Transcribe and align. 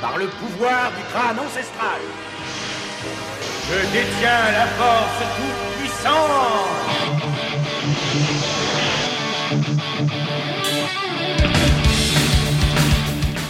par 0.00 0.16
le 0.16 0.26
pouvoir 0.26 0.92
du 0.96 1.02
crâne 1.12 1.38
ancestral. 1.38 2.00
Je 3.68 3.80
détiens 3.92 4.52
la 4.52 4.66
force 4.66 5.22
toute 5.36 5.60
puissante. 5.78 6.70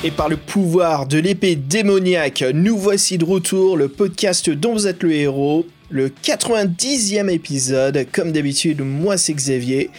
Et 0.03 0.11
par 0.11 0.29
le 0.29 0.37
pouvoir 0.37 1.07
de 1.07 1.19
l'épée 1.19 1.57
démoniaque, 1.57 2.43
nous 2.55 2.77
voici 2.77 3.19
de 3.19 3.25
retour, 3.25 3.77
le 3.77 3.89
podcast 3.89 4.51
dont 4.51 4.73
vous 4.73 4.87
êtes 4.87 5.03
le 5.03 5.13
héros, 5.13 5.67
le 5.89 6.09
90e 6.09 7.29
épisode. 7.29 8.07
Comme 8.11 8.33
d'habitude, 8.33 8.81
moi 8.81 9.17
c'est 9.19 9.35
Xavier. 9.35 9.91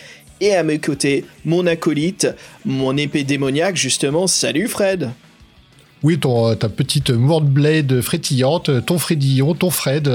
Et 0.42 0.56
à 0.56 0.64
mes 0.64 0.80
côtés, 0.80 1.24
mon 1.46 1.68
acolyte, 1.68 2.28
mon 2.66 2.98
épée 2.98 3.24
démoniaque, 3.24 3.76
justement. 3.76 4.26
Salut 4.26 4.68
Fred 4.68 5.12
oui, 6.04 6.18
ton, 6.18 6.50
euh, 6.50 6.56
ta 6.56 6.68
petite 6.68 7.12
blade 7.12 8.02
frétillante, 8.02 8.70
euh, 8.70 8.82
ton 8.82 8.98
Fredillon, 8.98 9.54
ton 9.54 9.70
Fred. 9.70 10.12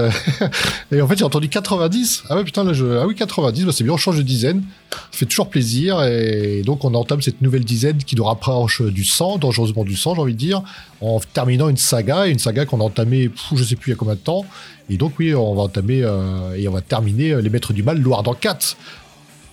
et 0.93 1.01
en 1.01 1.07
fait, 1.07 1.17
j'ai 1.17 1.25
entendu 1.25 1.49
90. 1.49 2.25
Ah 2.29 2.37
ouais, 2.37 2.45
putain, 2.45 2.65
là, 2.65 2.73
je... 2.73 2.99
ah 2.99 3.07
oui, 3.07 3.15
90, 3.15 3.65
bah, 3.65 3.73
c'est 3.73 3.85
bien, 3.85 3.93
on 3.93 3.97
change 3.97 4.17
de 4.17 4.23
dizaine. 4.23 4.65
Ça 4.91 5.19
fait 5.19 5.27
toujours 5.27 5.49
plaisir. 5.49 6.03
Et 6.03 6.63
donc, 6.65 6.85
on 6.85 6.93
entame 6.95 7.23
cette 7.23 7.41
nouvelle 7.41 7.65
dizaine 7.65 7.99
qui 7.99 8.17
nous 8.17 8.25
rapproche 8.25 8.83
du 8.83 9.05
sang, 9.05 9.39
dangereusement 9.39 9.85
du 9.85 9.95
sang, 9.95 10.17
j'ai 10.17 10.21
envie 10.23 10.35
de 10.35 10.39
dire, 10.39 10.63
en 11.01 11.21
terminant 11.21 11.69
une 11.69 11.77
saga, 11.77 12.27
une 12.27 12.41
saga 12.41 12.65
qu'on 12.65 12.81
a 12.81 12.85
entamée, 12.85 13.31
je 13.55 13.63
sais 13.63 13.77
plus 13.77 13.91
il 13.91 13.95
y 13.95 13.97
a 13.97 13.97
combien 13.97 14.15
de 14.15 14.21
temps. 14.21 14.45
Et 14.91 14.97
donc, 14.97 15.13
oui, 15.21 15.35
on 15.35 15.55
va 15.55 15.63
entamer 15.63 16.03
euh, 16.03 16.57
et 16.57 16.67
on 16.67 16.73
va 16.73 16.81
terminer 16.81 17.41
Les 17.41 17.51
Maîtres 17.51 17.73
du 17.73 17.85
Mal, 17.85 18.01
Loire 18.01 18.25
dans 18.25 18.35
4. 18.35 18.77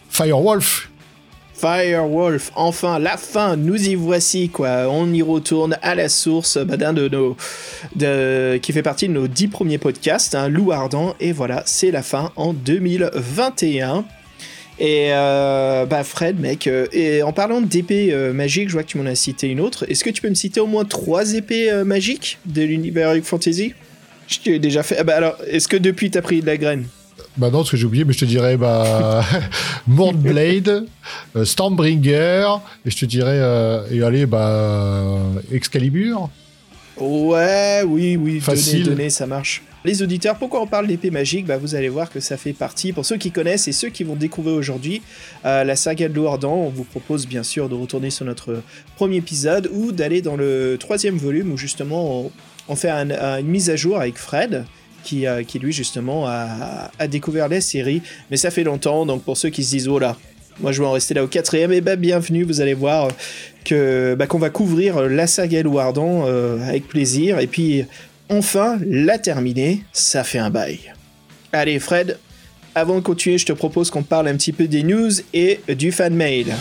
Firewolf, 0.10 0.90
Firewolf, 1.64 2.52
enfin 2.56 3.00
la 3.00 3.16
fin, 3.16 3.56
nous 3.56 3.88
y 3.88 3.96
voici 3.96 4.50
quoi. 4.50 4.90
On 4.90 5.14
y 5.14 5.22
retourne 5.22 5.78
à 5.82 5.96
la 5.96 6.10
source 6.10 6.58
bah, 6.58 6.76
d'un 6.76 6.92
de 6.92 7.08
nos, 7.08 7.38
qui 8.60 8.74
fait 8.74 8.84
partie 8.84 9.08
de 9.08 9.14
nos 9.14 9.30
dix 9.30 9.48
premiers 9.48 9.78
podcasts, 9.78 10.36
hein, 10.36 10.50
Loup 10.50 10.74
Ardent, 10.74 11.16
et 11.22 11.32
voilà, 11.32 11.64
c'est 11.66 11.90
la 11.90 12.04
fin 12.04 12.34
en 12.36 12.52
2021. 12.52 14.04
Et 14.78 15.14
euh, 15.14 15.86
bah 15.86 16.04
Fred, 16.04 16.38
mec, 16.38 16.68
euh, 16.68 16.88
et 16.92 17.24
en 17.24 17.32
parlant 17.32 17.62
d'épées 17.62 18.10
euh, 18.12 18.34
magiques, 18.34 18.68
je 18.68 18.74
vois 18.74 18.84
que 18.84 18.90
tu 18.90 18.98
m'en 18.98 19.06
as 19.06 19.16
cité 19.16 19.48
une 19.48 19.62
autre. 19.62 19.90
Est-ce 19.90 20.04
que 20.04 20.10
tu 20.10 20.22
peux 20.22 20.30
me 20.30 20.36
citer 20.36 20.60
au 20.60 20.68
moins 20.68 20.84
trois 20.84 21.34
épées 21.34 21.72
magiques 21.86 22.40
de 22.46 22.64
l'univers 22.64 23.16
Fantasy? 23.24 23.74
Je 24.28 24.40
t'ai 24.40 24.60
déjà 24.60 24.84
fait. 24.84 24.98
Ah 24.98 25.06
bah 25.06 25.16
alors, 25.16 25.38
est-ce 25.48 25.70
que 25.70 25.78
depuis 25.78 26.12
t'as 26.12 26.22
pris 26.22 26.42
de 26.42 26.46
la 26.46 26.58
graine? 26.58 26.88
Bah 27.38 27.50
non, 27.50 27.64
ce 27.64 27.72
que 27.72 27.78
j'ai 27.78 27.86
oublié, 27.86 28.06
mais 28.06 28.14
je 28.14 28.20
te 28.20 28.26
dirais 28.26 28.58
bah, 28.58 29.24
Mordblade, 29.88 30.86
euh, 31.36 31.46
Stormbringer, 31.46 32.48
et 32.86 32.92
je 32.92 32.98
te 32.98 33.06
dirais, 33.06 33.40
euh, 33.40 33.84
et 33.92 34.04
allez, 34.04 34.26
bah, 34.26 35.04
Excalibur. 35.52 36.30
Ouais, 36.98 37.82
oui, 37.88 38.16
oui, 38.18 38.40
Facile. 38.40 38.84
Donnez, 38.84 39.10
ça 39.10 39.26
marche. 39.26 39.64
Les 39.84 40.02
auditeurs, 40.02 40.38
pourquoi 40.38 40.62
on 40.62 40.68
parle 40.68 40.88
d'épée 40.88 41.10
magique? 41.10 41.46
Bah, 41.46 41.58
Vous 41.58 41.74
allez 41.76 41.90
voir 41.90 42.10
que 42.10 42.20
ça 42.20 42.38
fait 42.38 42.54
partie, 42.54 42.94
pour 42.94 43.06
ceux 43.06 43.18
qui 43.18 43.32
connaissent 43.32 43.68
et 43.68 43.72
ceux 43.72 43.90
qui 43.90 44.04
vont 44.04 44.16
découvrir 44.16 44.56
aujourd'hui 44.56 45.02
euh, 45.44 45.64
la 45.64 45.76
saga 45.76 46.08
de 46.08 46.14
Lourdan, 46.14 46.54
on 46.54 46.70
vous 46.70 46.84
propose 46.84 47.28
bien 47.28 47.44
sûr 47.44 47.68
de 47.68 47.76
retourner 47.76 48.12
sur 48.12 48.26
notre 48.26 48.62
premier 48.96 49.18
épisode 49.18 49.70
ou 49.74 49.92
d'aller 49.92 50.22
dans 50.22 50.36
le 50.36 50.78
troisième 50.80 51.18
volume 51.18 51.52
où 51.52 51.58
justement 51.58 52.32
on, 52.70 52.76
fait 52.76 52.92
une 52.92 53.46
mise 53.46 53.70
à 53.70 53.76
jour 53.76 53.98
avec 54.00 54.18
Fred 54.18 54.66
qui, 55.04 55.28
euh, 55.28 55.44
qui 55.44 55.60
lui 55.60 55.74
justement 55.74 56.26
a, 56.28 56.90
découvert 57.08 57.48
la 57.48 57.62
série. 57.62 58.02
Mais 58.32 58.38
ça 58.38 58.52
fait 58.52 58.64
longtemps, 58.64 59.06
donc 59.06 59.24
pour 59.24 59.38
ceux 59.38 59.50
qui 59.50 59.64
se 59.64 59.72
disent 59.72 59.88
oh 59.88 60.00
là, 60.00 60.18
moi 60.60 60.72
je 60.72 60.82
vais 60.82 60.88
en 60.88 60.92
rester 60.92 61.14
là 61.14 61.24
au 61.24 61.28
quatrième, 61.28 61.72
et 61.72 61.78
eh 61.78 61.82
ben 61.82 62.00
bienvenue, 62.00 62.44
vous 62.44 62.62
allez 62.62 62.74
voir 62.74 63.10
que 63.66 64.16
bah, 64.18 64.28
qu'on 64.28 64.40
va 64.40 64.50
couvrir 64.50 65.02
la 65.02 65.28
saga 65.28 65.62
Louardan 65.64 66.26
euh, 66.28 66.60
avec 66.68 66.88
plaisir. 66.88 67.40
Et 67.40 67.48
puis 67.48 67.86
enfin 68.30 68.80
la 68.88 69.18
terminer, 69.18 69.84
ça 69.92 70.24
fait 70.24 70.40
un 70.40 70.50
bail. 70.50 70.80
Allez 71.52 71.80
Fred, 71.80 72.18
avant 72.74 72.96
de 72.96 73.02
continuer, 73.02 73.38
je 73.38 73.46
te 73.46 73.54
propose 73.54 73.92
qu'on 73.92 74.04
parle 74.04 74.28
un 74.28 74.36
petit 74.36 74.54
peu 74.54 74.68
des 74.68 74.84
news 74.84 75.12
et 75.34 75.60
du 75.68 75.92
fan 75.92 76.14
mail. 76.16 76.54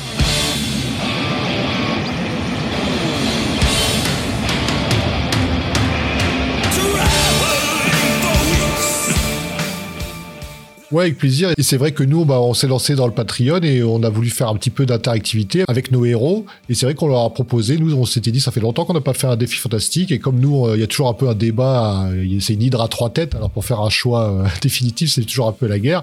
Ouais, 10.93 11.05
avec 11.05 11.17
plaisir. 11.17 11.53
Et 11.57 11.63
c'est 11.63 11.79
vrai 11.79 11.93
que 11.93 12.03
nous, 12.05 12.27
bah, 12.27 12.39
on 12.39 12.53
s'est 12.53 12.67
lancé 12.67 12.95
dans 12.95 13.07
le 13.07 13.15
Patreon 13.15 13.61
et 13.63 13.83
on 13.83 14.03
a 14.03 14.11
voulu 14.11 14.29
faire 14.29 14.49
un 14.49 14.57
petit 14.57 14.69
peu 14.69 14.85
d'interactivité 14.85 15.65
avec 15.67 15.91
nos 15.91 16.05
héros. 16.05 16.45
Et 16.69 16.75
c'est 16.75 16.85
vrai 16.85 16.95
qu'on 16.95 17.09
leur 17.09 17.23
a 17.23 17.31
proposé, 17.31 17.79
nous, 17.79 17.95
on 17.95 18.05
s'était 18.05 18.31
dit, 18.31 18.43
ça 18.43 18.51
fait 18.51 18.61
longtemps 18.61 18.85
qu'on 18.85 18.93
n'a 18.93 19.01
pas 19.01 19.15
fait 19.15 19.27
un 19.27 19.37
défi 19.37 19.57
fantastique. 19.57 20.13
Et 20.13 20.19
comme 20.19 20.39
nous, 20.39 20.67
euh, 20.67 20.77
il 20.77 20.81
y 20.81 20.83
a 20.83 20.87
toujours 20.87 21.09
un 21.09 21.15
peu 21.15 21.31
un 21.31 21.35
débat, 21.35 22.09
euh, 22.09 22.39
c'est 22.41 22.53
une 22.53 22.63
hydre 22.63 22.83
à 22.83 22.89
trois 22.89 23.09
têtes. 23.09 23.35
Alors 23.35 23.49
pour 23.49 23.65
faire 23.65 23.81
un 23.81 23.89
choix 23.89 24.31
euh, 24.31 24.47
définitif, 24.61 25.13
c'est 25.13 25.23
toujours 25.23 25.49
un 25.49 25.53
peu 25.53 25.67
la 25.67 25.79
guerre. 25.79 26.03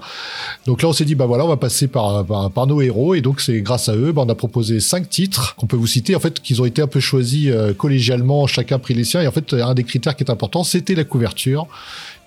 Donc 0.66 0.82
là, 0.82 0.88
on 0.88 0.92
s'est 0.92 1.04
dit, 1.04 1.14
bah 1.14 1.26
voilà, 1.26 1.44
on 1.44 1.48
va 1.48 1.56
passer 1.56 1.86
par, 1.86 2.24
par, 2.24 2.66
nos 2.66 2.80
héros. 2.80 3.14
Et 3.14 3.20
donc 3.20 3.40
c'est 3.40 3.60
grâce 3.60 3.88
à 3.88 3.94
eux, 3.94 4.10
bah, 4.10 4.22
on 4.26 4.28
a 4.28 4.34
proposé 4.34 4.80
cinq 4.80 5.08
titres 5.08 5.54
qu'on 5.54 5.66
peut 5.66 5.76
vous 5.76 5.86
citer. 5.86 6.16
En 6.16 6.20
fait, 6.20 6.40
qu'ils 6.40 6.60
ont 6.62 6.66
été 6.66 6.82
un 6.82 6.88
peu 6.88 6.98
choisis 6.98 7.52
collégialement, 7.76 8.48
chacun 8.48 8.80
pris 8.80 8.94
les 8.94 9.04
siens. 9.04 9.22
Et 9.22 9.28
en 9.28 9.32
fait, 9.32 9.54
un 9.54 9.74
des 9.74 9.84
critères 9.84 10.16
qui 10.16 10.24
est 10.24 10.30
important, 10.30 10.64
c'était 10.64 10.96
la 10.96 11.04
couverture. 11.04 11.68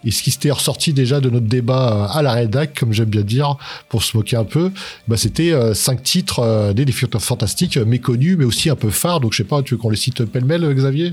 Et 0.06 0.12
ce 0.12 0.24
qui 0.24 0.32
s'était 0.32 0.52
ressorti 0.52 0.94
déjà 0.94 1.22
de 1.22 1.30
notre 1.30 1.46
débat 1.46 1.94
euh, 1.94 2.18
à 2.18 2.22
la 2.22 2.34
rédac, 2.34 2.78
comme 2.80 2.94
j'aime 2.94 3.10
bien 3.10 3.22
dire, 3.22 3.58
pour 3.90 4.04
se 4.04 4.16
moquer 4.18 4.36
un 4.36 4.44
peu, 4.44 4.72
bah 5.08 5.18
c'était 5.18 5.52
euh, 5.52 5.74
cinq 5.74 6.04
titres 6.04 6.40
euh, 6.40 6.74
des 6.74 6.86
défis 6.86 7.06
fantastiques 7.20 7.78
méconnus, 7.78 8.38
mais 8.38 8.46
aussi 8.46 8.70
un 8.70 8.76
peu 8.76 8.90
phares. 8.90 9.20
Donc 9.20 9.34
je 9.34 9.38
sais 9.38 9.44
pas, 9.44 9.62
tu 9.62 9.76
veux 9.76 9.78
qu'on 9.78 9.90
les 9.90 9.98
cite 9.98 10.26
pêle-mêle, 10.26 10.74
Xavier? 10.74 11.12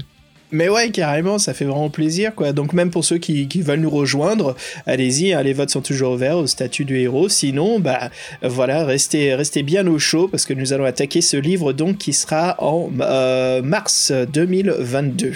Mais 0.53 0.69
ouais, 0.69 0.91
carrément, 0.91 1.39
ça 1.39 1.55
fait 1.55 1.65
vraiment 1.65 1.91
plaisir, 1.91 2.35
quoi. 2.35 2.53
Donc 2.53 2.73
même 2.73 2.91
pour 2.91 3.05
ceux 3.05 3.19
qui, 3.19 3.49
qui 3.49 3.63
veulent 3.63 3.81
nous 3.81 3.91
rejoindre, 3.91 4.57
allez-y, 4.87 5.33
hein, 5.33 5.43
les 5.43 5.53
votes 5.53 5.71
sont 5.71 5.81
toujours 5.81 6.13
ouverts 6.13 6.39
au 6.39 6.47
statut 6.47 6.85
du 6.85 6.99
héros. 6.99 7.29
Sinon, 7.29 7.81
bah 7.81 8.11
voilà, 8.43 8.85
restez, 8.85 9.35
restez 9.35 9.63
bien 9.63 9.87
au 9.87 9.99
chaud 9.99 10.29
parce 10.29 10.45
que 10.45 10.55
nous 10.55 10.73
allons 10.73 10.85
attaquer 10.85 11.21
ce 11.21 11.37
livre 11.37 11.73
donc 11.73 11.99
qui 11.99 12.13
sera 12.13 12.57
en 12.59 12.91
euh, 13.01 13.63
mars 13.63 14.13
2022. 14.33 15.33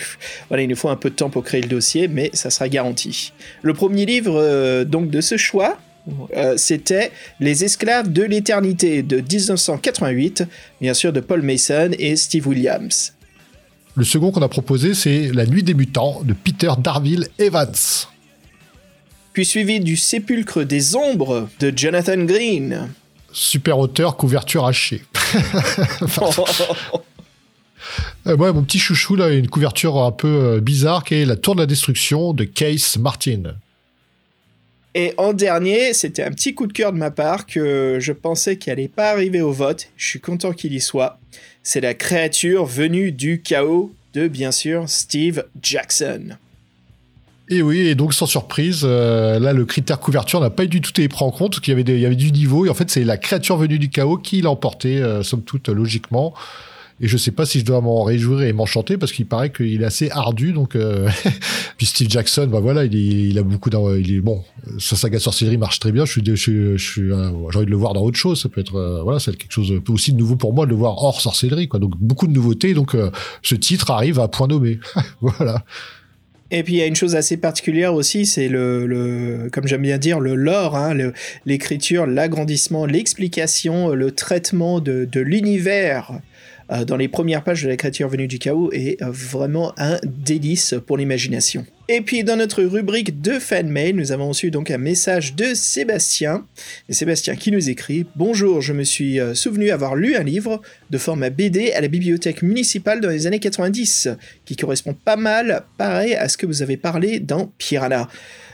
Voilà, 0.49 0.63
il 0.63 0.69
nous 0.69 0.77
faut 0.77 0.89
un 0.89 0.97
peu 0.97 1.11
de 1.11 1.15
temps 1.15 1.31
pour 1.31 1.45
créer 1.45 1.63
le 1.63 1.69
dossier, 1.69 2.09
mais 2.09 2.31
ça 2.33 2.51
sera 2.51 2.69
garanti. 2.69 3.33
Le 3.63 3.75
premier 3.75 4.07
livre 4.07 4.35
euh, 4.37 4.85
donc 4.85 5.11
de 5.11 5.21
ce 5.21 5.37
choix, 5.37 5.79
euh, 6.37 6.55
c'était 6.57 7.13
Les 7.41 7.65
esclaves 7.65 8.13
de 8.13 8.23
l'éternité 8.23 9.03
de 9.03 9.17
1988, 9.17 10.45
bien 10.81 10.95
sûr 10.95 11.13
de 11.13 11.21
Paul 11.21 11.43
Mason 11.43 11.91
et 11.99 12.17
Steve 12.17 12.47
Williams. 12.47 13.14
Le 13.97 14.05
second 14.05 14.33
qu'on 14.33 14.43
a 14.43 14.49
proposé, 14.49 14.93
c'est 14.93 15.31
La 15.33 15.47
Nuit 15.47 15.63
des 15.63 15.75
Mutants 15.75 16.23
de 16.25 16.33
Peter 16.33 16.71
Darville 16.79 17.29
Evans. 17.39 17.75
Puis 19.33 19.45
suivi 19.45 19.79
du 19.79 19.97
Sépulcre 19.97 20.65
des 20.65 20.97
Ombres 20.97 21.49
de 21.61 21.73
Jonathan 21.77 22.25
Green. 22.25 22.89
Super 23.33 23.79
auteur, 23.79 24.17
couverture 24.17 24.67
hachée. 24.67 25.03
Euh, 28.27 28.35
ouais, 28.35 28.51
mon 28.51 28.63
petit 28.63 28.79
chouchou, 28.79 29.15
là, 29.15 29.29
une 29.29 29.49
couverture 29.49 30.03
un 30.03 30.11
peu 30.11 30.27
euh, 30.27 30.61
bizarre 30.61 31.05
qui 31.05 31.17
est 31.17 31.27
La 31.27 31.37
Tour 31.37 31.55
de 31.55 31.61
la 31.61 31.67
Destruction 31.67 32.33
de 32.33 32.45
Case 32.45 32.97
Martin. 32.97 33.43
Et 34.95 35.13
en 35.19 35.35
dernier, 35.35 35.93
c'était 35.93 36.23
un 36.23 36.31
petit 36.31 36.55
coup 36.55 36.67
de 36.67 36.73
cœur 36.73 36.95
de 36.95 36.97
ma 36.97 37.11
part 37.11 37.45
que 37.45 37.99
je 38.01 38.13
pensais 38.13 38.57
qu'il 38.57 38.73
allait 38.73 38.89
pas 38.89 39.11
arriver 39.11 39.43
au 39.43 39.53
vote. 39.53 39.89
Je 39.99 40.07
suis 40.09 40.21
content 40.21 40.53
qu'il 40.53 40.73
y 40.73 40.81
soit 40.81 41.19
c'est 41.65 41.81
la 41.81 41.95
créature 41.95 42.67
venue 42.67 43.11
du 43.11 43.41
chaos 43.41 43.93
de, 44.13 44.29
bien 44.29 44.53
sûr, 44.53 44.85
Steve 44.87 45.45
Jackson. 45.61 46.37
Et 47.49 47.63
oui, 47.63 47.81
et 47.81 47.95
donc 47.95 48.15
sans 48.15 48.27
surprise, 48.27 48.83
euh, 48.85 49.39
là 49.39 49.53
le 49.53 49.65
critère 49.65 49.99
couverture 49.99 50.41
n'a 50.41 50.51
pas 50.51 50.65
du 50.67 50.81
tout 50.81 50.91
été 50.91 51.09
pris 51.09 51.25
en 51.25 51.31
compte, 51.31 51.61
qu'il 51.61 51.73
y 51.73 51.81
avait, 51.81 51.83
il 51.83 52.01
y 52.01 52.07
avait 52.07 52.15
du 52.15 52.33
niveau, 52.33 52.65
et 52.65 52.71
en 52.71 52.75
fait 52.75 52.91
c'est 52.91 53.05
la 53.05 53.17
créature 53.17 53.57
venue 53.57 53.79
du 53.79 53.91
chaos 53.91 54.17
qui 54.17 54.41
l'a 54.41 54.51
emporté, 54.51 54.99
euh, 54.99 55.23
somme 55.23 55.43
toute 55.43 55.69
logiquement. 55.69 56.33
Et 57.01 57.09
je 57.09 57.17
sais 57.17 57.33
pas 57.33 57.45
si 57.45 57.59
je 57.59 57.65
dois 57.65 57.81
m'en 57.81 58.05
réjouir 58.05 58.43
et 58.43 58.53
m'enchanter 58.53 58.97
parce 58.97 59.11
qu'il 59.11 59.27
paraît 59.27 59.51
qu'il 59.51 59.83
est 59.83 59.85
assez 59.85 60.11
ardu. 60.11 60.53
Donc, 60.53 60.77
euh, 60.77 61.09
puis 61.77 61.87
Steve 61.87 62.09
Jackson, 62.09 62.47
bah 62.47 62.61
voilà, 62.61 62.85
il, 62.85 63.37
a 63.37 63.43
beaucoup 63.43 63.69
d'un, 63.69 63.97
il 63.97 64.15
est 64.15 64.21
bon. 64.21 64.45
Sa 64.79 64.95
saga 64.95 65.19
sorcellerie 65.19 65.57
marche 65.57 65.81
très 65.81 65.91
bien. 65.91 66.05
Je 66.05 66.13
suis, 66.13 66.23
je, 66.25 66.77
je 66.77 67.03
euh, 67.03 67.31
j'ai 67.51 67.57
envie 67.59 67.67
de 67.67 67.71
le 67.71 67.77
voir 67.77 67.95
dans 67.95 68.03
autre 68.03 68.17
chose. 68.17 68.41
Ça 68.41 68.49
peut 68.49 68.61
être, 68.61 68.77
euh, 68.77 69.03
voilà, 69.03 69.19
c'est 69.19 69.37
quelque 69.37 69.53
chose 69.53 69.73
aussi 69.89 70.13
de 70.13 70.19
nouveau 70.19 70.37
pour 70.37 70.55
moi 70.55 70.67
de 70.67 70.71
le 70.71 70.77
voir 70.77 71.03
hors 71.03 71.21
sorcellerie. 71.21 71.69
Donc 71.73 71.97
beaucoup 71.99 72.29
de 72.29 72.33
nouveautés. 72.33 72.75
Donc 72.75 72.97
ce 73.43 73.55
titre 73.57 73.91
arrive 73.91 74.21
à 74.21 74.29
point 74.29 74.47
nommé. 74.47 74.79
voilà. 75.21 75.65
Et 76.53 76.63
puis 76.63 76.75
il 76.75 76.77
y 76.77 76.83
a 76.83 76.87
une 76.87 76.95
chose 76.95 77.17
assez 77.17 77.37
particulière 77.37 77.95
aussi, 77.95 78.27
c'est 78.27 78.49
le, 78.49 79.49
comme 79.51 79.67
j'aime 79.67 79.83
bien 79.83 79.99
dire, 79.99 80.21
le 80.21 80.37
lore, 80.37 80.77
hein, 80.77 80.95
l'écriture, 81.47 82.07
l'agrandissement, 82.07 82.87
l'explication, 82.87 83.89
le 83.89 84.13
traitement 84.13 84.79
de 84.79 85.21
l'univers 85.21 86.21
dans 86.87 86.97
les 86.97 87.09
premières 87.09 87.45
pages 87.45 87.63
de 87.63 87.69
la 87.69 87.77
créature 87.77 88.09
venue 88.09 88.27
du 88.27 88.39
chaos 88.39 88.71
est 88.73 89.03
vraiment 89.03 89.73
un 89.77 89.99
délice 90.05 90.75
pour 90.87 90.97
l'imagination. 90.97 91.67
Et 91.87 92.01
puis 92.01 92.25
dans 92.25 92.37
notre 92.37 92.63
rubrique 92.63 93.21
de 93.21 93.39
fan 93.39 93.69
mail, 93.69 93.95
nous 93.97 94.11
avons 94.11 94.29
reçu 94.29 94.51
donc 94.51 94.71
un 94.71 94.79
message 94.79 95.35
de 95.35 95.53
Sébastien. 95.53 96.47
Et 96.89 96.95
Sébastien 96.95 97.37
qui 97.37 97.51
nous 97.51 97.69
écrit 97.69 98.07
Bonjour, 98.17 98.63
je 98.63 98.73
me 98.73 98.85
suis 98.85 99.21
euh, 99.21 99.35
souvenu 99.35 99.71
avoir 99.71 99.95
lu 99.95 100.17
un 100.17 100.23
livre 100.23 100.63
de 100.89 100.97
format 100.97 101.29
BD 101.29 101.73
à 101.73 101.83
la 101.83 101.89
bibliothèque 101.89 102.41
municipale 102.41 103.03
dans 103.03 103.11
les 103.11 103.27
années 103.27 103.39
90, 103.39 104.09
qui 104.47 104.57
correspond 104.57 104.95
pas 104.95 105.17
mal, 105.17 105.65
pareil, 105.77 106.15
à 106.15 106.31
ce 106.31 106.39
que 106.39 106.47
vous 106.47 106.63
avez 106.63 106.79
parlé 106.79 107.21
dans 107.21 107.53
Piranha. 107.59 108.09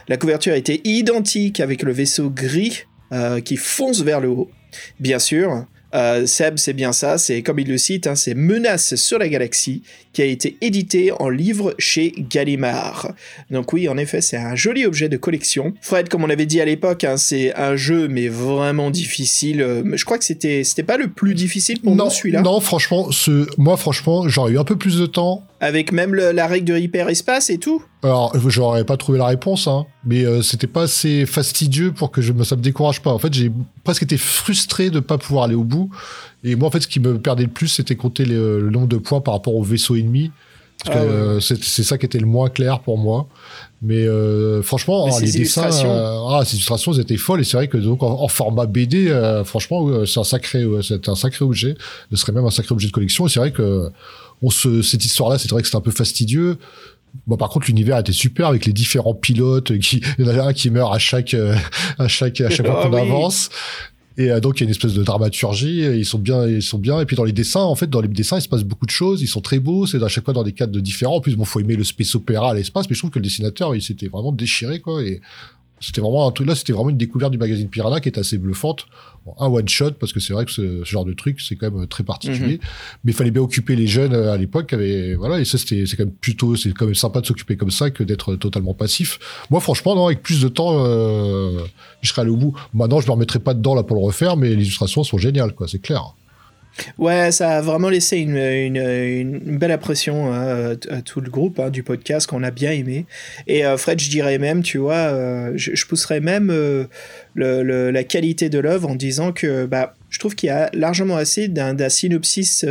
La 0.09 0.17
couverture 0.17 0.53
était 0.53 0.81
identique 0.83 1.61
avec 1.61 1.83
le 1.83 1.93
vaisseau 1.93 2.29
gris 2.29 2.83
euh, 3.13 3.39
qui 3.39 3.55
fonce 3.55 4.01
vers 4.01 4.19
le 4.19 4.27
haut. 4.27 4.51
Bien 4.99 5.19
sûr, 5.19 5.67
euh, 5.93 6.25
Seb, 6.25 6.57
c'est 6.57 6.73
bien 6.73 6.93
ça, 6.93 7.17
c'est 7.17 7.41
comme 7.41 7.59
il 7.59 7.67
le 7.67 7.77
cite, 7.77 8.07
hein, 8.07 8.15
c'est 8.15 8.33
Menace 8.33 8.95
sur 8.95 9.19
la 9.19 9.27
galaxie, 9.27 9.83
qui 10.13 10.21
a 10.21 10.25
été 10.25 10.57
édité 10.61 11.11
en 11.19 11.29
livre 11.29 11.73
chez 11.77 12.13
Gallimard. 12.17 13.13
Donc 13.49 13.73
oui, 13.73 13.87
en 13.87 13.97
effet, 13.97 14.21
c'est 14.21 14.37
un 14.37 14.55
joli 14.55 14.85
objet 14.85 15.09
de 15.09 15.17
collection. 15.17 15.73
Fred, 15.81 16.09
comme 16.09 16.23
on 16.23 16.29
avait 16.29 16.45
dit 16.45 16.61
à 16.61 16.65
l'époque, 16.65 17.03
hein, 17.03 17.17
c'est 17.17 17.55
un 17.55 17.75
jeu, 17.75 18.07
mais 18.07 18.27
vraiment 18.27 18.91
difficile. 18.91 19.61
Euh, 19.61 19.83
je 19.95 20.05
crois 20.05 20.17
que 20.17 20.25
c'était, 20.25 20.63
c'était 20.63 20.83
pas 20.83 20.97
le 20.97 21.07
plus 21.07 21.33
difficile 21.33 21.79
pour 21.81 21.95
non, 21.95 22.09
celui-là. 22.09 22.41
Non, 22.41 22.59
franchement, 22.59 23.11
ce, 23.11 23.47
moi, 23.57 23.77
franchement, 23.77 24.27
j'aurais 24.27 24.53
eu 24.53 24.59
un 24.59 24.63
peu 24.63 24.77
plus 24.77 24.97
de 24.97 25.05
temps 25.05 25.45
avec 25.59 25.91
même 25.91 26.15
la 26.15 26.47
règle 26.47 26.65
de 26.65 26.77
hyperespace 26.77 27.49
et 27.49 27.57
tout 27.57 27.83
Alors, 28.03 28.33
j'aurais 28.49 28.83
pas 28.83 28.97
trouvé 28.97 29.19
la 29.19 29.27
réponse, 29.27 29.67
hein, 29.67 29.85
mais 30.05 30.25
euh, 30.25 30.41
c'était 30.41 30.67
pas 30.67 30.83
assez 30.83 31.27
fastidieux 31.27 31.91
pour 31.91 32.09
que 32.09 32.21
je 32.21 32.33
me, 32.33 32.43
ça 32.43 32.55
me 32.55 32.61
décourage 32.61 33.01
pas. 33.01 33.11
En 33.11 33.19
fait, 33.19 33.31
j'ai 33.31 33.51
presque 33.83 34.03
été 34.03 34.17
frustré 34.17 34.89
de 34.89 34.99
pas 34.99 35.19
pouvoir 35.19 35.43
aller 35.45 35.55
au 35.55 35.63
bout. 35.63 35.91
Et 36.43 36.55
moi, 36.55 36.67
en 36.67 36.71
fait, 36.71 36.81
ce 36.81 36.87
qui 36.87 36.99
me 36.99 37.19
perdait 37.19 37.43
le 37.43 37.49
plus, 37.49 37.67
c'était 37.67 37.95
compter 37.95 38.25
le 38.25 38.69
nombre 38.71 38.87
de 38.87 38.97
points 38.97 39.21
par 39.21 39.35
rapport 39.35 39.55
au 39.55 39.61
vaisseau 39.61 39.95
ennemi. 39.95 40.31
Parce 40.83 40.97
que 40.97 40.99
ah 40.99 41.05
euh, 41.05 41.39
c'est 41.39 41.83
ça 41.83 41.99
qui 41.99 42.07
était 42.07 42.17
le 42.17 42.25
moins 42.25 42.49
clair 42.49 42.79
pour 42.79 42.97
moi. 42.97 43.27
Mais 43.83 44.07
euh, 44.07 44.63
franchement, 44.63 45.07
ah, 45.11 45.19
les 45.21 45.31
dessins, 45.31 45.69
ah, 45.69 46.41
ces 46.43 46.55
illustrations, 46.55 46.93
elles 46.93 47.01
étaient 47.01 47.17
folles. 47.17 47.41
Et 47.41 47.43
c'est 47.43 47.57
vrai 47.57 47.67
que 47.67 47.77
donc 47.77 48.01
en, 48.01 48.27
format 48.27 48.65
BD, 48.65 49.15
franchement, 49.45 50.07
c'est 50.07 50.19
un 50.19 50.23
sacré, 50.23 50.65
c'est 50.81 51.07
un 51.07 51.15
sacré 51.15 51.45
objet. 51.45 51.75
Ce 52.09 52.17
serait 52.17 52.31
même 52.31 52.45
un 52.45 52.51
sacré 52.51 52.73
objet 52.73 52.87
de 52.87 52.93
collection. 52.93 53.27
Et 53.27 53.29
c'est 53.29 53.39
vrai 53.39 53.51
que 53.51 53.91
on 54.41 54.49
se, 54.49 54.81
cette 54.81 55.05
histoire-là, 55.05 55.37
c'est 55.37 55.49
vrai 55.51 55.61
que 55.61 55.67
c'était 55.67 55.77
un 55.77 55.81
peu 55.81 55.91
fastidieux. 55.91 56.57
Bon, 57.27 57.37
par 57.37 57.49
contre, 57.49 57.67
l'univers 57.67 57.97
était 57.97 58.11
super 58.11 58.47
avec 58.47 58.65
les 58.65 58.73
différents 58.73 59.13
pilotes 59.13 59.77
qui, 59.79 60.01
il 60.17 60.25
y 60.25 60.29
en 60.29 60.39
a 60.39 60.47
un 60.47 60.53
qui 60.53 60.69
meurt 60.69 60.93
à 60.93 60.99
chaque, 60.99 61.33
euh, 61.33 61.55
à 61.97 62.07
chaque, 62.07 62.41
à 62.41 62.49
chaque 62.49 62.65
fois 62.65 62.81
ah 62.83 62.87
qu'on 62.87 62.93
avance. 62.93 63.49
Et 64.17 64.29
euh, 64.29 64.39
donc 64.39 64.57
il 64.57 64.61
y 64.61 64.63
a 64.63 64.65
une 64.65 64.71
espèce 64.71 64.93
de 64.93 65.03
dramaturgie. 65.03 65.81
Ils 65.81 66.05
sont 66.05 66.19
bien, 66.19 66.45
ils 66.47 66.61
sont 66.61 66.77
bien. 66.77 66.99
Et 66.99 67.05
puis 67.05 67.15
dans 67.15 67.23
les 67.23 67.31
dessins, 67.31 67.61
en 67.61 67.75
fait, 67.75 67.89
dans 67.89 68.01
les 68.01 68.07
dessins, 68.07 68.37
il 68.37 68.41
se 68.41 68.49
passe 68.49 68.63
beaucoup 68.63 68.85
de 68.85 68.91
choses. 68.91 69.21
Ils 69.21 69.27
sont 69.27 69.41
très 69.41 69.59
beaux. 69.59 69.85
C'est 69.85 70.01
à 70.03 70.07
chaque 70.07 70.25
fois 70.25 70.33
dans 70.33 70.43
des 70.43 70.53
cadres 70.53 70.79
différents. 70.79 71.17
En 71.17 71.21
plus, 71.21 71.35
bon, 71.35 71.45
faut 71.45 71.59
aimer 71.59 71.75
le 71.75 71.83
space 71.83 72.15
opéra 72.15 72.51
à 72.51 72.53
l'espace, 72.53 72.89
mais 72.89 72.95
je 72.95 72.99
trouve 72.99 73.11
que 73.11 73.19
le 73.19 73.23
dessinateur, 73.23 73.75
il 73.75 73.81
s'était 73.81 74.07
vraiment 74.07 74.31
déchiré, 74.31 74.79
quoi. 74.79 75.03
Et 75.03 75.21
c'était 75.81 76.01
vraiment 76.01 76.27
un 76.27 76.31
truc 76.31 76.47
là, 76.47 76.55
c'était 76.55 76.73
vraiment 76.73 76.89
une 76.89 76.97
découverte 76.97 77.31
du 77.31 77.37
magazine 77.37 77.67
Piranha 77.67 77.99
qui 77.99 78.09
est 78.09 78.17
assez 78.17 78.37
bluffante. 78.37 78.85
un 79.39 79.47
one 79.47 79.67
shot 79.67 79.91
parce 79.99 80.13
que 80.13 80.19
c'est 80.19 80.33
vrai 80.33 80.45
que 80.45 80.51
ce, 80.51 80.83
genre 80.83 81.05
de 81.05 81.13
truc 81.13 81.41
c'est 81.41 81.55
quand 81.55 81.71
même 81.71 81.87
très 81.87 82.03
particulier, 82.03 82.57
mhm. 82.57 82.69
mais 83.03 83.11
il 83.11 83.15
fallait 83.15 83.31
bien 83.31 83.41
occuper 83.41 83.75
les 83.75 83.87
jeunes 83.87 84.13
euh, 84.13 84.31
à 84.31 84.37
l'époque. 84.37 84.73
Voilà, 85.17 85.39
et 85.39 85.45
ça 85.45 85.57
c'était 85.57 85.85
c'est 85.85 85.97
quand 85.97 86.05
même 86.05 86.13
plutôt 86.13 86.55
c'est 86.55 86.71
quand 86.71 86.85
même 86.85 86.95
sympa 86.95 87.21
de 87.21 87.25
s'occuper 87.25 87.57
comme 87.57 87.71
ça 87.71 87.89
que 87.89 88.03
d'être 88.03 88.35
totalement 88.35 88.73
passif. 88.73 89.19
Moi 89.49 89.59
franchement 89.59 89.95
non, 89.95 90.05
avec 90.05 90.21
plus 90.21 90.41
de 90.41 90.47
temps, 90.47 90.85
euh, 90.85 91.59
je 92.01 92.09
serais 92.09 92.21
allé 92.21 92.31
au 92.31 92.37
bout. 92.37 92.55
Maintenant 92.73 93.01
je 93.01 93.07
me 93.07 93.11
remettrai 93.11 93.39
pas 93.39 93.53
dedans 93.53 93.75
là 93.75 93.83
pour 93.83 93.97
le 93.97 94.03
refaire, 94.03 94.37
mais 94.37 94.49
les 94.49 94.63
illustrations 94.63 95.03
sont 95.03 95.17
géniales 95.17 95.53
quoi, 95.53 95.67
c'est 95.67 95.79
clair. 95.79 96.13
Ouais, 96.97 97.31
ça 97.31 97.57
a 97.57 97.61
vraiment 97.61 97.89
laissé 97.89 98.17
une, 98.17 98.37
une, 98.37 99.57
belle 99.57 99.71
impression 99.71 100.33
hein, 100.33 100.75
à, 100.89 101.01
tout 101.01 101.21
le 101.21 101.29
groupe 101.29 101.59
hein, 101.59 101.69
du 101.69 101.83
podcast 101.83 102.27
qu'on 102.27 102.43
a 102.43 102.51
bien 102.51 102.71
aimé. 102.71 103.05
Et 103.47 103.65
euh, 103.65 103.77
Fred, 103.77 103.99
je 103.99 104.09
dirais 104.09 104.37
même, 104.37 104.63
tu 104.63 104.77
vois, 104.77 104.93
euh, 104.93 105.51
je, 105.55 105.85
pousserais 105.85 106.21
même 106.21 106.49
euh, 106.49 106.87
la 107.35 108.03
qualité 108.03 108.49
de 108.49 108.59
l'œuvre 108.59 108.89
en 108.89 108.95
disant 108.95 109.31
que 109.31 109.65
bah, 109.65 109.93
je 110.09 110.19
trouve 110.19 110.35
qu'il 110.35 110.47
y 110.47 110.51
a 110.51 110.69
largement 110.73 111.17
assez 111.17 111.47
d'un 111.47 111.89
synopsis 111.89 112.65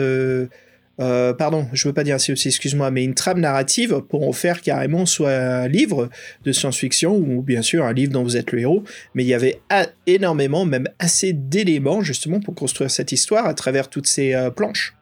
euh, 1.00 1.32
pardon, 1.32 1.66
je 1.72 1.88
veux 1.88 1.94
pas 1.94 2.04
dire 2.04 2.16
aussi, 2.16 2.48
excuse-moi, 2.48 2.90
mais 2.90 3.04
une 3.04 3.14
trame 3.14 3.40
narrative 3.40 4.02
pour 4.08 4.28
en 4.28 4.32
faire 4.32 4.60
carrément 4.60 5.06
soit 5.06 5.32
un 5.32 5.68
livre 5.68 6.10
de 6.44 6.52
science-fiction 6.52 7.16
ou 7.16 7.42
bien 7.42 7.62
sûr 7.62 7.84
un 7.84 7.92
livre 7.92 8.12
dont 8.12 8.22
vous 8.22 8.36
êtes 8.36 8.52
le 8.52 8.60
héros, 8.60 8.84
mais 9.14 9.24
il 9.24 9.28
y 9.28 9.34
avait 9.34 9.60
énormément, 10.06 10.64
même 10.64 10.88
assez 10.98 11.32
d'éléments 11.32 12.02
justement 12.02 12.40
pour 12.40 12.54
construire 12.54 12.90
cette 12.90 13.12
histoire 13.12 13.46
à 13.46 13.54
travers 13.54 13.88
toutes 13.88 14.06
ces 14.06 14.34
euh, 14.34 14.50
planches. 14.50 14.94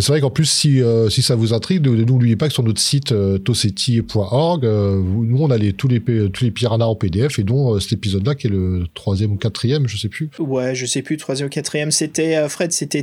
C'est 0.00 0.12
vrai 0.12 0.20
qu'en 0.20 0.30
plus, 0.30 0.46
si, 0.46 0.82
euh, 0.82 1.08
si 1.08 1.22
ça 1.22 1.34
vous 1.34 1.52
intrigue, 1.52 1.86
n'oubliez 1.86 2.36
pas 2.36 2.48
que 2.48 2.54
sur 2.54 2.62
notre 2.62 2.80
site 2.80 3.12
euh, 3.12 3.38
toseti.org, 3.38 4.64
euh, 4.64 5.00
nous, 5.02 5.38
on 5.40 5.50
a 5.50 5.58
les, 5.58 5.72
tous, 5.72 5.88
les, 5.88 6.00
tous 6.00 6.44
les 6.44 6.50
piranhas 6.50 6.86
en 6.86 6.94
PDF, 6.94 7.38
et 7.38 7.44
dont 7.44 7.78
cet 7.80 7.92
épisode-là, 7.92 8.34
qui 8.34 8.46
est 8.46 8.50
le 8.50 8.84
troisième 8.94 9.32
ou 9.32 9.36
quatrième, 9.36 9.88
je 9.88 9.96
sais 9.96 10.08
plus. 10.08 10.30
Ouais, 10.38 10.74
je 10.74 10.86
sais 10.86 11.02
plus, 11.02 11.16
troisième 11.16 11.46
ou 11.46 11.50
quatrième. 11.50 11.90
C'était, 11.90 12.48
Fred, 12.48 12.72
c'était 12.72 13.02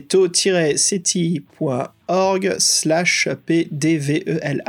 to-seti.org 2.08 2.56
slash 2.60 3.28
pdvelh. 3.46 4.62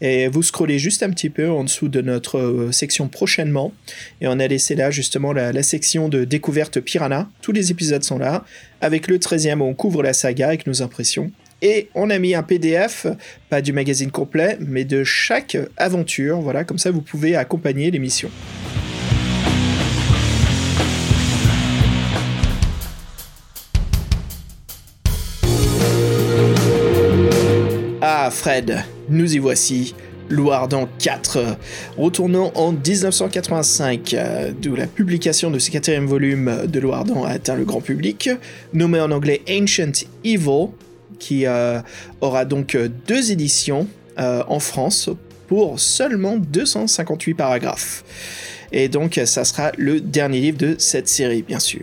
Et 0.00 0.28
vous 0.28 0.42
scrollez 0.42 0.78
juste 0.78 1.02
un 1.02 1.10
petit 1.10 1.30
peu 1.30 1.50
en 1.50 1.64
dessous 1.64 1.88
de 1.88 2.00
notre 2.00 2.68
section 2.72 3.08
prochainement. 3.08 3.72
Et 4.20 4.28
on 4.28 4.38
a 4.38 4.46
laissé 4.46 4.74
là, 4.74 4.90
justement, 4.90 5.32
la, 5.32 5.52
la 5.52 5.62
section 5.62 6.08
de 6.08 6.24
découverte 6.24 6.80
piranha. 6.80 7.28
Tous 7.42 7.52
les 7.52 7.70
épisodes 7.70 8.02
sont 8.02 8.18
là. 8.18 8.44
Avec 8.80 9.08
le 9.08 9.18
13e, 9.18 9.60
on 9.60 9.74
couvre 9.74 10.02
la 10.02 10.12
saga 10.12 10.48
avec 10.48 10.66
nos 10.66 10.82
impressions. 10.82 11.30
Et 11.60 11.88
on 11.94 12.08
a 12.10 12.18
mis 12.20 12.36
un 12.36 12.44
PDF, 12.44 13.08
pas 13.50 13.60
du 13.60 13.72
magazine 13.72 14.12
complet, 14.12 14.56
mais 14.60 14.84
de 14.84 15.02
chaque 15.02 15.56
aventure. 15.76 16.40
Voilà, 16.40 16.62
comme 16.62 16.78
ça 16.78 16.92
vous 16.92 17.02
pouvez 17.02 17.34
accompagner 17.34 17.90
l'émission. 17.90 18.30
Ah 28.10 28.30
Fred, 28.30 28.84
nous 29.10 29.34
y 29.34 29.38
voici. 29.38 29.94
Loardan 30.30 30.88
4. 30.98 31.58
Retournons 31.98 32.50
en 32.54 32.72
1985, 32.72 34.14
euh, 34.14 34.50
d'où 34.58 34.74
la 34.76 34.86
publication 34.86 35.50
de 35.50 35.58
ce 35.58 35.70
quatrième 35.70 36.06
volume 36.06 36.66
de 36.66 36.80
Loardan 36.80 37.24
a 37.24 37.32
atteint 37.32 37.54
le 37.54 37.66
grand 37.66 37.82
public, 37.82 38.30
nommé 38.72 38.98
en 38.98 39.10
anglais 39.10 39.42
Ancient 39.50 40.06
Evil, 40.24 40.68
qui 41.18 41.44
euh, 41.44 41.80
aura 42.22 42.46
donc 42.46 42.78
deux 43.06 43.30
éditions 43.30 43.86
euh, 44.18 44.42
en 44.48 44.58
France 44.58 45.10
pour 45.46 45.78
seulement 45.78 46.38
258 46.38 47.34
paragraphes. 47.34 48.04
Et 48.72 48.88
donc 48.88 49.20
ça 49.26 49.44
sera 49.44 49.70
le 49.76 50.00
dernier 50.00 50.40
livre 50.40 50.56
de 50.56 50.76
cette 50.78 51.08
série, 51.08 51.42
bien 51.42 51.60
sûr. 51.60 51.82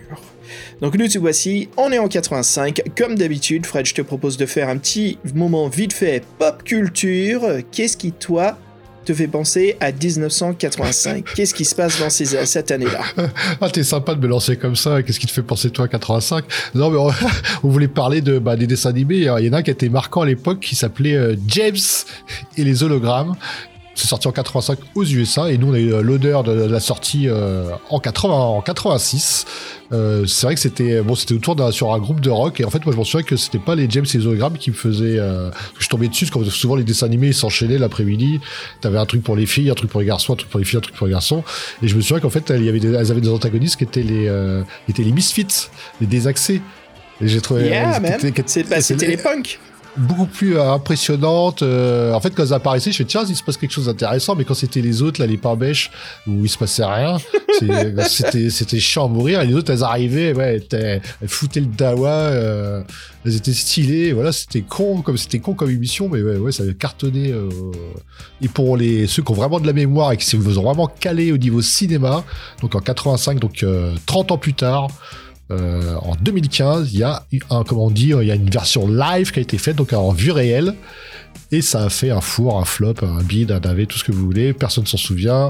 Donc 0.81 0.95
nous 0.95 1.07
te 1.07 1.17
voici, 1.17 1.69
on 1.77 1.91
est 1.91 1.99
en 1.99 2.07
85, 2.07 2.81
comme 2.97 3.15
d'habitude, 3.15 3.65
Fred, 3.65 3.85
je 3.85 3.93
te 3.93 4.01
propose 4.01 4.37
de 4.37 4.45
faire 4.45 4.69
un 4.69 4.77
petit 4.77 5.17
moment 5.33 5.67
vite 5.67 5.93
fait 5.93 6.23
pop 6.39 6.63
culture. 6.63 7.41
Qu'est-ce 7.71 7.97
qui, 7.97 8.11
toi, 8.11 8.57
te 9.05 9.13
fait 9.13 9.27
penser 9.27 9.77
à 9.79 9.91
1985 9.91 11.25
Qu'est-ce 11.35 11.53
qui 11.53 11.63
se 11.63 11.75
passe 11.75 11.99
dans 11.99 12.09
ces, 12.09 12.25
cette 12.45 12.71
année-là? 12.71 13.01
Ah, 13.61 13.69
t'es 13.69 13.83
sympa 13.83 14.15
de 14.15 14.19
me 14.19 14.27
lancer 14.27 14.57
comme 14.57 14.75
ça. 14.75 15.01
Qu'est-ce 15.01 15.19
qui 15.19 15.27
te 15.27 15.31
fait 15.31 15.43
penser 15.43 15.69
toi 15.69 15.85
à 15.85 15.87
85 15.87 16.45
Non, 16.73 16.89
mais 16.89 16.97
on, 17.63 17.69
voulait 17.69 17.87
parler 17.87 18.21
de 18.21 18.39
bah, 18.39 18.55
des 18.55 18.67
dessins 18.67 18.89
animés. 18.89 19.15
Il 19.17 19.45
y 19.45 19.49
en 19.49 19.53
a 19.53 19.57
un 19.57 19.63
qui 19.63 19.71
était 19.71 19.89
marquant 19.89 20.21
à 20.21 20.25
l'époque 20.25 20.59
qui 20.59 20.75
s'appelait 20.75 21.15
euh, 21.15 21.35
James 21.47 21.75
et 22.57 22.63
les 22.63 22.83
hologrammes. 22.83 23.35
C'est 23.95 24.07
sorti 24.07 24.27
en 24.27 24.33
85 24.33 24.77
aux 24.93 25.05
USA 25.05 25.49
et 25.49 25.57
nous 25.57 25.69
on 25.69 25.73
a 25.73 25.79
eu 25.79 25.93
euh, 25.93 26.01
l'honneur 26.01 26.43
de, 26.43 26.51
la 26.51 26.79
sortie 26.81 27.29
euh, 27.29 27.69
en 27.89 27.99
80 27.99 28.33
en 28.33 28.61
86. 28.61 29.45
Euh, 29.93 30.25
c'est 30.25 30.45
vrai 30.45 30.55
que 30.55 30.59
c'était 30.59 31.01
bon, 31.01 31.15
c'était 31.15 31.33
autour 31.33 31.55
d'un 31.55 31.71
sur 31.71 31.93
un 31.93 31.99
groupe 31.99 32.19
de 32.19 32.29
rock 32.29 32.59
et 32.59 32.65
en 32.65 32.69
fait 32.69 32.83
moi 32.85 32.91
je 32.91 32.97
m'en 32.97 33.05
souviens 33.05 33.25
que 33.25 33.37
c'était 33.37 33.57
pas 33.57 33.73
les 33.75 33.89
James 33.89 34.05
et 34.13 34.17
les 34.17 34.27
hologrammes 34.27 34.57
qui 34.57 34.69
me 34.69 34.75
faisaient 34.75 35.17
je 35.79 35.87
tombais 35.87 36.09
dessus 36.09 36.25
parce 36.25 36.45
que 36.45 36.51
souvent 36.51 36.75
les 36.75 36.83
dessins 36.83 37.05
animés 37.05 37.27
ils 37.27 37.33
s'enchaînaient 37.33 37.77
l'après-midi. 37.77 38.41
T'avais 38.81 38.97
un 38.97 39.05
truc 39.05 39.23
pour 39.23 39.37
les 39.37 39.45
filles, 39.45 39.69
un 39.69 39.75
truc 39.75 39.89
pour 39.89 40.01
les 40.01 40.07
garçons, 40.07 40.33
un 40.33 40.35
truc 40.35 40.49
pour 40.49 40.59
les 40.59 40.65
filles, 40.65 40.77
un 40.77 40.81
truc 40.81 40.95
pour 40.95 41.07
les 41.07 41.13
garçons 41.13 41.43
et 41.81 41.87
je 41.87 41.95
me 41.95 42.01
souviens 42.01 42.19
qu'en 42.19 42.29
fait 42.29 42.51
il 42.53 42.65
y 42.65 42.69
avait 42.69 42.79
des, 42.79 42.93
elles 42.93 43.11
avaient 43.11 43.21
des 43.21 43.29
antagonistes 43.29 43.77
qui 43.77 43.85
étaient 43.85 44.03
les 44.03 44.29
étaient 44.89 45.03
les 45.03 45.13
misfits, 45.13 45.69
les 46.01 46.07
désaxés. 46.07 46.61
Et 47.21 47.29
j'ai 47.29 47.39
trouvé 47.39 47.67
yeah, 47.67 48.01
c'était 48.81 49.07
les 49.07 49.15
punks 49.15 49.57
beaucoup 49.97 50.25
plus 50.25 50.57
euh, 50.57 50.71
impressionnante. 50.71 51.61
Euh, 51.61 52.13
en 52.13 52.19
fait, 52.19 52.31
quand 52.31 52.43
elles 52.43 52.53
apparaissaient, 52.53 52.91
je 52.91 52.97
fais 52.97 53.05
tiens, 53.05 53.23
il 53.27 53.35
se 53.35 53.43
passe 53.43 53.57
quelque 53.57 53.71
chose 53.71 53.85
d'intéressant. 53.85 54.35
Mais 54.35 54.43
quand 54.43 54.53
c'était 54.53 54.81
les 54.81 55.01
autres, 55.01 55.19
là, 55.21 55.27
les 55.27 55.37
pains 55.37 55.55
bêches, 55.55 55.91
où 56.27 56.43
il 56.43 56.49
se 56.49 56.57
passait 56.57 56.85
rien, 56.85 57.17
c'était 58.07 58.49
c'était 58.49 58.79
chiant 58.79 59.05
à 59.05 59.07
mourir. 59.07 59.41
Et 59.41 59.47
les 59.47 59.53
autres, 59.53 59.71
elles 59.71 59.83
arrivaient, 59.83 60.33
ouais, 60.33 60.61
elles, 60.71 61.01
foutaient 61.27 61.61
le 61.61 61.67
dawa, 61.67 62.09
euh, 62.09 62.81
elles 63.25 63.35
étaient 63.35 63.53
stylées. 63.53 64.13
Voilà, 64.13 64.31
c'était 64.31 64.61
con, 64.61 65.01
comme 65.01 65.17
c'était 65.17 65.39
con 65.39 65.53
comme 65.53 65.69
émission, 65.69 66.09
mais 66.09 66.21
ouais, 66.21 66.37
ouais, 66.37 66.51
ça 66.51 66.63
avait 66.63 66.73
cartonné. 66.73 67.33
Et 68.41 68.47
pour 68.47 68.77
les 68.77 69.07
ceux 69.07 69.23
qui 69.23 69.31
ont 69.31 69.35
vraiment 69.35 69.59
de 69.59 69.67
la 69.67 69.73
mémoire 69.73 70.11
et 70.11 70.17
qui 70.17 70.35
vous 70.35 70.59
ont 70.59 70.63
vraiment 70.63 70.87
calé 70.87 71.31
au 71.31 71.37
niveau 71.37 71.61
cinéma, 71.61 72.23
donc 72.61 72.75
en 72.75 72.79
85, 72.79 73.39
donc 73.39 73.65
30 74.05 74.31
ans 74.31 74.37
plus 74.37 74.53
tard. 74.53 74.87
En 75.49 76.15
2015, 76.21 76.93
il 76.93 76.99
y 76.99 77.03
a 77.03 77.23
un, 77.49 77.63
comment 77.63 77.91
dire, 77.91 78.21
il 78.21 78.27
y 78.27 78.31
a 78.31 78.35
une 78.35 78.49
version 78.49 78.87
live 78.87 79.31
qui 79.31 79.39
a 79.39 79.41
été 79.41 79.57
faite, 79.57 79.75
donc 79.75 79.93
en 79.93 80.11
vue 80.11 80.31
réelle. 80.31 80.75
Et 81.51 81.61
ça 81.61 81.83
a 81.83 81.89
fait 81.89 82.09
un 82.09 82.21
four, 82.21 82.59
un 82.59 82.65
flop, 82.65 82.95
un 83.03 83.21
bid, 83.21 83.51
un 83.51 83.59
navet, 83.59 83.85
tout 83.85 83.97
ce 83.97 84.03
que 84.03 84.11
vous 84.11 84.25
voulez. 84.25 84.53
Personne 84.53 84.85
s'en 84.85 84.97
souvient. 84.97 85.49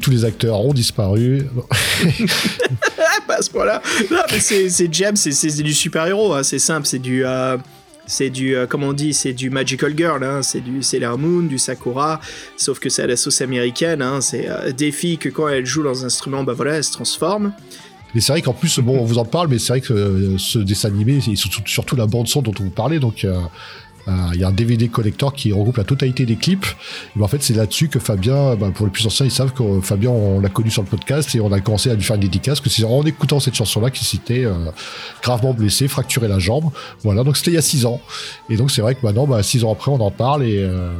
tous 0.00 0.10
les 0.10 0.24
acteurs 0.24 0.60
ont 0.60 0.72
disparu. 0.72 1.46
pas 3.26 3.36
à 3.36 3.42
ce 3.42 3.50
point-là. 3.50 3.82
c'est 4.38 4.92
James, 4.92 5.16
c'est 5.16 5.62
du 5.62 5.74
super-héros. 5.74 6.34
Hein. 6.34 6.42
C'est 6.42 6.58
simple, 6.58 6.86
c'est 6.86 6.98
du. 6.98 7.24
Euh, 7.24 7.56
c'est 8.06 8.30
du, 8.30 8.56
euh, 8.56 8.66
comment 8.66 8.88
on 8.88 8.92
dit, 8.92 9.14
c'est 9.14 9.32
du 9.32 9.50
Magical 9.50 9.96
Girl, 9.96 10.24
hein. 10.24 10.42
c'est 10.42 10.60
du 10.60 10.82
Sailor 10.82 11.16
Moon, 11.16 11.42
du 11.42 11.60
Sakura, 11.60 12.20
sauf 12.56 12.80
que 12.80 12.88
c'est 12.88 13.02
à 13.02 13.06
la 13.06 13.14
sauce 13.14 13.40
américaine, 13.40 14.02
hein. 14.02 14.20
c'est 14.20 14.48
euh, 14.48 14.72
des 14.72 14.90
filles 14.90 15.16
que 15.16 15.28
quand 15.28 15.46
elles 15.46 15.64
jouent 15.64 15.84
dans 15.84 16.02
un 16.02 16.06
instrument, 16.06 16.42
bah 16.42 16.54
voilà, 16.54 16.72
elles 16.72 16.82
se 16.82 16.90
transforment. 16.90 17.52
Mais 18.14 18.20
c'est 18.20 18.32
vrai 18.32 18.42
qu'en 18.42 18.52
plus, 18.52 18.78
bon, 18.80 18.98
on 18.98 19.04
vous 19.04 19.18
en 19.18 19.24
parle, 19.24 19.48
mais 19.48 19.58
c'est 19.58 19.72
vrai 19.72 19.80
que 19.80 20.36
ce 20.38 20.58
dessin 20.58 20.88
animé, 20.88 21.20
c'est 21.20 21.36
surtout, 21.36 21.96
la 21.96 22.06
bande 22.06 22.28
son 22.28 22.42
dont 22.42 22.52
on 22.60 22.64
vous 22.64 22.70
parlait, 22.70 22.98
donc 22.98 23.24
euh, 23.24 23.38
il 24.34 24.40
y 24.40 24.44
a 24.44 24.48
un 24.48 24.52
DVD 24.52 24.88
collector 24.88 25.32
qui 25.32 25.52
regroupe 25.52 25.76
la 25.76 25.84
totalité 25.84 26.26
des 26.26 26.36
clips. 26.36 26.66
Et 27.18 27.22
en 27.22 27.28
fait, 27.28 27.42
c'est 27.42 27.54
là-dessus 27.54 27.88
que 27.88 27.98
Fabien, 27.98 28.56
bah, 28.56 28.70
pour 28.74 28.86
les 28.86 28.92
plus 28.92 29.06
anciens, 29.06 29.26
ils 29.26 29.32
savent 29.32 29.52
que 29.52 29.80
Fabien, 29.80 30.10
on 30.10 30.40
l'a 30.40 30.48
connu 30.48 30.70
sur 30.70 30.82
le 30.82 30.88
podcast 30.88 31.34
et 31.34 31.40
on 31.40 31.52
a 31.52 31.60
commencé 31.60 31.90
à 31.90 31.94
lui 31.94 32.02
faire 32.02 32.16
une 32.16 32.22
dédicace. 32.22 32.60
Que 32.60 32.68
c'est 32.68 32.84
en 32.84 33.02
écoutant 33.04 33.40
cette 33.40 33.54
chanson-là 33.54 33.90
qu'il 33.90 34.06
s'était 34.06 34.44
euh, 34.44 34.70
gravement 35.22 35.54
blessé, 35.54 35.88
fracturé 35.88 36.28
la 36.28 36.38
jambe. 36.38 36.70
Voilà, 37.02 37.24
donc 37.24 37.36
c'était 37.36 37.52
il 37.52 37.54
y 37.54 37.58
a 37.58 37.62
six 37.62 37.86
ans. 37.86 38.00
Et 38.48 38.56
donc 38.56 38.70
c'est 38.70 38.82
vrai 38.82 38.94
que 38.94 39.04
maintenant, 39.04 39.26
bah, 39.26 39.42
six 39.42 39.64
ans 39.64 39.72
après, 39.72 39.90
on 39.90 40.00
en 40.00 40.10
parle 40.10 40.44
et 40.44 40.58
euh, 40.58 40.92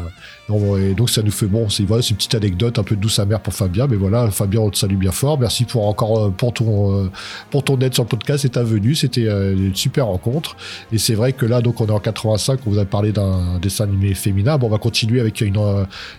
et 0.79 0.95
donc 0.95 1.11
ça 1.11 1.23
nous 1.23 1.31
fait 1.31 1.47
bon, 1.47 1.69
c'est 1.69 1.85
voilà, 1.85 2.03
une 2.09 2.17
petite 2.17 2.35
anecdote 2.35 2.79
un 2.79 2.83
peu 2.83 2.97
douce 2.97 3.19
amère 3.19 3.41
pour 3.41 3.55
Fabien, 3.55 3.87
mais 3.87 3.97
voilà, 3.97 4.31
Fabien 4.31 4.61
on 4.61 4.71
te 4.71 4.79
salue 4.79 4.97
bien 4.97 5.13
fort. 5.13 5.39
Merci 5.39 5.65
pour 5.65 5.87
encore 5.87 6.19
euh, 6.19 6.31
pour 6.31 6.53
ton 6.53 7.05
euh, 7.05 7.11
pour 7.51 7.63
ton 7.63 7.79
aide 7.79 7.95
sur 7.95 8.03
le 8.03 8.09
podcast 8.09 8.45
et 8.45 8.49
ta 8.49 8.63
venue, 8.63 8.95
c'était 8.95 9.27
euh, 9.27 9.55
une 9.55 9.75
super 9.75 10.07
rencontre. 10.07 10.57
Et 10.93 10.99
c'est 10.99 11.15
vrai 11.15 11.33
que 11.33 11.47
là 11.47 11.61
donc 11.61 11.81
on 11.81 11.87
est 11.87 11.93
en 11.93 12.01
85, 12.01 12.61
on 12.67 12.71
vous 12.71 12.79
a 12.79 12.85
parlé 12.85 13.00
d'un 13.13 13.59
dessin 13.61 13.85
animé 13.85 14.15
féminin. 14.15 14.59
Bon, 14.59 14.67
on 14.67 14.71
va 14.71 14.79
continuer 14.79 15.21
avec 15.21 15.41
une 15.41 15.59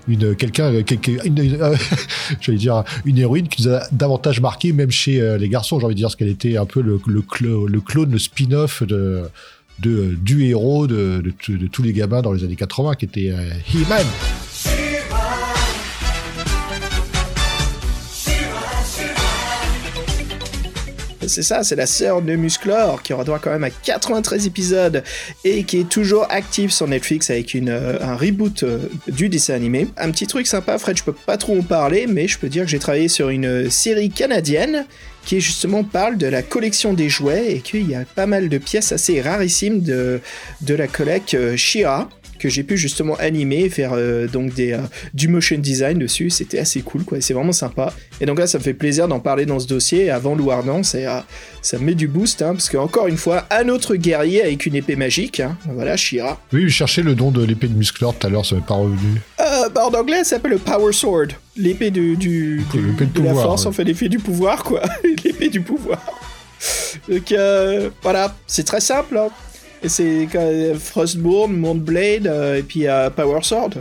une 0.08 0.36
quelqu'un 0.36 0.72
une, 0.74 1.60
je 2.40 2.52
vais 2.52 2.58
dire 2.58 2.84
une 3.06 3.18
héroïne 3.18 3.48
qui 3.48 3.64
nous 3.64 3.74
a 3.74 3.84
davantage 3.92 4.42
marqué 4.42 4.74
même 4.74 4.92
chez 4.92 5.38
les 5.38 5.50
garçons. 5.50 5.80
J'ai 5.80 5.86
envie 5.86 5.96
de 5.96 6.00
dire 6.00 6.08
parce 6.08 6.16
qu'elle 6.16 6.28
était 6.28 6.58
un 6.58 6.66
peu 6.66 6.82
le 6.82 7.00
le, 7.40 7.68
le 7.68 7.82
clone, 7.82 8.12
le 8.12 8.20
spin-off 8.20 8.84
de 8.84 9.30
du 9.82 10.46
héros 10.46 10.88
de, 10.88 11.24
de, 11.24 11.68
tous 11.68 11.84
les 11.84 11.94
gamins 11.94 12.22
dans 12.22 12.34
les 12.34 12.44
années 12.44 12.56
80 12.56 12.96
qui 12.96 13.06
était 13.06 13.32
euh, 13.32 13.50
He-Man. 13.74 14.06
C'est 21.32 21.44
ça, 21.44 21.64
c'est 21.64 21.78
la 21.78 21.86
sœur 21.86 22.22
de 22.22 22.36
Musclor 22.36 23.02
qui 23.02 23.14
aura 23.14 23.24
droit 23.24 23.40
quand 23.40 23.52
même 23.52 23.64
à 23.64 23.70
93 23.70 24.48
épisodes 24.48 25.02
et 25.46 25.64
qui 25.64 25.80
est 25.80 25.90
toujours 25.90 26.28
active 26.30 26.72
sur 26.72 26.90
Netflix 26.90 27.30
avec 27.30 27.56
euh, 27.56 27.98
un 28.02 28.18
reboot 28.18 28.64
euh, 28.64 28.80
du 29.08 29.30
dessin 29.30 29.54
animé. 29.54 29.88
Un 29.96 30.12
petit 30.12 30.28
truc 30.28 30.46
sympa, 30.46 30.78
Fred, 30.78 30.98
je 30.98 31.04
peux 31.04 31.14
pas 31.14 31.38
trop 31.38 31.58
en 31.58 31.62
parler, 31.62 32.06
mais 32.06 32.28
je 32.28 32.38
peux 32.38 32.50
dire 32.50 32.66
que 32.66 32.70
j'ai 32.70 32.80
travaillé 32.80 33.08
sur 33.08 33.30
une 33.30 33.70
série 33.70 34.10
canadienne 34.10 34.86
qui 35.26 35.40
justement 35.40 35.84
parle 35.84 36.18
de 36.18 36.28
la 36.28 36.42
collection 36.42 36.94
des 36.94 37.08
jouets 37.08 37.54
et 37.54 37.60
qu'il 37.60 37.90
y 37.90 37.96
a 37.96 38.04
pas 38.04 38.26
mal 38.26 38.50
de 38.50 38.58
pièces 38.58 38.92
assez 38.92 39.22
rarissimes 39.22 39.82
de, 39.82 40.20
de 40.62 40.76
la 40.76 40.88
collecte 40.88 41.34
euh, 41.36 41.56
Shira 41.56 42.10
que 42.41 42.50
j'ai 42.50 42.63
pu 42.63 42.77
justement 42.77 43.15
animer, 43.15 43.69
faire 43.69 43.91
euh, 43.93 44.27
donc 44.27 44.53
des, 44.53 44.74
euh, 44.74 44.79
du 45.13 45.27
motion 45.27 45.57
design 45.57 46.00
dessus. 46.00 46.29
C'était 46.29 46.60
assez 46.60 46.81
cool, 46.81 47.03
quoi. 47.03 47.21
C'est 47.21 47.33
vraiment 47.33 47.51
sympa. 47.51 47.93
Et 48.19 48.25
donc 48.25 48.39
là, 48.39 48.48
ça 48.48 48.57
me 48.57 48.63
fait 48.63 48.74
plaisir 48.74 49.07
d'en 49.07 49.19
parler 49.19 49.45
dans 49.45 49.60
ce 49.60 49.67
dossier 49.67 50.10
avant 50.10 50.36
Louardan. 50.36 50.83
C'est, 50.83 51.05
ça 51.62 51.77
me 51.77 51.86
met 51.86 51.95
du 51.95 52.07
boost, 52.07 52.41
hein, 52.41 52.53
parce 52.53 52.69
qu'encore 52.69 53.07
une 53.07 53.17
fois, 53.17 53.45
un 53.51 53.69
autre 53.69 53.95
guerrier 53.95 54.43
avec 54.43 54.65
une 54.65 54.75
épée 54.75 54.95
magique. 54.95 55.39
Hein. 55.39 55.57
Voilà, 55.65 55.95
Shira. 55.98 56.39
Oui, 56.51 56.63
je 56.63 56.69
cherchais 56.69 57.03
le 57.03 57.15
don 57.15 57.31
de 57.31 57.43
l'épée 57.43 57.67
de 57.67 57.75
Musclor 57.75 58.15
tout 58.17 58.27
à 58.27 58.29
l'heure, 58.29 58.45
ça 58.45 58.55
m'est 58.55 58.65
pas 58.65 58.75
revenu. 58.75 59.21
Bah, 59.74 59.86
en 59.86 59.93
anglais, 59.93 60.24
ça 60.24 60.31
s'appelle 60.31 60.51
le 60.51 60.57
Power 60.57 60.91
Sword. 60.91 61.27
L'épée 61.55 61.91
du, 61.91 62.17
du, 62.17 62.63
de, 62.74 63.24
la 63.24 63.33
force, 63.33 63.65
en 63.65 63.71
fait, 63.71 63.83
l'épée 63.83 64.10
du 64.10 64.17
pouvoir, 64.17 64.63
quoi. 64.63 64.81
l'épée 65.24 65.50
du 65.50 65.62
pouvoir. 65.62 66.00
Donc 67.07 67.31
euh, 67.31 67.89
voilà, 68.01 68.36
c'est 68.48 68.63
très 68.63 68.81
simple. 68.81 69.17
Hein. 69.17 69.29
C'est 69.88 70.28
euh, 70.36 70.76
Frostborn, 70.78 71.54
Moonblade 71.54 72.28
euh, 72.28 72.58
et 72.58 72.64
puis 72.64 72.86
Power 73.16 73.40
Sword. 73.42 73.72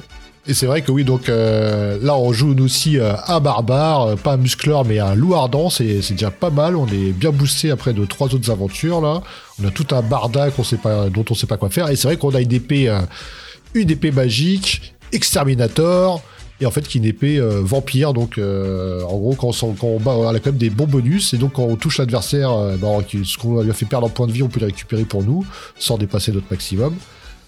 Et 0.47 0.55
c'est 0.55 0.67
vrai 0.67 0.81
que 0.81 0.91
oui, 0.91 1.05
donc 1.05 1.29
là 1.29 2.17
on 2.17 2.33
joue 2.33 2.55
nous 2.55 2.65
aussi 2.65 2.99
un 2.99 3.41
barbare, 3.41 4.17
pas 4.17 4.33
un 4.33 4.37
muscleur 4.39 4.87
mais 4.87 4.99
un 4.99 5.15
loup 5.15 5.35
ardent, 5.35 5.69
c'est 5.69 6.01
déjà 6.11 6.31
pas 6.31 6.49
mal, 6.49 6.77
on 6.77 6.87
est 6.87 7.13
bien 7.13 7.31
boosté 7.31 7.71
après 7.71 7.93
de 7.93 8.05
trois 8.07 8.35
autres 8.35 8.51
aventures 8.51 9.03
là. 9.03 9.23
On 9.63 9.69
a 9.69 9.71
tout 9.71 9.87
un 9.95 10.01
barda 10.01 10.49
dont 10.49 11.25
on 11.29 11.35
sait 11.35 11.47
pas 11.47 11.57
quoi 11.59 11.69
faire, 11.69 11.91
et 11.91 11.95
c'est 11.95 12.09
vrai 12.09 12.17
qu'on 12.17 12.35
a 12.35 12.41
une 12.41 12.53
épée 12.53 14.11
magique, 14.11 14.95
exterminator, 15.13 16.23
et 16.61 16.67
en 16.67 16.71
fait 16.71 16.87
qui 16.87 16.99
est 16.99 17.01
une 17.01 17.07
épée 17.07 17.39
euh, 17.39 17.61
vampire. 17.63 18.13
Donc 18.13 18.39
euh, 18.39 19.03
en 19.03 19.19
gros, 19.19 19.35
quand 19.35 19.51
on, 19.63 19.75
elle 20.29 20.37
a 20.37 20.41
quand 20.41 20.51
même 20.51 20.59
des 20.59 20.71
bons 20.71 20.87
bonus. 20.87 21.35
Et 21.35 21.39
donc 21.39 21.55
quand 21.55 21.65
on 21.65 21.77
touche 21.77 21.99
l'adversaire, 21.99 22.53
euh, 22.53 22.77
bah, 22.77 22.89
ce 23.09 23.39
qu'on 23.39 23.63
lui 23.63 23.71
a 23.71 23.75
fait 23.75 23.87
perdre 23.87 24.07
en 24.07 24.11
point 24.11 24.27
de 24.27 24.33
vie, 24.33 24.43
on 24.43 24.49
peut 24.49 24.61
le 24.61 24.67
récupérer 24.67 25.05
pour 25.05 25.23
nous, 25.23 25.45
sans 25.79 25.99
dépasser 25.99 26.33
notre 26.33 26.51
maximum. 26.51 26.95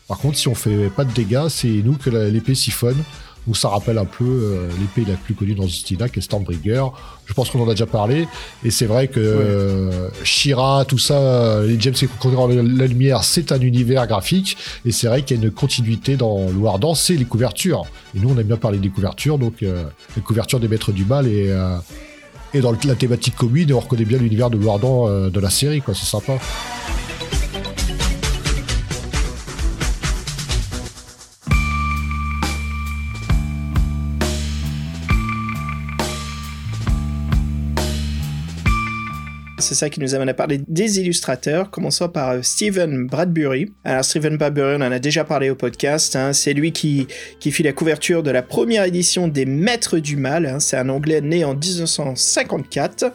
Par 0.08 0.18
contre, 0.18 0.36
si 0.36 0.48
on 0.48 0.54
fait 0.54 0.90
pas 0.90 1.04
de 1.04 1.12
dégâts, 1.12 1.48
c'est 1.48 1.68
nous 1.68 1.94
que 1.94 2.10
l'épée 2.10 2.54
siphonne. 2.54 3.02
Donc 3.46 3.56
ça 3.56 3.68
rappelle 3.68 3.98
un 3.98 4.04
peu 4.04 4.24
euh, 4.24 4.68
l'épée 4.78 5.08
la 5.10 5.16
plus 5.16 5.34
connue 5.34 5.54
dans 5.54 5.66
ce 5.66 5.76
style-là, 5.76 6.08
qui 6.08 6.20
est 6.20 6.22
Stormbreaker. 6.22 6.92
Je 7.26 7.34
pense 7.34 7.50
qu'on 7.50 7.60
en 7.60 7.68
a 7.68 7.72
déjà 7.72 7.86
parlé. 7.86 8.28
Et 8.64 8.70
c'est 8.70 8.86
vrai 8.86 9.08
que 9.08 9.18
euh, 9.18 10.08
Shira, 10.22 10.84
tout 10.86 10.98
ça, 10.98 11.62
les 11.62 11.78
James 11.80 11.94
dans 12.24 12.46
la 12.46 12.86
lumière, 12.86 13.24
c'est 13.24 13.50
un 13.52 13.60
univers 13.60 14.06
graphique. 14.06 14.56
Et 14.84 14.92
c'est 14.92 15.08
vrai 15.08 15.22
qu'il 15.22 15.36
y 15.36 15.40
a 15.40 15.42
une 15.44 15.50
continuité 15.50 16.16
dans 16.16 16.48
Louardan, 16.50 16.94
c'est 16.94 17.14
les 17.14 17.24
couvertures. 17.24 17.84
Et 18.14 18.20
nous, 18.20 18.30
on 18.30 18.38
aime 18.38 18.46
bien 18.46 18.56
parler 18.56 18.78
des 18.78 18.90
couvertures, 18.90 19.38
donc 19.38 19.62
euh, 19.62 19.84
les 20.16 20.22
couvertures 20.22 20.60
des 20.60 20.68
Maîtres 20.68 20.92
du 20.92 21.04
Mal 21.04 21.26
et, 21.26 21.52
et 22.54 22.60
dans 22.60 22.72
la 22.72 22.94
thématique 22.94 23.34
commune, 23.34 23.72
on 23.72 23.80
reconnaît 23.80 24.04
bien 24.04 24.18
l'univers 24.18 24.50
de 24.50 24.56
Louardan 24.56 25.30
de 25.30 25.40
la 25.40 25.50
série, 25.50 25.80
quoi. 25.80 25.94
C'est 25.94 26.06
sympa. 26.06 26.38
C'est 39.72 39.86
ça 39.86 39.90
qui 39.90 40.00
nous 40.00 40.14
amène 40.14 40.28
à 40.28 40.34
parler 40.34 40.60
des 40.68 41.00
illustrateurs, 41.00 41.70
commençant 41.70 42.10
par 42.10 42.30
euh, 42.30 42.42
Stephen 42.42 43.06
Bradbury. 43.06 43.72
Alors 43.84 44.04
Stephen 44.04 44.36
Bradbury, 44.36 44.76
on 44.76 44.82
en 44.82 44.92
a 44.92 44.98
déjà 44.98 45.24
parlé 45.24 45.48
au 45.48 45.54
podcast, 45.54 46.14
hein. 46.14 46.34
c'est 46.34 46.52
lui 46.52 46.72
qui, 46.72 47.06
qui 47.40 47.50
fit 47.50 47.62
la 47.62 47.72
couverture 47.72 48.22
de 48.22 48.30
la 48.30 48.42
première 48.42 48.84
édition 48.84 49.28
des 49.28 49.46
Maîtres 49.46 49.98
du 49.98 50.16
Mal, 50.16 50.44
hein. 50.44 50.60
c'est 50.60 50.76
un 50.76 50.90
Anglais 50.90 51.22
né 51.22 51.42
en 51.44 51.54
1954. 51.54 53.12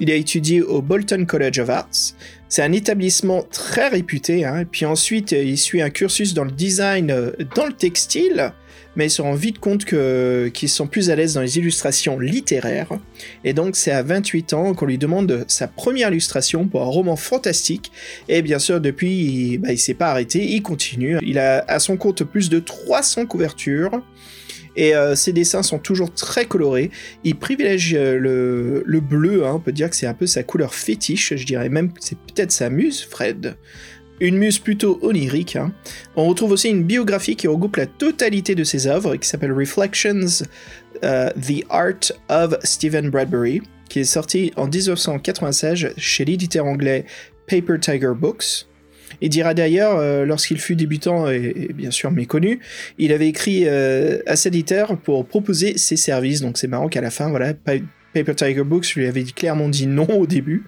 Il 0.00 0.10
a 0.10 0.14
étudié 0.14 0.62
au 0.62 0.80
Bolton 0.80 1.26
College 1.26 1.58
of 1.58 1.68
Arts. 1.68 2.14
C'est 2.48 2.62
un 2.62 2.72
établissement 2.72 3.42
très 3.42 3.88
réputé. 3.88 4.46
Hein. 4.46 4.64
Puis 4.70 4.86
ensuite, 4.86 5.32
il 5.32 5.58
suit 5.58 5.82
un 5.82 5.90
cursus 5.90 6.32
dans 6.32 6.44
le 6.44 6.52
design, 6.52 7.10
euh, 7.10 7.32
dans 7.54 7.66
le 7.66 7.72
textile 7.72 8.52
mais 8.96 9.06
ils 9.06 9.10
se 9.10 9.22
rendent 9.22 9.38
vite 9.38 9.58
compte 9.58 9.84
qu'ils 9.84 10.68
sont 10.68 10.86
plus 10.86 11.10
à 11.10 11.16
l'aise 11.16 11.34
dans 11.34 11.40
les 11.40 11.58
illustrations 11.58 12.18
littéraires. 12.18 12.98
Et 13.44 13.52
donc 13.52 13.76
c'est 13.76 13.92
à 13.92 14.02
28 14.02 14.52
ans 14.52 14.74
qu'on 14.74 14.86
lui 14.86 14.98
demande 14.98 15.44
sa 15.48 15.68
première 15.68 16.08
illustration 16.08 16.66
pour 16.66 16.82
un 16.82 16.86
roman 16.86 17.16
fantastique. 17.16 17.92
Et 18.28 18.42
bien 18.42 18.58
sûr, 18.58 18.80
depuis, 18.80 19.12
il, 19.12 19.58
bah, 19.58 19.76
s'est 19.76 19.94
pas 19.94 20.10
arrêté, 20.10 20.44
il 20.44 20.62
continue. 20.62 21.18
Il 21.22 21.38
a 21.38 21.64
à 21.68 21.78
son 21.78 21.96
compte 21.96 22.24
plus 22.24 22.48
de 22.50 22.58
300 22.58 23.26
couvertures. 23.26 24.02
Et 24.76 24.94
euh, 24.94 25.16
ses 25.16 25.32
dessins 25.32 25.64
sont 25.64 25.80
toujours 25.80 26.12
très 26.14 26.44
colorés. 26.44 26.92
Il 27.24 27.34
privilège 27.34 27.94
euh, 27.94 28.82
le, 28.84 29.00
bleu, 29.00 29.44
hein. 29.44 29.54
on 29.54 29.58
peut 29.58 29.72
dire 29.72 29.90
que 29.90 29.96
c'est 29.96 30.06
un 30.06 30.14
peu 30.14 30.26
sa 30.26 30.44
couleur 30.44 30.72
fétiche, 30.72 31.34
je 31.34 31.44
dirais 31.44 31.68
même 31.68 31.92
que 31.92 31.98
c'est 32.00 32.18
peut-être 32.18 32.52
sa 32.52 32.70
muse, 32.70 33.02
Fred 33.02 33.56
une 34.20 34.36
muse 34.36 34.58
plutôt 34.58 34.98
onirique. 35.02 35.56
Hein. 35.56 35.72
On 36.16 36.26
retrouve 36.26 36.52
aussi 36.52 36.68
une 36.68 36.84
biographie 36.84 37.36
qui 37.36 37.48
regroupe 37.48 37.76
la 37.76 37.86
totalité 37.86 38.54
de 38.54 38.64
ses 38.64 38.86
œuvres, 38.86 39.16
qui 39.16 39.28
s'appelle 39.28 39.52
Reflections, 39.52 40.44
euh, 41.04 41.30
The 41.30 41.64
Art 41.70 42.12
of 42.28 42.56
Stephen 42.64 43.10
Bradbury, 43.10 43.62
qui 43.88 44.00
est 44.00 44.04
sortie 44.04 44.52
en 44.56 44.66
1996 44.66 45.88
chez 45.96 46.24
l'éditeur 46.24 46.66
anglais 46.66 47.04
Paper 47.46 47.78
Tiger 47.80 48.12
Books. 48.16 48.66
Il 49.20 49.30
dira 49.30 49.54
d'ailleurs, 49.54 49.96
euh, 49.98 50.24
lorsqu'il 50.24 50.58
fut 50.58 50.76
débutant 50.76 51.28
et, 51.28 51.70
bien 51.74 51.90
sûr 51.90 52.10
méconnu, 52.10 52.60
il 52.98 53.12
avait 53.12 53.28
écrit 53.28 53.64
euh, 53.66 54.20
à 54.26 54.36
cet 54.36 54.54
éditeur 54.54 54.98
pour 54.98 55.26
proposer 55.26 55.78
ses 55.78 55.96
services. 55.96 56.40
Donc 56.40 56.58
c'est 56.58 56.68
marrant 56.68 56.88
qu'à 56.88 57.00
la 57.00 57.10
fin, 57.10 57.30
voilà, 57.30 57.54
Paper 58.14 58.34
Tiger 58.34 58.64
Books 58.64 58.94
lui 58.94 59.06
avait 59.06 59.24
clairement 59.24 59.68
dit 59.68 59.86
non 59.86 60.08
au 60.08 60.26
début. 60.26 60.64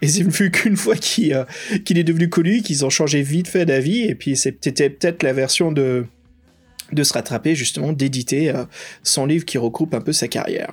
Et 0.00 0.08
c'est 0.08 0.22
vu 0.22 0.50
qu'une 0.50 0.76
fois 0.76 0.94
euh, 0.94 1.44
qu'il 1.84 1.98
est 1.98 2.04
devenu 2.04 2.28
connu, 2.28 2.62
qu'ils 2.62 2.84
ont 2.84 2.90
changé 2.90 3.22
vite 3.22 3.48
fait 3.48 3.66
d'avis. 3.66 4.02
Et 4.02 4.14
puis 4.14 4.36
c'était 4.36 4.90
peut-être 4.90 5.22
la 5.22 5.32
version 5.32 5.72
de, 5.72 6.06
de 6.92 7.02
se 7.02 7.12
rattraper, 7.12 7.54
justement, 7.54 7.92
d'éditer 7.92 8.50
euh, 8.50 8.64
son 9.02 9.26
livre 9.26 9.44
qui 9.44 9.58
regroupe 9.58 9.94
un 9.94 10.00
peu 10.00 10.12
sa 10.12 10.28
carrière. 10.28 10.72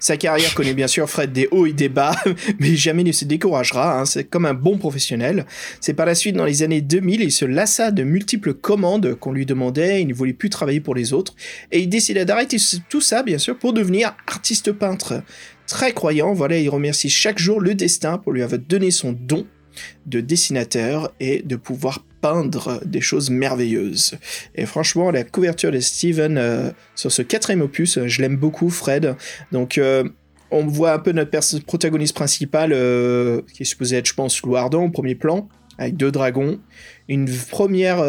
Sa 0.00 0.16
carrière 0.16 0.54
connaît 0.54 0.74
bien 0.74 0.86
sûr 0.86 1.08
Fred 1.08 1.32
des 1.32 1.48
hauts 1.50 1.66
et 1.66 1.72
des 1.72 1.88
bas, 1.88 2.14
mais 2.60 2.76
jamais 2.76 3.04
ne 3.04 3.12
se 3.12 3.24
découragera, 3.24 4.00
hein. 4.00 4.04
c'est 4.04 4.24
comme 4.24 4.46
un 4.46 4.54
bon 4.54 4.78
professionnel. 4.78 5.46
C'est 5.80 5.94
par 5.94 6.06
la 6.06 6.14
suite, 6.14 6.36
dans 6.36 6.44
les 6.44 6.62
années 6.62 6.80
2000, 6.80 7.20
il 7.22 7.32
se 7.32 7.44
lassa 7.44 7.90
de 7.90 8.02
multiples 8.04 8.54
commandes 8.54 9.14
qu'on 9.14 9.32
lui 9.32 9.46
demandait, 9.46 10.02
il 10.02 10.08
ne 10.08 10.14
voulait 10.14 10.32
plus 10.32 10.50
travailler 10.50 10.80
pour 10.80 10.94
les 10.94 11.12
autres, 11.12 11.34
et 11.72 11.80
il 11.80 11.88
décida 11.88 12.24
d'arrêter 12.24 12.58
tout 12.88 13.00
ça, 13.00 13.22
bien 13.22 13.38
sûr, 13.38 13.58
pour 13.58 13.72
devenir 13.72 14.14
artiste 14.26 14.72
peintre. 14.72 15.22
Très 15.66 15.92
croyant, 15.92 16.32
voilà, 16.32 16.58
il 16.58 16.68
remercie 16.70 17.10
chaque 17.10 17.38
jour 17.38 17.60
le 17.60 17.74
destin 17.74 18.18
pour 18.18 18.32
lui 18.32 18.42
avoir 18.42 18.60
donné 18.60 18.90
son 18.90 19.12
don 19.12 19.46
de 20.06 20.20
dessinateur 20.20 21.12
et 21.20 21.42
de 21.42 21.56
pouvoir 21.56 22.04
peindre 22.20 22.80
des 22.84 23.00
choses 23.00 23.30
merveilleuses. 23.30 24.14
Et 24.54 24.66
franchement, 24.66 25.10
la 25.10 25.24
couverture 25.24 25.70
de 25.70 25.80
Steven 25.80 26.38
euh, 26.38 26.70
sur 26.94 27.12
ce 27.12 27.22
quatrième 27.22 27.62
opus, 27.62 27.98
je 28.06 28.22
l'aime 28.22 28.36
beaucoup, 28.36 28.70
Fred. 28.70 29.14
Donc, 29.52 29.78
euh, 29.78 30.04
on 30.50 30.66
voit 30.66 30.92
un 30.92 30.98
peu 30.98 31.12
notre 31.12 31.58
protagoniste 31.64 32.14
principal, 32.14 32.72
euh, 32.72 33.42
qui 33.52 33.62
est 33.62 33.66
supposé 33.66 33.96
être, 33.96 34.06
je 34.06 34.14
pense, 34.14 34.42
Louardon 34.42 34.86
au 34.86 34.90
premier 34.90 35.14
plan, 35.14 35.48
avec 35.78 35.96
deux 35.96 36.10
dragons. 36.10 36.58
Une 37.08 37.28
première 37.50 38.02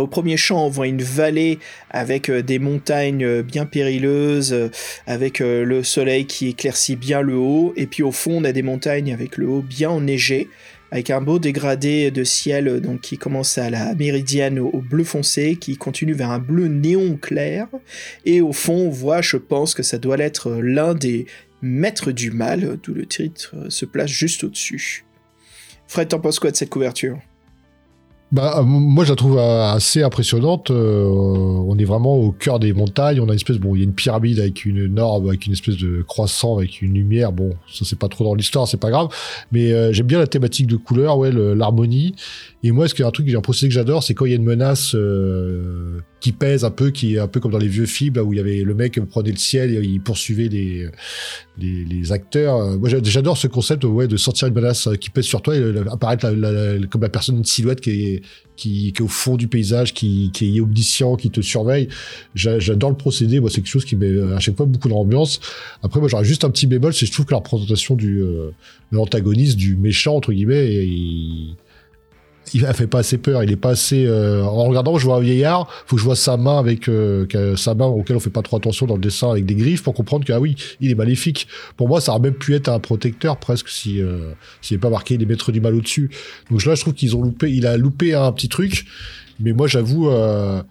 au 0.00 0.06
premier 0.06 0.36
champ, 0.36 0.66
on 0.66 0.68
voit 0.68 0.86
une 0.86 1.02
vallée 1.02 1.58
avec 1.90 2.28
euh, 2.28 2.42
des 2.42 2.58
montagnes 2.58 3.24
euh, 3.24 3.42
bien 3.42 3.66
périlleuses, 3.66 4.52
euh, 4.52 4.68
avec 5.06 5.38
le 5.40 5.82
soleil 5.82 6.26
qui 6.26 6.48
éclaircit 6.48 6.96
bien 6.96 7.20
le 7.20 7.36
haut, 7.36 7.72
et 7.76 7.86
puis 7.86 8.02
au 8.02 8.12
fond, 8.12 8.38
on 8.38 8.44
a 8.44 8.52
des 8.52 8.62
montagnes 8.62 9.12
avec 9.12 9.36
le 9.36 9.48
haut 9.48 9.62
bien 9.62 9.90
enneigé, 9.90 10.48
avec 10.90 11.10
un 11.10 11.20
beau 11.20 11.38
dégradé 11.38 12.10
de 12.10 12.24
ciel 12.24 12.80
donc 12.80 13.00
qui 13.00 13.18
commence 13.18 13.58
à 13.58 13.70
la 13.70 13.94
méridienne 13.94 14.58
au, 14.58 14.80
bleu 14.80 15.04
foncé, 15.04 15.56
qui 15.56 15.76
continue 15.76 16.14
vers 16.14 16.30
un 16.30 16.38
bleu 16.38 16.68
néon 16.68 17.16
clair, 17.16 17.66
et 18.24 18.40
au 18.40 18.52
fond, 18.52 18.86
on 18.86 18.90
voit, 18.90 19.22
je 19.22 19.36
pense 19.36 19.74
que 19.74 19.82
ça 19.82 19.98
doit 19.98 20.18
être 20.18 20.52
l'un 20.52 20.94
des 20.94 21.26
maîtres 21.62 22.12
du 22.12 22.30
mal, 22.30 22.78
d'où 22.82 22.94
le 22.94 23.06
titre 23.06 23.54
se 23.68 23.84
place 23.84 24.10
juste 24.10 24.44
au-dessus. 24.44 25.04
Fred, 25.88 26.08
t'en 26.08 26.20
penses 26.20 26.38
quoi 26.38 26.50
de 26.50 26.56
cette 26.56 26.70
couverture? 26.70 27.18
Bah, 28.32 28.58
euh, 28.58 28.62
moi, 28.64 29.04
je 29.04 29.10
la 29.10 29.16
trouve 29.16 29.38
euh, 29.38 29.72
assez 29.72 30.02
impressionnante. 30.02 30.70
Euh, 30.70 31.04
on 31.06 31.78
est 31.78 31.84
vraiment 31.84 32.16
au 32.16 32.32
cœur 32.32 32.58
des 32.58 32.72
montagnes. 32.72 33.20
On 33.20 33.24
a 33.24 33.28
une 33.28 33.36
espèce, 33.36 33.58
bon, 33.58 33.76
il 33.76 33.78
y 33.78 33.82
a 33.82 33.84
une 33.84 33.94
pyramide 33.94 34.40
avec 34.40 34.64
une 34.64 34.98
orbe, 34.98 35.28
avec 35.28 35.46
une 35.46 35.52
espèce 35.52 35.76
de 35.76 36.02
croissant, 36.02 36.56
avec 36.56 36.82
une 36.82 36.94
lumière. 36.94 37.32
Bon, 37.32 37.50
ça 37.72 37.84
c'est 37.84 37.98
pas 37.98 38.08
trop 38.08 38.24
dans 38.24 38.34
l'histoire, 38.34 38.66
c'est 38.66 38.80
pas 38.80 38.90
grave. 38.90 39.08
Mais 39.52 39.92
j'aime 39.92 40.06
bien 40.06 40.18
la 40.18 40.26
thématique 40.26 40.66
de 40.66 40.76
couleur, 40.76 41.18
ouais, 41.18 41.30
l'harmonie. 41.32 42.14
Et 42.66 42.72
moi, 42.72 42.88
ce 42.88 42.94
qui 42.94 43.02
est 43.02 43.04
un 43.04 43.12
truc, 43.12 43.32
un 43.32 43.40
procédé 43.40 43.68
que 43.68 43.74
j'adore, 43.74 44.02
c'est 44.02 44.14
quand 44.14 44.24
il 44.24 44.30
y 44.30 44.32
a 44.32 44.36
une 44.36 44.42
menace 44.42 44.96
euh, 44.96 46.00
qui 46.26 46.32
pèse 46.32 46.64
un 46.64 46.72
peu, 46.72 46.90
qui 46.90 47.14
est 47.14 47.18
un 47.20 47.28
peu 47.28 47.38
comme 47.38 47.52
dans 47.52 47.58
les 47.58 47.68
vieux 47.68 47.86
films, 47.86 48.16
où 48.16 48.32
il 48.32 48.36
y 48.38 48.40
avait 48.40 48.62
le 48.62 48.74
mec 48.74 48.94
qui 48.94 49.00
prenait 49.00 49.30
le 49.30 49.36
ciel 49.36 49.70
et 49.70 49.80
il 49.80 50.00
poursuivait 50.00 50.48
les, 50.48 50.88
les, 51.56 52.10
acteurs. 52.10 52.76
Moi, 52.78 52.88
j'adore 53.04 53.38
ce 53.38 53.46
concept, 53.46 53.84
ouais, 53.84 54.08
de 54.08 54.16
sentir 54.16 54.48
une 54.48 54.54
menace 54.54 54.88
qui 55.00 55.10
pèse 55.10 55.24
sur 55.24 55.40
toi 55.40 55.54
et 55.54 55.62
apparaître 55.88 56.28
comme 56.90 57.02
la 57.02 57.08
personne, 57.10 57.36
une 57.36 57.44
silhouette 57.44 57.80
qui 57.80 57.90
est, 57.90 58.22
qui, 58.56 58.88
est 58.88 59.00
au 59.00 59.06
fond 59.06 59.36
du 59.36 59.46
paysage, 59.46 59.94
qui, 59.94 60.32
qui 60.34 60.56
est 60.56 60.60
omniscient, 60.60 61.14
qui 61.14 61.30
te 61.30 61.40
surveille. 61.40 61.86
J'adore 62.34 62.90
le 62.90 62.96
procédé. 62.96 63.38
Moi, 63.38 63.48
c'est 63.48 63.60
quelque 63.60 63.68
chose 63.68 63.84
qui 63.84 63.94
met 63.94 64.20
à 64.34 64.40
chaque 64.40 64.56
fois 64.56 64.66
beaucoup 64.66 64.88
d'ambiance. 64.88 65.38
Après, 65.84 66.00
moi, 66.00 66.08
j'aurais 66.08 66.24
juste 66.24 66.42
un 66.42 66.50
petit 66.50 66.66
bémol, 66.66 66.92
c'est 66.92 67.06
je 67.06 67.12
trouve 67.12 67.26
que 67.26 67.34
la 67.34 67.38
représentation 67.38 67.94
du 67.94 68.20
euh, 68.20 68.50
l'antagoniste, 68.90 69.56
du 69.56 69.76
méchant 69.76 70.16
entre 70.16 70.32
guillemets, 70.32 70.74
et, 70.74 71.54
il 72.54 72.64
a 72.66 72.72
fait 72.72 72.86
pas 72.86 73.00
assez 73.00 73.18
peur, 73.18 73.42
il 73.42 73.50
est 73.50 73.56
pas 73.56 73.70
assez. 73.70 74.06
Euh, 74.06 74.42
en 74.44 74.64
regardant, 74.64 74.98
je 74.98 75.04
vois 75.04 75.16
un 75.16 75.20
vieillard, 75.20 75.68
faut 75.86 75.96
que 75.96 76.00
je 76.00 76.04
vois 76.04 76.16
sa 76.16 76.36
main 76.36 76.58
avec 76.58 76.88
euh, 76.88 77.26
sa 77.56 77.74
main 77.74 77.86
auquel 77.86 78.16
on 78.16 78.20
fait 78.20 78.30
pas 78.30 78.42
trop 78.42 78.56
attention 78.56 78.86
dans 78.86 78.94
le 78.94 79.00
dessin 79.00 79.30
avec 79.30 79.46
des 79.46 79.54
griffes 79.54 79.82
pour 79.82 79.94
comprendre 79.94 80.24
que 80.24 80.32
ah 80.32 80.40
oui, 80.40 80.56
il 80.80 80.90
est 80.90 80.94
maléfique. 80.94 81.48
Pour 81.76 81.88
moi, 81.88 82.00
ça 82.00 82.12
aurait 82.12 82.20
même 82.20 82.34
pu 82.34 82.54
être 82.54 82.68
un 82.68 82.78
protecteur 82.78 83.38
presque 83.38 83.68
si 83.68 84.00
euh, 84.00 84.32
s'il 84.60 84.76
n'est 84.76 84.80
pas 84.80 84.90
marqué 84.90 85.16
les 85.16 85.26
maîtres 85.26 85.52
du 85.52 85.60
mal 85.60 85.74
au-dessus. 85.74 86.10
Donc 86.50 86.64
là, 86.64 86.74
je 86.74 86.80
trouve 86.80 86.94
qu'ils 86.94 87.16
ont 87.16 87.22
loupé, 87.22 87.52
il 87.52 87.66
a 87.66 87.76
loupé 87.76 88.14
un 88.14 88.30
petit 88.32 88.48
truc. 88.48 88.86
Mais 89.40 89.52
moi, 89.52 89.66
j'avoue, 89.66 90.08
euh, 90.08 90.62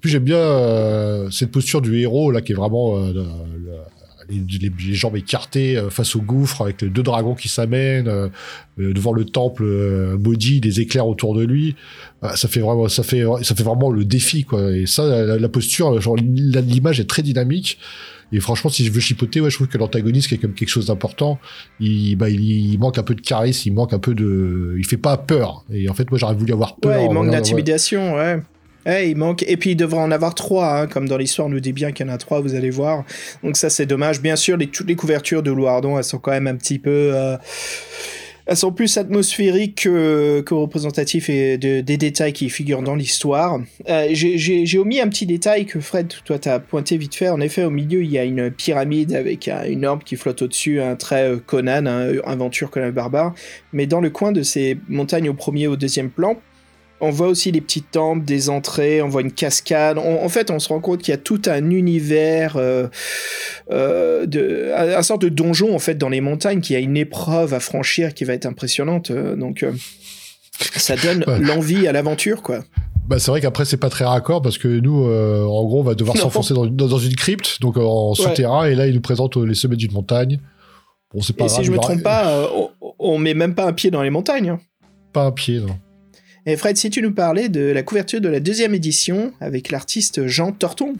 plus 0.00 0.10
j'aime 0.10 0.24
bien 0.24 1.28
cette 1.30 1.50
posture 1.50 1.82
du 1.82 1.98
héros 1.98 2.30
là 2.30 2.40
qui 2.40 2.52
est 2.52 2.54
vraiment 2.54 2.96
les, 4.28 4.94
jambes 4.94 5.16
écartées 5.16 5.76
euh, 5.76 5.90
face 5.90 6.16
au 6.16 6.20
gouffre 6.20 6.62
avec 6.62 6.82
les 6.82 6.88
deux 6.88 7.02
dragons 7.02 7.34
qui 7.34 7.48
s'amènent 7.48 8.08
euh, 8.08 8.28
euh, 8.78 8.92
devant 8.92 9.12
le 9.12 9.24
temple 9.24 9.64
maudit, 10.18 10.60
des 10.60 10.80
éclairs 10.80 11.06
autour 11.06 11.34
de 11.34 11.44
lui. 11.44 11.76
ça 12.34 12.48
fait 12.48 12.60
vraiment, 12.60 12.88
ça 12.88 13.02
fait, 13.02 13.24
ça 13.42 13.54
fait 13.54 13.62
vraiment 13.62 13.90
le 13.90 14.04
défi 14.04 14.44
quoi. 14.44 14.72
Et 14.72 14.86
ça, 14.86 15.24
la, 15.24 15.48
posture, 15.48 16.00
genre 16.00 16.16
l'image 16.16 17.00
est 17.00 17.08
très 17.08 17.22
dynamique. 17.22 17.78
Et 18.32 18.40
franchement, 18.40 18.70
si 18.70 18.84
je 18.84 18.90
veux 18.90 18.98
chipoter, 18.98 19.40
ouais, 19.40 19.50
je 19.50 19.54
trouve 19.54 19.68
que 19.68 19.78
l'antagoniste, 19.78 20.28
qui 20.28 20.34
est 20.34 20.38
comme 20.38 20.54
quelque 20.54 20.68
chose 20.68 20.86
d'important, 20.86 21.38
il, 21.78 22.16
bah, 22.16 22.28
il, 22.28 22.76
manque 22.78 22.98
un 22.98 23.04
peu 23.04 23.14
de 23.14 23.20
charisme, 23.20 23.68
il 23.68 23.72
manque 23.72 23.92
un 23.92 24.00
peu 24.00 24.14
de, 24.14 24.74
il 24.76 24.84
fait 24.84 24.96
pas 24.96 25.16
peur. 25.16 25.64
Et 25.72 25.88
en 25.88 25.94
fait, 25.94 26.10
moi, 26.10 26.18
j'aurais 26.18 26.34
voulu 26.34 26.52
avoir 26.52 26.74
peur. 26.74 26.98
Ouais, 26.98 27.06
il 27.06 27.12
manque 27.12 27.30
d'intimidation, 27.30 28.16
ouais. 28.16 28.40
Eh, 28.86 29.10
il 29.10 29.16
manque. 29.16 29.42
Et 29.48 29.56
puis 29.56 29.70
il 29.70 29.76
devrait 29.76 30.00
en 30.00 30.10
avoir 30.10 30.34
trois, 30.34 30.80
hein, 30.80 30.86
comme 30.86 31.08
dans 31.08 31.18
l'histoire 31.18 31.48
nous 31.48 31.60
dit 31.60 31.72
bien 31.72 31.92
qu'il 31.92 32.06
y 32.06 32.10
en 32.10 32.12
a 32.12 32.18
trois, 32.18 32.40
vous 32.40 32.54
allez 32.54 32.70
voir. 32.70 33.04
Donc 33.42 33.56
ça 33.56 33.68
c'est 33.68 33.86
dommage. 33.86 34.20
Bien 34.20 34.36
sûr, 34.36 34.56
toutes 34.72 34.88
les 34.88 34.96
couvertures 34.96 35.42
de 35.42 35.50
Louardon, 35.50 35.98
elles 35.98 36.04
sont 36.04 36.18
quand 36.18 36.30
même 36.30 36.46
un 36.46 36.56
petit 36.56 36.78
peu. 36.78 37.10
Euh, 37.14 37.36
elles 38.48 38.56
sont 38.56 38.70
plus 38.70 38.96
atmosphériques 38.96 39.82
que, 39.82 40.40
que 40.40 40.54
représentatives 40.54 41.28
et 41.30 41.58
de, 41.58 41.80
des 41.80 41.96
détails 41.96 42.32
qui 42.32 42.48
figurent 42.48 42.82
dans 42.82 42.94
l'histoire. 42.94 43.58
Euh, 43.88 44.06
J'ai 44.12 44.78
omis 44.78 45.00
un 45.00 45.08
petit 45.08 45.26
détail 45.26 45.66
que 45.66 45.80
Fred, 45.80 46.12
toi, 46.24 46.38
t'as 46.38 46.60
pointé 46.60 46.96
vite 46.96 47.16
fait. 47.16 47.28
En 47.28 47.40
effet, 47.40 47.64
au 47.64 47.70
milieu, 47.70 48.04
il 48.04 48.10
y 48.12 48.18
a 48.18 48.24
une 48.24 48.52
pyramide 48.52 49.14
avec 49.14 49.50
une 49.68 49.84
orbe 49.84 50.04
qui 50.04 50.14
flotte 50.14 50.42
au-dessus, 50.42 50.80
un 50.80 50.94
trait 50.94 51.28
euh, 51.28 51.38
Conan, 51.44 51.86
hein, 51.86 52.12
aventure 52.24 52.70
Conan 52.70 52.92
barbare. 52.92 53.34
Mais 53.72 53.88
dans 53.88 54.00
le 54.00 54.10
coin 54.10 54.30
de 54.30 54.42
ces 54.42 54.78
montagnes 54.88 55.28
au 55.28 55.34
premier 55.34 55.62
et 55.62 55.66
au 55.66 55.74
deuxième 55.74 56.10
plan, 56.10 56.36
on 57.00 57.10
voit 57.10 57.28
aussi 57.28 57.52
les 57.52 57.60
petites 57.60 57.90
temples, 57.90 58.24
des 58.24 58.48
entrées, 58.48 59.02
on 59.02 59.08
voit 59.08 59.20
une 59.20 59.32
cascade. 59.32 59.98
en 59.98 60.28
fait, 60.28 60.50
on 60.50 60.58
se 60.58 60.68
rend 60.68 60.80
compte 60.80 61.00
qu'il 61.02 61.12
y 61.12 61.14
a 61.14 61.18
tout 61.18 61.42
un 61.46 61.70
univers, 61.70 62.56
euh, 62.56 62.88
euh, 63.70 64.26
de, 64.26 64.72
un, 64.74 65.02
sorte 65.02 65.22
de 65.22 65.28
donjon 65.28 65.74
en 65.74 65.78
fait 65.78 65.96
dans 65.96 66.08
les 66.08 66.20
montagnes, 66.20 66.60
qui 66.60 66.74
a 66.74 66.78
une 66.78 66.96
épreuve 66.96 67.52
à 67.54 67.60
franchir 67.60 68.14
qui 68.14 68.24
va 68.24 68.32
être 68.32 68.46
impressionnante. 68.46 69.10
Euh, 69.10 69.36
donc, 69.36 69.64
ça 70.76 70.96
donne 70.96 71.24
l'envie 71.40 71.86
à 71.86 71.92
l'aventure, 71.92 72.42
quoi. 72.42 72.64
Bah, 73.06 73.20
c'est 73.20 73.30
vrai 73.30 73.40
qu'après 73.40 73.64
c'est 73.64 73.76
pas 73.76 73.90
très 73.90 74.04
raccord 74.04 74.42
parce 74.42 74.58
que 74.58 74.66
nous, 74.66 75.04
en 75.04 75.64
gros, 75.64 75.80
on 75.80 75.84
va 75.84 75.94
devoir 75.94 76.16
s'enfoncer 76.16 76.54
dans, 76.54 76.98
une 76.98 77.14
crypte, 77.14 77.60
donc 77.60 77.76
en 77.76 78.14
souterrain, 78.14 78.64
et 78.64 78.74
là, 78.74 78.86
il 78.86 78.94
nous 78.94 79.00
présente 79.00 79.36
les 79.36 79.54
sommets 79.54 79.76
d'une 79.76 79.92
montagne. 79.92 80.40
Bon, 81.14 81.20
c'est 81.20 81.36
pas 81.36 81.44
et 81.44 81.48
si 81.48 81.62
je 81.62 81.70
me 81.70 81.78
trompe 81.78 82.02
pas, 82.02 82.50
on, 82.52 82.70
on, 82.98 83.18
met 83.18 83.34
même 83.34 83.54
pas 83.54 83.66
un 83.66 83.72
pied 83.72 83.92
dans 83.92 84.02
les 84.02 84.10
montagnes. 84.10 84.50
Hein. 84.50 84.60
Pas 85.12 85.26
un 85.26 85.30
pied, 85.30 85.60
non. 85.60 85.78
Et 86.48 86.56
Fred, 86.56 86.76
si 86.76 86.90
tu 86.90 87.02
nous 87.02 87.12
parlais 87.12 87.48
de 87.48 87.60
la 87.60 87.82
couverture 87.82 88.20
de 88.20 88.28
la 88.28 88.38
deuxième 88.38 88.72
édition 88.72 89.32
avec 89.40 89.72
l'artiste 89.72 90.28
Jean 90.28 90.52
Torton. 90.52 90.94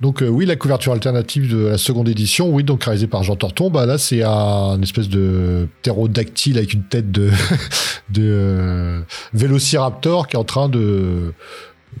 Donc 0.00 0.22
euh, 0.22 0.28
oui, 0.28 0.46
la 0.46 0.54
couverture 0.54 0.92
alternative 0.92 1.50
de 1.50 1.66
la 1.66 1.78
seconde 1.78 2.08
édition, 2.08 2.48
oui, 2.50 2.62
donc 2.62 2.84
réalisée 2.84 3.08
par 3.08 3.24
Jean 3.24 3.34
Torton, 3.34 3.70
bah 3.70 3.84
là 3.84 3.98
c'est 3.98 4.22
un 4.22 4.80
espèce 4.80 5.08
de 5.08 5.66
ptérodactyle 5.82 6.56
avec 6.58 6.72
une 6.72 6.84
tête 6.84 7.10
de, 7.10 7.30
de 8.10 8.22
euh, 8.22 9.00
vélociraptor 9.32 10.28
qui 10.28 10.36
est 10.36 10.38
en 10.38 10.44
train 10.44 10.68
de 10.68 11.32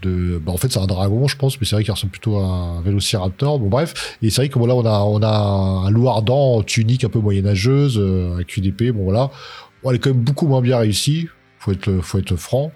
bah 0.02 0.52
en 0.52 0.56
fait 0.58 0.70
c'est 0.70 0.80
un 0.80 0.86
dragon 0.86 1.28
je 1.28 1.36
pense 1.36 1.58
mais 1.58 1.66
c'est 1.66 1.76
vrai 1.76 1.84
qu'il 1.84 1.92
ressemble 1.92 2.10
plutôt 2.10 2.36
à 2.36 2.44
un 2.44 2.82
vélociraptor. 2.82 3.58
Bon 3.58 3.68
bref. 3.68 4.16
Et 4.22 4.30
c'est 4.30 4.42
vrai 4.42 4.48
que 4.48 4.58
là 4.58 4.74
on 4.74 4.84
a 4.84 5.00
on 5.00 5.22
a 5.22 5.86
un 5.86 5.90
loup 5.90 6.08
ardent 6.08 6.62
tunique 6.62 7.04
un 7.04 7.08
peu 7.08 7.20
moyenâgeuse 7.20 7.98
euh, 7.98 8.34
avec 8.34 8.56
une 8.56 8.64
épée 8.64 8.92
bon 8.92 9.04
voilà. 9.04 9.30
Elle 9.86 9.96
est 9.96 9.98
quand 9.98 10.10
même 10.10 10.22
beaucoup 10.22 10.46
moins 10.46 10.60
bien 10.60 10.78
réussie 10.78 11.28
faut 11.64 11.72
être, 11.72 12.00
faut 12.02 12.18
être 12.18 12.36
franc. 12.36 12.72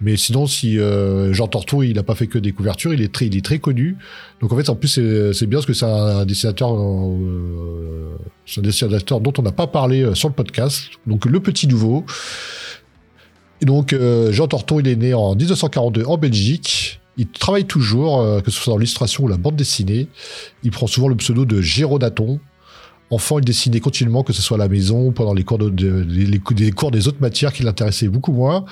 Mais 0.00 0.16
sinon, 0.16 0.46
si 0.46 0.80
euh, 0.80 1.32
Jean 1.32 1.46
Tortour, 1.46 1.84
il 1.84 1.94
n'a 1.94 2.02
pas 2.02 2.16
fait 2.16 2.26
que 2.26 2.38
des 2.38 2.50
couvertures, 2.50 2.92
il 2.92 3.02
est 3.02 3.12
très, 3.12 3.26
il 3.26 3.36
est 3.36 3.44
très 3.44 3.60
connu. 3.60 3.96
Donc 4.40 4.52
en 4.52 4.56
fait, 4.56 4.68
en 4.68 4.74
plus, 4.74 4.88
c'est 4.88 5.46
bien 5.46 5.58
parce 5.58 5.66
que 5.66 5.74
c'est 5.74 5.86
un, 5.86 6.26
dessinateur, 6.26 6.74
euh, 6.74 8.18
un 8.56 8.62
dessinateur 8.62 9.20
dont 9.20 9.32
on 9.38 9.42
n'a 9.42 9.52
pas 9.52 9.68
parlé 9.68 10.02
euh, 10.02 10.14
sur 10.14 10.28
le 10.28 10.34
podcast. 10.34 10.86
Donc 11.06 11.24
le 11.24 11.38
petit 11.38 11.68
nouveau. 11.68 12.04
Et 13.60 13.64
donc 13.64 13.94
Jean 14.32 14.48
Torton, 14.48 14.80
il 14.80 14.88
est 14.88 14.96
né 14.96 15.14
en 15.14 15.36
1942 15.36 16.04
en 16.04 16.18
Belgique. 16.18 17.00
Il 17.16 17.28
travaille 17.28 17.64
toujours, 17.64 18.42
que 18.42 18.50
ce 18.50 18.58
soit 18.58 18.72
dans 18.72 18.78
l'illustration 18.78 19.22
ou 19.22 19.28
la 19.28 19.36
bande 19.36 19.54
dessinée. 19.54 20.08
Il 20.64 20.72
prend 20.72 20.88
souvent 20.88 21.06
le 21.06 21.14
pseudo 21.14 21.44
de 21.44 21.62
Gérodaton. 21.62 22.40
Enfant, 23.12 23.38
il 23.38 23.44
dessinait 23.44 23.80
continuellement, 23.80 24.22
que 24.22 24.32
ce 24.32 24.40
soit 24.40 24.56
à 24.56 24.58
la 24.58 24.68
maison, 24.68 25.12
pendant 25.12 25.34
les 25.34 25.44
cours, 25.44 25.58
de, 25.58 26.70
cours 26.70 26.90
des 26.90 27.08
autres 27.08 27.20
matières 27.20 27.52
qui 27.52 27.62
l'intéressaient 27.62 28.08
beaucoup 28.08 28.32
moins. 28.32 28.64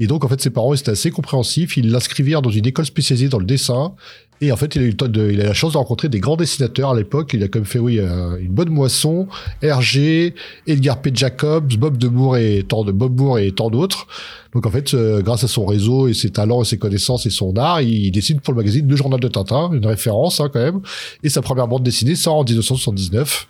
Et 0.00 0.06
donc, 0.06 0.24
en 0.24 0.28
fait, 0.28 0.40
ses 0.40 0.48
parents 0.48 0.72
étaient 0.72 0.92
assez 0.92 1.10
compréhensifs. 1.10 1.76
Ils 1.76 1.90
l'inscrivirent 1.90 2.40
dans 2.40 2.48
une 2.48 2.64
école 2.66 2.86
spécialisée 2.86 3.28
dans 3.28 3.38
le 3.38 3.44
dessin. 3.44 3.92
Et 4.40 4.50
en 4.50 4.56
fait, 4.56 4.76
il 4.76 4.82
a 4.82 4.84
eu 4.86 4.96
il 5.32 5.40
a 5.42 5.44
la 5.44 5.52
chance 5.52 5.74
de 5.74 5.76
rencontrer 5.76 6.08
des 6.08 6.20
grands 6.20 6.38
dessinateurs 6.38 6.92
à 6.92 6.96
l'époque. 6.96 7.34
Il 7.34 7.42
a 7.42 7.48
comme 7.48 7.66
fait, 7.66 7.78
oui, 7.78 8.00
une 8.00 8.48
bonne 8.48 8.70
moisson. 8.70 9.28
Hergé, 9.60 10.34
Edgar 10.66 11.02
P. 11.02 11.10
Jacobs, 11.12 11.76
Bob 11.76 11.98
de 11.98 12.38
et 12.38 12.62
tant 12.62 12.84
de 12.84 12.92
Bob 12.92 13.20
Moore 13.20 13.40
et 13.40 13.52
tant 13.52 13.68
d'autres. 13.68 14.06
Donc 14.54 14.64
en 14.64 14.70
fait, 14.70 14.94
euh, 14.94 15.20
grâce 15.20 15.44
à 15.44 15.48
son 15.48 15.66
réseau 15.66 16.08
et 16.08 16.14
ses 16.14 16.30
talents 16.30 16.62
et 16.62 16.64
ses 16.64 16.78
connaissances 16.78 17.26
et 17.26 17.30
son 17.30 17.54
art, 17.58 17.82
il, 17.82 18.10
dessine 18.10 18.40
pour 18.40 18.54
le 18.54 18.58
magazine 18.58 18.88
Le 18.88 18.96
Journal 18.96 19.20
de 19.20 19.28
Tintin, 19.28 19.70
une 19.70 19.86
référence 19.86 20.40
hein, 20.40 20.48
quand 20.50 20.60
même. 20.60 20.80
Et 21.22 21.28
sa 21.28 21.42
première 21.42 21.68
bande 21.68 21.82
dessinée 21.82 22.14
sort 22.14 22.36
en 22.36 22.44
1979. 22.44 23.48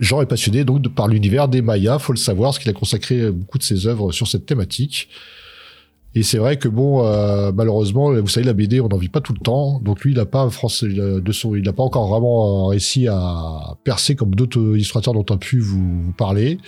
Jean 0.00 0.20
est 0.20 0.26
passionné 0.26 0.64
donc 0.64 0.88
par 0.94 1.08
l'univers 1.08 1.48
des 1.48 1.62
Mayas, 1.62 1.98
faut 1.98 2.12
le 2.12 2.18
savoir, 2.18 2.50
parce 2.50 2.58
qu'il 2.58 2.70
a 2.70 2.74
consacré 2.74 3.30
beaucoup 3.30 3.58
de 3.58 3.62
ses 3.62 3.86
œuvres 3.86 4.12
sur 4.12 4.26
cette 4.28 4.46
thématique. 4.46 5.08
Et 6.14 6.22
c'est 6.22 6.38
vrai 6.38 6.56
que 6.56 6.68
bon, 6.68 7.04
euh, 7.04 7.52
malheureusement, 7.52 8.12
vous 8.12 8.28
savez, 8.28 8.46
la 8.46 8.54
BD, 8.54 8.80
on 8.80 8.88
n'en 8.88 8.96
vit 8.96 9.10
pas 9.10 9.20
tout 9.20 9.34
le 9.34 9.40
temps. 9.40 9.78
Donc 9.84 10.00
lui, 10.00 10.12
il 10.12 10.16
n'a 10.16 10.24
pas 10.24 10.48
France, 10.48 10.82
de 10.82 11.32
son, 11.32 11.54
il 11.54 11.62
n'a 11.62 11.72
pas 11.72 11.82
encore 11.82 12.08
vraiment 12.08 12.66
réussi 12.66 13.06
à 13.08 13.76
percer 13.84 14.16
comme 14.16 14.34
d'autres 14.34 14.58
illustrateurs 14.58 15.12
dont 15.12 15.24
on 15.28 15.34
a 15.34 15.38
pu 15.38 15.60
vous, 15.60 16.12
parler. 16.16 16.58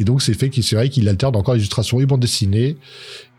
Et 0.00 0.04
donc 0.04 0.20
c'est 0.20 0.34
fait 0.34 0.50
qu'il 0.50 0.64
c'est 0.64 0.74
vrai 0.74 0.88
qu'il 0.88 1.08
alterne 1.08 1.36
encore 1.36 1.56
illustration 1.56 2.00
et 2.00 2.06
bande 2.06 2.20
dessinée. 2.20 2.76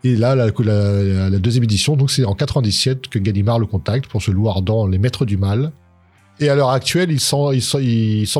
Et 0.06 0.16
là, 0.16 0.34
la, 0.36 0.48
la 0.48 1.40
deuxième 1.40 1.64
édition, 1.64 1.98
donc 1.98 2.10
c'est 2.10 2.26
en 2.26 2.36
97 2.36 3.08
que 3.10 3.20
Gallimard 3.20 3.60
le 3.60 3.66
contacte 3.66 4.08
pour 4.10 4.22
se 4.22 4.32
louer 4.32 4.54
dans 4.64 4.88
Les 4.88 4.98
Maîtres 4.98 5.26
du 5.26 5.38
Mal. 5.38 5.72
Et 6.40 6.50
à 6.50 6.56
l'heure 6.56 6.72
actuelle, 6.72 7.12
il, 7.12 7.20
semble, 7.20 7.56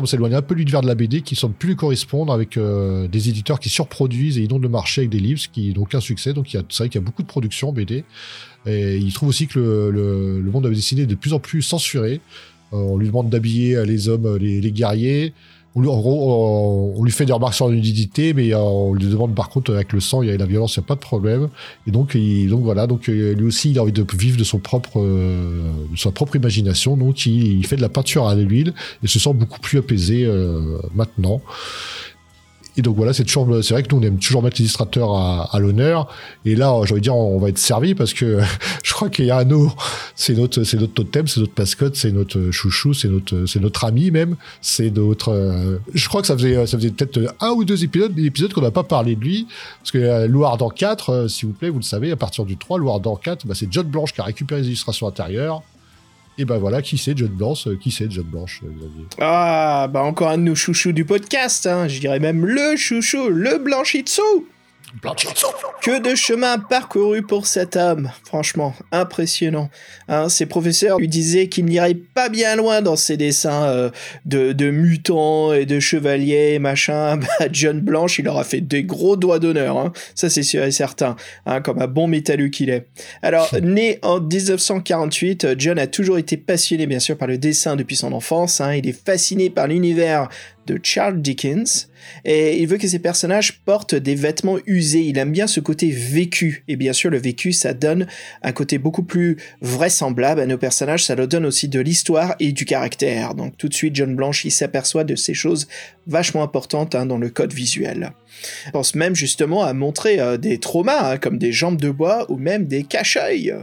s'éloigner 0.08 0.34
un 0.34 0.42
peu 0.42 0.54
l'univers 0.54 0.82
de 0.82 0.86
la 0.86 0.96
BD, 0.96 1.22
qui 1.22 1.36
semble 1.36 1.54
plus 1.54 1.76
correspondre 1.76 2.32
avec 2.32 2.56
euh, 2.56 3.06
des 3.06 3.28
éditeurs 3.28 3.60
qui 3.60 3.68
surproduisent 3.68 4.36
et 4.36 4.42
inondent 4.42 4.62
le 4.62 4.68
marché 4.68 5.02
avec 5.02 5.10
des 5.10 5.20
livres, 5.20 5.40
ce 5.40 5.48
qui 5.48 5.72
n'ont 5.72 5.82
aucun 5.82 6.00
succès. 6.00 6.32
Donc 6.32 6.48
c'est 6.50 6.78
vrai 6.78 6.88
qu'il 6.88 7.00
y 7.00 7.04
a 7.04 7.06
beaucoup 7.06 7.22
de 7.22 7.28
production 7.28 7.72
BD. 7.72 8.04
Et 8.66 8.96
il 8.96 9.12
trouve 9.12 9.28
aussi 9.28 9.46
que 9.46 9.58
le, 9.58 10.42
monde 10.50 10.64
de 10.64 10.68
la 10.70 10.74
dessinée 10.74 11.02
est 11.02 11.06
de 11.06 11.14
plus 11.14 11.34
en 11.34 11.38
plus 11.38 11.62
censuré. 11.62 12.20
Euh, 12.72 12.76
on 12.78 12.96
lui 12.96 13.06
demande 13.06 13.30
d'habiller 13.30 13.84
les 13.86 14.08
hommes, 14.08 14.36
les 14.38 14.72
guerriers 14.72 15.32
on 15.74 15.80
lui, 15.80 15.88
en 15.88 15.96
gros, 15.96 16.94
on, 16.96 17.02
lui 17.02 17.10
fait 17.10 17.26
des 17.26 17.32
remarques 17.32 17.54
sur 17.54 17.68
la 17.68 17.74
nudité, 17.74 18.32
mais 18.32 18.54
euh, 18.54 18.58
on 18.58 18.94
lui 18.94 19.06
demande 19.06 19.34
par 19.34 19.48
contre 19.48 19.74
avec 19.74 19.92
le 19.92 19.98
sang 20.00 20.22
et 20.22 20.36
la 20.36 20.46
violence, 20.46 20.76
il 20.76 20.80
n'y 20.80 20.84
a 20.84 20.86
pas 20.86 20.94
de 20.94 21.00
problème. 21.00 21.48
Et 21.86 21.90
donc, 21.90 22.16
donc 22.16 22.62
voilà, 22.62 22.86
donc 22.86 23.08
euh, 23.08 23.34
lui 23.34 23.46
aussi, 23.46 23.70
il 23.70 23.78
a 23.78 23.82
envie 23.82 23.92
de 23.92 24.06
vivre 24.16 24.38
de 24.38 24.44
son 24.44 24.58
propre, 24.58 25.00
euh, 25.00 25.72
de 25.90 25.98
sa 25.98 26.12
propre 26.12 26.36
imagination. 26.36 26.96
Donc, 26.96 27.26
il, 27.26 27.66
fait 27.66 27.76
de 27.76 27.82
la 27.82 27.88
peinture 27.88 28.28
à 28.28 28.36
l'huile 28.36 28.72
et 29.02 29.08
se 29.08 29.18
sent 29.18 29.32
beaucoup 29.34 29.58
plus 29.58 29.78
apaisé 29.78 30.28
maintenant. 30.94 31.40
Et 32.76 32.82
donc 32.82 32.96
voilà, 32.96 33.12
c'est 33.12 33.24
toujours, 33.24 33.48
c'est 33.62 33.74
vrai 33.74 33.82
que 33.82 33.94
nous 33.94 34.00
on 34.00 34.02
aime 34.02 34.18
toujours 34.18 34.42
mettre 34.42 34.56
les 34.56 34.64
illustrateurs 34.64 35.14
à, 35.14 35.58
l'honneur. 35.58 36.08
Et 36.44 36.56
là, 36.56 36.74
j'ai 36.84 36.92
envie 36.92 37.00
dire, 37.00 37.16
on 37.16 37.38
va 37.38 37.48
être 37.48 37.58
servi 37.58 37.94
parce 37.94 38.12
que 38.12 38.40
je 38.82 38.92
crois 38.92 39.08
qu'il 39.08 39.26
y 39.26 39.30
a 39.30 39.38
un 39.38 39.44
c'est 40.16 40.34
notre, 40.34 40.64
c'est 40.64 40.78
notre 40.78 40.94
totem, 40.94 41.26
c'est 41.26 41.40
notre 41.40 41.52
mascotte, 41.56 41.96
c'est 41.96 42.12
notre 42.12 42.50
chouchou, 42.50 42.94
c'est 42.94 43.08
notre, 43.08 43.46
c'est 43.46 43.60
notre 43.60 43.84
ami 43.84 44.10
même, 44.10 44.36
c'est 44.60 44.90
notre. 44.90 45.30
Euh, 45.30 45.78
je 45.92 46.08
crois 46.08 46.20
que 46.20 46.26
ça 46.26 46.36
faisait, 46.36 46.66
ça 46.66 46.78
faisait 46.78 46.90
peut-être 46.90 47.34
un 47.40 47.50
ou 47.50 47.64
deux 47.64 47.84
épisodes, 47.84 48.18
épisodes 48.18 48.52
qu'on 48.52 48.62
n'a 48.62 48.70
pas 48.70 48.82
parlé 48.82 49.16
de 49.16 49.20
lui, 49.20 49.46
parce 49.80 49.90
que 49.90 49.98
euh, 49.98 50.26
Loire 50.26 50.56
dans 50.56 50.70
4, 50.70 51.10
euh, 51.10 51.28
s'il 51.28 51.48
vous 51.48 51.54
plaît, 51.54 51.68
vous 51.70 51.78
le 51.78 51.84
savez, 51.84 52.10
à 52.10 52.16
partir 52.16 52.44
du 52.44 52.56
3, 52.56 52.78
Loire 52.78 53.00
dans 53.00 53.16
4, 53.16 53.46
bah, 53.46 53.54
c'est 53.54 53.68
John 53.70 53.86
Blanche 53.86 54.12
qui 54.12 54.20
a 54.20 54.24
récupéré 54.24 54.62
les 54.62 54.68
illustrations 54.68 55.06
intérieures. 55.06 55.62
Et 56.36 56.44
ben 56.44 56.58
voilà, 56.58 56.82
qui 56.82 56.98
c'est 56.98 57.16
John 57.16 57.28
Blanche 57.28 57.68
Qui 57.80 57.90
c'est 57.90 58.10
John 58.10 58.24
Blanche, 58.24 58.60
Xavier 58.64 59.06
Ah, 59.20 59.88
bah 59.92 60.02
encore 60.02 60.30
un 60.30 60.38
de 60.38 60.42
nos 60.42 60.54
chouchous 60.54 60.92
du 60.92 61.04
podcast, 61.04 61.66
hein. 61.66 61.86
je 61.86 62.00
dirais 62.00 62.18
même 62.18 62.44
le 62.44 62.76
chouchou, 62.76 63.28
le 63.28 63.58
Blanchitsu 63.58 64.20
que 65.82 66.00
de 66.00 66.14
chemin 66.14 66.58
parcouru 66.58 67.22
pour 67.22 67.46
cet 67.46 67.76
homme, 67.76 68.10
franchement, 68.24 68.74
impressionnant. 68.92 69.68
Hein, 70.08 70.28
ses 70.28 70.46
professeurs 70.46 70.98
lui 70.98 71.08
disaient 71.08 71.48
qu'il 71.48 71.66
n'irait 71.66 71.94
pas 71.94 72.28
bien 72.28 72.56
loin 72.56 72.80
dans 72.80 72.96
ses 72.96 73.16
dessins 73.16 73.64
euh, 73.64 73.90
de, 74.24 74.70
mutants 74.70 75.52
et 75.52 75.66
de 75.66 75.80
chevaliers, 75.80 76.58
machin. 76.58 77.18
Bah, 77.24 77.46
John 77.50 77.80
Blanche, 77.80 78.18
il 78.18 78.28
aura 78.28 78.44
fait 78.44 78.60
des 78.60 78.84
gros 78.84 79.16
doigts 79.16 79.38
d'honneur, 79.38 79.78
hein. 79.78 79.92
ça 80.14 80.28
c'est 80.28 80.42
sûr 80.42 80.62
et 80.62 80.70
certain, 80.70 81.16
hein, 81.46 81.60
comme 81.60 81.80
un 81.80 81.86
bon 81.86 82.06
métalleux 82.06 82.48
qu'il 82.48 82.70
est. 82.70 82.86
Alors, 83.22 83.50
né 83.62 83.98
en 84.02 84.20
1948, 84.20 85.58
John 85.58 85.78
a 85.78 85.86
toujours 85.86 86.18
été 86.18 86.36
passionné, 86.36 86.86
bien 86.86 87.00
sûr, 87.00 87.16
par 87.16 87.28
le 87.28 87.38
dessin 87.38 87.76
depuis 87.76 87.96
son 87.96 88.12
enfance. 88.12 88.60
il 88.76 88.88
est 88.88 89.04
fasciné 89.04 89.50
par 89.50 89.66
l'univers 89.66 90.28
de 90.66 90.78
Charles 90.82 91.20
Dickens 91.20 91.88
et 92.24 92.60
il 92.60 92.66
veut 92.66 92.78
que 92.78 92.88
ses 92.88 92.98
personnages 92.98 93.60
portent 93.64 93.94
des 93.94 94.14
vêtements 94.14 94.58
usés. 94.66 95.02
Il 95.02 95.18
aime 95.18 95.32
bien 95.32 95.46
ce 95.46 95.60
côté 95.60 95.90
vécu 95.90 96.64
et 96.68 96.76
bien 96.76 96.92
sûr 96.92 97.10
le 97.10 97.18
vécu 97.18 97.52
ça 97.52 97.74
donne 97.74 98.06
un 98.42 98.52
côté 98.52 98.78
beaucoup 98.78 99.02
plus 99.02 99.36
vraisemblable 99.60 100.40
à 100.40 100.46
nos 100.46 100.58
personnages. 100.58 101.04
Ça 101.04 101.14
leur 101.14 101.28
donne 101.28 101.46
aussi 101.46 101.68
de 101.68 101.80
l'histoire 101.80 102.34
et 102.40 102.52
du 102.52 102.64
caractère. 102.64 103.34
Donc 103.34 103.56
tout 103.56 103.68
de 103.68 103.74
suite 103.74 103.96
John 103.96 104.14
Blanche 104.14 104.46
s'aperçoit 104.48 105.04
de 105.04 105.16
ces 105.16 105.34
choses 105.34 105.68
vachement 106.06 106.42
importantes 106.42 106.94
hein, 106.94 107.06
dans 107.06 107.18
le 107.18 107.30
code 107.30 107.52
visuel. 107.52 108.12
Pense 108.72 108.94
même 108.94 109.14
justement 109.14 109.62
à 109.62 109.72
montrer 109.72 110.20
euh, 110.20 110.36
des 110.36 110.58
traumas 110.58 111.12
hein, 111.12 111.18
comme 111.18 111.38
des 111.38 111.52
jambes 111.52 111.80
de 111.80 111.90
bois 111.90 112.30
ou 112.30 112.36
même 112.36 112.66
des 112.66 112.84
cache-œils. 112.84 113.54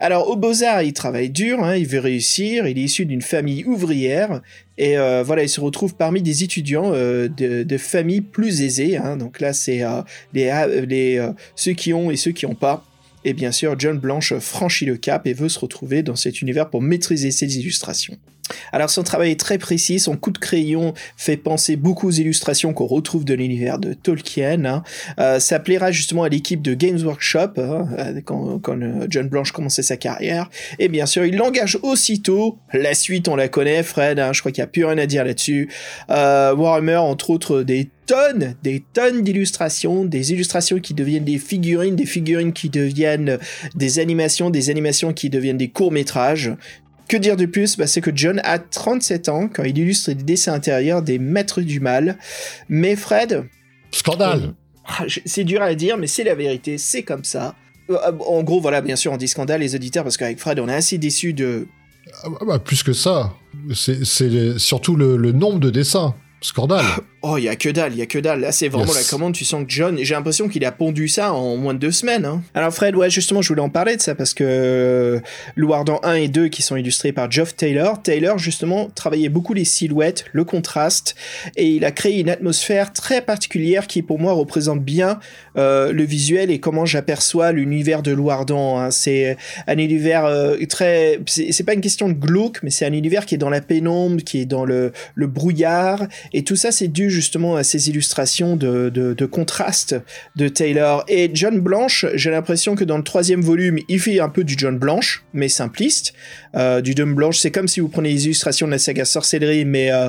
Alors 0.00 0.28
au 0.28 0.36
Beaux-Arts 0.36 0.82
il 0.82 0.92
travaille 0.92 1.30
dur, 1.30 1.62
hein, 1.62 1.76
il 1.76 1.86
veut 1.86 2.00
réussir. 2.00 2.66
Il 2.66 2.78
est 2.78 2.82
issu 2.82 3.06
d'une 3.06 3.22
famille 3.22 3.64
ouvrière 3.64 4.40
et 4.76 4.96
euh, 4.96 5.22
voilà, 5.24 5.42
il 5.42 5.48
se 5.48 5.60
retrouve 5.60 5.94
parmi 5.94 6.22
des 6.22 6.44
étudiants 6.44 6.92
euh, 6.92 7.28
de, 7.28 7.78
familles 7.78 8.20
plus 8.20 8.62
aisées. 8.62 8.96
Hein. 8.96 9.16
donc 9.16 9.40
là, 9.40 9.52
c'est 9.52 9.82
les 10.32 11.28
ceux 11.54 11.72
qui 11.72 11.92
ont 11.92 12.10
et 12.10 12.16
ceux 12.16 12.32
qui 12.32 12.46
n'ont 12.46 12.54
pas. 12.54 12.84
Et 13.24 13.32
bien 13.32 13.52
sûr, 13.52 13.74
John 13.78 13.98
Blanche 13.98 14.34
franchit 14.38 14.86
le 14.86 14.96
cap 14.96 15.26
et 15.26 15.32
veut 15.32 15.48
se 15.48 15.58
retrouver 15.58 16.02
dans 16.02 16.16
cet 16.16 16.40
univers 16.40 16.70
pour 16.70 16.80
maîtriser 16.80 17.30
ses 17.30 17.58
illustrations. 17.58 18.16
Alors 18.72 18.90
son 18.90 19.02
travail 19.02 19.32
est 19.32 19.40
très 19.40 19.58
précis, 19.58 19.98
son 19.98 20.16
coup 20.16 20.30
de 20.30 20.38
crayon 20.38 20.94
fait 21.16 21.36
penser 21.36 21.76
beaucoup 21.76 22.08
aux 22.08 22.12
illustrations 22.12 22.72
qu'on 22.72 22.86
retrouve 22.86 23.24
de 23.24 23.34
l'univers 23.34 23.78
de 23.78 23.92
Tolkien. 23.94 24.64
Hein. 24.64 24.82
Euh, 25.18 25.38
ça 25.40 25.58
plaira 25.58 25.92
justement 25.92 26.22
à 26.22 26.28
l'équipe 26.28 26.62
de 26.62 26.74
Games 26.74 27.00
Workshop 27.02 27.52
hein, 27.58 27.88
euh, 27.98 28.20
quand, 28.24 28.60
euh, 28.68 29.06
John 29.08 29.28
Blanche 29.28 29.52
commençait 29.52 29.82
sa 29.82 29.96
carrière. 29.96 30.48
Et 30.78 30.88
bien 30.88 31.06
sûr, 31.06 31.24
il 31.24 31.36
l'engage 31.36 31.78
aussitôt. 31.82 32.58
La 32.72 32.94
suite, 32.94 33.28
on 33.28 33.36
la 33.36 33.48
connaît, 33.48 33.82
Fred. 33.82 34.18
Hein, 34.18 34.32
je 34.32 34.40
crois 34.40 34.52
qu'il 34.52 34.62
n'y 34.62 34.66
a 34.66 34.68
plus 34.68 34.84
rien 34.84 34.98
à 34.98 35.06
dire 35.06 35.24
là-dessus. 35.24 35.68
Warhammer, 36.08 36.96
entre 36.96 37.30
autres, 37.30 37.62
des 37.62 37.90
tonnes, 38.06 38.54
des 38.62 38.82
tonnes 38.94 39.22
d'illustrations, 39.22 40.04
des 40.04 40.32
illustrations 40.32 40.80
qui 40.80 40.94
deviennent 40.94 41.24
des 41.24 41.38
figurines, 41.38 41.94
des 41.94 42.06
figurines 42.06 42.52
qui 42.52 42.70
deviennent 42.70 43.38
des 43.74 43.98
animations, 43.98 44.50
des 44.50 44.70
animations 44.70 45.12
qui 45.12 45.30
deviennent 45.30 45.58
des 45.58 45.68
courts-métrages. 45.68 46.52
Que 47.08 47.16
dire 47.16 47.36
de 47.36 47.46
plus? 47.46 47.76
Bah, 47.76 47.86
C'est 47.86 48.02
que 48.02 48.10
John 48.14 48.40
a 48.44 48.58
37 48.58 49.28
ans 49.30 49.48
quand 49.52 49.64
il 49.64 49.76
illustre 49.78 50.12
des 50.12 50.22
dessins 50.22 50.52
intérieurs 50.52 51.02
des 51.02 51.18
maîtres 51.18 51.62
du 51.62 51.80
mal. 51.80 52.18
Mais 52.68 52.96
Fred... 52.96 53.44
Scandale 53.90 54.54
ah, 54.86 55.04
C'est 55.24 55.44
dur 55.44 55.62
à 55.62 55.74
dire, 55.74 55.96
mais 55.96 56.06
c'est 56.06 56.24
la 56.24 56.34
vérité, 56.34 56.76
c'est 56.76 57.02
comme 57.02 57.24
ça. 57.24 57.54
Euh, 57.90 58.12
en 58.26 58.42
gros, 58.42 58.60
voilà, 58.60 58.82
bien 58.82 58.96
sûr, 58.96 59.12
on 59.12 59.16
dit 59.16 59.28
scandale, 59.28 59.60
les 59.60 59.74
auditeurs, 59.74 60.04
parce 60.04 60.18
qu'avec 60.18 60.38
Fred, 60.38 60.60
on 60.60 60.68
est 60.68 60.74
assez 60.74 60.98
déçus 60.98 61.32
de... 61.32 61.66
Ah, 62.22 62.28
bah, 62.46 62.58
plus 62.58 62.82
que 62.82 62.92
ça, 62.92 63.32
c'est 63.74 64.58
surtout 64.58 64.96
le, 64.96 65.32
nombre 65.32 65.58
de 65.58 65.70
dessins. 65.70 66.14
Scandale 66.40 66.84
Oh, 67.22 67.36
il 67.36 67.44
y 67.44 67.48
a 67.48 67.56
que 67.56 67.68
dalle, 67.68 67.92
il 67.92 67.98
y 67.98 68.02
a 68.02 68.06
que 68.06 68.18
dalle. 68.18 68.40
Là, 68.40 68.52
c'est 68.52 68.68
vraiment 68.68 68.92
la 68.92 69.02
commande. 69.02 69.34
Tu 69.34 69.44
sens 69.44 69.64
que 69.64 69.70
John, 69.70 69.98
j'ai 70.00 70.14
l'impression 70.14 70.48
qu'il 70.48 70.64
a 70.64 70.72
pondu 70.72 71.08
ça 71.08 71.32
en 71.32 71.56
moins 71.56 71.74
de 71.74 71.78
deux 71.78 71.90
semaines. 71.90 72.24
Hein. 72.24 72.42
Alors, 72.54 72.72
Fred, 72.72 72.94
ouais, 72.94 73.10
justement, 73.10 73.42
je 73.42 73.48
voulais 73.48 73.60
en 73.60 73.70
parler 73.70 73.96
de 73.96 74.00
ça 74.00 74.14
parce 74.14 74.34
que 74.34 74.44
euh, 74.44 75.20
Louardan 75.56 76.00
1 76.04 76.14
et 76.14 76.28
2 76.28 76.48
qui 76.48 76.62
sont 76.62 76.76
illustrés 76.76 77.12
par 77.12 77.30
Geoff 77.30 77.56
Taylor. 77.56 78.02
Taylor, 78.02 78.38
justement, 78.38 78.88
travaillait 78.94 79.28
beaucoup 79.28 79.52
les 79.52 79.64
silhouettes, 79.64 80.26
le 80.32 80.44
contraste 80.44 81.16
et 81.56 81.68
il 81.68 81.84
a 81.84 81.90
créé 81.90 82.20
une 82.20 82.30
atmosphère 82.30 82.92
très 82.92 83.20
particulière 83.20 83.86
qui, 83.88 84.02
pour 84.02 84.18
moi, 84.18 84.32
représente 84.32 84.84
bien 84.84 85.18
euh, 85.56 85.92
le 85.92 86.04
visuel 86.04 86.50
et 86.50 86.60
comment 86.60 86.86
j'aperçois 86.86 87.50
l'univers 87.52 88.02
de 88.02 88.12
Louardan. 88.12 88.78
Hein. 88.78 88.90
C'est 88.92 89.36
un 89.66 89.78
univers 89.78 90.24
euh, 90.24 90.56
très. 90.68 91.18
C'est 91.26 91.64
pas 91.64 91.74
une 91.74 91.80
question 91.80 92.08
de 92.08 92.14
glauque, 92.14 92.62
mais 92.62 92.70
c'est 92.70 92.86
un 92.86 92.92
univers 92.92 93.26
qui 93.26 93.34
est 93.34 93.38
dans 93.38 93.50
la 93.50 93.60
pénombre, 93.60 94.22
qui 94.22 94.40
est 94.40 94.46
dans 94.46 94.64
le, 94.64 94.92
le 95.14 95.26
brouillard 95.26 96.06
et 96.32 96.44
tout 96.44 96.56
ça, 96.56 96.72
c'est 96.72 96.88
dû 96.88 97.07
justement 97.10 97.56
à 97.56 97.64
ces 97.64 97.88
illustrations 97.88 98.56
de, 98.56 99.24
contraste 99.30 99.96
de 100.36 100.48
Taylor. 100.48 101.04
Et 101.08 101.30
John 101.32 101.60
Blanche, 101.60 102.06
j'ai 102.14 102.30
l'impression 102.30 102.74
que 102.74 102.84
dans 102.84 102.96
le 102.96 103.04
troisième 103.04 103.40
volume, 103.40 103.78
il 103.88 104.00
fait 104.00 104.20
un 104.20 104.28
peu 104.28 104.44
du 104.44 104.54
John 104.56 104.78
Blanche, 104.78 105.24
mais 105.32 105.48
simpliste. 105.48 106.14
Euh, 106.54 106.80
du 106.80 106.92
John 106.96 107.14
Blanche, 107.14 107.38
c'est 107.38 107.50
comme 107.50 107.68
si 107.68 107.80
vous 107.80 107.88
prenez 107.88 108.10
les 108.10 108.26
illustrations 108.26 108.66
de 108.66 108.72
la 108.72 108.78
saga 108.78 109.04
Sorcellerie, 109.04 109.64
mais 109.64 109.92
euh, 109.92 110.08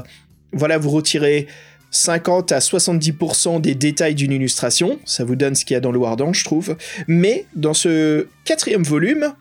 voilà, 0.54 0.78
vous 0.78 0.90
retirez 0.90 1.48
50 1.92 2.52
à 2.52 2.60
70% 2.60 3.62
des 3.62 3.76
détails 3.76 4.16
d'une 4.16 4.32
illustration, 4.32 5.00
ça 5.06 5.24
vous 5.24 5.36
donne 5.36 5.56
ce 5.56 5.66
qu'il 5.66 5.74
y 5.74 5.78
a 5.78 5.80
dans 5.80 5.92
le 5.92 6.00
Wardan, 6.00 6.34
je 6.34 6.44
trouve. 6.44 6.78
Mais 7.08 7.46
dans 7.56 7.74
ce 7.74 8.28
quatrième 8.46 8.84
volume, 8.84 9.34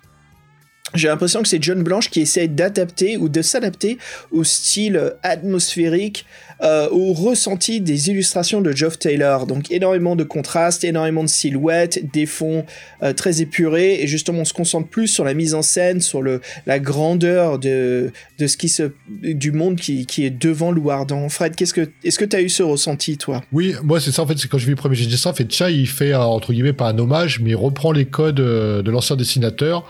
j'ai 0.94 1.08
l'impression 1.08 1.42
que 1.42 1.48
c'est 1.48 1.62
John 1.62 1.82
Blanche 1.82 2.08
qui 2.08 2.20
essaie 2.20 2.48
d'adapter 2.48 3.18
ou 3.18 3.28
de 3.28 3.42
s'adapter 3.42 3.98
au 4.30 4.42
style 4.44 5.12
atmosphérique, 5.22 6.24
euh, 6.62 6.88
au 6.90 7.12
ressenti 7.12 7.80
des 7.80 8.10
illustrations 8.10 8.60
de 8.60 8.72
Geoff 8.72 8.98
Taylor. 8.98 9.46
Donc 9.46 9.70
énormément 9.70 10.16
de 10.16 10.24
contrastes, 10.24 10.84
énormément 10.84 11.22
de 11.22 11.28
silhouettes, 11.28 12.10
des 12.12 12.26
fonds 12.26 12.64
euh, 13.02 13.12
très 13.12 13.40
épurés, 13.40 14.02
et 14.02 14.06
justement 14.06 14.40
on 14.40 14.44
se 14.44 14.52
concentre 14.52 14.88
plus 14.88 15.08
sur 15.08 15.24
la 15.24 15.34
mise 15.34 15.54
en 15.54 15.62
scène, 15.62 16.00
sur 16.00 16.22
le, 16.22 16.40
la 16.66 16.78
grandeur 16.78 17.58
de, 17.58 18.12
de 18.38 18.46
ce 18.46 18.56
qui 18.56 18.68
se, 18.68 18.90
du 19.08 19.52
monde 19.52 19.76
qui, 19.76 20.06
qui 20.06 20.24
est 20.24 20.30
devant 20.30 20.70
Louardan. 20.70 21.28
Fred, 21.28 21.54
est-ce 21.60 22.18
que 22.18 22.24
tu 22.24 22.36
as 22.36 22.42
eu 22.42 22.48
ce 22.48 22.62
ressenti, 22.62 23.16
toi? 23.16 23.42
Oui, 23.52 23.74
moi 23.82 24.00
c'est 24.00 24.12
ça 24.12 24.22
en 24.22 24.26
fait, 24.26 24.38
c'est 24.38 24.48
quand 24.48 24.58
je 24.58 24.66
vis 24.66 24.70
le 24.70 24.76
premier 24.76 24.94
j'ai 24.94 25.16
ça, 25.16 25.30
en 25.30 25.34
fait, 25.34 25.50
Chai 25.52 25.72
il 25.72 25.86
fait, 25.86 26.14
entre 26.14 26.52
guillemets, 26.52 26.72
pas 26.72 26.88
un 26.88 26.98
hommage, 26.98 27.40
mais 27.40 27.50
il 27.50 27.56
reprend 27.56 27.92
les 27.92 28.04
codes 28.04 28.40
euh, 28.40 28.82
de 28.82 28.90
l'ancien 28.90 29.16
dessinateur 29.16 29.84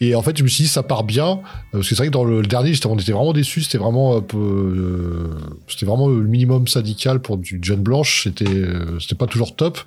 et 0.00 0.14
en 0.14 0.22
fait, 0.22 0.36
je 0.36 0.44
me 0.44 0.48
suis 0.48 0.64
dit, 0.64 0.68
ça 0.68 0.82
part 0.82 1.02
bien. 1.02 1.40
Parce 1.72 1.88
que 1.88 1.94
c'est 1.94 1.96
vrai 1.96 2.06
que 2.06 2.12
dans 2.12 2.24
le, 2.24 2.42
dernier, 2.42 2.72
on 2.86 2.96
était 2.96 3.12
vraiment 3.12 3.32
déçus. 3.32 3.62
C'était 3.62 3.78
vraiment, 3.78 4.20
peu, 4.20 4.36
euh, 4.38 5.30
c'était 5.66 5.86
vraiment 5.86 6.08
le 6.08 6.22
minimum 6.22 6.68
syndical 6.68 7.20
pour 7.20 7.36
du 7.36 7.58
John 7.60 7.80
Blanche. 7.80 8.24
C'était, 8.24 8.46
euh, 8.46 9.00
c'était 9.00 9.16
pas 9.16 9.26
toujours 9.26 9.56
top. 9.56 9.78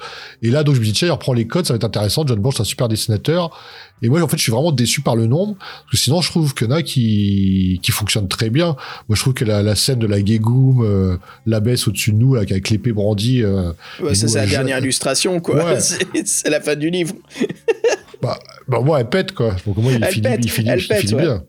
Et 0.42 0.50
là, 0.50 0.64
donc, 0.64 0.76
je 0.76 0.82
me 0.82 0.86
dis, 0.86 0.92
tiens, 0.92 1.08
il 1.08 1.12
reprend 1.12 1.34
les 1.34 1.48
codes, 1.48 1.66
ça 1.66 1.74
va 1.74 1.78
être 1.78 1.86
intéressant. 1.86 2.28
John 2.28 2.40
Blanche, 2.40 2.56
c'est 2.56 2.62
un 2.62 2.66
super 2.66 2.90
dessinateur. 2.90 3.58
Et 4.02 4.10
moi, 4.10 4.22
en 4.22 4.28
fait, 4.28 4.36
je 4.36 4.42
suis 4.42 4.52
vraiment 4.52 4.74
déçu 4.74 5.02
par 5.02 5.16
le 5.16 5.28
nombre. 5.28 5.56
Parce 5.58 5.92
que 5.92 5.98
sinon, 5.98 6.22
je 6.22 6.30
trouve 6.30 6.54
qu'il 6.54 6.68
y 6.68 6.70
en 6.72 6.76
a 6.76 6.82
qui, 6.82 7.80
qui 7.82 7.92
fonctionnent 7.92 8.28
très 8.28 8.50
bien. 8.50 8.76
Moi, 9.08 9.16
je 9.16 9.22
trouve 9.22 9.34
que 9.34 9.46
la, 9.46 9.64
la 9.64 9.76
scène 9.76 10.00
de 10.00 10.08
la 10.08 10.24
Gegoum, 10.24 10.84
euh, 10.84 11.18
la 11.46 11.62
baisse 11.62 11.88
au-dessus 11.88 12.12
de 12.12 12.18
nous, 12.18 12.34
là, 12.36 12.42
avec 12.42 12.70
l'épée 12.70 12.92
brandie. 12.92 13.46
ouais, 13.46 14.14
ça, 14.14 14.28
c'est 14.28 14.40
la 14.40 14.48
dernière 14.48 14.80
illustration, 14.80 15.40
quoi. 15.40 15.80
c'est 15.80 16.50
la 16.50 16.60
fin 16.60 16.76
du 16.76 16.90
livre. 16.90 17.14
Bah, 18.22 18.40
bah, 18.68 18.80
moi, 18.82 19.00
elle 19.00 19.10
pète, 19.10 19.32
quoi. 19.32 19.56
Donc, 19.66 19.78
moi, 19.78 19.92
il 19.94 20.06
finit, 20.06 20.28
il 20.42 20.50
finit, 20.50 20.72
il 20.74 20.82
finit 20.82 21.16
bien. 21.16 21.44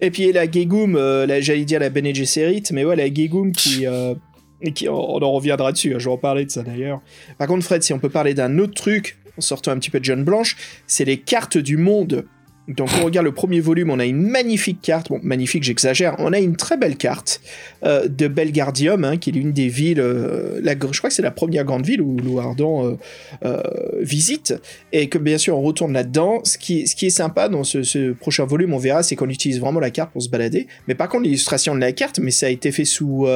Et 0.00 0.10
puis, 0.10 0.32
la 0.32 0.50
Gegoum, 0.50 0.96
euh, 0.96 1.40
j'allais 1.40 1.64
dire 1.64 1.80
la 1.80 1.90
Bene 1.90 2.14
Gesserit, 2.14 2.62
mais 2.72 2.84
ouais, 2.84 2.96
la 2.96 3.12
Gegoum 3.12 3.52
qui. 3.52 3.86
Euh, 3.94 4.14
qui 4.74 4.88
on, 4.88 4.94
en 4.94 5.32
reviendra 5.32 5.72
dessus, 5.72 5.94
hein, 5.94 5.98
je 5.98 6.06
vais 6.06 6.14
en 6.14 6.16
parler 6.16 6.46
de 6.46 6.50
ça 6.50 6.62
d'ailleurs. 6.62 7.02
Par 7.36 7.48
contre, 7.48 7.64
Fred, 7.64 7.82
si 7.82 7.92
on 7.92 7.98
peut 7.98 8.08
parler 8.08 8.32
d'un 8.32 8.58
autre 8.58 8.72
truc, 8.72 9.18
en 9.36 9.40
sortant 9.40 9.72
un 9.72 9.78
petit 9.78 9.90
peu 9.90 10.00
de 10.00 10.04
John 10.04 10.24
Blanche, 10.24 10.56
c'est 10.86 11.04
les 11.04 11.18
cartes 11.18 11.58
du 11.58 11.76
monde 11.76 12.24
donc 12.66 12.88
on 12.98 13.04
regarde 13.04 13.26
le 13.26 13.32
premier 13.32 13.60
volume, 13.60 13.90
on 13.90 13.98
a 13.98 14.06
une 14.06 14.22
magnifique 14.22 14.80
carte, 14.80 15.10
bon 15.10 15.20
magnifique 15.22 15.64
j'exagère, 15.64 16.16
on 16.18 16.32
a 16.32 16.38
une 16.38 16.56
très 16.56 16.78
belle 16.78 16.96
carte 16.96 17.42
euh, 17.84 18.08
de 18.08 18.26
Belgardium, 18.26 19.04
hein, 19.04 19.18
qui 19.18 19.30
est 19.30 19.32
l'une 19.34 19.52
des 19.52 19.68
villes, 19.68 20.00
euh, 20.00 20.60
la, 20.62 20.72
je 20.72 20.98
crois 20.98 21.10
que 21.10 21.14
c'est 21.14 21.22
la 21.22 21.30
première 21.30 21.64
grande 21.64 21.84
ville 21.84 22.00
où 22.00 22.16
Louardan 22.16 22.96
euh, 23.44 23.62
visite, 24.00 24.54
et 24.92 25.10
que 25.10 25.18
bien 25.18 25.36
sûr 25.36 25.58
on 25.58 25.62
retourne 25.62 25.92
là-dedans. 25.92 26.40
Ce 26.44 26.56
qui, 26.56 26.82
est 26.82 27.10
sympa 27.10 27.50
dans 27.50 27.64
ce, 27.64 28.12
prochain 28.12 28.46
volume, 28.46 28.72
on 28.72 28.78
verra, 28.78 29.02
c'est 29.02 29.14
qu'on 29.14 29.28
utilise 29.28 29.60
vraiment 29.60 29.80
la 29.80 29.90
carte 29.90 30.12
pour 30.12 30.22
se 30.22 30.30
balader, 30.30 30.66
mais 30.88 30.94
par 30.94 31.10
contre 31.10 31.24
l'illustration 31.24 31.74
de 31.74 31.80
la 31.80 31.92
carte, 31.92 32.18
mais 32.18 32.30
ça 32.30 32.46
a 32.46 32.48
été 32.48 32.72
fait 32.72 32.86
sous 32.86 33.26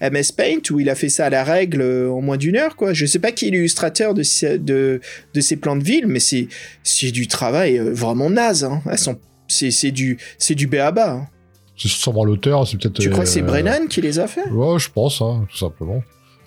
MS 0.00 0.32
Paint, 0.36 0.70
où 0.70 0.80
il 0.80 0.88
a 0.88 0.94
fait 0.94 1.10
ça 1.10 1.26
à 1.26 1.30
la 1.30 1.44
règle 1.44 1.82
en 1.82 2.22
moins 2.22 2.38
d'une 2.38 2.56
heure, 2.56 2.76
quoi. 2.76 2.94
Je 2.94 3.04
sais 3.04 3.18
pas 3.18 3.30
qui 3.30 3.48
est 3.48 3.50
l'illustrateur 3.50 4.14
de, 4.14 4.22
de 4.58 5.40
ces 5.40 5.56
plans 5.56 5.76
de 5.76 5.84
ville, 5.84 6.06
mais 6.06 6.20
c'est 6.20 7.10
du 7.10 7.28
travail 7.28 7.78
vraiment 7.78 8.30
naze 8.30 8.53
Hein. 8.62 8.82
Elles 8.88 8.98
sont, 8.98 9.18
c'est, 9.48 9.90
du, 9.90 10.18
c'est 10.38 10.54
du 10.54 10.66
béaba. 10.66 11.12
Hein. 11.12 11.28
C'est 11.76 11.88
sûrement 11.88 12.24
l'auteur, 12.24 12.66
c'est 12.66 12.76
peut-être. 12.76 13.00
Tu 13.00 13.10
crois 13.10 13.24
que 13.24 13.30
c'est 13.30 13.42
euh, 13.42 13.46
Brennan 13.46 13.88
qui 13.88 14.00
les 14.00 14.18
a 14.18 14.28
fait? 14.28 14.48
Ouais, 14.50 14.78
je 14.78 14.90
pense, 14.90 15.20
hein, 15.20 15.46
tout 15.50 15.58
simplement. 15.58 16.02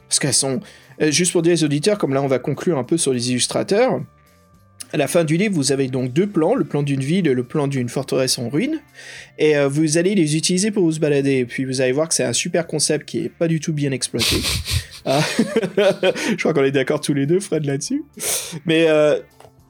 Parce 0.08 0.20
qu'elles 0.20 0.34
sont. 0.34 0.62
Euh, 1.02 1.12
juste 1.12 1.34
pour 1.34 1.42
dire 1.42 1.52
les 1.52 1.64
auditeurs, 1.64 1.98
comme 1.98 2.14
là 2.14 2.22
on 2.22 2.28
va 2.28 2.40
conclure 2.40 2.78
un 2.78 2.84
peu 2.84 2.98
sur 2.98 3.14
les 3.14 3.30
illustrateurs. 3.32 4.00
À 4.94 4.98
la 4.98 5.08
fin 5.08 5.26
du 5.26 5.36
livre, 5.36 5.54
vous 5.54 5.74
avez 5.74 5.90
donc 5.90 6.14
deux 6.14 6.28
plans, 6.28 6.56
le 6.56 6.64
plan 6.64 6.82
d'une 6.82 7.02
ville 7.02 7.28
et 7.28 7.34
le 7.34 7.44
plan 7.44 7.68
d'une 7.68 7.90
forteresse 7.90 8.38
en 8.38 8.48
ruine, 8.48 8.80
et 9.38 9.58
euh, 9.58 9.68
vous 9.68 9.98
allez 9.98 10.16
les 10.16 10.38
utiliser 10.38 10.72
pour 10.72 10.90
vous 10.90 10.98
balader. 10.98 11.40
Et 11.40 11.46
puis 11.46 11.66
vous 11.66 11.82
allez 11.82 11.92
voir 11.92 12.08
que 12.08 12.14
c'est 12.14 12.24
un 12.24 12.32
super 12.32 12.68
concept 12.68 13.08
qui 13.08 13.26
est 13.26 13.30
pas 13.30 13.50
du 13.50 13.60
tout 13.60 13.74
bien 13.74 13.92
exploité. 13.92 14.38
Ah. 15.10 15.22
je 15.78 16.36
crois 16.36 16.54
qu'on 16.54 16.66
est 16.66 16.72
d'accord 16.72 17.00
tous 17.00 17.14
les 17.14 17.26
deux, 17.26 17.40
Fred, 17.40 17.64
là-dessus. 17.64 18.04
Mais 18.66 18.88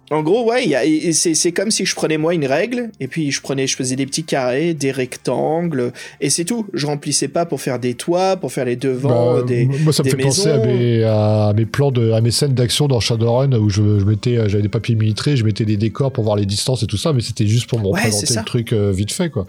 en 0.09 0.23
gros, 0.23 0.49
ouais, 0.49 1.11
c'est 1.11 1.51
comme 1.51 1.69
si 1.69 1.85
je 1.85 1.93
prenais 1.93 2.17
moi 2.17 2.33
une 2.33 2.45
règle, 2.45 2.91
et 3.01 3.07
puis 3.07 3.31
je 3.31 3.41
prenais, 3.41 3.67
je 3.67 3.75
faisais 3.75 3.97
des 3.97 4.05
petits 4.05 4.23
carrés, 4.23 4.73
des 4.73 4.91
rectangles, 4.91 5.91
et 6.21 6.29
c'est 6.29 6.45
tout. 6.45 6.65
Je 6.73 6.87
remplissais 6.87 7.27
pas 7.27 7.45
pour 7.45 7.59
faire 7.59 7.77
des 7.77 7.93
toits, 7.93 8.37
pour 8.37 8.53
faire 8.53 8.65
les 8.65 8.77
devants, 8.77 9.35
bah, 9.35 9.43
des 9.43 9.65
Moi, 9.65 9.91
ça 9.91 10.03
me 10.03 10.09
fait 10.09 10.15
penser 10.15 10.49
à 10.49 10.59
mes, 10.59 11.03
à 11.03 11.53
mes, 11.55 11.65
plans, 11.65 11.91
de, 11.91 12.11
à 12.11 12.21
mes 12.21 12.31
scènes 12.31 12.53
d'action 12.53 12.87
dans 12.87 13.01
Shadowrun, 13.01 13.51
où 13.53 13.69
je, 13.69 13.99
je 13.99 14.05
mettais, 14.05 14.35
j'avais 14.47 14.63
des 14.63 14.69
papiers 14.69 14.95
militaires, 14.95 15.35
je 15.35 15.43
mettais 15.43 15.65
des 15.65 15.77
décors 15.77 16.13
pour 16.13 16.23
voir 16.23 16.37
les 16.37 16.45
distances 16.45 16.83
et 16.83 16.87
tout 16.87 16.97
ça, 16.97 17.11
mais 17.11 17.21
c'était 17.21 17.47
juste 17.47 17.67
pour 17.67 17.79
me 17.79 17.87
représenter 17.87 18.33
le 18.33 18.45
truc 18.45 18.73
euh, 18.73 18.91
vite 18.91 19.11
fait, 19.11 19.29
quoi. 19.29 19.45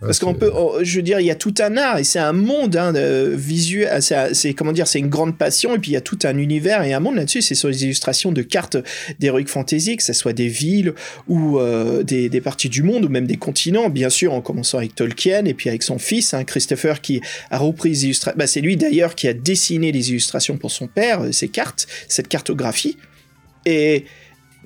Parce 0.00 0.18
qu'on 0.18 0.34
peut, 0.34 0.50
oh, 0.54 0.78
je 0.82 0.96
veux 0.96 1.02
dire, 1.02 1.20
il 1.20 1.26
y 1.26 1.30
a 1.30 1.34
tout 1.34 1.54
un 1.58 1.76
art 1.76 1.98
et 1.98 2.04
c'est 2.04 2.18
un 2.18 2.32
monde 2.32 2.76
hein, 2.76 2.92
visuel. 3.34 4.02
C'est 4.02 4.54
comment 4.54 4.72
dire, 4.72 4.86
c'est 4.86 4.98
une 4.98 5.08
grande 5.08 5.36
passion 5.36 5.74
et 5.74 5.78
puis 5.78 5.92
il 5.92 5.94
y 5.94 5.98
a 5.98 6.00
tout 6.00 6.18
un 6.24 6.36
univers 6.38 6.82
et 6.82 6.92
un 6.92 7.00
monde 7.00 7.16
là-dessus. 7.16 7.42
C'est 7.42 7.54
sur 7.54 7.68
les 7.68 7.84
illustrations 7.84 8.32
de 8.32 8.42
cartes 8.42 8.76
d'heroic 9.20 9.46
fantasy, 9.46 9.96
que 9.96 10.02
ce 10.02 10.12
soit 10.12 10.32
des 10.32 10.48
villes 10.48 10.94
ou 11.28 11.58
euh, 11.58 12.02
des, 12.02 12.28
des, 12.28 12.40
parties 12.40 12.68
du 12.68 12.82
monde 12.82 13.04
ou 13.04 13.08
même 13.08 13.26
des 13.26 13.36
continents. 13.36 13.88
Bien 13.88 14.10
sûr, 14.10 14.32
en 14.32 14.40
commençant 14.40 14.78
avec 14.78 14.94
Tolkien 14.94 15.44
et 15.44 15.54
puis 15.54 15.68
avec 15.68 15.82
son 15.82 15.98
fils, 15.98 16.34
hein, 16.34 16.44
Christopher, 16.44 17.00
qui 17.00 17.20
a 17.50 17.58
repris 17.58 17.90
les 17.90 18.04
illustrations. 18.04 18.38
Bah, 18.38 18.46
c'est 18.46 18.60
lui 18.60 18.76
d'ailleurs 18.76 19.14
qui 19.14 19.28
a 19.28 19.32
dessiné 19.32 19.92
les 19.92 20.10
illustrations 20.10 20.56
pour 20.56 20.70
son 20.70 20.86
père, 20.86 21.22
euh, 21.22 21.32
ces 21.32 21.48
cartes, 21.48 21.86
cette 22.08 22.28
cartographie. 22.28 22.96
Et 23.64 24.04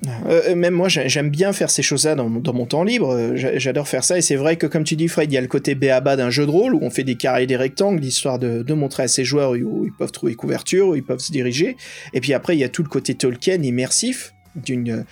euh, 0.07 0.41
euh, 0.49 0.55
même 0.55 0.73
moi, 0.73 0.87
j'aime 0.89 1.29
bien 1.29 1.53
faire 1.53 1.69
ces 1.69 1.83
choses-là 1.83 2.15
dans, 2.15 2.29
mon 2.29 2.65
temps 2.65 2.83
libre. 2.83 3.13
Euh, 3.13 3.33
j'adore 3.35 3.87
faire 3.87 4.03
ça. 4.03 4.17
Et 4.17 4.21
c'est 4.21 4.35
vrai 4.35 4.55
que, 4.57 4.65
comme 4.65 4.83
tu 4.83 4.95
dis, 4.95 5.07
Fred, 5.07 5.31
il 5.31 5.35
y 5.35 5.37
a 5.37 5.41
le 5.41 5.47
côté 5.47 5.75
béaba 5.75 6.15
d'un 6.15 6.29
jeu 6.29 6.45
de 6.45 6.51
rôle 6.51 6.73
où 6.73 6.79
on 6.81 6.89
fait 6.89 7.03
des 7.03 7.15
carrés 7.15 7.43
et 7.43 7.47
des 7.47 7.55
rectangles, 7.55 8.03
histoire 8.03 8.39
de, 8.39 8.73
montrer 8.73 9.03
à 9.03 9.07
ses 9.07 9.23
joueurs 9.23 9.51
où, 9.51 9.85
ils 9.85 9.93
peuvent 9.93 10.11
trouver 10.11 10.35
couverture, 10.35 10.89
où 10.89 10.95
ils 10.95 11.03
peuvent 11.03 11.19
se 11.19 11.31
diriger. 11.31 11.77
Et 12.13 12.21
puis 12.21 12.33
après, 12.33 12.55
il 12.55 12.59
y 12.59 12.63
a 12.63 12.69
tout 12.69 12.83
le 12.83 12.89
côté 12.89 13.15
Tolkien 13.15 13.61
immersif 13.61 14.33
d'une 14.55 15.05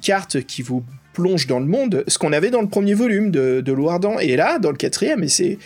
carte 0.00 0.42
qui 0.42 0.62
vous 0.62 0.84
plonge 1.12 1.46
dans 1.46 1.58
le 1.58 1.66
monde, 1.66 2.04
ce 2.06 2.18
qu'on 2.18 2.32
avait 2.32 2.50
dans 2.50 2.62
le 2.62 2.68
premier 2.68 2.94
volume 2.94 3.30
de, 3.30 3.60
de 3.60 3.72
Loardan. 3.72 4.18
Et 4.20 4.36
là, 4.36 4.58
dans 4.58 4.70
le 4.70 4.76
quatrième, 4.76 5.22
et 5.22 5.28
c'est 5.28 5.58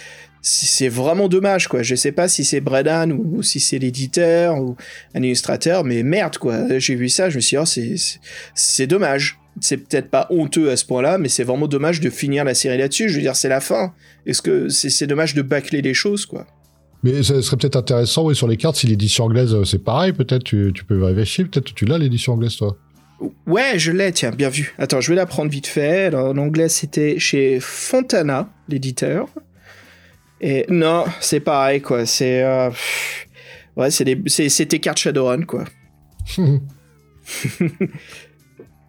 c'est 0.47 0.89
vraiment 0.89 1.29
dommage 1.29 1.69
quoi. 1.69 1.83
Je 1.83 1.95
sais 1.95 2.13
pas 2.13 2.29
si 2.29 2.45
c'est 2.45 2.61
Brennan 2.61 3.13
ou, 3.13 3.43
si 3.43 3.61
c'est 3.61 3.79
l'éditeur 3.79 4.61
ou 4.61 4.77
un 5.15 5.23
illustrateur, 5.23 5.85
mais 5.85 6.03
merde 6.03 6.37
quoi. 6.37 6.79
J'ai 6.79 6.95
vu 6.95 7.09
ça, 7.09 7.31
je 7.31 7.37
me 7.37 7.41
suis 7.41 7.57
dit 7.57 7.63
oh, 7.63 7.65
c'est 7.65 7.95
c'est 8.55 8.87
dommage. 8.87 9.39
C'est 9.61 9.77
peut-être 9.77 10.11
pas 10.11 10.27
honteux 10.31 10.71
à 10.71 10.77
ce 10.77 10.85
point-là, 10.85 11.17
mais 11.17 11.29
c'est 11.29 11.45
vraiment 11.45 11.69
dommage 11.69 12.01
de 12.01 12.11
finir 12.11 12.45
la 12.45 12.55
série 12.55 12.77
là-dessus. 12.77 13.09
Je 13.09 13.15
veux 13.15 13.23
dire, 13.23 13.37
c'est 13.37 13.49
la 13.49 13.61
fin. 13.61 13.95
Est-ce 14.27 14.43
que 14.43 14.69
c'est 14.69 15.07
dommage 15.07 15.35
de 15.35 15.43
bâcler 15.43 15.81
les 15.81 15.95
choses 15.95 16.27
quoi? 16.27 16.47
Mais 17.05 17.23
ce 17.23 17.41
serait 17.41 17.57
peut-être 17.57 17.77
intéressant, 17.77 18.25
oui, 18.25 18.35
sur 18.35 18.49
les 18.49 18.57
cartes, 18.57 18.77
si 18.77 18.87
l'édition 18.87 19.25
anglaise, 19.25 19.55
euh, 19.55 19.65
c'est 19.65 19.79
pareil, 19.79 20.13
peut-être, 20.13 20.43
tu, 20.43 20.73
tu 20.75 20.85
peux 20.85 20.97
vérifier, 20.97 21.45
peut-être 21.45 21.75
tu 21.75 21.85
l'as, 21.85 21.99
l'édition 21.99 22.33
anglaise, 22.33 22.57
toi 22.57 22.79
Ouais, 23.47 23.79
je 23.79 23.93
l'ai, 23.93 24.11
tiens, 24.11 24.31
bien 24.31 24.49
vu. 24.49 24.75
Attends, 24.79 25.01
je 25.01 25.11
vais 25.11 25.15
la 25.15 25.27
prendre 25.27 25.51
vite 25.51 25.67
fait. 25.67 26.07
Alors, 26.07 26.31
en 26.31 26.39
anglais, 26.39 26.69
c'était 26.69 27.19
chez 27.19 27.59
Fontana, 27.61 28.49
l'éditeur. 28.69 29.29
Et 30.47 30.67
non, 30.69 31.07
c'est 31.21 31.41
pareil, 31.41 31.81
quoi. 31.81 32.05
C'est. 32.05 32.43
Euh, 32.43 32.69
ouais, 33.77 33.91
c'est 33.91 34.67
tes 34.67 34.79
cartes 34.79 34.99
Shadowrun, 34.99 35.45
quoi. 35.45 35.65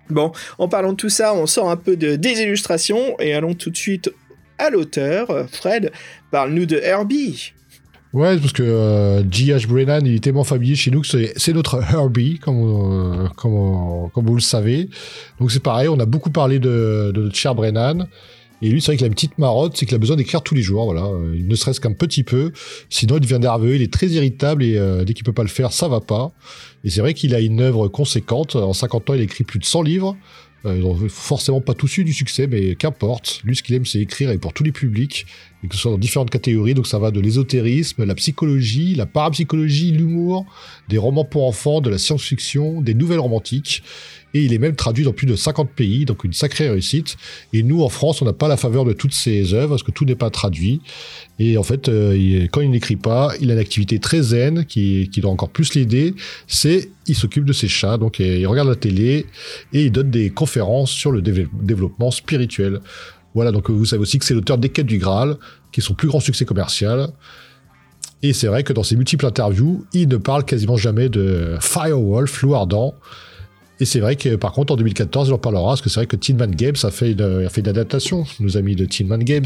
bon, 0.10 0.34
en 0.58 0.68
parlant 0.68 0.92
de 0.92 0.98
tout 0.98 1.08
ça, 1.08 1.34
on 1.34 1.46
sort 1.46 1.70
un 1.70 1.78
peu 1.78 1.96
de, 1.96 2.18
des 2.18 2.42
illustrations 2.42 3.18
et 3.22 3.34
allons 3.34 3.54
tout 3.54 3.70
de 3.70 3.78
suite 3.78 4.12
à 4.58 4.70
l'auteur. 4.70 5.48
Fred, 5.50 5.94
parle-nous 6.30 6.66
de 6.66 6.76
Herbie. 6.76 7.54
Ouais, 8.12 8.38
parce 8.38 8.52
que 8.52 9.24
G.H. 9.32 9.64
Euh, 9.64 9.68
Brennan, 9.70 10.06
il 10.06 10.16
est 10.16 10.24
tellement 10.24 10.44
familier 10.44 10.76
chez 10.76 10.92
nous 10.92 11.04
que 11.04 11.08
c'est 11.08 11.54
notre 11.54 11.82
Herbie, 11.82 12.38
comme, 12.40 13.24
euh, 13.24 13.30
comme, 13.38 14.10
comme, 14.14 14.26
vous 14.26 14.36
le 14.36 14.42
savez. 14.42 14.90
Donc 15.40 15.52
c'est 15.52 15.64
pareil, 15.64 15.88
on 15.88 16.02
a 16.02 16.06
beaucoup 16.06 16.32
parlé 16.32 16.60
de, 16.60 17.14
de 17.16 17.22
notre 17.22 17.36
cher 17.36 17.56
Brennan. 17.56 18.10
Et 18.62 18.70
lui, 18.70 18.82
c'est 18.82 18.88
vrai 18.88 18.98
que 18.98 19.04
la 19.04 19.10
petite 19.10 19.38
marotte, 19.38 19.76
c'est 19.76 19.86
qu'il 19.86 19.96
a 19.96 20.00
besoin 20.00 20.16
d'écrire 20.16 20.42
tous 20.42 20.56
les 20.56 20.62
jours, 20.62 20.86
voilà, 20.86 21.06
euh, 21.06 21.36
ne 21.38 21.56
serait-ce 21.56 21.82
qu'un 21.82 21.92
petit 21.92 22.24
peu. 22.24 22.52
Sinon, 22.90 23.18
il 23.18 23.22
devient 23.22 23.40
nerveux, 23.40 23.76
il 23.76 23.82
est 23.82 23.92
très 23.92 24.08
irritable 24.08 24.64
et 24.64 24.78
euh, 24.78 25.04
dès 25.04 25.14
qu'il 25.14 25.24
peut 25.24 25.34
pas 25.34 25.44
le 25.44 25.50
faire, 25.50 25.72
ça 25.74 25.88
va 25.88 26.00
pas. 26.00 26.32
Et 26.84 26.90
c'est 26.90 27.02
vrai 27.02 27.14
qu'il 27.14 27.36
a 27.36 27.40
une 27.40 27.62
œuvre 27.62 27.88
conséquente. 27.88 28.56
En 28.56 28.74
50 28.74 29.10
ans, 29.10 29.14
il 29.14 29.22
a 29.22 29.24
écrit 29.24 29.44
plus 29.44 29.60
de 29.60 29.66
100 29.66 29.82
livres. 29.82 30.16
Euh, 30.66 30.78
ils 30.78 30.84
n'ont 30.84 30.98
forcément 31.10 31.62
pas 31.62 31.74
tous 31.74 31.98
eu 31.98 32.04
du 32.04 32.14
succès, 32.14 32.48
mais 32.48 32.76
qu'importe. 32.76 33.42
Lui, 33.44 33.56
ce 33.56 33.64
qu'il 33.64 33.76
aime, 33.76 33.86
c'est 33.86 34.00
écrire 34.00 34.32
et 34.32 34.38
pour 34.38 34.54
tous 34.54 34.64
les 34.64 34.72
publics. 34.72 35.26
Et 35.66 35.68
que 35.68 35.76
ce 35.76 35.82
soit 35.82 35.92
dans 35.92 35.98
différentes 35.98 36.30
catégories. 36.30 36.76
Donc 36.76 36.88
ça 36.88 37.00
va 37.00 37.12
de 37.12 37.20
l'ésotérisme, 37.20 38.06
la 38.06 38.16
psychologie, 38.16 38.96
la 38.96 39.06
parapsychologie, 39.06 39.92
l'humour, 39.92 40.46
des 40.88 40.98
romans 40.98 41.26
pour 41.26 41.46
enfants, 41.46 41.82
de 41.82 41.90
la 41.90 41.98
science-fiction, 41.98 42.82
des 42.82 42.94
nouvelles 42.94 43.20
romantiques. 43.20 43.84
Et 44.36 44.44
il 44.44 44.54
est 44.54 44.58
même 44.58 44.76
traduit 44.76 45.06
dans 45.06 45.14
plus 45.14 45.28
de 45.28 45.36
50 45.36 45.70
pays, 45.70 46.04
donc 46.04 46.26
une 46.26 46.34
sacrée 46.34 46.70
réussite. 46.70 47.16
Et 47.54 47.64
nous, 47.64 47.84
en 47.84 47.90
France, 47.90 48.22
on 48.22 48.26
n'a 48.26 48.34
pas 48.34 48.50
la 48.50 48.58
faveur 48.58 48.84
de 48.84 48.92
toutes 48.92 49.14
ces 49.14 49.54
œuvres, 49.54 49.70
parce 49.70 49.84
que 49.84 49.92
tout 49.92 50.04
n'est 50.04 50.16
pas 50.16 50.30
traduit. 50.30 50.82
Et 51.40 51.58
en 51.58 51.64
fait, 51.64 51.88
euh, 51.88 52.46
quand 52.52 52.60
il 52.60 52.70
n'écrit 52.70 52.98
pas, 52.98 53.32
il 53.40 53.50
a 53.50 53.54
une 53.54 53.60
activité 53.60 53.98
très 54.00 54.22
zen, 54.22 54.66
qui, 54.66 55.10
qui 55.10 55.22
doit 55.22 55.32
encore 55.32 55.50
plus 55.50 55.74
l'aider, 55.74 56.14
c'est 56.48 56.90
il 57.08 57.16
s'occupe 57.16 57.46
de 57.46 57.54
ses 57.54 57.70
chats, 57.70 57.98
donc 57.98 58.20
il 58.20 58.46
regarde 58.48 58.68
la 58.68 58.76
télé, 58.76 59.26
et 59.72 59.86
il 59.86 59.92
donne 59.92 60.12
des 60.12 60.32
conférences 60.32 60.92
sur 60.92 61.12
le 61.12 61.22
développement 61.22 62.12
spirituel. 62.12 62.82
Voilà, 63.36 63.52
donc 63.52 63.70
vous 63.70 63.86
savez 63.86 64.02
aussi 64.02 64.18
que 64.18 64.26
c'est 64.26 64.34
l'auteur 64.34 64.58
des 64.58 64.70
Quêtes 64.70 64.88
du 64.88 64.98
Graal, 64.98 65.36
qui 65.72 65.82
est 65.82 65.84
son 65.84 65.94
plus 65.94 66.08
grand 66.08 66.20
succès 66.20 66.46
commercial. 66.46 67.10
Et 68.24 68.34
c'est 68.34 68.48
vrai 68.48 68.64
que 68.64 68.74
dans 68.74 68.82
ses 68.82 68.96
multiples 68.96 69.26
interviews, 69.26 69.86
il 69.94 70.08
ne 70.08 70.18
parle 70.18 70.46
quasiment 70.46 70.78
jamais 70.78 71.10
de 71.10 71.58
Firewolf, 71.60 72.42
loup 72.42 72.56
ardent, 72.56 72.96
et 73.80 73.86
c'est 73.86 74.00
vrai 74.00 74.16
que 74.16 74.36
par 74.36 74.54
contre 74.54 74.74
en 74.74 74.78
2014, 74.78 75.30
il 75.30 75.34
en 75.34 75.38
parlera, 75.38 75.72
parce 75.72 75.82
que 75.82 75.90
c'est 75.90 76.00
vrai 76.00 76.08
que 76.08 76.16
Tin 76.16 76.36
Man 76.36 76.52
Games 76.52 76.76
a 76.84 76.92
fait, 76.92 77.12
une, 77.12 77.46
a 77.46 77.50
fait 77.50 77.62
une 77.62 77.68
adaptation, 77.68 78.26
nos 78.40 78.58
amis 78.58 78.76
de 78.76 78.86
Tin 78.86 79.06
Man 79.06 79.24
Games. 79.24 79.46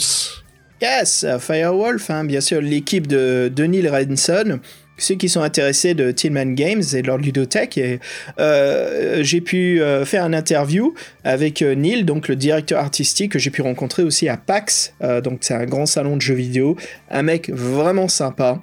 Yes, 0.81 1.25
Firewolf, 1.39 2.09
hein, 2.09 2.23
bien 2.23 2.39
sûr, 2.39 2.61
l'équipe 2.61 3.07
de, 3.07 3.51
de 3.53 3.63
Neil 3.63 3.89
Renson, 3.89 4.59
ceux 4.99 5.15
qui 5.15 5.29
sont 5.29 5.41
intéressés 5.41 5.93
de 5.93 6.11
Tillman 6.11 6.53
Games 6.53 6.83
et 6.93 7.01
de 7.01 7.07
leur 7.07 7.17
ludothèque. 7.17 7.77
Et, 7.77 7.99
euh, 8.39 9.19
j'ai 9.21 9.41
pu 9.41 9.81
euh, 9.81 10.05
faire 10.05 10.25
une 10.25 10.35
interview 10.35 10.93
avec 11.23 11.61
euh, 11.61 11.75
Neil, 11.75 12.03
donc 12.03 12.27
le 12.27 12.35
directeur 12.35 12.79
artistique 12.79 13.33
que 13.33 13.39
j'ai 13.39 13.49
pu 13.49 13.61
rencontrer 13.61 14.03
aussi 14.03 14.29
à 14.29 14.37
PAX. 14.37 14.93
donc 15.23 15.39
c'est 15.41 15.53
un 15.53 15.65
grand 15.65 15.85
salon 15.85 16.15
de 16.15 16.21
jeux 16.21 16.35
vidéo. 16.35 16.75
Un 17.09 17.23
mec 17.23 17.49
vraiment 17.49 18.07
sympa, 18.07 18.61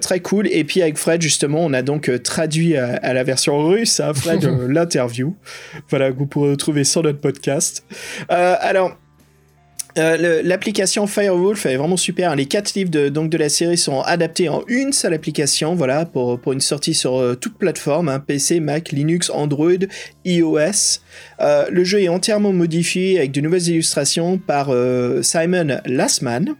très 0.00 0.20
cool. 0.20 0.48
Et 0.48 0.64
puis 0.64 0.82
avec 0.82 0.98
Fred, 0.98 1.20
justement, 1.20 1.64
on 1.64 1.72
a 1.72 1.82
donc 1.82 2.10
traduit 2.22 2.76
à, 2.76 3.12
la 3.12 3.24
version 3.24 3.58
russe, 3.66 4.00
hein, 4.00 4.12
Fred, 4.14 4.44
l'interview. 4.68 5.34
Voilà, 5.88 6.10
que 6.12 6.18
vous 6.18 6.26
pourrez 6.26 6.50
retrouver 6.50 6.84
sur 6.84 7.02
notre 7.02 7.20
podcast. 7.20 7.84
alors, 8.28 8.96
euh, 9.98 10.42
l'application 10.42 11.06
Firewolf 11.06 11.66
est 11.66 11.76
vraiment 11.76 11.96
super. 11.96 12.34
Les 12.34 12.46
quatre 12.46 12.74
livres 12.74 12.90
de, 12.90 13.08
donc 13.08 13.30
de 13.30 13.36
la 13.36 13.48
série 13.48 13.76
sont 13.76 14.00
adaptés 14.00 14.48
en 14.48 14.62
une 14.68 14.92
seule 14.92 15.14
application, 15.14 15.74
voilà, 15.74 16.06
pour, 16.06 16.38
pour 16.40 16.52
une 16.52 16.60
sortie 16.60 16.94
sur 16.94 17.18
euh, 17.18 17.34
toute 17.34 17.58
plateforme, 17.58 18.08
hein, 18.08 18.20
PC, 18.20 18.60
Mac, 18.60 18.90
Linux, 18.90 19.30
Android, 19.30 19.72
iOS. 20.24 21.00
Euh, 21.40 21.66
le 21.70 21.84
jeu 21.84 22.00
est 22.02 22.08
entièrement 22.08 22.52
modifié 22.52 23.18
avec 23.18 23.32
de 23.32 23.40
nouvelles 23.40 23.68
illustrations 23.68 24.38
par 24.38 24.70
Simon 25.22 25.80
Lassman. 25.84 26.54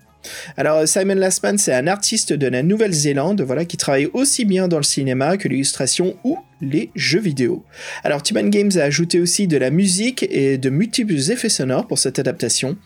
Alors 0.57 0.87
Simon 0.87 1.15
Lastman, 1.15 1.59
c'est 1.59 1.75
un 1.75 1.87
artiste 1.87 2.33
de 2.33 2.47
la 2.47 2.63
Nouvelle-Zélande, 2.63 3.43
voilà, 3.43 3.65
qui 3.65 3.77
travaille 3.77 4.09
aussi 4.13 4.45
bien 4.45 4.69
dans 4.69 4.79
le 4.79 4.83
cinéma 4.83 5.37
que 5.37 5.49
l'illustration 5.49 6.17
ou 6.25 6.39
les 6.63 6.91
jeux 6.95 7.21
vidéo. 7.21 7.65
Alors 8.05 8.23
Timan 8.23 8.49
Games 8.49 8.71
a 8.77 8.85
ajouté 8.85 9.21
aussi 9.21 9.49
de 9.49 9.57
la 9.57 9.71
musique 9.71 10.27
et 10.31 10.57
de 10.57 10.71
multiples 10.71 11.15
effets 11.31 11.49
sonores 11.49 11.87
pour 11.87 11.99
cette 11.99 12.19
adaptation. 12.19 12.77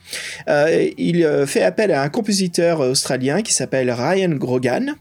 Euh, 0.49 0.89
il 0.97 1.23
euh, 1.23 1.47
fait 1.47 1.63
appel 1.63 1.93
à 1.93 2.03
un 2.03 2.09
compositeur 2.09 2.81
australien 2.81 3.43
qui 3.43 3.53
s'appelle 3.53 3.91
Ryan 3.91 4.31
Grogan. 4.31 4.95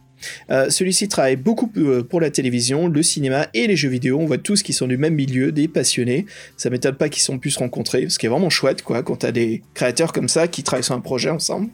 Euh, 0.49 0.69
celui-ci 0.69 1.07
travaille 1.07 1.35
beaucoup 1.35 1.71
pour 2.09 2.19
la 2.19 2.31
télévision, 2.31 2.87
le 2.87 3.03
cinéma 3.03 3.47
et 3.53 3.67
les 3.67 3.75
jeux 3.75 3.89
vidéo. 3.89 4.19
On 4.19 4.25
voit 4.25 4.37
tous 4.37 4.63
qui 4.63 4.73
sont 4.73 4.87
du 4.87 4.97
même 4.97 5.13
milieu, 5.13 5.51
des 5.51 5.67
passionnés. 5.67 6.25
Ça 6.57 6.69
m'étonne 6.69 6.95
pas 6.95 7.09
qu'ils 7.09 7.23
sont 7.23 7.37
pu 7.37 7.51
se 7.51 7.59
rencontrer, 7.59 8.09
ce 8.09 8.17
qui 8.17 8.25
est 8.25 8.29
vraiment 8.29 8.49
chouette, 8.49 8.81
quoi, 8.81 9.03
quand 9.03 9.17
t'as 9.17 9.31
des 9.31 9.61
créateurs 9.73 10.13
comme 10.13 10.29
ça 10.29 10.47
qui 10.47 10.63
travaillent 10.63 10.83
sur 10.83 10.95
un 10.95 11.01
projet 11.01 11.29
ensemble. 11.29 11.69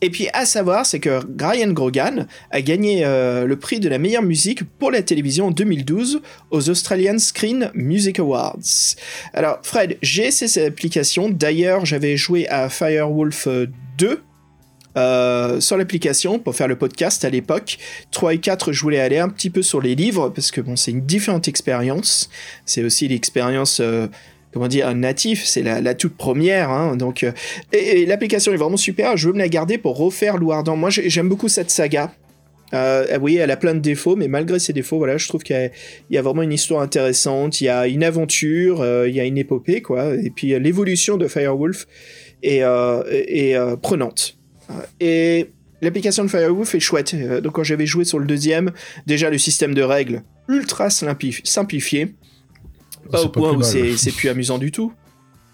Et 0.00 0.10
puis 0.10 0.28
à 0.32 0.44
savoir, 0.44 0.86
c'est 0.86 1.00
que 1.00 1.20
Ryan 1.38 1.72
Grogan 1.72 2.26
a 2.50 2.62
gagné 2.62 3.04
euh, 3.04 3.46
le 3.46 3.56
prix 3.58 3.80
de 3.80 3.88
la 3.88 3.98
meilleure 3.98 4.22
musique 4.22 4.64
pour 4.64 4.90
la 4.90 5.02
télévision 5.02 5.46
en 5.46 5.50
2012 5.50 6.20
aux 6.50 6.70
Australian 6.70 7.18
Screen 7.18 7.70
Music 7.74 8.18
Awards. 8.18 8.58
Alors 9.34 9.58
Fred, 9.62 9.98
j'ai 10.02 10.30
ces 10.30 10.64
applications. 10.64 11.28
D'ailleurs, 11.28 11.86
j'avais 11.86 12.16
joué 12.16 12.48
à 12.48 12.68
Firewolf 12.68 13.48
2 13.98 14.22
euh, 14.96 15.60
sur 15.60 15.76
l'application 15.76 16.40
pour 16.40 16.56
faire 16.56 16.66
le 16.66 16.76
podcast 16.76 17.24
à 17.24 17.30
l'époque. 17.30 17.78
3 18.10 18.34
et 18.34 18.38
4, 18.38 18.72
je 18.72 18.80
voulais 18.82 18.98
aller 18.98 19.18
un 19.18 19.28
petit 19.28 19.50
peu 19.50 19.62
sur 19.62 19.80
les 19.80 19.94
livres 19.94 20.30
parce 20.30 20.50
que 20.50 20.60
bon, 20.60 20.74
c'est 20.74 20.90
une 20.90 21.06
différente 21.06 21.46
expérience. 21.46 22.28
C'est 22.66 22.82
aussi 22.82 23.06
l'expérience 23.06 23.78
euh, 23.80 24.08
comment 24.52 24.68
dire, 24.68 24.88
un 24.88 24.94
natif, 24.94 25.44
c'est 25.44 25.62
la, 25.62 25.94
toute 25.94 26.16
première. 26.16 26.70
Hein, 26.70 26.96
donc, 26.96 27.22
euh, 27.22 27.32
et, 27.72 28.06
l'application 28.06 28.52
est 28.52 28.56
vraiment 28.56 28.76
super. 28.76 29.16
Je 29.16 29.28
veux 29.28 29.34
me 29.34 29.38
la 29.38 29.48
garder 29.48 29.78
pour 29.78 29.96
refaire 29.96 30.36
Louardan. 30.36 30.76
Moi, 30.76 30.90
j'aime 30.90 31.28
beaucoup 31.28 31.48
cette 31.48 31.70
saga. 31.70 32.12
Euh, 32.72 33.18
oui, 33.20 33.36
elle 33.36 33.50
a 33.50 33.56
plein 33.56 33.74
de 33.74 33.80
défauts, 33.80 34.14
mais 34.14 34.28
malgré 34.28 34.60
ses 34.60 34.72
défauts, 34.72 34.98
voilà, 34.98 35.16
je 35.16 35.26
trouve 35.26 35.42
qu'il 35.42 35.70
y, 36.10 36.18
a 36.18 36.22
vraiment 36.22 36.42
une 36.42 36.52
histoire 36.52 36.82
intéressante. 36.82 37.60
Il 37.60 37.64
y 37.64 37.68
a 37.68 37.88
une 37.88 38.04
aventure, 38.04 38.80
euh, 38.80 39.08
il 39.08 39.14
y 39.14 39.20
a 39.20 39.24
une 39.24 39.38
épopée, 39.38 39.82
quoi. 39.82 40.14
Et 40.14 40.30
puis 40.30 40.58
l'évolution 40.58 41.16
de 41.16 41.26
Firewolf 41.26 41.86
est, 42.44 42.60
est 42.60 43.76
prenante. 43.82 44.38
Et 45.00 45.50
l'application 45.82 46.22
de 46.22 46.28
Firewolf 46.28 46.72
est 46.76 46.80
chouette. 46.80 47.16
donc 47.42 47.54
quand 47.54 47.64
j'avais 47.64 47.86
joué 47.86 48.04
sur 48.04 48.20
le 48.20 48.26
deuxième, 48.26 48.70
déjà 49.04 49.30
le 49.30 49.38
système 49.38 49.74
de 49.74 49.82
règles 49.82 50.22
ultra 50.48 50.90
simplifié. 50.90 52.14
Pas 53.10 53.22
au 53.22 53.28
point 53.28 53.52
où 53.52 53.62
c'est 53.62 54.12
plus 54.12 54.28
amusant 54.28 54.58
du 54.58 54.72
tout. 54.72 54.92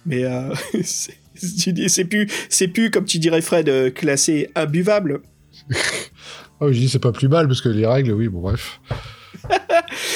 Mais 0.04 0.24
euh, 0.24 0.54
c'est 0.84 2.04
plus, 2.04 2.28
plus, 2.72 2.90
comme 2.90 3.04
tu 3.04 3.18
dirais 3.18 3.42
Fred, 3.42 3.68
euh, 3.68 3.90
classé 3.90 4.50
imbuvable. 4.54 5.20
oh, 6.60 6.72
je 6.72 6.78
dis 6.78 6.88
c'est 6.88 6.98
pas 6.98 7.12
plus 7.12 7.28
mal 7.28 7.48
parce 7.48 7.60
que 7.60 7.68
les 7.68 7.86
règles, 7.86 8.12
oui, 8.12 8.28
bon 8.28 8.40
bref. 8.40 8.80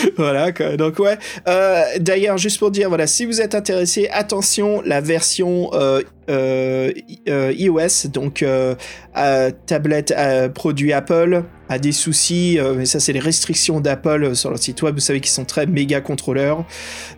voilà, 0.17 0.53
donc 0.77 0.99
ouais. 0.99 1.19
Euh, 1.49 1.83
d'ailleurs, 1.99 2.39
juste 2.39 2.59
pour 2.59 2.71
dire, 2.71 2.89
voilà, 2.89 3.07
si 3.07 3.25
vous 3.25 3.41
êtes 3.41 3.55
intéressé, 3.55 4.09
attention, 4.13 4.83
la 4.85 5.01
version 5.01 5.71
euh, 5.75 6.03
euh, 6.29 6.93
iOS, 7.27 8.09
donc 8.13 8.45
tablette 9.67 10.15
produit 10.55 10.93
Apple, 10.93 11.43
a 11.69 11.79
des 11.79 11.93
soucis, 11.93 12.59
mais 12.77 12.87
ça 12.87 12.99
c'est 12.99 13.13
les 13.13 13.21
restrictions 13.21 13.81
d'Apple 13.81 14.35
sur 14.35 14.51
leur 14.51 14.59
site 14.59 14.83
web, 14.83 14.95
vous 14.95 15.01
savez 15.01 15.21
qu'ils 15.21 15.31
sont 15.31 15.45
très 15.45 15.67
méga 15.67 16.01
contrôleurs, 16.01 16.65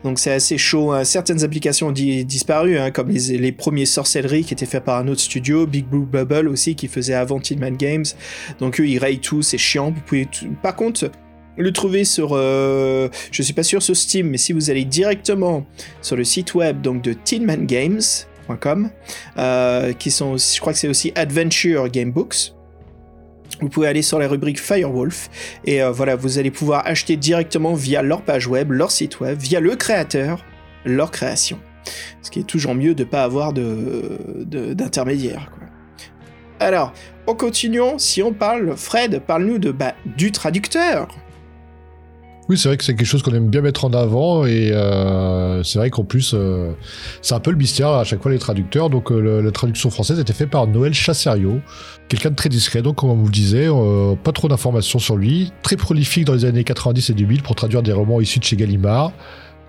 donc 0.04 0.18
c'est 0.18 0.32
assez 0.32 0.58
chaud. 0.58 0.92
Hein. 0.92 1.04
Certaines 1.04 1.44
applications 1.44 1.88
ont 1.88 1.92
disparu, 1.92 2.78
hein, 2.78 2.90
comme 2.90 3.08
les, 3.08 3.52
premiers 3.52 3.86
sorcelleries 3.86 4.44
qui 4.44 4.54
étaient 4.54 4.66
faits 4.66 4.84
par 4.84 4.98
un 4.98 5.08
autre 5.08 5.20
studio, 5.20 5.66
Big 5.66 5.86
Blue 5.86 6.06
Bubble 6.06 6.48
aussi 6.48 6.74
qui 6.74 6.88
faisait 6.88 7.14
avant 7.14 7.38
Tillman 7.38 7.76
Games, 7.76 8.04
donc 8.60 8.80
eux 8.80 8.86
ils 8.86 8.98
rayent 8.98 9.20
tout, 9.20 9.42
c'est 9.42 9.58
chiant. 9.58 9.90
Vous 9.90 10.00
pouvez 10.06 10.28
Par 10.62 10.74
contre, 10.74 11.10
le 11.56 11.72
trouver 11.72 12.04
sur, 12.04 12.30
euh, 12.32 13.08
je 13.30 13.42
suis 13.42 13.52
pas 13.52 13.62
sûr 13.62 13.82
sur 13.82 13.96
Steam, 13.96 14.28
mais 14.28 14.38
si 14.38 14.52
vous 14.52 14.70
allez 14.70 14.84
directement 14.84 15.66
sur 16.00 16.16
le 16.16 16.24
site 16.24 16.54
web 16.54 16.80
donc 16.80 17.02
de 17.02 17.12
tinmangames.com, 17.12 18.90
euh, 19.36 19.92
qui 19.92 20.10
sont, 20.10 20.36
je 20.36 20.60
crois 20.60 20.72
que 20.72 20.78
c'est 20.78 20.88
aussi 20.88 21.12
Adventure 21.14 21.88
Gamebooks. 21.88 22.54
Vous 23.60 23.68
pouvez 23.68 23.86
aller 23.86 24.02
sur 24.02 24.18
la 24.18 24.28
rubrique 24.28 24.60
Firewolf 24.60 25.28
et 25.64 25.82
euh, 25.82 25.92
voilà, 25.92 26.16
vous 26.16 26.38
allez 26.38 26.50
pouvoir 26.50 26.86
acheter 26.86 27.16
directement 27.16 27.74
via 27.74 28.02
leur 28.02 28.22
page 28.22 28.48
web, 28.48 28.72
leur 28.72 28.90
site 28.90 29.20
web, 29.20 29.38
via 29.38 29.60
le 29.60 29.76
créateur, 29.76 30.44
leur 30.84 31.10
création. 31.10 31.58
Ce 32.22 32.30
qui 32.30 32.40
est 32.40 32.46
toujours 32.46 32.74
mieux 32.74 32.94
de 32.94 33.04
ne 33.04 33.08
pas 33.08 33.24
avoir 33.24 33.52
d'intermédiaire. 33.52 35.50
De, 36.58 36.64
Alors, 36.64 36.92
en 37.26 37.34
continuant, 37.34 37.98
si 37.98 38.22
on 38.22 38.32
parle, 38.32 38.76
Fred, 38.76 39.20
parle-nous 39.26 39.58
de 39.58 39.70
bah, 39.70 39.94
du 40.16 40.32
traducteur. 40.32 41.08
Oui, 42.48 42.58
c'est 42.58 42.68
vrai 42.68 42.76
que 42.76 42.82
c'est 42.82 42.94
quelque 42.94 43.06
chose 43.06 43.22
qu'on 43.22 43.34
aime 43.34 43.48
bien 43.48 43.60
mettre 43.60 43.84
en 43.84 43.92
avant 43.92 44.46
et 44.46 44.72
euh, 44.72 45.62
c'est 45.62 45.78
vrai 45.78 45.90
qu'en 45.90 46.02
plus, 46.02 46.32
euh, 46.34 46.72
c'est 47.20 47.34
un 47.34 47.40
peu 47.40 47.52
le 47.52 47.56
mystère 47.56 47.90
à 47.90 48.04
chaque 48.04 48.20
fois 48.20 48.32
les 48.32 48.38
traducteurs. 48.38 48.90
Donc 48.90 49.12
euh, 49.12 49.40
la 49.40 49.50
traduction 49.52 49.90
française 49.90 50.18
été 50.18 50.32
faite 50.32 50.50
par 50.50 50.66
Noël 50.66 50.92
Chasserio, 50.92 51.60
quelqu'un 52.08 52.30
de 52.30 52.34
très 52.34 52.48
discret, 52.48 52.82
donc 52.82 52.96
comme 52.96 53.10
on 53.10 53.14
vous 53.14 53.26
le 53.26 53.32
disait, 53.32 53.68
pas 54.24 54.32
trop 54.32 54.48
d'informations 54.48 54.98
sur 54.98 55.16
lui, 55.16 55.52
très 55.62 55.76
prolifique 55.76 56.24
dans 56.24 56.34
les 56.34 56.44
années 56.44 56.64
90 56.64 57.10
et 57.10 57.14
2000 57.14 57.42
pour 57.42 57.54
traduire 57.54 57.82
des 57.82 57.92
romans 57.92 58.20
issus 58.20 58.40
de 58.40 58.44
chez 58.44 58.56
Gallimard. 58.56 59.12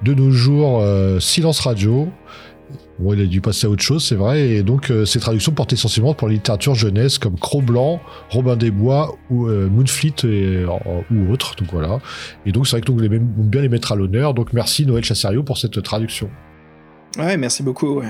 De 0.02 0.14
nos 0.14 0.32
jours, 0.32 0.84
Silence 1.20 1.62
Radio, 1.62 2.10
Bon, 3.00 3.14
il 3.14 3.22
a 3.22 3.26
dû 3.26 3.42
passer 3.42 3.66
à 3.66 3.70
autre 3.70 3.82
chose, 3.82 4.06
c'est 4.06 4.16
vrai, 4.16 4.50
et 4.50 4.64
donc 4.64 4.92
euh, 4.92 5.04
ces 5.06 5.20
traductions 5.20 5.52
portent 5.52 5.74
essentiellement 5.74 6.14
pour 6.14 6.28
la 6.28 6.36
littérature 6.36 6.76
jeunesse 6.76 7.18
comme 7.18 7.40
Cro-Blanc, 7.40 8.00
Robin 8.30 8.56
des 8.56 8.70
Bois 8.70 9.18
ou 9.32 9.48
euh, 9.48 9.68
Moonfleet 9.68 10.14
et, 10.26 10.66
ou 10.66 11.32
autres, 11.32 11.56
donc 11.56 11.70
voilà. 11.72 12.00
Et 12.46 12.52
donc 12.52 12.68
c'est 12.68 12.78
vrai 12.78 12.82
que 12.82 12.92
nous 12.92 13.00
voulons 13.00 13.26
bien 13.38 13.62
les 13.62 13.70
mettre 13.70 13.92
à 13.94 13.96
l'honneur, 13.96 14.36
donc 14.36 14.54
merci 14.54 14.86
Noël 14.86 15.04
Chasserio 15.04 15.42
pour 15.42 15.58
cette 15.58 15.82
traduction. 15.82 16.30
Ouais, 17.18 17.36
merci 17.36 17.64
beaucoup. 17.64 18.02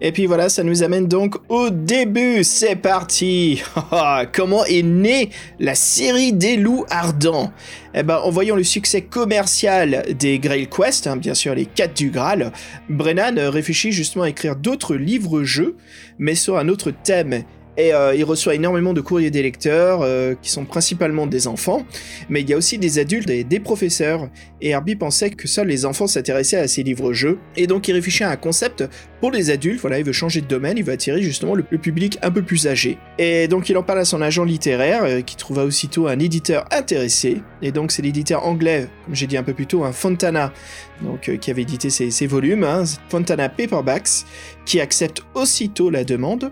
Et 0.00 0.12
puis 0.12 0.26
voilà, 0.26 0.48
ça 0.48 0.62
nous 0.62 0.84
amène 0.84 1.08
donc 1.08 1.36
au 1.48 1.70
début. 1.70 2.44
C'est 2.44 2.76
parti 2.76 3.62
Comment 4.32 4.64
est 4.64 4.82
née 4.82 5.30
la 5.58 5.74
série 5.74 6.32
des 6.32 6.56
loups 6.56 6.84
ardents? 6.88 7.52
Eh 7.94 8.04
ben, 8.04 8.18
en 8.18 8.30
voyant 8.30 8.54
le 8.54 8.62
succès 8.62 9.02
commercial 9.02 10.04
des 10.16 10.38
Grail 10.38 10.68
Quest, 10.68 11.08
hein, 11.08 11.16
bien 11.16 11.34
sûr 11.34 11.54
les 11.54 11.66
4 11.66 11.96
du 11.96 12.10
Graal, 12.10 12.52
Brennan 12.88 13.38
réfléchit 13.38 13.90
justement 13.90 14.24
à 14.24 14.28
écrire 14.28 14.54
d'autres 14.54 14.94
livres-jeux, 14.94 15.76
mais 16.18 16.36
sur 16.36 16.58
un 16.58 16.68
autre 16.68 16.92
thème. 16.92 17.42
Et 17.78 17.94
euh, 17.94 18.12
il 18.12 18.24
reçoit 18.24 18.56
énormément 18.56 18.92
de 18.92 19.00
courriers 19.00 19.30
des 19.30 19.40
lecteurs, 19.40 20.00
euh, 20.02 20.34
qui 20.42 20.50
sont 20.50 20.64
principalement 20.64 21.28
des 21.28 21.46
enfants, 21.46 21.86
mais 22.28 22.40
il 22.40 22.50
y 22.50 22.52
a 22.52 22.56
aussi 22.56 22.76
des 22.76 22.98
adultes 22.98 23.30
et 23.30 23.44
des 23.44 23.60
professeurs. 23.60 24.28
Et 24.60 24.70
Herbie 24.70 24.96
pensait 24.96 25.30
que 25.30 25.46
seuls 25.46 25.68
les 25.68 25.86
enfants 25.86 26.08
s'intéressaient 26.08 26.56
à 26.56 26.66
ces 26.66 26.82
livres-jeux, 26.82 27.38
et 27.56 27.68
donc 27.68 27.86
il 27.86 27.92
réfléchit 27.92 28.24
à 28.24 28.30
un 28.30 28.36
concept 28.36 28.84
pour 29.20 29.30
les 29.30 29.50
adultes. 29.50 29.80
Voilà, 29.80 30.00
il 30.00 30.04
veut 30.04 30.12
changer 30.12 30.40
de 30.40 30.48
domaine, 30.48 30.76
il 30.76 30.82
veut 30.82 30.92
attirer 30.92 31.22
justement 31.22 31.54
le, 31.54 31.62
public 31.62 32.18
un 32.22 32.32
peu 32.32 32.42
plus 32.42 32.66
âgé. 32.66 32.98
Et 33.18 33.46
donc 33.46 33.68
il 33.68 33.76
en 33.76 33.84
parle 33.84 34.00
à 34.00 34.04
son 34.04 34.20
agent 34.20 34.42
littéraire, 34.42 35.04
euh, 35.04 35.20
qui 35.20 35.36
trouva 35.36 35.64
aussitôt 35.64 36.08
un 36.08 36.18
éditeur 36.18 36.64
intéressé. 36.72 37.42
Et 37.62 37.70
donc 37.70 37.92
c'est 37.92 38.02
l'éditeur 38.02 38.44
anglais, 38.44 38.88
comme 39.04 39.14
j'ai 39.14 39.28
dit 39.28 39.36
un 39.36 39.44
peu 39.44 39.54
plus 39.54 39.66
tôt, 39.66 39.84
un 39.84 39.92
Fontana, 39.92 40.52
donc 41.00 41.30
qui 41.38 41.50
avait 41.52 41.62
édité 41.62 41.90
ces, 41.90 42.26
volumes, 42.26 42.64
hein, 42.64 42.82
Fontana 43.08 43.48
Paperbacks, 43.48 44.24
qui 44.64 44.80
accepte 44.80 45.22
aussitôt 45.34 45.90
la 45.90 46.02
demande. 46.02 46.50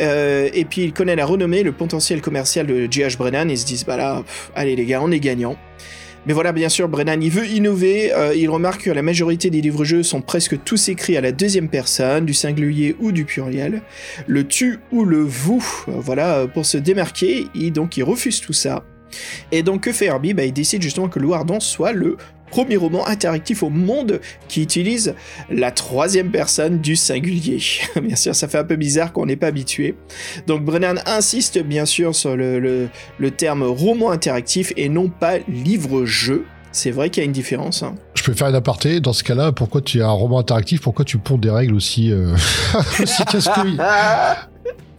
Euh, 0.00 0.48
et 0.54 0.64
puis 0.64 0.82
il 0.82 0.92
connaît 0.92 1.16
la 1.16 1.26
renommée, 1.26 1.62
le 1.62 1.72
potentiel 1.72 2.20
commercial 2.20 2.66
de 2.66 2.88
J.H. 2.90 3.16
Brennan, 3.16 3.50
et 3.50 3.56
se 3.56 3.66
disent 3.66 3.84
bah 3.84 3.96
là, 3.96 4.24
allez 4.54 4.76
les 4.76 4.84
gars, 4.84 5.00
on 5.02 5.10
est 5.10 5.20
gagnant. 5.20 5.56
Mais 6.24 6.34
voilà, 6.34 6.52
bien 6.52 6.68
sûr, 6.68 6.88
Brennan, 6.88 7.20
il 7.20 7.30
veut 7.30 7.46
innover. 7.46 8.12
Euh, 8.12 8.32
il 8.34 8.48
remarque 8.48 8.82
que 8.84 8.90
la 8.90 9.02
majorité 9.02 9.50
des 9.50 9.60
livres-jeux 9.60 10.04
sont 10.04 10.20
presque 10.20 10.62
tous 10.62 10.88
écrits 10.88 11.16
à 11.16 11.20
la 11.20 11.32
deuxième 11.32 11.68
personne, 11.68 12.24
du 12.24 12.32
singulier 12.32 12.94
ou 13.00 13.10
du 13.10 13.24
pluriel. 13.24 13.82
Le 14.28 14.46
tu 14.46 14.78
ou 14.92 15.04
le 15.04 15.20
vous, 15.20 15.64
euh, 15.88 15.92
voilà, 15.96 16.46
pour 16.46 16.64
se 16.64 16.78
démarquer. 16.78 17.46
Et 17.56 17.72
donc, 17.72 17.96
il 17.96 18.04
refuse 18.04 18.40
tout 18.40 18.52
ça. 18.52 18.84
Et 19.50 19.64
donc, 19.64 19.82
que 19.82 19.92
fait 19.92 20.06
Herbie? 20.06 20.32
Bah, 20.32 20.44
Il 20.44 20.52
décide 20.52 20.80
justement 20.80 21.08
que 21.08 21.18
Louardon 21.18 21.58
soit 21.58 21.92
le 21.92 22.16
premier 22.52 22.76
roman 22.76 23.06
interactif 23.06 23.62
au 23.62 23.70
monde 23.70 24.20
qui 24.46 24.62
utilise 24.62 25.14
la 25.50 25.70
troisième 25.70 26.30
personne 26.30 26.80
du 26.80 26.96
singulier. 26.96 27.60
bien 28.02 28.14
sûr, 28.14 28.34
ça 28.34 28.46
fait 28.46 28.58
un 28.58 28.64
peu 28.64 28.76
bizarre 28.76 29.12
qu'on 29.14 29.24
n'est 29.24 29.36
pas 29.36 29.46
habitué. 29.46 29.96
Donc 30.46 30.62
Brennan 30.62 31.00
insiste 31.06 31.58
bien 31.62 31.86
sûr 31.86 32.14
sur 32.14 32.36
le, 32.36 32.88
terme 33.38 33.62
roman 33.62 34.10
interactif 34.10 34.74
et 34.76 34.90
non 34.90 35.08
pas 35.08 35.38
livre-jeu. 35.48 36.44
C'est 36.72 36.90
vrai 36.90 37.08
qu'il 37.08 37.22
y 37.22 37.24
a 37.24 37.26
une 37.26 37.32
différence. 37.32 37.82
Hein. 37.82 37.94
Je 38.14 38.22
peux 38.22 38.34
faire 38.34 38.48
une 38.48 38.54
aparté. 38.54 39.00
Dans 39.00 39.14
ce 39.14 39.24
cas-là, 39.24 39.52
pourquoi 39.52 39.80
tu 39.80 40.02
as 40.02 40.06
un 40.06 40.12
roman 40.12 40.38
interactif? 40.38 40.82
Pourquoi 40.82 41.06
tu 41.06 41.16
ponds 41.16 41.38
des 41.38 41.50
règles 41.50 41.74
aussi, 41.74 42.12
euh... 42.12 42.34
aussi 43.02 43.22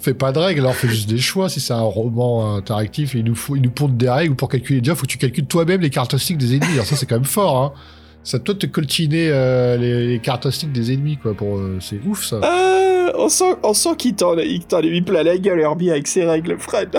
fais 0.04 0.14
pas 0.14 0.32
de 0.32 0.40
règles, 0.40 0.62
alors 0.62 0.76
fais 0.76 0.88
juste 0.88 1.10
des 1.10 1.18
choix. 1.18 1.50
Si 1.50 1.60
c'est 1.60 1.74
un 1.74 1.82
roman 1.82 2.56
interactif, 2.56 3.14
il 3.16 3.24
nous 3.24 3.36
faut, 3.36 3.56
il 3.56 3.62
nous 3.62 3.88
des 3.90 4.10
règles 4.10 4.36
pour 4.36 4.50
calculer. 4.50 4.82
Déjà, 4.82 4.96
faut 4.96 5.04
que 5.04 5.12
tu 5.12 5.18
calcules 5.18 5.46
toi-même 5.46 5.82
les 5.82 5.90
caractéristiques 5.90 6.38
des 6.38 6.56
ennemis. 6.56 6.74
Alors 6.74 6.86
ça, 6.86 6.96
c'est 6.96 7.06
quand 7.06 7.16
même 7.16 7.26
fort. 7.26 7.64
Hein. 7.64 7.74
Ça 8.24 8.40
toi 8.40 8.54
de 8.54 8.60
te 8.60 8.66
coltiner 8.66 9.28
euh, 9.30 9.78
les, 9.78 10.20
caractéristiques 10.20 10.72
des 10.72 10.94
ennemis, 10.94 11.18
quoi. 11.18 11.34
Pour, 11.34 11.58
euh, 11.58 11.78
c'est 11.82 12.00
ouf, 12.06 12.24
ça. 12.26 12.38
Euh, 12.38 13.12
on 13.18 13.30
sent, 13.30 13.56
on 13.64 13.74
sent 13.74 13.96
qu'il 13.98 14.16
t'en, 14.16 14.38
il 14.38 14.66
t'en 14.66 14.78
a 14.78 14.82
mis 14.82 15.02
plein 15.02 15.24
la 15.24 15.38
gueule, 15.38 15.60
Herbie, 15.60 15.92
avec 15.92 16.08
ses 16.08 16.26
règles, 16.26 16.58
Fred. 16.58 16.90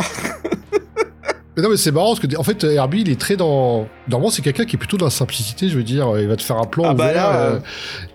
Mais 1.57 1.63
non, 1.63 1.71
mais 1.71 1.77
c'est 1.77 1.93
marrant 1.93 2.15
parce 2.15 2.21
que, 2.21 2.37
en 2.37 2.43
fait, 2.43 2.65
Herbie, 2.65 3.03
il 3.03 3.11
est 3.11 3.21
très 3.21 3.37
dans. 3.37 3.87
Normalement, 4.09 4.31
c'est 4.31 4.43
quelqu'un 4.43 4.65
qui 4.65 4.77
est 4.77 4.79
plutôt 4.79 4.97
dans 4.97 5.07
la 5.07 5.11
simplicité, 5.11 5.69
je 5.69 5.77
veux 5.77 5.85
dire. 5.85 6.19
Il 6.19 6.27
va 6.27 6.37
te 6.37 6.43
faire 6.43 6.59
un 6.59 6.67
plan 6.67 6.85
ah 6.89 6.95
bah. 6.95 7.61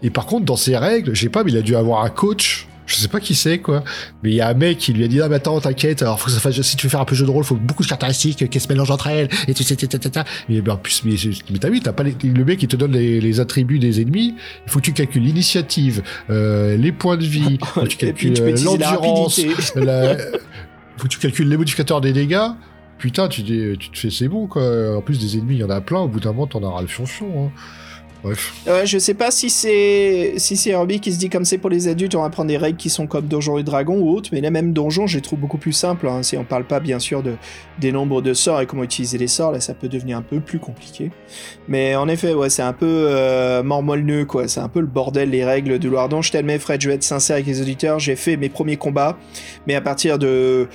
Et 0.03 0.09
par 0.09 0.25
contre, 0.25 0.45
dans 0.45 0.57
ses 0.57 0.77
règles, 0.77 1.15
je 1.15 1.21
sais 1.21 1.29
pas, 1.29 1.43
mais 1.43 1.51
il 1.51 1.57
a 1.57 1.61
dû 1.61 1.75
avoir 1.75 2.03
un 2.03 2.09
coach 2.09 2.68
je 2.89 2.95
sais 2.95 3.07
pas 3.07 3.19
qui 3.19 3.35
c'est 3.35 3.59
quoi, 3.59 3.83
mais 4.23 4.31
il 4.31 4.35
y 4.35 4.41
a 4.41 4.49
un 4.49 4.53
mec 4.53 4.77
qui 4.77 4.93
lui 4.93 5.03
a 5.03 5.07
dit 5.07 5.21
ah 5.21 5.29
mais 5.29 5.35
attends 5.35 5.59
t'inquiète, 5.61 6.01
alors 6.01 6.19
faut 6.19 6.25
que 6.25 6.31
ça 6.31 6.39
fasse, 6.39 6.59
si 6.61 6.75
tu 6.75 6.87
veux 6.87 6.89
faire 6.89 7.01
un 7.01 7.05
peu 7.05 7.13
de 7.13 7.19
jeu 7.19 7.25
de 7.25 7.31
rôle, 7.31 7.43
faut 7.43 7.55
beaucoup 7.55 7.83
de 7.83 7.87
caractéristiques 7.87 8.49
qui 8.49 8.59
se 8.59 8.67
mélangent 8.67 8.91
entre 8.91 9.07
elles 9.07 9.29
et 9.47 9.53
tu 9.53 9.63
sais 9.63 9.77
mais 10.49 10.61
ben, 10.61 10.73
en 10.73 10.77
plus 10.77 11.03
mais, 11.05 11.15
mais 11.51 11.59
t'as 11.59 11.69
vu 11.69 11.79
t'as 11.79 11.93
pas 11.93 12.03
le 12.03 12.45
mec 12.45 12.59
qui 12.59 12.67
te 12.67 12.75
donne 12.75 12.91
les, 12.91 13.39
attributs 13.39 13.79
des 13.79 14.01
ennemis, 14.01 14.35
il 14.65 14.71
faut 14.71 14.79
que 14.79 14.85
tu 14.85 14.93
calcules 14.93 15.23
l'initiative, 15.23 16.01
euh, 16.29 16.75
les 16.75 16.91
points 16.91 17.15
de 17.15 17.23
vie, 17.23 17.57
faut 17.63 17.81
que 17.81 17.87
tu 17.87 17.97
calcules 17.97 18.33
euh, 18.41 18.55
l'endurance, 18.63 19.39
la, 19.75 20.17
faut 20.97 21.03
que 21.03 21.13
tu 21.13 21.19
calcules 21.19 21.47
les 21.47 21.57
modificateurs 21.57 22.01
des 22.01 22.11
dégâts. 22.11 22.49
Putain, 22.97 23.29
tu, 23.29 23.43
dis, 23.43 23.77
tu 23.79 23.91
te 23.91 23.97
fais 23.97 24.09
c'est 24.09 24.27
bon 24.27 24.47
quoi. 24.47 24.97
En 24.97 25.01
plus 25.01 25.19
des 25.19 25.37
ennemis, 25.37 25.55
il 25.55 25.59
y 25.59 25.63
en 25.63 25.69
a 25.69 25.79
plein. 25.79 25.99
Au 25.99 26.09
bout 26.09 26.19
d'un 26.19 26.33
moment, 26.33 26.47
t'en 26.47 26.61
auras 26.63 26.81
le 26.81 26.87
fion 26.87 27.05
hein. 27.45 27.51
Bref. 28.23 28.53
je 28.83 28.97
sais 28.97 29.13
pas 29.13 29.31
si 29.31 29.49
c'est 29.49 30.33
si 30.37 30.57
c'est 30.57 30.71
Herbie 30.71 30.99
qui 30.99 31.13
se 31.13 31.19
dit 31.19 31.29
comme 31.29 31.45
c'est 31.45 31.57
pour 31.57 31.69
les 31.69 31.87
adultes, 31.87 32.15
on 32.15 32.21
va 32.21 32.29
prendre 32.29 32.49
des 32.49 32.57
règles 32.57 32.77
qui 32.77 32.89
sont 32.89 33.07
comme 33.07 33.27
Donjons 33.27 33.57
et 33.57 33.63
Dragons 33.63 33.99
ou 33.99 34.09
autres, 34.09 34.29
mais 34.33 34.41
les 34.41 34.49
mêmes 34.49 34.73
donjons, 34.73 35.07
je 35.07 35.15
les 35.17 35.21
trouve 35.21 35.39
beaucoup 35.39 35.57
plus 35.57 35.71
simples. 35.71 36.07
Hein. 36.07 36.23
Si 36.23 36.37
on 36.37 36.43
parle 36.43 36.65
pas 36.65 36.79
bien 36.79 36.99
sûr 36.99 37.23
de 37.23 37.35
des 37.79 37.91
nombres 37.91 38.21
de 38.21 38.33
sorts 38.33 38.61
et 38.61 38.65
comment 38.65 38.83
utiliser 38.83 39.17
les 39.17 39.27
sorts, 39.27 39.51
là 39.51 39.59
ça 39.59 39.73
peut 39.73 39.87
devenir 39.87 40.17
un 40.17 40.21
peu 40.21 40.39
plus 40.39 40.59
compliqué. 40.59 41.11
Mais 41.67 41.95
en 41.95 42.07
effet, 42.07 42.33
ouais, 42.33 42.49
c'est 42.49 42.61
un 42.61 42.73
peu 42.73 43.07
euh, 43.09 43.63
quoi. 44.27 44.47
C'est 44.47 44.59
un 44.59 44.69
peu 44.69 44.81
le 44.81 44.87
bordel 44.87 45.29
les 45.29 45.45
règles 45.45 45.79
de 45.79 45.89
Loardon. 45.89 46.21
Je 46.21 46.31
t'admets, 46.31 46.59
Fred, 46.59 46.81
je 46.81 46.89
vais 46.89 46.95
être 46.95 47.03
sincère 47.03 47.35
avec 47.35 47.47
les 47.47 47.61
auditeurs. 47.61 47.99
J'ai 47.99 48.15
fait 48.15 48.37
mes 48.37 48.49
premiers 48.49 48.77
combats, 48.77 49.17
mais 49.67 49.75
à 49.75 49.81
partir 49.81 50.19
de 50.19 50.67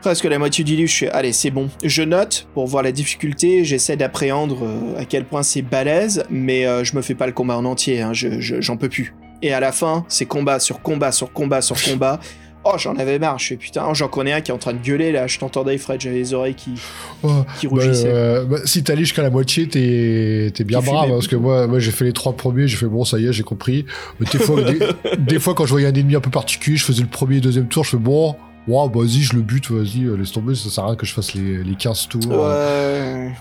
presque 0.00 0.24
la 0.24 0.38
moitié 0.38 0.64
du 0.64 0.76
livre, 0.76 0.88
je 0.88 0.94
suis 0.94 1.08
allez, 1.08 1.32
c'est 1.32 1.50
bon. 1.50 1.68
Je 1.84 2.02
note 2.02 2.46
pour 2.54 2.66
voir 2.66 2.82
la 2.82 2.92
difficulté, 2.92 3.64
j'essaie 3.64 3.96
d'appréhender 3.96 4.56
euh, 4.62 4.98
à 4.98 5.04
quel 5.04 5.24
point 5.24 5.42
c'est 5.42 5.62
balèze, 5.62 6.24
mais 6.30 6.66
euh, 6.66 6.84
je 6.84 6.96
me 6.96 7.02
fais 7.02 7.14
pas 7.14 7.26
le 7.26 7.32
combat 7.32 7.56
en 7.56 7.64
entier, 7.64 8.00
hein, 8.00 8.12
j'en 8.12 8.76
peux 8.76 8.88
plus. 8.88 9.14
Et 9.42 9.52
à 9.52 9.60
la 9.60 9.72
fin, 9.72 10.04
c'est 10.08 10.26
combat 10.26 10.58
sur 10.58 10.82
combat 10.82 11.12
sur 11.12 11.32
combat 11.32 11.60
sur 11.62 11.80
combat. 11.80 12.18
Oh, 12.64 12.74
j'en 12.76 12.96
avais 12.96 13.18
marre. 13.18 13.38
Je 13.38 13.44
suis 13.44 13.56
putain, 13.56 13.86
oh, 13.88 13.94
j'en 13.94 14.08
connais 14.08 14.32
un 14.32 14.40
qui 14.40 14.50
est 14.50 14.54
en 14.54 14.58
train 14.58 14.72
de 14.72 14.78
gueuler 14.78 15.12
là. 15.12 15.26
Je 15.26 15.38
t'entendais, 15.38 15.78
Fred. 15.78 16.00
J'avais 16.00 16.16
les 16.16 16.34
oreilles 16.34 16.54
qui, 16.54 16.74
qui 16.74 16.80
bah, 17.22 17.46
rougissaient. 17.70 18.08
Euh, 18.08 18.44
bah, 18.44 18.58
si 18.64 18.82
t'allais 18.82 19.02
jusqu'à 19.02 19.22
la 19.22 19.30
moitié, 19.30 19.68
t'es 19.68 20.52
es 20.58 20.64
bien 20.64 20.80
brave. 20.80 21.08
Hein, 21.08 21.14
parce 21.14 21.28
que 21.28 21.36
moi, 21.36 21.66
moi 21.66 21.78
j'ai 21.78 21.92
fait 21.92 22.04
les 22.04 22.12
trois 22.12 22.32
premiers. 22.32 22.66
J'ai 22.66 22.76
fait 22.76 22.86
bon, 22.86 23.04
ça 23.04 23.18
y 23.18 23.26
est, 23.26 23.32
j'ai 23.32 23.44
compris. 23.44 23.86
des 24.20 24.38
fois, 24.38 24.60
des, 25.18 25.38
fois, 25.38 25.54
quand 25.54 25.66
je 25.66 25.70
voyais 25.70 25.86
un 25.86 25.94
ennemi 25.94 26.16
un 26.16 26.20
peu 26.20 26.30
particulier, 26.30 26.76
je 26.76 26.84
faisais 26.84 27.02
le 27.02 27.08
premier 27.08 27.36
et 27.36 27.40
deuxième 27.40 27.68
tour. 27.68 27.84
Je 27.84 27.90
fais 27.90 27.96
bon, 27.96 28.34
wow, 28.68 28.88
bah, 28.88 29.00
vas-y, 29.00 29.22
je 29.22 29.34
le 29.34 29.42
bute, 29.42 29.70
vas-y, 29.70 30.04
euh, 30.04 30.16
laisse 30.16 30.32
tomber, 30.32 30.54
ça 30.54 30.68
sert 30.68 30.84
à 30.84 30.88
rien 30.88 30.96
que 30.96 31.06
je 31.06 31.14
fasse 31.14 31.34
les, 31.34 31.64
les 31.64 31.74
15 31.74 32.08
tours. 32.08 32.30
Ouais. 32.30 33.32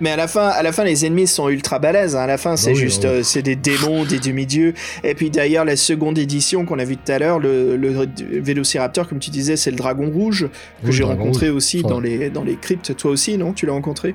Mais 0.00 0.10
à 0.10 0.16
la 0.16 0.26
fin, 0.26 0.48
à 0.48 0.62
la 0.62 0.72
fin, 0.72 0.84
les 0.84 1.06
ennemis 1.06 1.28
sont 1.28 1.48
ultra 1.48 1.78
balèzes. 1.78 2.16
Hein. 2.16 2.22
À 2.22 2.26
la 2.26 2.36
fin, 2.36 2.56
c'est 2.56 2.72
bah 2.72 2.78
juste, 2.78 3.04
euh, 3.04 3.22
c'est 3.22 3.42
des 3.42 3.54
démons, 3.54 4.04
des 4.04 4.18
demi-dieux. 4.18 4.74
Et 5.04 5.14
puis 5.14 5.30
d'ailleurs, 5.30 5.64
la 5.64 5.76
seconde 5.76 6.18
édition 6.18 6.64
qu'on 6.64 6.78
a 6.78 6.84
vue 6.84 6.96
tout 6.96 7.12
à 7.12 7.18
l'heure, 7.18 7.38
le, 7.38 7.76
le, 7.76 8.08
Vélociraptor, 8.40 9.08
comme 9.08 9.20
tu 9.20 9.30
disais, 9.30 9.56
c'est 9.56 9.70
le 9.70 9.76
dragon 9.76 10.10
rouge 10.10 10.48
que 10.84 10.90
j'ai 10.90 11.04
rencontré 11.04 11.48
aussi 11.48 11.82
dans 11.82 12.00
les 12.00 12.28
dans 12.28 12.42
les 12.42 12.56
cryptes. 12.56 12.96
Toi 12.96 13.12
aussi, 13.12 13.38
non? 13.38 13.52
Tu 13.52 13.66
l'as 13.66 13.72
rencontré? 13.72 14.14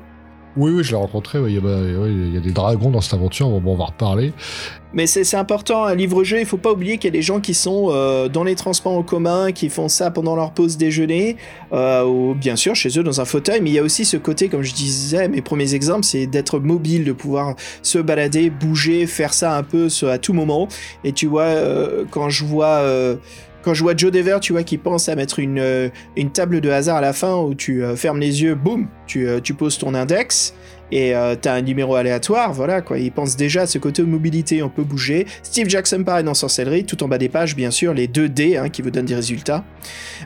Oui, 0.58 0.72
oui, 0.72 0.84
je 0.84 0.91
l'ai 0.91 0.97
rencontré. 0.97 1.39
Il, 1.47 1.54
y 1.54 2.38
a, 2.38 2.39
des 2.39 2.52
dragons 2.52 2.89
dans 2.89 3.02
cette 3.02 3.14
aventure. 3.14 3.47
on 3.47 3.60
va 3.60 3.84
en 3.84 3.86
reparler. 3.86 4.34
Mais 4.91 5.06
c'est 5.06 5.38
important, 5.38 5.84
un 5.84 5.93
livre-jeu, 5.93 6.39
il 6.39 6.47
faut 6.47 6.58
pas 6.58 6.72
oublier 6.72 6.97
qu'il 6.97 7.10
y 7.10 7.14
a 7.14 7.18
des 7.18 7.22
gens 7.22 7.39
qui 7.39 7.54
sont 7.54 7.89
euh, 7.91 8.28
dans 8.28 8.43
les 8.43 8.56
transports 8.56 8.93
en 8.93 9.04
commun, 9.04 9.52
qui 9.52 9.70
font 9.70 9.88
ça 9.88 10.10
pendant 10.10 10.36
leur 10.36 10.52
pause 10.52 10.78
déjeuner, 10.78 11.38
euh, 11.74 12.04
ou 12.04 12.34
bien 12.34 12.56
sûr 12.56 12.76
chez 12.76 12.89
eux 12.97 13.04
dans 13.04 13.22
un 13.22 13.26
fauteuil, 13.26 13.62
mais 13.62 13.70
il 13.70 13.74
y 13.74 13.80
a 13.80 13.84
aussi 13.84 14.04
ce 14.04 14.18
côté, 14.18 14.50
comme 14.50 14.64
je 14.64 14.74
disais, 14.74 15.28
mes 15.28 15.43
premiers 15.43 15.76
exemples, 15.76 16.06
c'est 16.06 16.26
d'être 16.26 16.58
mobile, 16.60 17.06
de 17.06 17.12
pouvoir 17.12 17.56
se 17.84 18.00
balader, 18.00 18.50
bouger, 18.50 19.06
faire 19.06 19.34
ça 19.34 19.56
un 19.56 19.62
peu 19.62 19.89
à 20.10 20.18
tout 20.18 20.34
moment. 20.34 20.68
Et 21.04 21.12
tu 21.12 21.28
vois, 21.28 21.43
euh, 21.43 22.06
quand 22.10 22.30
je 22.30 22.43
vois 22.43 22.82
quand 23.62 23.74
je 23.74 23.84
vois 23.84 23.95
Joe 23.95 24.12
Dever, 24.12 24.38
tu 24.41 24.53
vois, 24.53 24.64
qui 24.64 24.78
pense 24.78 25.10
à 25.10 25.16
mettre 25.16 25.39
une, 25.39 25.60
euh, 25.60 25.89
table 26.34 26.62
de 26.62 26.70
hasard 26.70 26.97
à 26.97 27.01
la 27.01 27.14
fin 27.14 27.36
où 27.38 27.53
tu 27.53 27.84
euh, 27.84 27.95
fermes 27.95 28.20
les 28.20 28.41
yeux, 28.43 28.55
boum, 28.55 28.88
tu, 29.07 29.28
euh, 29.28 29.39
poses 29.57 29.78
ton 29.78 29.93
index 29.93 30.53
et 30.91 31.14
tu 31.41 31.47
as 31.47 31.53
un 31.53 31.62
numéro 31.62 31.93
aléatoire, 31.95 32.51
voilà 32.51 32.82
quoi. 32.82 32.97
Il 32.97 33.12
pense 33.12 33.36
déjà 33.36 33.62
à 33.62 33.68
ce 33.68 33.78
côté 33.78 34.01
mobilité, 34.01 34.64
on 34.64 34.70
peut 34.70 34.84
bouger. 34.84 35.28
Steve 35.43 35.70
Jackson 35.70 36.03
pareil 36.03 36.24
dans 36.24 36.34
Sorcellerie, 36.34 36.84
tout 36.84 37.03
en 37.03 37.07
bas 37.07 37.20
des 37.20 37.30
pages, 37.30 37.55
bien 37.55 37.70
sûr, 37.70 37.93
les 37.93 38.07
2 38.07 38.28
D 38.28 38.57
hein, 38.57 38.70
qui 38.70 38.82
vous 38.82 38.89
donnent 38.89 39.05
des 39.05 39.16
résultats. 39.16 39.64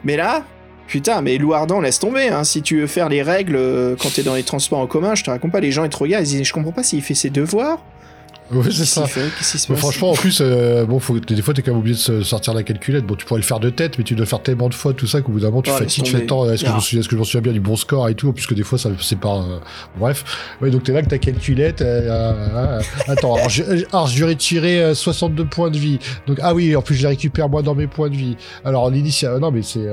Mais 0.03 0.15
là, 0.15 0.43
Putain, 0.85 1.21
mais 1.21 1.37
Lou 1.37 1.53
Ardent, 1.53 1.79
laisse 1.79 1.97
tomber. 1.97 2.27
Hein. 2.27 2.43
Si 2.43 2.61
tu 2.61 2.81
veux 2.81 2.87
faire 2.87 3.07
les 3.07 3.23
règles 3.23 3.57
quand 3.99 4.13
t'es 4.13 4.21
dans 4.21 4.35
les 4.35 4.43
transports 4.43 4.79
en 4.79 4.85
commun, 4.85 5.15
je 5.15 5.23
te 5.23 5.29
raconte 5.31 5.51
pas. 5.51 5.61
Les 5.61 5.71
gens 5.71 5.85
ils 5.85 5.89
te 5.89 5.97
regardent, 5.97 6.27
ils 6.27 6.37
disent 6.37 6.43
Je 6.43 6.53
comprends 6.53 6.73
pas 6.73 6.83
s'il 6.83 7.01
fait 7.01 7.13
ses 7.13 7.29
devoirs 7.29 7.83
oui, 8.51 8.71
c'est 8.71 8.85
ça. 8.85 9.05
franchement, 9.75 10.11
en 10.11 10.13
plus, 10.13 10.39
euh, 10.41 10.85
bon, 10.85 10.99
faut, 10.99 11.19
des 11.19 11.41
fois, 11.41 11.53
t'es 11.53 11.61
quand 11.61 11.71
même 11.71 11.79
obligé 11.79 12.11
de 12.11 12.23
sortir 12.23 12.53
la 12.53 12.63
calculette. 12.63 13.05
Bon, 13.05 13.15
tu 13.15 13.25
pourrais 13.25 13.39
le 13.39 13.45
faire 13.45 13.59
de 13.59 13.69
tête, 13.69 13.97
mais 13.97 14.03
tu 14.03 14.15
dois 14.15 14.25
le 14.25 14.29
faire 14.29 14.41
tellement 14.41 14.69
de 14.69 14.73
fois, 14.73 14.93
tout 14.93 15.07
ça, 15.07 15.21
qu'au 15.21 15.31
bout 15.31 15.39
d'un 15.39 15.49
moment, 15.49 15.61
tu 15.61 15.71
oh, 15.71 15.77
fatigues, 15.77 16.03
tu 16.03 16.11
fais 16.11 16.25
temps. 16.25 16.49
Est-ce 16.49 16.63
que, 16.63 16.69
je 16.69 16.75
me 16.75 16.79
souviens, 16.79 16.99
est-ce 16.99 17.09
que 17.09 17.15
je 17.15 17.19
me 17.19 17.25
souviens 17.25 17.41
bien 17.41 17.53
du 17.53 17.59
bon 17.59 17.75
score 17.75 18.09
et 18.09 18.15
tout, 18.15 18.33
puisque 18.33 18.53
des 18.53 18.63
fois, 18.63 18.77
ça 18.77 18.89
c'est 19.01 19.19
pas. 19.19 19.37
Euh, 19.37 19.59
bref. 19.97 20.23
Ouais, 20.61 20.69
donc 20.69 20.83
t'es 20.83 20.93
là 20.93 21.01
que 21.01 21.09
ta 21.09 21.17
calculette. 21.17 21.81
Euh, 21.81 22.81
attends, 23.07 23.35
alors, 23.35 24.07
j'aurais 24.07 24.35
tiré 24.35 24.93
62 24.93 25.45
points 25.45 25.71
de 25.71 25.77
vie. 25.77 25.99
Donc, 26.27 26.39
ah 26.41 26.53
oui, 26.53 26.75
en 26.75 26.81
plus, 26.81 26.95
je 26.95 27.01
les 27.03 27.09
récupère 27.09 27.49
moi 27.49 27.61
dans 27.61 27.75
mes 27.75 27.87
points 27.87 28.09
de 28.09 28.15
vie. 28.15 28.37
Alors, 28.65 28.89
l'initial. 28.89 29.39
Non, 29.39 29.51
mais 29.51 29.61
c'est. 29.61 29.87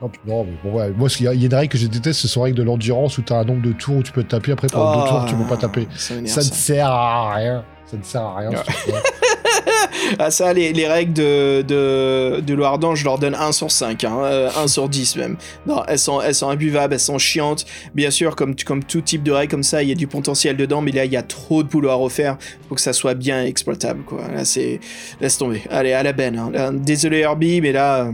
Non, 0.00 0.44
mais 0.44 0.52
bon, 0.62 0.78
ouais. 0.78 0.92
Moi, 0.96 1.08
il 1.18 1.24
y, 1.24 1.28
a 1.28 1.32
une 1.32 1.54
règle 1.54 1.72
que 1.72 1.78
je 1.78 1.88
déteste, 1.88 2.20
ce 2.20 2.28
sont 2.28 2.42
règles 2.42 2.56
de 2.56 2.62
l'endurance 2.62 3.18
où 3.18 3.22
tu 3.22 3.32
as 3.32 3.38
un 3.38 3.44
nombre 3.44 3.62
de 3.62 3.72
tours 3.72 3.96
où 3.96 4.02
tu 4.02 4.12
peux 4.12 4.22
te 4.22 4.28
taper. 4.28 4.52
Après, 4.52 4.68
pendant 4.68 5.02
deux 5.02 5.08
tours, 5.08 5.24
tu 5.26 5.34
peux 5.34 5.48
pas 5.48 5.56
taper. 5.56 5.88
Ça, 5.96 6.14
ne 6.14 6.26
sert 6.26 6.86
à 6.86 7.34
rien. 7.34 7.64
Ça 7.90 7.96
ne 7.96 8.02
sert 8.02 8.20
à 8.20 8.36
rien. 8.36 8.50
ah 10.18 10.30
ça, 10.30 10.52
les, 10.52 10.72
les, 10.72 10.86
règles 10.86 11.12
de, 11.14 11.62
de, 11.66 12.40
de 12.40 12.54
Loardan, 12.54 12.94
je 12.94 13.04
leur 13.04 13.18
donne 13.18 13.34
1 13.34 13.52
sur 13.52 13.70
5, 13.70 14.04
hein, 14.04 14.10
1 14.10 14.22
euh, 14.24 14.66
sur 14.66 14.88
10 14.88 15.16
même. 15.16 15.36
Non, 15.66 15.82
elles 15.88 15.98
sont, 15.98 16.20
elles 16.20 16.34
sont 16.34 16.50
imbuvables, 16.50 16.94
elles 16.94 17.00
sont 17.00 17.18
chiantes. 17.18 17.64
Bien 17.94 18.10
sûr, 18.10 18.36
comme, 18.36 18.54
comme 18.56 18.84
tout 18.84 19.00
type 19.00 19.22
de 19.22 19.32
règles 19.32 19.50
comme 19.50 19.62
ça, 19.62 19.82
il 19.82 19.88
y 19.88 19.92
a 19.92 19.94
du 19.94 20.06
potentiel 20.06 20.56
dedans, 20.56 20.82
mais 20.82 20.92
là, 20.92 21.04
il 21.04 21.12
y 21.12 21.16
a 21.16 21.22
trop 21.22 21.62
de 21.62 21.68
boulot 21.68 21.90
à 21.90 21.94
refaire 21.94 22.36
pour 22.68 22.76
que 22.76 22.82
ça 22.82 22.92
soit 22.92 23.14
bien 23.14 23.42
exploitable, 23.44 24.02
quoi. 24.04 24.20
Là, 24.34 24.44
c'est... 24.44 24.80
Laisse 25.20 25.38
tomber. 25.38 25.62
Allez, 25.70 25.92
à 25.92 26.02
la 26.02 26.12
benne. 26.12 26.38
Hein. 26.38 26.72
Désolé 26.74 27.18
Herbie, 27.18 27.60
mais 27.60 27.72
là... 27.72 28.10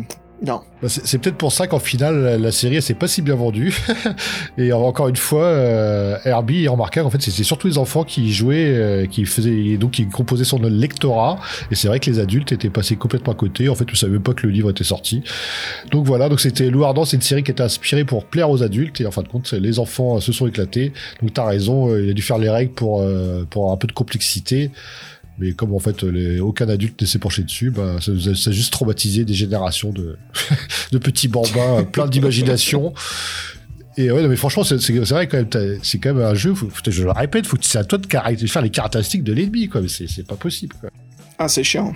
Bah, 0.83 0.89
c'est 0.89 1.19
peut-être 1.19 1.37
pour 1.37 1.53
ça 1.53 1.67
qu'en 1.67 1.79
finale, 1.79 2.41
la 2.41 2.53
série, 2.53 2.77
elle 2.77 2.83
s'est 2.83 2.95
pas 2.95 3.09
si 3.09 3.23
bien 3.23 3.35
vendue. 3.35 3.77
et 4.59 4.73
encore 4.73 5.09
une 5.09 5.17
fois, 5.17 5.45
euh, 5.45 6.19
Herbie 6.25 6.69
remarquait 6.69 7.01
qu'en 7.01 7.11
fait, 7.11 7.23
c'était 7.23 7.43
surtout 7.43 7.67
les 7.67 7.79
enfants 7.79 8.05
qui 8.05 8.33
jouaient, 8.33 8.75
euh, 8.75 9.07
qui 9.07 9.25
faisaient, 9.25 9.77
donc 9.77 9.93
qui 9.93 10.07
composaient 10.07 10.45
son 10.45 10.59
lectorat. 10.59 11.39
Et 11.71 11.75
c'est 11.75 11.89
vrai 11.89 12.01
que 12.01 12.11
les 12.11 12.19
adultes 12.19 12.53
étaient 12.53 12.71
passés 12.71 12.97
complètement 12.97 13.33
à 13.33 13.37
côté. 13.37 13.69
En 13.69 13.75
fait, 13.75 13.85
tu 13.85 13.97
savais 13.97 14.13
même 14.13 14.23
pas 14.23 14.35
que 14.35 14.47
le 14.47 14.53
livre 14.53 14.71
était 14.71 14.85
sorti. 14.85 15.23
Donc 15.91 16.07
voilà, 16.07 16.29
donc 16.29 16.41
c'était 16.41 16.71
Lou 16.71 16.85
c'est 17.05 17.17
une 17.17 17.23
série 17.23 17.43
qui 17.43 17.51
était 17.51 17.63
inspirée 17.63 18.05
pour 18.05 18.25
plaire 18.25 18.51
aux 18.51 18.63
adultes. 18.63 19.01
Et 19.01 19.07
en 19.07 19.11
fin 19.11 19.23
de 19.23 19.29
compte, 19.29 19.53
les 19.53 19.79
enfants 19.79 20.21
se 20.21 20.33
sont 20.33 20.47
éclatés. 20.47 20.93
Donc 21.23 21.33
t'as 21.33 21.45
raison, 21.45 21.91
euh, 21.91 22.03
il 22.03 22.11
a 22.11 22.13
dû 22.13 22.23
faire 22.23 22.39
les 22.39 22.51
règles 22.51 22.73
pour, 22.73 23.01
euh, 23.01 23.45
pour 23.49 23.73
un 23.73 23.77
peu 23.77 23.87
de 23.87 23.93
complexité. 23.93 24.71
Mais 25.39 25.53
comme 25.53 25.75
en 25.75 25.79
fait 25.79 26.05
aucun 26.41 26.69
adulte 26.69 27.01
ne 27.01 27.07
s'est 27.07 27.19
penché 27.19 27.43
dessus, 27.43 27.71
bah, 27.71 27.97
ça, 28.01 28.13
a 28.13 28.53
juste 28.53 28.73
traumatisé 28.73 29.25
des 29.25 29.35
générations 29.35 29.91
de, 29.91 30.17
de 30.93 30.99
petits 30.99 31.29
bambins 31.29 31.85
plein 31.85 32.07
d'imagination. 32.07 32.95
Et 33.97 34.11
ouais, 34.11 34.27
mais 34.27 34.37
franchement, 34.37 34.65
c'est 34.65 34.91
vrai 35.05 35.29
quand 35.29 35.37
même, 35.37 35.79
c'est 35.83 35.99
quand 35.99 36.15
même 36.15 36.25
un 36.25 36.35
jeu. 36.35 36.55
Je 36.87 37.03
le 37.05 37.11
répète, 37.13 37.47
c'est 37.61 37.79
à 37.79 37.85
toi 37.85 37.99
de, 37.99 38.47
faire 38.47 38.63
les 38.63 38.71
caractéristiques 38.71 39.23
de 39.23 39.33
l'ennemi, 39.33 39.69
quoi. 39.69 39.81
C'est 39.89 40.27
pas 40.27 40.37
possible. 40.37 40.75
Quoi. 40.81 40.91
Ah, 41.39 41.49
c'est 41.49 41.65
chiant. 41.65 41.93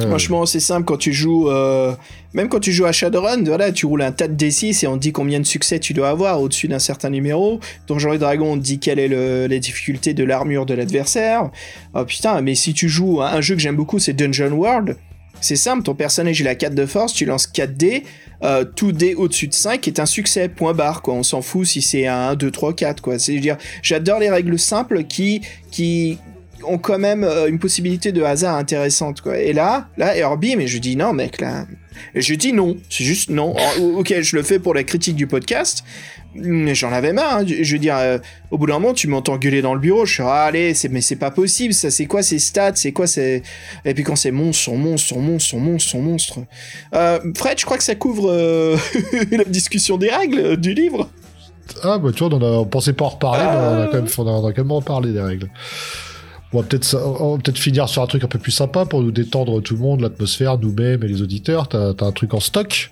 Franchement, 0.00 0.46
c'est 0.46 0.60
simple 0.60 0.84
quand 0.84 0.96
tu 0.96 1.12
joues, 1.12 1.50
euh, 1.50 1.94
même 2.32 2.48
quand 2.48 2.60
tu 2.60 2.72
joues 2.72 2.86
à 2.86 2.92
Shadowrun, 2.92 3.44
voilà, 3.44 3.72
tu 3.72 3.86
roules 3.86 4.02
un 4.02 4.12
tas 4.12 4.28
de 4.28 4.34
D6 4.34 4.84
et 4.84 4.88
on 4.88 4.96
dit 4.96 5.12
combien 5.12 5.40
de 5.40 5.46
succès 5.46 5.78
tu 5.78 5.92
dois 5.94 6.08
avoir 6.08 6.40
au-dessus 6.40 6.68
d'un 6.68 6.78
certain 6.78 7.10
numéro. 7.10 7.60
Donjon 7.86 8.12
et 8.12 8.18
Dragon, 8.18 8.52
on 8.52 8.56
dit 8.56 8.78
quelle 8.78 8.98
est 8.98 9.08
le, 9.08 9.46
les 9.46 9.60
difficultés 9.60 10.14
de 10.14 10.24
l'armure 10.24 10.66
de 10.66 10.74
l'adversaire. 10.74 11.50
Oh 11.94 12.04
putain, 12.04 12.40
mais 12.40 12.54
si 12.54 12.74
tu 12.74 12.88
joues 12.88 13.22
un 13.22 13.40
jeu 13.40 13.54
que 13.54 13.60
j'aime 13.60 13.76
beaucoup, 13.76 13.98
c'est 13.98 14.12
Dungeon 14.12 14.52
World. 14.52 14.96
C'est 15.40 15.56
simple, 15.56 15.82
ton 15.82 15.94
personnage 15.94 16.40
il 16.40 16.48
a 16.48 16.54
4 16.54 16.74
de 16.74 16.86
force, 16.86 17.12
tu 17.12 17.26
lances 17.26 17.46
4 17.46 17.76
dés, 17.76 18.04
euh, 18.42 18.64
tout 18.64 18.92
dé 18.92 19.14
au-dessus 19.14 19.48
de 19.48 19.52
5 19.52 19.86
est 19.86 19.98
un 19.98 20.06
succès, 20.06 20.48
point 20.48 20.72
barre, 20.72 21.02
quoi. 21.02 21.14
On 21.14 21.22
s'en 21.22 21.42
fout 21.42 21.66
si 21.66 21.82
c'est 21.82 22.06
un 22.06 22.30
1, 22.30 22.34
2, 22.36 22.50
3, 22.50 22.72
4, 22.72 23.02
quoi. 23.02 23.18
C'est 23.18 23.36
dire, 23.36 23.58
j'adore 23.82 24.20
les 24.20 24.30
règles 24.30 24.58
simples 24.58 25.04
qui, 25.04 25.42
qui, 25.70 26.18
ont 26.66 26.78
quand 26.78 26.98
même 26.98 27.24
euh, 27.24 27.48
une 27.48 27.58
possibilité 27.58 28.12
de 28.12 28.22
hasard 28.22 28.56
intéressante 28.56 29.20
quoi. 29.20 29.38
Et 29.38 29.52
là, 29.52 29.88
là 29.96 30.16
Herbie, 30.16 30.56
mais 30.56 30.66
je 30.66 30.78
dis 30.78 30.96
non 30.96 31.12
mec 31.12 31.40
là, 31.40 31.66
je 32.14 32.34
dis 32.34 32.52
non, 32.52 32.76
c'est 32.90 33.04
juste 33.04 33.30
non. 33.30 33.54
ok, 33.80 34.20
je 34.20 34.36
le 34.36 34.42
fais 34.42 34.58
pour 34.58 34.74
la 34.74 34.84
critique 34.84 35.16
du 35.16 35.26
podcast, 35.26 35.84
mais 36.34 36.74
j'en 36.74 36.92
avais 36.92 37.12
marre. 37.12 37.38
Hein. 37.38 37.44
Je 37.46 37.72
veux 37.72 37.78
dire, 37.78 37.96
euh, 37.96 38.18
au 38.50 38.58
bout 38.58 38.66
d'un 38.66 38.74
moment, 38.74 38.94
tu 38.94 39.06
m'entends 39.06 39.36
gueuler 39.36 39.62
dans 39.62 39.74
le 39.74 39.80
bureau. 39.80 40.04
Je 40.04 40.14
suis 40.14 40.22
ah, 40.22 40.44
allez, 40.44 40.72
mais 40.90 41.00
c'est 41.00 41.16
pas 41.16 41.30
possible. 41.30 41.72
Ça, 41.72 41.90
c'est 41.90 42.06
quoi 42.06 42.22
ces 42.22 42.38
stats 42.38 42.74
C'est 42.74 42.92
quoi 42.92 43.06
c'est 43.06 43.42
Et 43.84 43.94
puis 43.94 44.02
quand 44.02 44.16
c'est 44.16 44.32
monstre, 44.32 44.64
son 44.64 44.76
monstre, 44.76 45.08
son 45.08 45.20
monstre, 45.20 45.50
son 45.50 45.60
monstre, 45.60 45.90
son 45.90 46.02
monstre. 46.02 46.38
Euh, 46.94 47.20
Fred, 47.36 47.58
je 47.58 47.64
crois 47.64 47.78
que 47.78 47.84
ça 47.84 47.94
couvre 47.94 48.32
la 49.30 49.44
discussion 49.44 49.96
des 49.96 50.10
règles 50.10 50.56
du 50.56 50.74
livre. 50.74 51.08
Ah 51.82 51.98
bah 51.98 52.10
tu 52.14 52.24
vois, 52.24 52.34
on, 52.34 52.62
a, 52.62 52.64
pensait 52.66 52.92
pas 52.92 53.06
en 53.06 53.10
reparler, 53.10 53.42
mais 53.42 53.56
on 53.56 53.82
a 53.82 53.86
quand 53.86 53.94
même, 53.94 54.06
on 54.18 54.46
a, 54.46 54.52
quand 54.52 54.62
même 54.62 54.72
reparlé 54.72 55.12
des 55.12 55.20
règles. 55.20 55.50
On 56.54 56.60
va 56.60 56.66
peut-être 56.68 56.96
peut 57.42 57.52
finir 57.58 57.88
sur 57.88 58.02
un 58.02 58.06
truc 58.06 58.22
un 58.22 58.28
peu 58.28 58.38
plus 58.38 58.52
sympa 58.52 58.84
pour 58.86 59.02
nous 59.02 59.10
détendre 59.10 59.60
tout 59.60 59.74
le 59.74 59.80
monde, 59.80 60.00
l'atmosphère, 60.00 60.56
nous-mêmes 60.56 61.02
et 61.02 61.08
les 61.08 61.20
auditeurs. 61.20 61.68
T'as 61.68 61.92
as 61.98 62.04
un 62.04 62.12
truc 62.12 62.32
en 62.32 62.38
stock? 62.38 62.90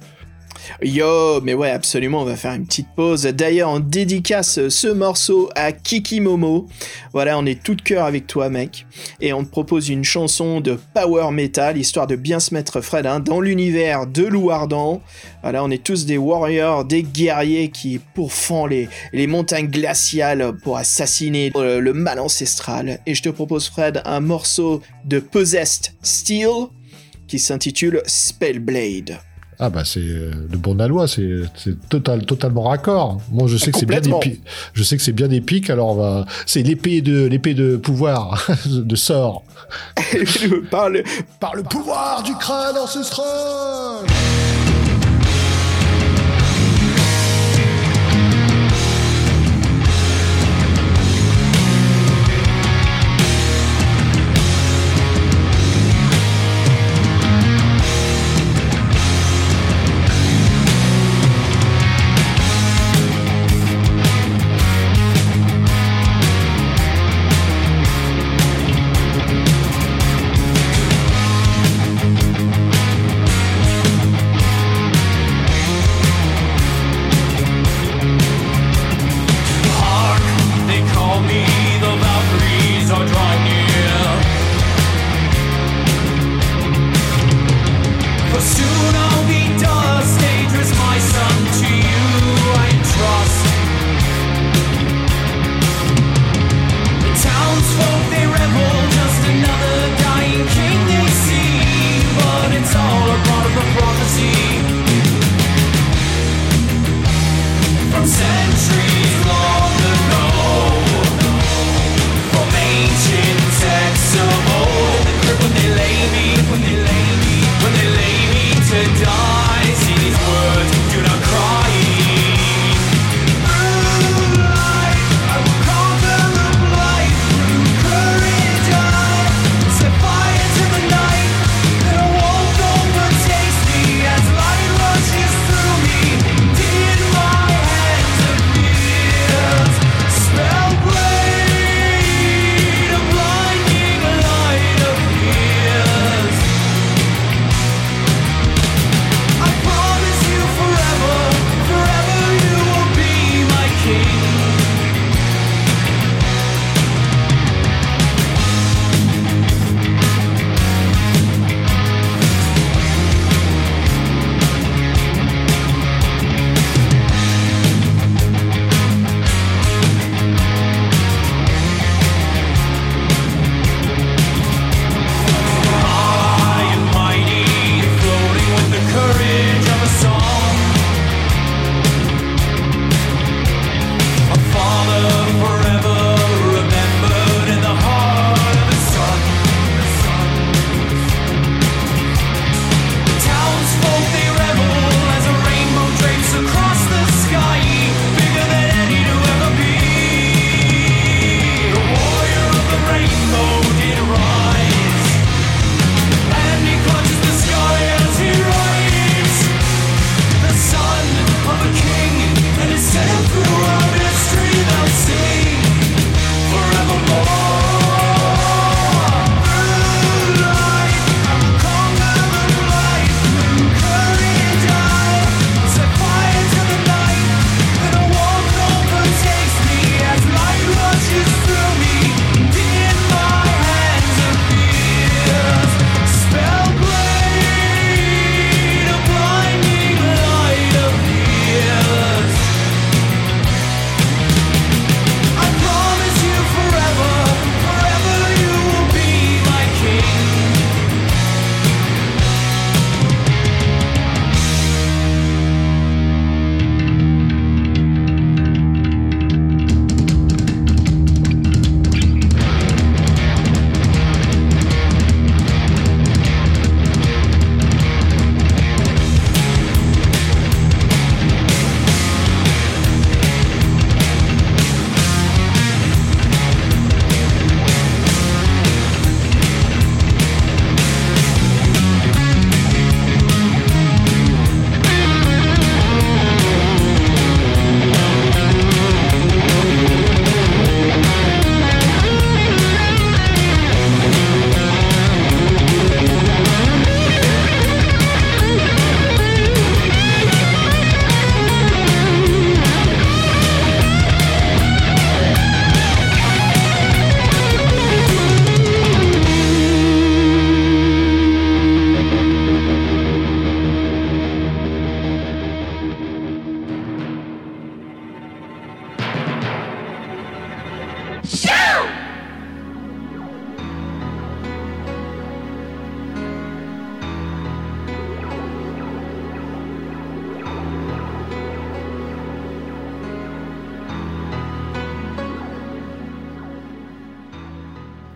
Yo, 0.82 1.40
mais 1.42 1.54
ouais, 1.54 1.70
absolument, 1.70 2.22
on 2.22 2.24
va 2.24 2.36
faire 2.36 2.52
une 2.52 2.66
petite 2.66 2.88
pause. 2.94 3.22
D'ailleurs, 3.22 3.70
on 3.70 3.80
dédicace 3.80 4.68
ce 4.68 4.88
morceau 4.88 5.50
à 5.54 5.72
Kiki 5.72 6.20
Momo. 6.20 6.66
Voilà, 7.12 7.38
on 7.38 7.46
est 7.46 7.62
tout 7.62 7.74
de 7.74 7.82
cœur 7.82 8.04
avec 8.04 8.26
toi, 8.26 8.48
mec. 8.48 8.86
Et 9.20 9.32
on 9.32 9.44
te 9.44 9.50
propose 9.50 9.88
une 9.88 10.04
chanson 10.04 10.60
de 10.60 10.78
power 10.94 11.30
metal, 11.30 11.76
histoire 11.78 12.06
de 12.06 12.16
bien 12.16 12.40
se 12.40 12.54
mettre 12.54 12.80
Fred 12.80 13.06
hein, 13.06 13.20
dans 13.20 13.40
l'univers 13.40 14.06
de 14.06 14.24
Lou 14.24 14.50
Ardent. 14.50 15.02
Voilà, 15.42 15.64
on 15.64 15.70
est 15.70 15.82
tous 15.82 16.06
des 16.06 16.18
warriors, 16.18 16.84
des 16.84 17.02
guerriers 17.02 17.70
qui 17.70 18.00
pourfont 18.14 18.66
les, 18.66 18.88
montagnes 19.26 19.68
glaciales 19.68 20.52
pour 20.62 20.76
assassiner 20.76 21.52
le 21.54 21.92
mal 21.92 22.18
ancestral. 22.18 23.00
Et 23.06 23.14
je 23.14 23.22
te 23.22 23.28
propose, 23.28 23.68
Fred, 23.68 24.02
un 24.04 24.20
morceau 24.20 24.82
de 25.04 25.18
Possessed 25.18 25.94
Steel 26.02 26.68
qui 27.26 27.38
s'intitule 27.38 28.02
Spellblade. 28.06 29.20
Ah 29.64 29.70
bah 29.70 29.84
c'est 29.84 30.00
euh, 30.00 30.32
le 30.50 30.58
bon 30.58 30.74
loi, 30.88 31.06
c'est 31.06 31.44
total, 31.88 32.26
totalement 32.26 32.62
raccord. 32.62 33.20
Moi 33.30 33.46
je 33.46 33.56
sais 33.56 33.70
que 33.70 33.78
c'est 33.78 33.86
bien 33.86 34.02
épique. 34.02 34.42
Je 34.72 34.82
sais 34.82 34.96
que 34.96 35.02
c'est 35.04 35.12
bien 35.12 35.30
épique, 35.30 35.70
alors 35.70 35.94
va... 35.94 36.26
c'est 36.46 36.64
l'épée 36.64 37.00
de 37.00 37.26
l'épée 37.26 37.54
de 37.54 37.76
pouvoir, 37.76 38.44
de 38.66 38.96
sort. 38.96 39.44
par, 40.72 40.90
le, 40.90 41.04
par 41.38 41.54
le 41.54 41.62
pouvoir 41.62 42.24
du 42.24 42.34
crâne 42.34 42.76
ancestral. 42.76 44.04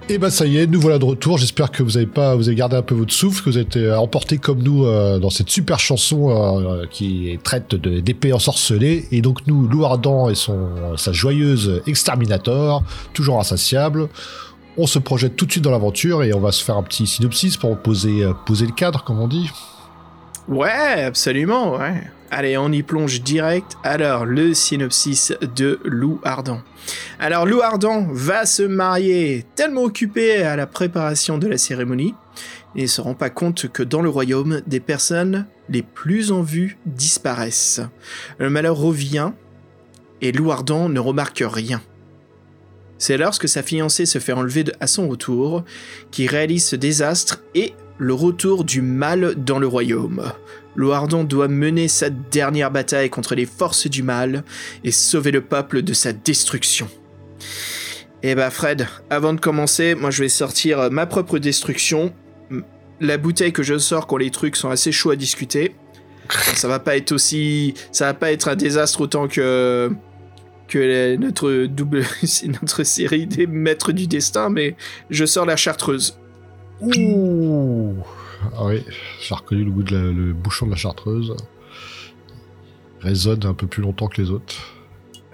Et 0.08 0.14
eh 0.14 0.18
ben, 0.18 0.30
ça 0.30 0.46
y 0.46 0.56
est, 0.56 0.68
nous 0.68 0.80
voilà 0.80 1.00
de 1.00 1.04
retour. 1.04 1.36
J'espère 1.36 1.72
que 1.72 1.82
vous 1.82 1.96
avez 1.96 2.06
pas, 2.06 2.36
vous 2.36 2.46
avez 2.46 2.54
gardé 2.54 2.76
un 2.76 2.82
peu 2.82 2.94
votre 2.94 3.12
souffle, 3.12 3.42
que 3.42 3.50
vous 3.50 3.58
êtes 3.58 3.76
euh, 3.76 3.96
emporté 3.96 4.38
comme 4.38 4.62
nous 4.62 4.86
euh, 4.86 5.18
dans 5.18 5.30
cette 5.30 5.50
super 5.50 5.80
chanson 5.80 6.30
euh, 6.30 6.86
qui 6.88 7.36
traite 7.42 7.74
d'épée 7.74 8.32
ensorcelée. 8.32 9.08
Et 9.10 9.20
donc 9.20 9.48
nous, 9.48 9.66
Lou 9.66 9.84
Ardent 9.84 10.30
et 10.30 10.36
son 10.36 10.96
sa 10.96 11.10
joyeuse 11.10 11.82
exterminator, 11.88 12.84
toujours 13.14 13.40
insatiable. 13.40 14.08
On 14.76 14.86
se 14.86 15.00
projette 15.00 15.34
tout 15.34 15.44
de 15.44 15.50
suite 15.50 15.64
dans 15.64 15.72
l'aventure 15.72 16.22
et 16.22 16.32
on 16.32 16.40
va 16.40 16.52
se 16.52 16.62
faire 16.62 16.76
un 16.76 16.84
petit 16.84 17.08
synopsis 17.08 17.56
pour 17.56 17.76
poser 17.76 18.24
poser 18.46 18.66
le 18.66 18.72
cadre, 18.72 19.02
comme 19.02 19.18
on 19.18 19.26
dit. 19.26 19.50
Ouais, 20.48 21.02
absolument, 21.02 21.76
ouais. 21.76 22.02
Allez, 22.30 22.56
on 22.56 22.70
y 22.70 22.82
plonge 22.82 23.20
direct. 23.22 23.76
Alors, 23.82 24.24
le 24.24 24.54
synopsis 24.54 25.32
de 25.56 25.80
Lou 25.84 26.20
Ardent. 26.24 26.60
Alors, 27.18 27.46
Lou 27.46 27.62
Ardent 27.62 28.06
va 28.10 28.46
se 28.46 28.62
marier, 28.62 29.44
tellement 29.54 29.82
occupé 29.82 30.42
à 30.42 30.56
la 30.56 30.66
préparation 30.66 31.38
de 31.38 31.48
la 31.48 31.58
cérémonie, 31.58 32.14
il 32.76 32.82
ne 32.82 32.88
se 32.88 33.00
rend 33.00 33.14
pas 33.14 33.30
compte 33.30 33.68
que 33.72 33.82
dans 33.82 34.02
le 34.02 34.10
royaume, 34.10 34.60
des 34.66 34.80
personnes 34.80 35.46
les 35.68 35.82
plus 35.82 36.30
en 36.30 36.42
vue 36.42 36.76
disparaissent. 36.84 37.80
Le 38.38 38.50
malheur 38.50 38.76
revient, 38.76 39.32
et 40.20 40.30
Lou 40.30 40.52
Ardent 40.52 40.88
ne 40.88 41.00
remarque 41.00 41.42
rien. 41.44 41.80
C'est 42.98 43.16
lorsque 43.16 43.48
sa 43.48 43.62
fiancée 43.62 44.06
se 44.06 44.18
fait 44.18 44.32
enlever 44.32 44.64
à 44.80 44.86
son 44.86 45.08
retour 45.08 45.64
qu'il 46.10 46.28
réalise 46.28 46.66
ce 46.66 46.76
désastre 46.76 47.42
et 47.54 47.74
le 47.98 48.14
retour 48.14 48.64
du 48.64 48.82
mal 48.82 49.34
dans 49.36 49.58
le 49.58 49.66
royaume. 49.66 50.32
Loardon 50.74 51.24
doit 51.24 51.48
mener 51.48 51.88
sa 51.88 52.10
dernière 52.10 52.70
bataille 52.70 53.08
contre 53.08 53.34
les 53.34 53.46
forces 53.46 53.86
du 53.86 54.02
mal 54.02 54.44
et 54.84 54.90
sauver 54.90 55.30
le 55.30 55.40
peuple 55.40 55.82
de 55.82 55.92
sa 55.94 56.12
destruction. 56.12 56.88
Eh 58.22 58.34
bah 58.34 58.50
Fred, 58.50 58.86
avant 59.08 59.32
de 59.32 59.40
commencer, 59.40 59.94
moi 59.94 60.10
je 60.10 60.22
vais 60.22 60.28
sortir 60.28 60.90
ma 60.90 61.06
propre 61.06 61.38
destruction. 61.38 62.12
La 63.00 63.18
bouteille 63.18 63.52
que 63.52 63.62
je 63.62 63.78
sors 63.78 64.06
quand 64.06 64.16
les 64.16 64.30
trucs 64.30 64.56
sont 64.56 64.70
assez 64.70 64.92
chauds 64.92 65.10
à 65.10 65.16
discuter. 65.16 65.74
Ça 66.54 66.68
va 66.68 66.78
pas 66.78 66.96
être 66.96 67.12
aussi, 67.12 67.74
ça 67.92 68.06
va 68.06 68.14
pas 68.14 68.32
être 68.32 68.48
un 68.48 68.56
désastre 68.56 69.00
autant 69.00 69.28
que 69.28 69.92
que 70.66 71.14
notre 71.14 71.66
double, 71.66 72.04
notre 72.62 72.82
série 72.82 73.26
des 73.26 73.46
maîtres 73.46 73.92
du 73.92 74.08
destin, 74.08 74.50
mais 74.50 74.74
je 75.08 75.24
sors 75.24 75.46
la 75.46 75.54
chartreuse. 75.54 76.18
Ouh. 76.80 77.94
Ah 78.54 78.66
oui, 78.66 78.84
j'ai 79.20 79.34
reconnu 79.34 79.64
le 79.64 79.70
goût 79.70 79.82
de 79.82 79.96
le 79.96 80.32
bouchon 80.32 80.66
de 80.66 80.72
la 80.72 80.76
chartreuse. 80.76 81.34
résonne 83.00 83.44
un 83.46 83.54
peu 83.54 83.66
plus 83.66 83.82
longtemps 83.82 84.08
que 84.08 84.20
les 84.20 84.30
autres. 84.30 84.54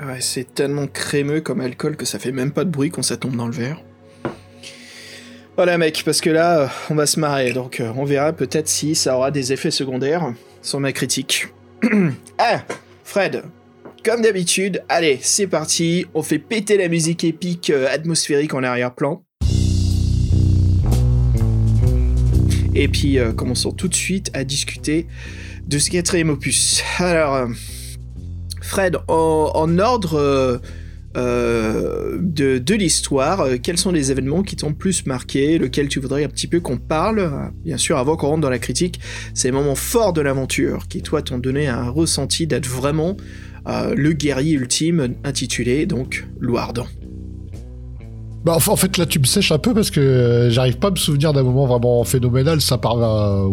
Ouais, 0.00 0.20
c'est 0.20 0.54
tellement 0.54 0.86
crémeux 0.86 1.40
comme 1.40 1.60
alcool 1.60 1.96
que 1.96 2.04
ça 2.04 2.18
fait 2.18 2.32
même 2.32 2.52
pas 2.52 2.64
de 2.64 2.70
bruit 2.70 2.90
quand 2.90 3.02
ça 3.02 3.16
tombe 3.16 3.36
dans 3.36 3.46
le 3.46 3.52
verre. 3.52 3.80
Voilà 5.56 5.76
mec, 5.76 6.02
parce 6.04 6.20
que 6.20 6.30
là, 6.30 6.70
on 6.88 6.94
va 6.94 7.06
se 7.06 7.20
marrer, 7.20 7.52
donc 7.52 7.78
euh, 7.80 7.92
on 7.96 8.04
verra 8.04 8.32
peut-être 8.32 8.68
si 8.68 8.94
ça 8.94 9.16
aura 9.16 9.30
des 9.30 9.52
effets 9.52 9.70
secondaires 9.70 10.32
sur 10.62 10.80
ma 10.80 10.92
critique. 10.92 11.48
ah 12.38 12.62
Fred, 13.04 13.42
comme 14.02 14.22
d'habitude, 14.22 14.82
allez, 14.88 15.18
c'est 15.20 15.46
parti, 15.46 16.06
on 16.14 16.22
fait 16.22 16.38
péter 16.38 16.78
la 16.78 16.88
musique 16.88 17.22
épique 17.22 17.70
euh, 17.70 17.86
atmosphérique 17.92 18.54
en 18.54 18.62
arrière-plan. 18.62 19.22
Et 22.74 22.88
puis 22.88 23.18
euh, 23.18 23.32
commençons 23.32 23.72
tout 23.72 23.88
de 23.88 23.94
suite 23.94 24.30
à 24.34 24.44
discuter 24.44 25.06
de 25.66 25.78
ce 25.78 25.90
quatrième 25.90 26.30
opus. 26.30 26.82
Alors, 26.98 27.34
euh, 27.34 27.46
Fred, 28.60 28.96
en, 29.08 29.78
ordre 29.78 30.60
euh, 31.16 32.18
de, 32.20 32.74
l'histoire, 32.74 33.46
quels 33.62 33.76
sont 33.76 33.92
les 33.92 34.10
événements 34.10 34.42
qui 34.42 34.56
t'ont 34.56 34.72
plus 34.72 35.04
marqué, 35.04 35.58
lequel 35.58 35.88
tu 35.88 36.00
voudrais 36.00 36.24
un 36.24 36.28
petit 36.28 36.46
peu 36.46 36.60
qu'on 36.60 36.78
parle? 36.78 37.52
Bien 37.64 37.76
sûr, 37.76 37.98
avant 37.98 38.16
qu'on 38.16 38.28
rentre 38.28 38.40
dans 38.40 38.50
la 38.50 38.58
critique, 38.58 39.00
les 39.44 39.52
moments 39.52 39.74
forts 39.74 40.12
de 40.12 40.22
l'aventure 40.22 40.88
qui, 40.88 41.02
toi, 41.02 41.20
t'ont 41.20 41.38
donné 41.38 41.68
un 41.68 41.90
ressenti 41.90 42.46
d'être 42.46 42.66
vraiment 42.66 43.16
le 43.66 44.12
guerrier 44.12 44.54
ultime 44.54 45.16
intitulé 45.24 45.86
donc 45.86 46.26
Louardan. 46.40 46.86
Bah, 48.44 48.56
en 48.56 48.76
fait, 48.76 48.96
là, 48.98 49.06
tu 49.06 49.20
me 49.20 49.24
sèches 49.24 49.52
un 49.52 49.58
peu 49.58 49.72
parce 49.72 49.90
que 49.90 50.00
euh, 50.00 50.50
j'arrive 50.50 50.78
pas 50.78 50.88
à 50.88 50.90
me 50.90 50.96
souvenir 50.96 51.32
d'un 51.32 51.44
moment 51.44 51.66
vraiment 51.66 52.02
phénoménal. 52.02 52.60
Ça 52.60 52.76
part 52.76 52.98
euh, 52.98 53.48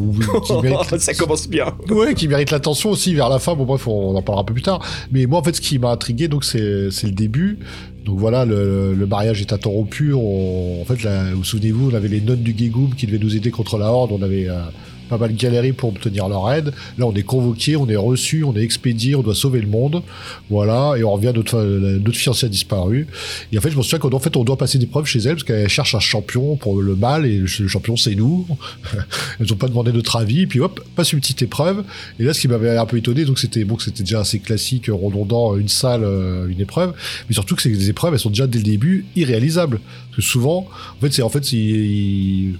ça 0.97 1.13
commence 1.13 1.47
bien. 1.47 1.65
Ouais, 1.89 2.15
qui 2.15 2.27
mérite 2.27 2.49
l'attention 2.49 2.89
aussi 2.89 3.13
vers 3.13 3.29
la 3.29 3.37
fin. 3.37 3.55
Bon, 3.55 3.65
bref, 3.65 3.87
on 3.87 4.15
en 4.15 4.21
parlera 4.21 4.41
un 4.41 4.45
peu 4.45 4.53
plus 4.53 4.63
tard. 4.63 4.81
Mais 5.11 5.27
moi, 5.27 5.39
en 5.39 5.43
fait, 5.43 5.55
ce 5.55 5.61
qui 5.61 5.77
m'a 5.77 5.91
intrigué, 5.91 6.27
donc, 6.27 6.43
c'est 6.43 6.57
le 6.59 7.11
début. 7.11 7.59
Donc 8.05 8.17
voilà, 8.17 8.45
le, 8.45 9.05
mariage 9.07 9.41
est 9.41 9.53
interrompu. 9.53 10.13
en 10.13 10.83
fait, 10.85 11.07
vous, 11.35 11.43
souvenez-vous, 11.43 11.91
on 11.91 11.93
avait 11.93 12.07
les 12.07 12.21
nonnes 12.21 12.41
du 12.41 12.55
Gegoum 12.57 12.95
qui 12.95 13.05
devaient 13.05 13.19
nous 13.19 13.35
aider 13.35 13.51
contre 13.51 13.77
la 13.77 13.91
Horde. 13.91 14.11
On 14.11 14.23
avait 14.23 14.49
euh, 14.49 14.61
pas 15.09 15.17
mal 15.17 15.33
galéré 15.33 15.73
pour 15.73 15.89
obtenir 15.89 16.29
leur 16.29 16.51
aide. 16.51 16.71
Là, 16.97 17.05
on 17.05 17.13
est 17.13 17.23
convoqué, 17.23 17.75
on 17.75 17.87
est 17.89 17.95
reçu, 17.95 18.43
on 18.43 18.55
est 18.55 18.61
expédié, 18.61 19.15
on 19.15 19.21
doit 19.21 19.35
sauver 19.35 19.61
le 19.61 19.67
monde. 19.67 20.03
Voilà, 20.49 20.93
et 20.97 21.03
on 21.03 21.11
revient, 21.11 21.31
notre, 21.35 21.61
notre 21.61 22.17
fiancée 22.17 22.45
a 22.45 22.49
disparu. 22.49 23.07
Et 23.51 23.57
en 23.57 23.61
fait, 23.61 23.71
je 23.71 23.77
me 23.77 23.81
souviens 23.81 23.99
qu'en 23.99 24.19
fait, 24.19 24.37
on 24.37 24.43
doit 24.43 24.57
passer 24.57 24.77
des 24.77 24.87
preuves 24.87 25.05
chez 25.05 25.19
elle 25.19 25.33
parce 25.33 25.43
qu'elle 25.43 25.69
cherche 25.69 25.95
un 25.95 25.99
champion 25.99 26.55
pour 26.55 26.81
le 26.81 26.95
mal 26.95 27.25
et 27.25 27.39
le 27.39 27.47
champion, 27.47 27.97
c'est 27.97 28.15
nous. 28.15 28.45
Elles 29.39 29.51
ont 29.51 29.57
pas 29.57 29.67
demandé 29.67 29.91
notre 29.91 30.15
avis. 30.15 30.47
Puis 30.47 30.59
hop, 30.59 30.81
passe 30.95 31.13
une 31.13 31.19
petite 31.19 31.41
épreuve. 31.41 31.83
Et 32.19 32.23
là, 32.23 32.33
ce 32.33 32.41
qui 32.41 32.47
m'avait 32.47 32.77
un 32.77 32.85
peu 32.85 32.97
étonné, 32.97 33.25
donc 33.25 33.39
c'était 33.39 33.63
bon, 33.63 33.77
c'était 33.79 34.03
déjà 34.03 34.21
assez 34.21 34.39
classique, 34.39 34.87
redondant, 34.87 35.55
une 35.57 35.67
salle, 35.67 36.03
euh, 36.03 36.47
une 36.47 36.61
épreuve. 36.61 36.93
Mais 37.27 37.33
surtout 37.33 37.55
que 37.55 37.61
ces 37.61 37.89
épreuves, 37.89 38.13
elles 38.13 38.19
sont 38.19 38.29
déjà 38.29 38.47
dès 38.47 38.59
le 38.59 38.63
début 38.63 39.05
irréalisables. 39.15 39.79
Parce 40.09 40.15
que 40.17 40.21
souvent, 40.21 40.67
en 40.97 41.01
fait, 41.01 41.13
c'est 41.13 41.21
en 41.21 41.29
fait, 41.29 41.43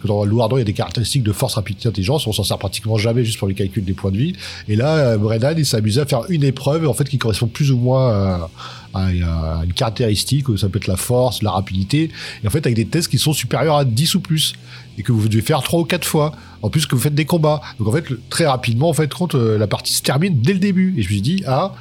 dans 0.06 0.26
Louardon, 0.26 0.58
il 0.58 0.60
y 0.60 0.62
a 0.62 0.66
des 0.66 0.74
caractéristiques 0.74 1.24
de 1.24 1.32
force, 1.32 1.56
rapidité, 1.56 1.90
intelligence 1.90 2.28
s'en 2.44 2.48
sert 2.48 2.58
pratiquement 2.58 2.98
jamais 2.98 3.24
juste 3.24 3.40
pour 3.40 3.48
les 3.48 3.54
calculs 3.54 3.84
des 3.84 3.94
points 3.94 4.12
de 4.12 4.18
vie. 4.18 4.34
Et 4.68 4.76
là, 4.76 4.96
euh, 4.98 5.18
Brennan, 5.18 5.56
il 5.58 5.66
s'est 5.66 5.78
amusé 5.78 6.02
à 6.02 6.06
faire 6.06 6.24
une 6.30 6.44
épreuve, 6.44 6.88
en 6.88 6.94
fait, 6.94 7.08
qui 7.08 7.18
correspond 7.18 7.48
plus 7.48 7.72
ou 7.72 7.78
moins 7.78 8.50
à, 8.94 9.12
une 9.12 9.74
caractéristique, 9.74 10.46
ça 10.58 10.70
peut 10.70 10.78
être 10.78 10.88
la 10.88 10.98
force, 10.98 11.44
la 11.44 11.52
rapidité, 11.52 12.10
et 12.44 12.48
en 12.48 12.50
fait, 12.50 12.66
avec 12.66 12.76
des 12.76 12.86
tests 12.86 13.08
qui 13.08 13.18
sont 13.18 13.34
supérieurs 13.34 13.76
à 13.76 13.86
10 13.86 14.16
ou 14.16 14.20
plus, 14.20 14.54
et 14.98 15.04
que 15.04 15.12
vous 15.12 15.28
devez 15.30 15.42
faire 15.42 15.62
3 15.62 15.80
ou 15.80 15.86
4 15.86 16.06
fois, 16.06 16.32
en 16.62 16.70
plus 16.70 16.86
que 16.86 16.96
vous 16.96 17.02
faites 17.02 17.16
des 17.16 17.26
combats. 17.26 17.62
Donc, 17.80 17.88
en 17.88 17.92
fait, 17.92 18.06
très 18.30 18.46
rapidement, 18.46 18.90
en 18.90 18.94
fait, 18.94 19.14
quand 19.14 19.36
euh, 19.36 19.58
la 19.58 19.68
partie 19.68 19.94
se 19.94 20.02
termine 20.02 20.42
dès 20.42 20.54
le 20.54 20.60
début. 20.60 20.94
Et 20.98 21.04
je 21.04 21.08
me 21.08 21.14
suis 21.14 21.22
dit, 21.22 21.44
ah, 21.46 21.74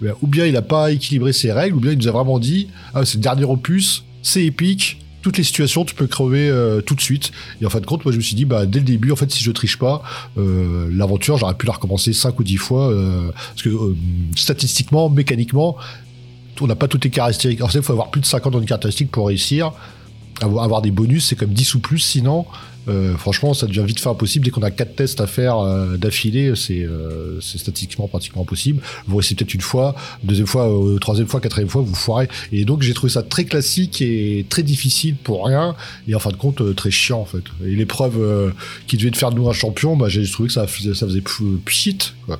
ben, 0.00 0.14
ou 0.20 0.26
bien 0.26 0.46
il 0.46 0.52
n'a 0.52 0.62
pas 0.62 0.90
équilibré 0.90 1.32
ses 1.32 1.52
règles, 1.52 1.76
ou 1.76 1.80
bien 1.80 1.92
il 1.92 1.98
nous 1.98 2.08
a 2.08 2.12
vraiment 2.12 2.38
dit, 2.38 2.68
ah, 2.94 3.04
c'est 3.04 3.16
le 3.16 3.22
dernier 3.22 3.44
opus, 3.44 4.04
c'est 4.22 4.44
épique, 4.44 4.98
toutes 5.26 5.38
les 5.38 5.42
situations, 5.42 5.84
tu 5.84 5.96
peux 5.96 6.06
crever 6.06 6.48
euh, 6.48 6.80
tout 6.80 6.94
de 6.94 7.00
suite. 7.00 7.32
Et 7.60 7.66
en 7.66 7.68
fin 7.68 7.80
de 7.80 7.84
compte, 7.84 8.04
moi, 8.04 8.12
je 8.12 8.16
me 8.16 8.22
suis 8.22 8.36
dit, 8.36 8.44
bah, 8.44 8.64
dès 8.64 8.78
le 8.78 8.84
début, 8.84 9.10
en 9.10 9.16
fait, 9.16 9.28
si 9.28 9.42
je 9.42 9.50
triche 9.50 9.76
pas, 9.76 10.04
euh, 10.38 10.88
l'aventure, 10.92 11.36
j'aurais 11.36 11.56
pu 11.56 11.66
la 11.66 11.72
recommencer 11.72 12.12
5 12.12 12.38
ou 12.38 12.44
10 12.44 12.56
fois. 12.58 12.92
Euh, 12.92 13.32
parce 13.32 13.62
que 13.62 13.70
statistiquement, 14.36 15.10
mécaniquement, 15.10 15.78
on 16.60 16.68
n'a 16.68 16.76
pas 16.76 16.86
toutes 16.86 17.02
les 17.02 17.10
caractéristiques. 17.10 17.58
Alors, 17.58 17.74
il 17.74 17.82
faut 17.82 17.92
avoir 17.92 18.12
plus 18.12 18.20
de 18.20 18.26
50 18.26 18.52
dans 18.52 18.60
une 18.60 18.66
caractéristique 18.66 19.10
pour 19.10 19.26
réussir. 19.26 19.72
Avoir 20.40 20.80
des 20.80 20.92
bonus, 20.92 21.26
c'est 21.26 21.34
comme 21.34 21.52
10 21.52 21.74
ou 21.74 21.80
plus, 21.80 21.98
sinon, 21.98 22.46
euh, 22.88 23.16
franchement, 23.16 23.54
ça 23.54 23.66
devient 23.66 23.84
vite 23.86 24.00
fait 24.00 24.08
impossible. 24.08 24.44
Dès 24.44 24.50
qu'on 24.50 24.62
a 24.62 24.70
quatre 24.70 24.94
tests 24.94 25.20
à 25.20 25.26
faire 25.26 25.58
euh, 25.58 25.96
d'affilée, 25.96 26.52
euh, 26.70 27.40
c'est 27.40 27.58
statistiquement 27.58 28.08
pratiquement 28.08 28.42
impossible. 28.42 28.82
Vous 29.06 29.16
réussissez 29.16 29.34
peut-être 29.34 29.54
une 29.54 29.60
fois, 29.60 29.94
deuxième 30.22 30.46
fois, 30.46 30.70
troisième 31.00 31.26
fois, 31.26 31.40
quatrième 31.40 31.68
fois, 31.68 31.82
vous 31.82 31.94
foirez. 31.94 32.28
Et 32.52 32.64
donc 32.64 32.82
j'ai 32.82 32.94
trouvé 32.94 33.12
ça 33.12 33.22
très 33.22 33.44
classique 33.44 34.00
et 34.02 34.46
très 34.48 34.62
difficile 34.62 35.16
pour 35.16 35.46
rien. 35.46 35.74
Et 36.06 36.14
en 36.14 36.18
fin 36.18 36.30
de 36.30 36.36
compte, 36.36 36.74
très 36.76 36.90
chiant 36.90 37.20
en 37.20 37.24
fait. 37.24 37.44
Et 37.64 37.74
l'épreuve 37.74 38.52
qui 38.86 38.96
devait 38.96 39.10
faire 39.14 39.30
de 39.30 39.36
nous 39.36 39.48
un 39.48 39.52
champion, 39.52 39.96
bah, 39.96 40.08
j'ai 40.08 40.28
trouvé 40.28 40.48
que 40.48 40.52
ça, 40.52 40.66
faisait 40.66 41.22
pchit. 41.64 41.98
Quoi. 42.26 42.38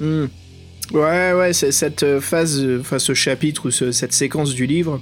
Hmm. 0.00 0.26
Ouais, 0.92 1.32
ouais, 1.34 1.52
cette 1.52 2.20
phase, 2.20 2.64
enfin 2.80 2.98
ce 2.98 3.12
chapitre 3.12 3.66
ou 3.66 3.70
cette 3.70 4.12
séquence 4.12 4.54
du 4.54 4.66
livre 4.66 5.00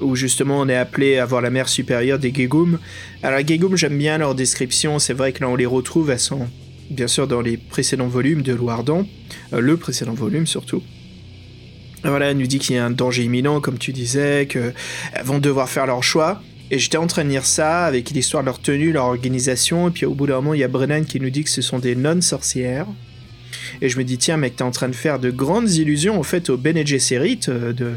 où 0.00 0.16
justement 0.16 0.60
on 0.60 0.68
est 0.68 0.76
appelé 0.76 1.18
à 1.18 1.26
voir 1.26 1.42
la 1.42 1.50
mer 1.50 1.68
supérieure 1.68 2.18
des 2.18 2.32
Gegum. 2.32 2.78
Alors 3.22 3.38
les 3.38 3.46
Gegum, 3.46 3.76
j'aime 3.76 3.98
bien 3.98 4.18
leur 4.18 4.34
description, 4.34 4.98
c'est 4.98 5.14
vrai 5.14 5.32
que 5.32 5.40
là 5.40 5.48
on 5.48 5.56
les 5.56 5.66
retrouve, 5.66 6.10
elles 6.10 6.18
sont 6.18 6.48
bien 6.90 7.06
sûr 7.06 7.26
dans 7.26 7.40
les 7.40 7.56
précédents 7.56 8.08
volumes 8.08 8.42
de 8.42 8.52
Loardan, 8.52 9.06
euh, 9.52 9.60
le 9.60 9.76
précédent 9.76 10.14
volume 10.14 10.46
surtout. 10.46 10.82
Voilà, 12.02 12.30
elle 12.30 12.38
nous 12.38 12.46
dit 12.46 12.58
qu'il 12.58 12.76
y 12.76 12.78
a 12.78 12.84
un 12.84 12.90
danger 12.90 13.24
imminent, 13.24 13.60
comme 13.60 13.76
tu 13.76 13.92
disais, 13.92 14.46
qu'elles 14.46 14.72
vont 15.22 15.38
devoir 15.38 15.68
faire 15.68 15.86
leur 15.86 16.02
choix. 16.02 16.40
Et 16.70 16.78
j'étais 16.78 16.96
en 16.96 17.06
train 17.06 17.24
de 17.24 17.28
lire 17.28 17.44
ça 17.44 17.84
avec 17.84 18.10
l'histoire 18.10 18.42
de 18.42 18.46
leur 18.46 18.60
tenue, 18.60 18.92
leur 18.92 19.04
organisation, 19.04 19.88
et 19.88 19.90
puis 19.90 20.06
au 20.06 20.14
bout 20.14 20.26
d'un 20.26 20.36
moment, 20.36 20.54
il 20.54 20.60
y 20.60 20.64
a 20.64 20.68
Brennan 20.68 21.04
qui 21.04 21.20
nous 21.20 21.30
dit 21.30 21.44
que 21.44 21.50
ce 21.50 21.60
sont 21.60 21.78
des 21.78 21.96
non-sorcières. 21.96 22.86
Et 23.82 23.88
je 23.88 23.98
me 23.98 24.04
dis, 24.04 24.18
tiens, 24.18 24.36
mec, 24.36 24.56
t'es 24.56 24.62
en 24.62 24.70
train 24.70 24.88
de 24.88 24.94
faire 24.94 25.18
de 25.18 25.30
grandes 25.30 25.70
illusions, 25.72 26.18
en 26.18 26.22
fait, 26.22 26.48
au 26.48 26.56
Bene 26.56 26.86
Gesserit 26.86 27.40
de, 27.46 27.94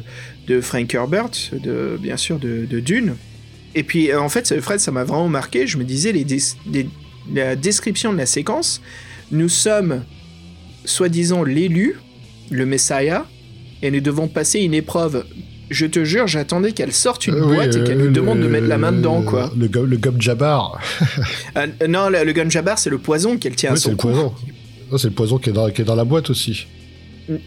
de 0.48 0.62
Frank 0.62 0.94
Herbert, 0.94 1.30
de, 1.52 1.98
bien 2.00 2.18
sûr, 2.18 2.40
de, 2.40 2.80
Dune. 2.80 3.16
Et 3.76 3.84
puis, 3.84 4.14
en 4.14 4.30
fait, 4.30 4.60
Fred, 4.60 4.80
ça 4.80 4.92
m'a 4.92 5.04
vraiment 5.04 5.30
marqué. 5.30 5.68
Je 5.68 5.78
me 5.78 5.84
disais, 5.84 6.12
les, 6.12 6.88
la 7.34 7.56
description 7.56 8.14
de 8.14 8.18
la 8.18 8.26
séquence, 8.26 8.82
nous 9.32 9.50
sommes, 9.50 10.04
soi-disant, 10.86 11.44
l'élu, 11.44 11.96
le 12.52 12.66
Messiah, 12.66 13.26
et 13.82 13.92
nous 13.92 14.02
devons 14.02 14.28
passer 14.28 14.60
une 14.60 14.74
épreuve 14.74 15.26
je 15.70 15.86
te 15.86 16.04
jure, 16.04 16.28
j'attendais 16.28 16.72
qu'elle 16.72 16.94
sorte 16.94 17.28
une 17.28 17.36
euh, 17.36 17.46
boîte 17.46 17.76
et 17.76 17.84
qu'elle 17.84 17.98
nous 17.98 18.12
demande 18.12 18.40
de 18.40 18.48
mettre 18.48 18.68
la 18.68 18.78
main 18.78 18.92
dedans, 18.92 19.22
quoi. 19.22 19.52
Le, 19.58 19.68
le 19.86 19.98
gum 19.98 20.22
jabbar. 20.22 20.80
Euh, 21.56 21.68
non, 21.88 22.10
le, 22.10 22.24
le 22.24 22.34
gum 22.34 22.50
jabbar, 22.50 22.80
c'est 22.80 22.90
le 22.90 22.98
poison 22.98 23.38
qu'elle 23.38 23.56
tient 23.56 23.74
à 23.74 23.76
son 23.76 23.96
cou. 23.96 24.10
C'est 24.98 25.06
le 25.06 25.14
poison 25.14 25.38
qui 25.38 25.50
est, 25.50 25.54
dans, 25.54 25.70
qui 25.70 25.82
est 25.82 25.86
dans 25.86 25.96
la 25.96 26.04
boîte 26.04 26.30
aussi. 26.30 26.66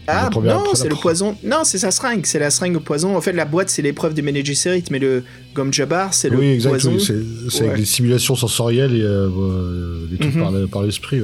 Ah 0.07 0.29
non, 0.41 0.63
c'est 0.73 0.89
le 0.89 0.95
poison. 0.95 1.35
Non, 1.43 1.63
c'est 1.63 1.77
sa 1.77 1.91
seringue. 1.91 2.25
C'est 2.25 2.39
la 2.39 2.49
seringue 2.49 2.77
au 2.77 2.79
poison. 2.79 3.15
En 3.15 3.21
fait, 3.21 3.33
la 3.33 3.45
boîte, 3.45 3.69
c'est 3.69 3.81
l'épreuve 3.81 4.13
des 4.13 4.21
Ménégicérites, 4.21 4.89
mais 4.91 4.99
le 4.99 5.23
gomme 5.53 5.73
Jabbar, 5.73 6.13
c'est 6.13 6.29
le 6.29 6.41
exact, 6.43 6.69
poison. 6.69 6.93
Oui, 6.93 7.47
c'est 7.49 7.63
ouais. 7.63 7.75
des 7.75 7.85
simulations 7.85 8.35
sensorielles 8.35 8.95
et 8.95 9.01
euh, 9.03 10.07
des 10.09 10.17
trucs 10.17 10.35
mhm. 10.35 10.67
par, 10.67 10.83
l'esprit. 10.83 11.21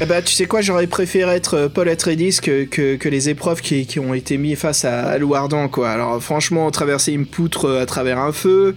Eh 0.00 0.06
bah, 0.06 0.22
tu 0.22 0.34
sais 0.34 0.46
quoi, 0.46 0.60
j'aurais 0.60 0.86
préféré 0.86 1.36
être 1.36 1.54
euh, 1.54 1.68
Paul 1.68 1.88
Atreides 1.88 2.40
que, 2.40 2.64
que, 2.64 2.96
que, 2.96 3.08
les 3.08 3.28
épreuves 3.28 3.60
qui, 3.60 3.86
qui, 3.86 4.00
ont 4.00 4.14
été 4.14 4.36
mises 4.38 4.58
face 4.58 4.84
à, 4.84 5.06
à 5.06 5.18
Louardan, 5.18 5.68
quoi. 5.68 5.90
Alors, 5.90 6.22
franchement, 6.22 6.70
traverser 6.70 7.12
une 7.12 7.26
poutre 7.26 7.66
euh, 7.66 7.82
à 7.82 7.86
travers 7.86 8.18
un 8.18 8.32
feu, 8.32 8.74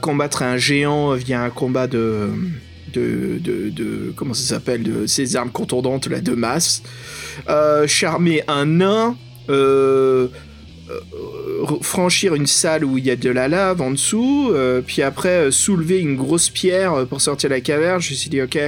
combattre 0.00 0.42
un 0.42 0.56
géant 0.56 1.14
via 1.14 1.42
un 1.42 1.50
combat 1.50 1.86
de 1.86 2.28
de, 2.92 4.12
comment 4.16 4.34
ça 4.34 4.54
s'appelle 4.54 4.82
de 4.82 5.06
ces 5.06 5.36
armes 5.36 5.50
contourdantes 5.50 6.06
là 6.06 6.20
de 6.20 6.32
masse. 6.32 6.82
Euh, 7.48 7.86
charmer 7.86 8.42
un 8.48 8.66
nain 8.66 9.16
euh, 9.48 10.28
euh, 10.90 11.66
franchir 11.80 12.34
une 12.34 12.46
salle 12.46 12.84
où 12.84 12.98
il 12.98 13.06
y 13.06 13.10
a 13.10 13.16
de 13.16 13.30
la 13.30 13.48
lave 13.48 13.80
en 13.80 13.90
dessous 13.90 14.52
puis 14.86 15.02
après 15.02 15.50
soulever 15.50 16.00
une 16.00 16.16
grosse 16.16 16.50
pierre 16.50 17.06
pour 17.06 17.20
sortir 17.20 17.50
de 17.50 17.54
la 17.54 17.60
caverne. 17.60 18.00
Je 18.00 18.10
me 18.10 18.16
suis 18.16 18.30
dit 18.30 18.42
ok 18.42 18.58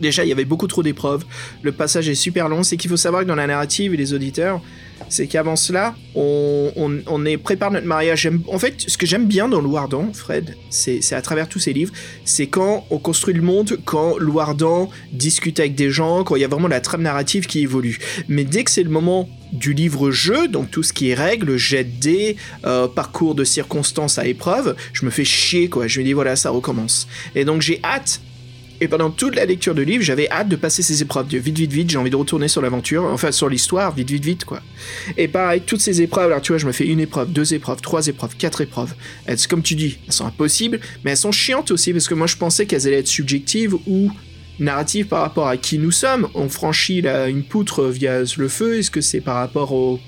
déjà 0.00 0.24
il 0.24 0.28
y 0.28 0.32
avait 0.32 0.44
beaucoup 0.44 0.66
trop 0.66 0.82
d'épreuves 0.82 1.24
le 1.62 1.72
passage 1.72 2.08
est 2.08 2.14
super 2.14 2.48
long 2.48 2.62
c'est 2.62 2.76
qu'il 2.76 2.90
faut 2.90 2.96
savoir 2.96 3.22
que 3.22 3.28
dans 3.28 3.34
la 3.34 3.46
narrative 3.46 3.94
et 3.94 3.96
les 3.96 4.14
auditeurs 4.14 4.60
c'est 5.08 5.26
qu'avant 5.26 5.56
cela, 5.56 5.94
on, 6.14 6.70
on, 7.06 7.24
est, 7.26 7.36
prépare 7.36 7.70
notre 7.70 7.86
mariage. 7.86 8.30
En 8.48 8.58
fait, 8.58 8.74
ce 8.86 8.96
que 8.98 9.06
j'aime 9.06 9.26
bien 9.26 9.48
dans 9.48 9.60
Louardan, 9.60 10.12
Fred, 10.12 10.56
c'est 10.68 11.12
à 11.12 11.22
travers 11.22 11.48
tous 11.48 11.58
ces 11.58 11.72
livres, 11.72 11.92
c'est 12.24 12.46
quand 12.46 12.86
on 12.90 12.98
construit 12.98 13.34
le 13.34 13.42
monde, 13.42 13.78
quand 13.84 14.18
Louardan 14.18 14.90
discute 15.12 15.58
avec 15.58 15.74
des 15.74 15.90
gens, 15.90 16.24
quand 16.24 16.36
il 16.36 16.42
y 16.42 16.44
a 16.44 16.48
vraiment 16.48 16.68
la 16.68 16.80
trame 16.80 17.02
narrative 17.02 17.46
qui 17.46 17.60
évolue. 17.60 17.98
Mais 18.28 18.44
dès 18.44 18.64
que 18.64 18.70
c'est 18.70 18.82
le 18.82 18.90
moment 18.90 19.28
du 19.52 19.72
livre-jeu, 19.72 20.46
donc 20.46 20.70
tout 20.70 20.84
ce 20.84 20.92
qui 20.92 21.10
est 21.10 21.14
règles, 21.14 21.56
jet 21.56 21.84
de 21.84 22.00
dés, 22.00 22.36
euh, 22.64 22.86
parcours 22.86 23.34
de 23.34 23.42
circonstances 23.42 24.18
à 24.18 24.26
épreuve, 24.26 24.76
je 24.92 25.04
me 25.04 25.10
fais 25.10 25.24
chier 25.24 25.68
quoi. 25.68 25.88
Je 25.88 25.98
me 25.98 26.04
dis 26.04 26.12
voilà, 26.12 26.36
ça 26.36 26.50
recommence. 26.50 27.08
Et 27.34 27.44
donc 27.44 27.62
j'ai 27.62 27.80
hâte 27.82 28.20
et 28.80 28.88
pendant 28.88 29.10
toute 29.10 29.34
la 29.36 29.44
lecture 29.44 29.74
du 29.74 29.84
livre, 29.84 30.02
j'avais 30.02 30.30
hâte 30.30 30.48
de 30.48 30.56
passer 30.56 30.82
ces 30.82 31.02
épreuves. 31.02 31.28
De 31.28 31.38
vite, 31.38 31.58
vite, 31.58 31.72
vite, 31.72 31.90
j'ai 31.90 31.98
envie 31.98 32.10
de 32.10 32.16
retourner 32.16 32.48
sur 32.48 32.62
l'aventure, 32.62 33.04
enfin 33.04 33.30
sur 33.30 33.48
l'histoire, 33.48 33.94
vite, 33.94 34.10
vite, 34.10 34.24
vite, 34.24 34.44
quoi. 34.44 34.62
Et 35.16 35.28
pareil, 35.28 35.62
toutes 35.66 35.80
ces 35.80 36.00
épreuves, 36.00 36.26
alors 36.26 36.40
tu 36.40 36.52
vois, 36.52 36.58
je 36.58 36.66
me 36.66 36.72
fais 36.72 36.86
une 36.86 37.00
épreuve, 37.00 37.30
deux 37.30 37.52
épreuves, 37.52 37.80
trois 37.82 38.06
épreuves, 38.06 38.36
quatre 38.36 38.62
épreuves. 38.62 38.94
Elles, 39.26 39.38
comme 39.48 39.62
tu 39.62 39.74
dis, 39.74 39.98
elles 40.06 40.12
sont 40.12 40.26
impossibles, 40.26 40.80
mais 41.04 41.10
elles 41.10 41.16
sont 41.16 41.32
chiantes 41.32 41.70
aussi, 41.70 41.92
parce 41.92 42.08
que 42.08 42.14
moi 42.14 42.26
je 42.26 42.36
pensais 42.36 42.66
qu'elles 42.66 42.86
allaient 42.86 43.00
être 43.00 43.06
subjectives 43.06 43.74
ou 43.86 44.10
narratives 44.58 45.06
par 45.06 45.22
rapport 45.22 45.48
à 45.48 45.56
qui 45.56 45.78
nous 45.78 45.90
sommes. 45.90 46.28
On 46.34 46.48
franchit 46.48 47.02
là, 47.02 47.28
une 47.28 47.42
poutre 47.42 47.84
via 47.84 48.20
le 48.36 48.48
feu, 48.48 48.78
est-ce 48.78 48.90
que 48.90 49.00
c'est 49.00 49.20
par 49.20 49.36
rapport 49.36 49.72
au 49.72 50.00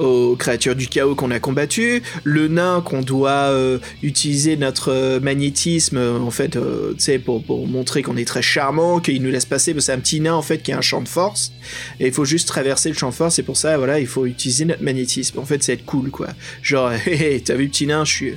aux 0.00 0.34
créatures 0.34 0.74
du 0.74 0.88
chaos 0.88 1.14
qu'on 1.14 1.30
a 1.30 1.38
combattu, 1.38 2.02
le 2.24 2.48
nain 2.48 2.82
qu'on 2.84 3.02
doit 3.02 3.50
euh, 3.50 3.78
utiliser 4.02 4.56
notre 4.56 4.90
euh, 4.90 5.20
magnétisme 5.20 5.98
euh, 5.98 6.18
en 6.18 6.30
fait, 6.30 6.52
tu 6.52 6.58
sais, 6.98 7.18
pour, 7.18 7.42
pour, 7.44 7.66
montrer 7.66 8.02
qu'on 8.02 8.16
est 8.16 8.24
très 8.24 8.42
charmant, 8.42 9.00
qu'il 9.00 9.22
nous 9.22 9.30
laisse 9.30 9.44
passer, 9.44 9.74
parce 9.74 9.84
que 9.84 9.86
c'est 9.86 9.92
un 9.92 10.00
petit 10.00 10.20
nain 10.20 10.34
en 10.34 10.42
fait 10.42 10.62
qui 10.62 10.72
a 10.72 10.78
un 10.78 10.80
champ 10.80 11.02
de 11.02 11.08
force, 11.08 11.52
et 12.00 12.06
il 12.06 12.12
faut 12.12 12.24
juste 12.24 12.48
traverser 12.48 12.88
le 12.88 12.94
champ 12.94 13.10
de 13.10 13.14
force, 13.14 13.38
et 13.38 13.42
pour 13.42 13.56
ça, 13.56 13.76
voilà, 13.76 14.00
il 14.00 14.06
faut 14.06 14.26
utiliser 14.26 14.64
notre 14.64 14.82
magnétisme. 14.82 15.38
En 15.38 15.44
fait, 15.44 15.62
c'est 15.62 15.74
être 15.74 15.84
cool, 15.84 16.10
quoi. 16.10 16.28
Genre, 16.62 16.92
hé, 17.06 17.42
t'as 17.44 17.54
vu 17.54 17.68
petit 17.68 17.86
nain, 17.86 18.04
je 18.04 18.12
suis, 18.12 18.34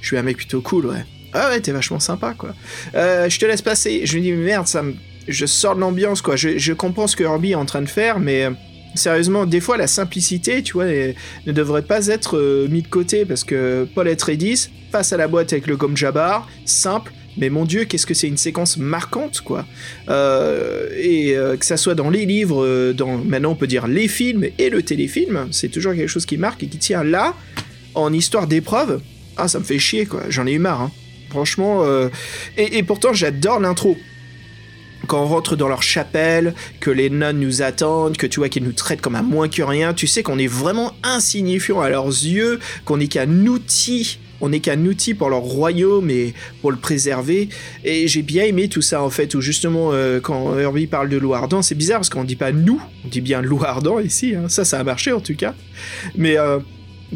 je 0.00 0.06
suis 0.06 0.18
un 0.18 0.22
mec 0.22 0.36
plutôt 0.36 0.60
cool, 0.60 0.86
ouais. 0.86 1.04
Ah 1.32 1.50
ouais, 1.50 1.60
t'es 1.60 1.72
vachement 1.72 2.00
sympa, 2.00 2.34
quoi. 2.36 2.54
je 2.94 3.38
te 3.38 3.46
laisse 3.46 3.62
passer. 3.62 4.02
Je 4.04 4.16
me 4.16 4.22
dis, 4.22 4.32
merde, 4.32 4.66
ça 4.66 4.82
me... 4.82 4.94
Je 5.26 5.46
sors 5.46 5.74
de 5.74 5.80
l'ambiance, 5.80 6.22
quoi. 6.22 6.36
Je, 6.36 6.58
je 6.58 6.72
comprends 6.74 7.06
ce 7.06 7.16
que 7.16 7.24
Herbie 7.24 7.52
est 7.52 7.56
en 7.56 7.64
train 7.64 7.80
de 7.82 7.88
faire, 7.88 8.20
mais 8.20 8.50
sérieusement, 8.94 9.46
des 9.46 9.60
fois, 9.60 9.76
la 9.76 9.86
simplicité, 9.86 10.62
tu 10.62 10.74
vois, 10.74 10.86
ne 10.86 11.52
devrait 11.52 11.82
pas 11.82 12.06
être 12.08 12.36
euh, 12.36 12.68
mis 12.68 12.82
de 12.82 12.88
côté 12.88 13.24
parce 13.24 13.44
que 13.44 13.86
Paul 13.94 14.08
Atreides, 14.08 14.58
face 14.90 15.12
à 15.12 15.16
la 15.16 15.28
boîte 15.28 15.52
avec 15.52 15.66
le 15.66 15.76
gomme 15.76 15.96
Jabbar, 15.96 16.48
simple, 16.64 17.12
mais 17.36 17.50
mon 17.50 17.64
dieu, 17.64 17.84
qu'est-ce 17.84 18.06
que 18.06 18.14
c'est 18.14 18.28
une 18.28 18.36
séquence 18.36 18.76
marquante, 18.76 19.40
quoi. 19.40 19.66
Euh, 20.08 20.88
et 20.96 21.36
euh, 21.36 21.56
que 21.56 21.66
ça 21.66 21.76
soit 21.76 21.94
dans 21.94 22.10
les 22.10 22.26
livres, 22.26 22.92
dans 22.92 23.18
maintenant 23.18 23.50
on 23.52 23.56
peut 23.56 23.66
dire 23.66 23.88
les 23.88 24.06
films 24.06 24.46
et 24.56 24.70
le 24.70 24.82
téléfilm, 24.82 25.48
c'est 25.50 25.68
toujours 25.68 25.94
quelque 25.94 26.08
chose 26.08 26.26
qui 26.26 26.36
marque 26.36 26.62
et 26.62 26.68
qui 26.68 26.78
tient 26.78 27.02
là, 27.02 27.34
en 27.94 28.12
histoire 28.12 28.46
d'épreuve. 28.46 29.00
Ah, 29.36 29.48
ça 29.48 29.58
me 29.58 29.64
fait 29.64 29.80
chier, 29.80 30.06
quoi. 30.06 30.22
J'en 30.28 30.46
ai 30.46 30.52
eu 30.52 30.60
marre, 30.60 30.82
hein. 30.82 30.92
Franchement, 31.30 31.84
et, 32.56 32.78
et 32.78 32.84
pourtant 32.84 33.12
j'adore 33.12 33.58
l'intro 33.58 33.96
quand 35.06 35.22
on 35.22 35.26
rentre 35.26 35.56
dans 35.56 35.68
leur 35.68 35.82
chapelle, 35.82 36.54
que 36.80 36.90
les 36.90 37.10
nonnes 37.10 37.40
nous 37.40 37.62
attendent, 37.62 38.16
que 38.16 38.26
tu 38.26 38.40
vois 38.40 38.48
qu'ils 38.48 38.64
nous 38.64 38.72
traitent 38.72 39.00
comme 39.00 39.16
un 39.16 39.22
moins 39.22 39.48
que 39.48 39.62
rien, 39.62 39.94
tu 39.94 40.06
sais 40.06 40.22
qu'on 40.22 40.38
est 40.38 40.46
vraiment 40.46 40.92
insignifiant 41.02 41.80
à 41.80 41.88
leurs 41.88 42.06
yeux, 42.06 42.58
qu'on 42.84 42.98
n'est 42.98 43.08
qu'un 43.08 43.46
outil 43.46 44.18
on 44.40 44.50
n'est 44.50 44.60
qu'un 44.60 44.84
outil 44.84 45.14
pour 45.14 45.30
leur 45.30 45.40
royaume 45.40 46.10
et 46.10 46.34
pour 46.60 46.70
le 46.70 46.76
préserver. 46.76 47.48
Et 47.84 48.08
j'ai 48.08 48.22
bien 48.22 48.44
aimé 48.44 48.68
tout 48.68 48.82
ça 48.82 49.02
en 49.02 49.08
fait, 49.08 49.34
où 49.34 49.40
justement 49.40 49.90
euh, 49.92 50.20
quand 50.20 50.58
Herbie 50.58 50.86
parle 50.86 51.08
de 51.08 51.16
Louardan, 51.16 51.62
c'est 51.62 51.74
bizarre 51.74 51.98
parce 51.98 52.10
qu'on 52.10 52.24
dit 52.24 52.36
pas 52.36 52.52
nous, 52.52 52.80
on 53.04 53.08
dit 53.08 53.20
bien 53.20 53.40
Louardan 53.40 54.00
ici. 54.00 54.34
Hein. 54.34 54.48
Ça, 54.48 54.64
ça 54.64 54.78
a 54.78 54.84
marché 54.84 55.12
en 55.12 55.20
tout 55.20 55.34
cas. 55.34 55.54
Mais 56.16 56.36
euh, 56.36 56.58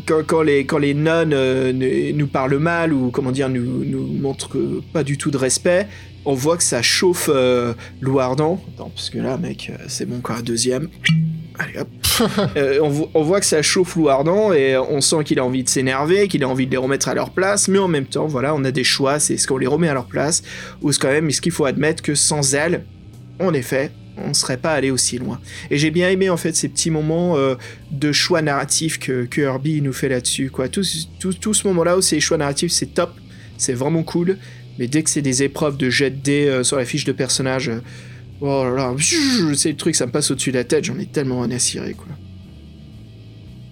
quand, 0.07 0.43
les, 0.43 0.65
quand 0.65 0.79
les 0.79 0.95
nonnes 0.95 1.33
euh, 1.35 2.13
nous 2.15 2.27
parlent 2.27 2.59
mal 2.59 2.93
ou 2.93 3.11
comment 3.11 3.33
dire 3.33 3.49
nous, 3.49 3.85
nous 3.85 4.07
montrent 4.07 4.57
pas 4.93 5.03
du 5.03 5.19
tout 5.19 5.31
de 5.31 5.37
respect, 5.37 5.87
on 6.29 6.35
voit 6.35 6.59
que 6.59 6.63
ça 6.63 6.83
chauffe 6.83 7.31
euh, 7.33 7.73
Louardan. 8.03 8.63
Attends, 8.75 8.93
parce 8.95 9.09
que 9.09 9.17
là, 9.17 9.39
mec, 9.39 9.73
euh, 9.73 9.83
c'est 9.89 10.05
bon, 10.05 10.21
quoi, 10.21 10.43
deuxième. 10.43 10.89
Allez 11.59 11.79
hop. 11.79 11.89
Euh, 12.57 12.81
on, 13.15 13.23
voit 13.23 13.39
que 13.39 13.47
ça 13.47 13.63
chauffe 13.63 13.95
Louardan 13.95 14.53
et 14.53 14.77
on 14.77 15.01
sent 15.01 15.23
qu'il 15.25 15.39
a 15.39 15.45
envie 15.45 15.63
de 15.63 15.69
s'énerver, 15.69 16.27
qu'il 16.27 16.43
a 16.43 16.49
envie 16.49 16.67
de 16.67 16.73
les 16.73 16.77
remettre 16.77 17.09
à 17.09 17.15
leur 17.15 17.31
place, 17.31 17.69
mais 17.69 17.79
en 17.79 17.87
même 17.87 18.07
temps, 18.07 18.27
voilà, 18.27 18.57
on 18.57 18.65
a 18.65 18.73
des 18.73 18.83
choix. 18.83 19.21
C'est 19.21 19.37
ce 19.37 19.47
qu'on 19.47 19.57
les 19.57 19.69
remet 19.69 19.89
à 19.89 19.95
leur 19.95 20.07
place 20.07 20.43
ou 20.83 20.91
est-ce 20.91 20.99
quand 20.99 21.09
même, 21.09 21.29
est-ce 21.29 21.41
qu'il 21.41 21.53
faut 21.53 21.65
admettre 21.65 22.03
que 22.03 22.17
sans 22.17 22.55
elle, 22.55 22.85
en 23.39 23.55
effet, 23.55 23.93
on 24.17 24.31
ne 24.31 24.35
serait 24.35 24.57
pas 24.57 24.73
allé 24.73 24.91
aussi 24.91 25.17
loin. 25.19 25.41
Et 25.71 25.79
j'ai 25.79 25.93
bien 25.93 26.11
aimé 26.11 26.29
en 26.29 26.37
fait 26.37 26.57
ces 26.57 26.69
petits 26.69 26.91
moments 26.91 27.37
de 27.93 28.13
choix 28.13 28.43
narratifs 28.43 28.99
que, 28.99 29.27
que 29.27 29.43
Herbie 29.43 29.81
nous 29.81 29.93
fait 29.93 30.09
là-dessus. 30.09 30.51
Quoi. 30.51 30.69
Tout, 30.69 30.83
tout, 31.21 31.33
tout 31.33 31.55
ce 31.55 31.69
moment-là 31.69 31.97
où 31.97 32.01
c'est 32.01 32.19
choix 32.19 32.37
narratifs, 32.37 32.73
c'est 32.73 32.95
top, 32.95 33.13
c'est 33.59 33.75
vraiment 33.75 34.03
cool. 34.03 34.39
Mais 34.79 34.87
dès 34.87 35.03
que 35.03 35.11
c'est 35.11 35.23
des 35.23 35.43
épreuves 35.43 35.77
de 35.77 35.91
jet 35.91 36.11
de 36.11 36.17
dés 36.17 36.49
euh, 36.49 36.63
sur 36.63 36.77
la 36.77 36.85
fiche 36.85 37.05
de 37.05 37.13
personnage, 37.13 37.69
euh, 37.69 37.81
oh 38.41 38.65
là 38.65 38.71
là, 38.71 38.95
c'est 39.55 39.71
le 39.71 39.77
truc, 39.77 39.97
ça 39.97 40.07
me 40.07 40.13
passe 40.13 40.31
au-dessus 40.31 40.53
de 40.53 40.57
la 40.57 40.65
tête, 40.65 40.85
j'en 40.85 40.99
ai 40.99 41.07
tellement 41.07 41.43
un 41.43 41.51
à 41.51 41.59
quoi. 41.59 42.07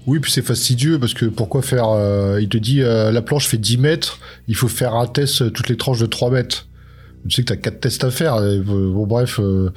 Oui, 0.07 0.21
puis 0.21 0.31
c'est 0.31 0.43
fastidieux 0.43 1.01
parce 1.01 1.15
que 1.15 1.27
pourquoi 1.27 1.63
faire. 1.63 1.89
Euh, 1.89 2.41
il 2.41 2.49
te 2.49 2.59
dit 2.59 2.79
la 2.79 3.23
planche 3.23 3.49
fait 3.49 3.59
10 3.59 3.79
mètres, 3.79 4.21
il 4.47 4.55
faut 4.55 4.69
faire 4.69 4.95
un 4.95 5.07
test 5.07 5.53
toutes 5.53 5.69
les 5.69 5.77
tranches 5.77 5.99
de 5.99 6.07
3 6.07 6.31
mètres 6.31 6.69
tu 7.29 7.37
sais 7.37 7.43
que 7.43 7.49
t'as 7.49 7.57
quatre 7.57 7.81
tests 7.81 8.05
à 8.05 8.11
faire. 8.11 8.37
Euh, 8.37 8.61
bon, 8.63 9.07
bref. 9.07 9.39
Euh, 9.41 9.71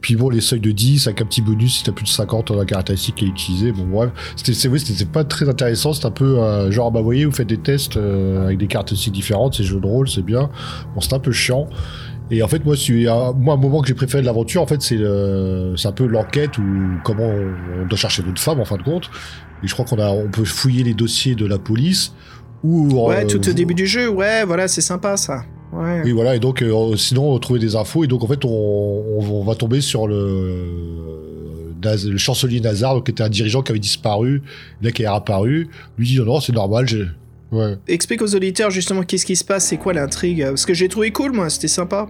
puis 0.00 0.16
bon, 0.16 0.28
les 0.28 0.40
seuils 0.40 0.60
de 0.60 0.70
10 0.70 1.06
avec 1.06 1.20
un 1.20 1.26
petit 1.26 1.42
bonus 1.42 1.78
si 1.78 1.84
t'as 1.84 1.92
plus 1.92 2.04
de 2.04 2.08
50 2.08 2.48
dans 2.48 2.56
la 2.56 2.64
caractéristique 2.64 3.16
qui 3.16 3.24
est 3.24 3.28
utilisée. 3.28 3.72
Bon, 3.72 3.86
bref. 3.86 4.10
C'était, 4.36 4.52
c'est, 4.52 4.68
oui, 4.68 4.80
c'était 4.80 5.04
pas 5.04 5.24
très 5.24 5.48
intéressant. 5.48 5.92
C'est 5.92 6.06
un 6.06 6.10
peu 6.10 6.38
euh, 6.38 6.70
genre, 6.70 6.90
bah, 6.90 7.00
vous 7.00 7.04
voyez, 7.04 7.24
vous 7.24 7.32
faites 7.32 7.48
des 7.48 7.58
tests 7.58 7.96
avec 7.96 8.58
des 8.58 8.66
caractéristiques 8.66 9.14
différentes. 9.14 9.54
C'est 9.54 9.64
jeu 9.64 9.80
de 9.80 9.86
rôle, 9.86 10.08
c'est 10.08 10.22
bien. 10.22 10.50
Bon, 10.94 11.00
c'est 11.00 11.14
un 11.14 11.18
peu 11.18 11.32
chiant. 11.32 11.68
Et 12.30 12.42
en 12.42 12.48
fait, 12.48 12.64
moi, 12.64 12.76
c'est 12.76 13.04
moi, 13.36 13.54
un 13.54 13.56
moment 13.56 13.80
que 13.80 13.88
j'ai 13.88 13.94
préféré 13.94 14.20
de 14.20 14.26
l'aventure, 14.26 14.60
en 14.60 14.66
fait, 14.66 14.82
c'est 14.82 14.98
c'est 15.76 15.88
un 15.88 15.92
peu 15.92 16.06
l'enquête 16.06 16.58
ou 16.58 16.64
comment 17.04 17.28
on, 17.28 17.86
doit 17.86 17.98
chercher 17.98 18.22
notre 18.24 18.40
femme, 18.40 18.60
en 18.60 18.64
fin 18.64 18.76
de 18.76 18.82
compte. 18.82 19.10
Et 19.62 19.68
je 19.68 19.72
crois 19.72 19.84
qu'on 19.84 19.98
a, 19.98 20.08
on 20.08 20.28
peut 20.28 20.44
fouiller 20.44 20.82
les 20.82 20.94
dossiers 20.94 21.34
de 21.34 21.46
la 21.46 21.58
police. 21.58 22.12
Ou, 22.64 23.06
ouais, 23.08 23.26
tout 23.26 23.48
au 23.48 23.52
début 23.52 23.74
du 23.74 23.86
jeu, 23.86 24.08
ouais, 24.08 24.44
voilà, 24.44 24.66
c'est 24.66 24.80
sympa 24.80 25.16
ça. 25.16 25.44
Oui, 25.72 26.12
voilà, 26.12 26.36
et 26.36 26.40
donc 26.40 26.62
euh, 26.62 26.96
sinon 26.96 27.32
on 27.32 27.38
trouvait 27.38 27.58
des 27.58 27.76
infos, 27.76 28.04
et 28.04 28.06
donc 28.06 28.22
en 28.22 28.26
fait 28.26 28.44
on, 28.44 29.42
va 29.44 29.54
tomber 29.54 29.80
sur 29.80 30.06
le, 30.06 31.74
le 31.82 32.16
chancelier 32.18 32.60
Nazar, 32.60 33.02
qui 33.02 33.10
était 33.10 33.22
un 33.22 33.28
dirigeant 33.28 33.62
qui 33.62 33.72
avait 33.72 33.78
disparu, 33.78 34.42
là 34.80 34.90
qui 34.90 35.02
est 35.02 35.08
réapparu, 35.08 35.68
lui 35.98 36.06
dit 36.06 36.18
non, 36.18 36.24
non 36.24 36.40
c'est 36.40 36.54
normal, 36.54 36.88
j'ai. 36.88 37.06
Explique 37.88 38.22
aux 38.22 38.34
auditeurs 38.34 38.70
justement 38.70 39.02
qu'est-ce 39.02 39.26
qui 39.26 39.36
se 39.36 39.44
passe, 39.44 39.66
c'est 39.66 39.76
quoi 39.76 39.92
l'intrigue, 39.92 40.44
parce 40.44 40.66
que 40.66 40.74
j'ai 40.74 40.88
trouvé 40.88 41.10
cool 41.10 41.32
moi, 41.32 41.50
c'était 41.50 41.68
sympa. 41.68 42.08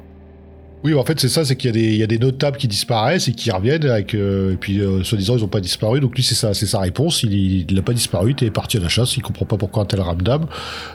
Oui, 0.87 0.95
en 0.95 1.03
fait, 1.03 1.19
c'est 1.19 1.29
ça, 1.29 1.45
c'est 1.45 1.57
qu'il 1.57 1.77
y, 1.77 2.03
a 2.05 2.07
des 2.07 2.19
notables 2.21 2.57
qui 2.57 2.69
disparaissent 2.69 3.27
et 3.27 3.33
qui 3.33 3.51
reviennent, 3.51 3.87
avec, 3.87 4.15
euh, 4.15 4.53
et 4.53 4.57
puis, 4.57 4.81
euh, 4.81 5.03
soi-disant, 5.03 5.37
ils 5.37 5.41
n'ont 5.41 5.49
pas 5.49 5.59
disparu. 5.59 5.99
Donc, 5.99 6.15
lui, 6.15 6.23
c'est 6.23 6.37
sa, 6.37 6.55
sa 6.55 6.79
réponse. 6.79 7.25
Il 7.25 7.67
n'a 7.75 7.83
pas 7.83 7.93
disparu, 7.93 8.37
il 8.41 8.47
est 8.47 8.53
parti 8.53 8.77
à 8.77 8.81
la 8.81 8.89
chasse, 8.89 9.17
il 9.17 9.21
comprend 9.21 9.47
pas 9.47 9.57
pourquoi 9.57 9.83
un 9.83 9.87
tel 9.87 10.01
ramdam. 10.01 10.47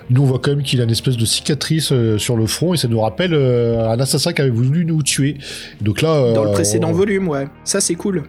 Nous, 0.09 0.21
on 0.21 0.25
voit 0.25 0.39
quand 0.39 0.51
même 0.51 0.63
qu'il 0.63 0.79
a 0.79 0.85
une 0.85 0.91
espèce 0.91 1.17
de 1.17 1.25
cicatrice 1.25 1.91
euh, 1.91 2.17
sur 2.17 2.37
le 2.37 2.47
front, 2.47 2.73
et 2.73 2.77
ça 2.77 2.87
nous 2.87 3.01
rappelle 3.01 3.33
un 3.33 3.99
assassin 3.99 4.31
qui 4.31 4.41
avait 4.41 4.49
voulu 4.49 4.85
nous 4.85 5.03
tuer. 5.03 5.35
Donc 5.81 6.01
là. 6.01 6.31
Dans 6.31 6.45
le 6.45 6.51
précédent 6.51 6.93
volume, 6.93 7.27
ouais. 7.27 7.49
Ça, 7.65 7.81
c'est 7.81 7.95
cool. 7.95 8.23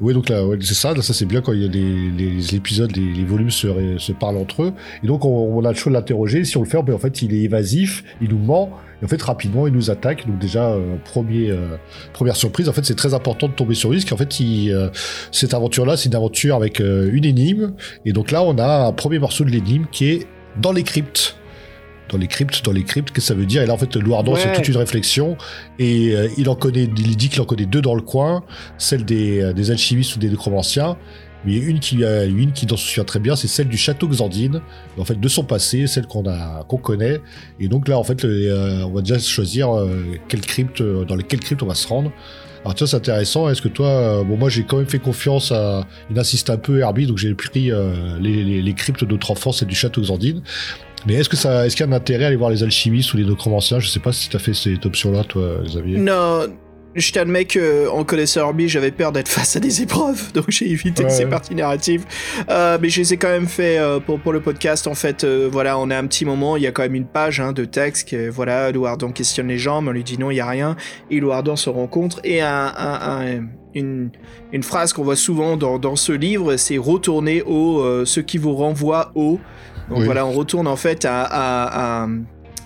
Oui, 0.00 0.14
donc 0.14 0.30
là, 0.30 0.42
c'est 0.60 0.74
ça, 0.74 1.00
ça 1.00 1.14
c'est 1.14 1.26
bien 1.26 1.42
quand 1.42 1.52
il 1.52 1.62
y 1.62 1.64
a 1.64 1.68
les, 1.68 2.56
épisodes, 2.56 2.90
les, 2.96 3.24
volumes 3.24 3.50
se, 3.50 3.68
se, 3.98 4.10
parlent 4.10 4.38
entre 4.38 4.64
eux. 4.64 4.72
Et 5.04 5.06
donc, 5.06 5.24
on, 5.24 5.64
a 5.64 5.68
le 5.68 5.76
choix 5.76 5.90
de 5.90 5.96
l'interroger. 5.96 6.44
Si 6.44 6.56
on 6.56 6.62
le 6.62 6.68
fait, 6.68 6.82
ben, 6.82 6.94
en 6.94 6.98
fait, 6.98 7.22
il 7.22 7.32
est 7.34 7.42
évasif, 7.42 8.02
il 8.20 8.30
nous 8.30 8.38
ment. 8.38 8.80
Et 9.02 9.04
en 9.04 9.08
fait, 9.08 9.20
rapidement, 9.20 9.66
il 9.66 9.72
nous 9.72 9.90
attaque. 9.90 10.26
Donc 10.26 10.38
déjà, 10.38 10.70
euh, 10.70 10.96
premier, 11.04 11.50
euh, 11.50 11.76
première 12.12 12.36
surprise. 12.36 12.68
En 12.68 12.72
fait, 12.72 12.84
c'est 12.84 12.94
très 12.94 13.14
important 13.14 13.48
de 13.48 13.52
tomber 13.52 13.74
sur 13.74 13.90
lui, 13.90 13.98
parce 13.98 14.08
qu'en 14.08 14.16
fait, 14.16 14.32
euh, 14.40 14.88
cette 15.32 15.54
aventure-là, 15.54 15.96
c'est 15.96 16.08
une 16.08 16.14
aventure 16.14 16.54
avec 16.54 16.78
une 16.78 17.24
énigme. 17.24 17.74
Et 18.04 18.12
donc 18.12 18.30
là, 18.30 18.42
on 18.42 18.56
a 18.58 18.86
un 18.86 18.92
premier 18.92 19.18
morceau 19.18 19.44
de 19.44 19.50
l'énigme 19.50 19.86
qui 19.90 20.06
est 20.06 20.26
dans 20.60 20.72
les 20.72 20.84
cryptes 20.84 21.36
dans 22.10 22.18
les 22.18 22.26
cryptes, 22.26 22.62
dans 22.62 22.72
les 22.72 22.82
cryptes, 22.82 23.10
qu'est-ce 23.10 23.28
que 23.28 23.32
ça 23.32 23.34
veut 23.34 23.46
dire? 23.46 23.62
Et 23.62 23.66
là, 23.66 23.72
en 23.72 23.78
fait, 23.78 23.96
Louardon, 23.96 24.36
c'est 24.36 24.52
toute 24.52 24.68
une 24.68 24.76
réflexion. 24.76 25.38
Et 25.78 26.14
il 26.36 26.46
en 26.50 26.54
connaît, 26.54 26.82
il 26.82 27.16
dit 27.16 27.30
qu'il 27.30 27.40
en 27.40 27.46
connaît 27.46 27.64
deux 27.64 27.80
dans 27.80 27.94
le 27.94 28.02
coin, 28.02 28.42
celle 28.76 29.06
des, 29.06 29.54
des 29.54 29.70
alchimistes 29.70 30.16
ou 30.16 30.18
des 30.18 30.28
nécromanciens. 30.28 30.98
Mais 31.44 31.56
une 31.56 31.80
qui, 31.80 32.04
a 32.04 32.24
une 32.24 32.52
qui 32.52 32.66
s'en 32.68 32.76
souvient 32.76 33.04
très 33.04 33.18
bien, 33.18 33.36
c'est 33.36 33.48
celle 33.48 33.68
du 33.68 33.76
château 33.76 34.08
Xandine, 34.08 34.60
en 34.98 35.04
fait 35.04 35.18
de 35.18 35.28
son 35.28 35.44
passé, 35.44 35.86
celle 35.86 36.06
qu'on 36.06 36.28
a 36.28 36.64
qu'on 36.68 36.76
connaît. 36.76 37.20
Et 37.60 37.68
donc 37.68 37.88
là, 37.88 37.98
en 37.98 38.04
fait, 38.04 38.24
euh, 38.24 38.82
on 38.82 38.92
va 38.92 39.00
déjà 39.00 39.18
choisir 39.18 39.74
euh, 39.74 40.16
quelle 40.28 40.40
crypte, 40.40 40.80
euh, 40.80 41.04
dans 41.04 41.16
lesquelles 41.16 41.40
cryptes 41.40 41.62
on 41.62 41.66
va 41.66 41.74
se 41.74 41.88
rendre. 41.88 42.12
Alors 42.64 42.76
vois, 42.78 42.86
c'est 42.86 42.96
intéressant. 42.96 43.48
Est-ce 43.48 43.60
que 43.60 43.68
toi, 43.68 44.22
bon, 44.22 44.36
moi 44.36 44.48
j'ai 44.48 44.62
quand 44.62 44.76
même 44.76 44.86
fait 44.86 45.00
confiance 45.00 45.50
à, 45.50 45.84
il 46.10 46.18
insiste 46.18 46.48
un 46.48 46.58
peu 46.58 46.78
Herbie, 46.78 47.06
donc 47.06 47.18
j'ai 47.18 47.34
pris 47.34 47.50
les, 48.20 48.44
les, 48.44 48.62
les, 48.62 48.74
cryptes 48.74 49.04
d'autres 49.04 49.32
enfance 49.32 49.62
et 49.62 49.66
du 49.66 49.74
château 49.74 50.00
Xandine. 50.00 50.42
Mais 51.04 51.14
est-ce 51.14 51.28
que 51.28 51.36
ça, 51.36 51.66
est-ce 51.66 51.74
qu'il 51.74 51.84
y 51.84 51.88
a 51.88 51.92
un 51.92 51.96
intérêt 51.96 52.24
à 52.24 52.26
aller 52.28 52.36
voir 52.36 52.50
les 52.50 52.62
alchimistes 52.62 53.12
ou 53.14 53.16
les 53.16 53.24
necromanciens? 53.24 53.80
Je 53.80 53.88
sais 53.88 53.98
pas 53.98 54.12
si 54.12 54.28
tu 54.28 54.36
as 54.36 54.38
fait 54.38 54.54
cette 54.54 54.86
option-là, 54.86 55.24
toi, 55.24 55.58
Xavier. 55.64 55.98
Non, 55.98 56.46
je 56.94 57.12
t'admets 57.12 57.44
que 57.44 57.88
en 57.88 58.04
connaisseur 58.04 58.46
Herbie, 58.48 58.68
j'avais 58.68 58.90
peur 58.90 59.12
d'être 59.12 59.28
face 59.32 59.56
à 59.56 59.60
des 59.60 59.82
épreuves, 59.82 60.32
donc 60.32 60.46
j'ai 60.48 60.70
évité 60.70 61.08
ces 61.08 61.26
parties 61.26 61.54
narratives. 61.54 62.04
Euh, 62.50 62.78
mais 62.80 62.88
je 62.88 63.00
les 63.00 63.14
ai 63.14 63.16
quand 63.16 63.28
même 63.28 63.46
fait 63.46 63.78
euh, 63.78 64.00
pour, 64.00 64.20
pour 64.20 64.32
le 64.32 64.40
podcast. 64.40 64.86
En 64.86 64.94
fait, 64.94 65.24
euh, 65.24 65.48
voilà, 65.50 65.78
on 65.78 65.90
a 65.90 65.96
un 65.96 66.06
petit 66.06 66.24
moment, 66.24 66.56
il 66.56 66.62
y 66.62 66.66
a 66.66 66.72
quand 66.72 66.82
même 66.82 66.94
une 66.94 67.06
page 67.06 67.40
hein, 67.40 67.52
de 67.52 67.64
texte. 67.64 68.10
Que, 68.10 68.28
voilà, 68.28 68.70
Louardon 68.72 69.12
questionne 69.12 69.48
les 69.48 69.58
gens, 69.58 69.80
mais 69.80 69.90
on 69.90 69.92
lui 69.92 70.04
dit 70.04 70.18
non, 70.18 70.30
il 70.30 70.36
y 70.36 70.40
a 70.40 70.46
rien. 70.46 70.76
Et 71.10 71.20
Louardon 71.20 71.56
se 71.56 71.70
rencontre 71.70 72.20
et 72.24 72.40
un, 72.40 72.72
un, 72.76 73.46
une, 73.74 74.10
une, 74.52 74.62
phrase 74.62 74.92
qu'on 74.92 75.04
voit 75.04 75.16
souvent 75.16 75.56
dans, 75.56 75.78
dans 75.78 75.96
ce 75.96 76.12
livre, 76.12 76.56
c'est 76.56 76.78
retourner 76.78 77.42
au 77.42 78.04
ce 78.04 78.20
qui 78.20 78.38
vous 78.38 78.54
renvoie 78.54 79.12
au. 79.14 79.40
Donc 79.88 80.04
voilà, 80.04 80.26
on 80.26 80.32
retourne 80.32 80.66
en 80.66 80.76
fait 80.76 81.04
à, 81.04 81.22
à, 81.22 82.04
à 82.04 82.08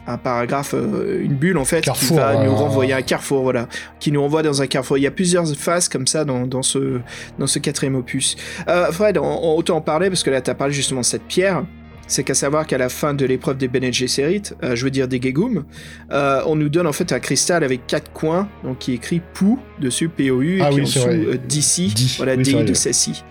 un 0.07 0.18
paragraphe, 0.18 0.74
euh, 0.74 1.22
une 1.22 1.34
bulle 1.34 1.59
en 1.59 1.64
fait, 1.64 1.82
qui 1.82 2.14
va 2.14 2.44
nous 2.44 2.54
renvoyer 2.54 2.92
à 2.92 2.98
un 2.98 3.02
carrefour, 3.02 3.42
voilà, 3.42 3.68
qui 4.00 4.12
nous 4.12 4.20
renvoie 4.20 4.42
dans 4.42 4.62
un 4.62 4.66
carrefour. 4.66 4.98
Il 4.98 5.02
y 5.02 5.07
a 5.07 5.11
plusieurs 5.11 5.46
phases 5.57 5.88
comme 5.88 6.07
ça 6.07 6.24
dans, 6.24 6.46
dans 6.46 6.62
ce, 6.62 7.00
dans 7.38 7.46
ce 7.46 7.59
quatrième 7.59 7.96
opus. 7.96 8.36
Euh, 8.68 8.90
Fred, 8.92 9.18
on, 9.18 9.57
autant 9.57 9.76
en 9.76 9.80
parler 9.80 10.09
parce 10.09 10.22
que 10.22 10.30
là, 10.30 10.40
tu 10.40 10.50
as 10.50 10.54
parlé 10.54 10.72
justement 10.72 11.00
de 11.00 11.07
cette 11.07 11.24
pierre. 11.24 11.64
C'est 12.09 12.22
qu'à 12.22 12.34
savoir 12.34 12.68
qu'à 12.68 12.78
la 12.78 12.88
fin 12.88 13.14
de 13.14 13.26
l'épreuve 13.26 13.57
des 13.57 13.66
Bene 13.66 13.92
Gesserit, 13.92 14.42
euh, 14.62 14.76
je 14.76 14.84
veux 14.84 14.92
dire 14.92 15.09
des 15.09 15.20
Gegum, 15.20 15.64
euh, 16.12 16.40
on 16.46 16.54
nous 16.54 16.68
donne 16.68 16.86
en 16.86 16.92
fait 16.92 17.11
un 17.11 17.18
cristal 17.18 17.64
avec 17.64 17.88
quatre 17.88 18.12
coins, 18.12 18.48
donc 18.62 18.78
qui 18.78 18.92
est 18.92 18.94
écrit 18.94 19.20
POU 19.34 19.59
dessus, 19.80 20.09
P-O-U, 20.09 20.59
et 20.59 20.62
ah 20.62 20.68
puis 20.70 20.82
en 20.82 20.84
dessous 20.84 21.09
DC, 21.48 22.16
voilà, 22.18 22.36
D 22.36 22.62
de 22.62 22.74
Sassy. 22.74 23.24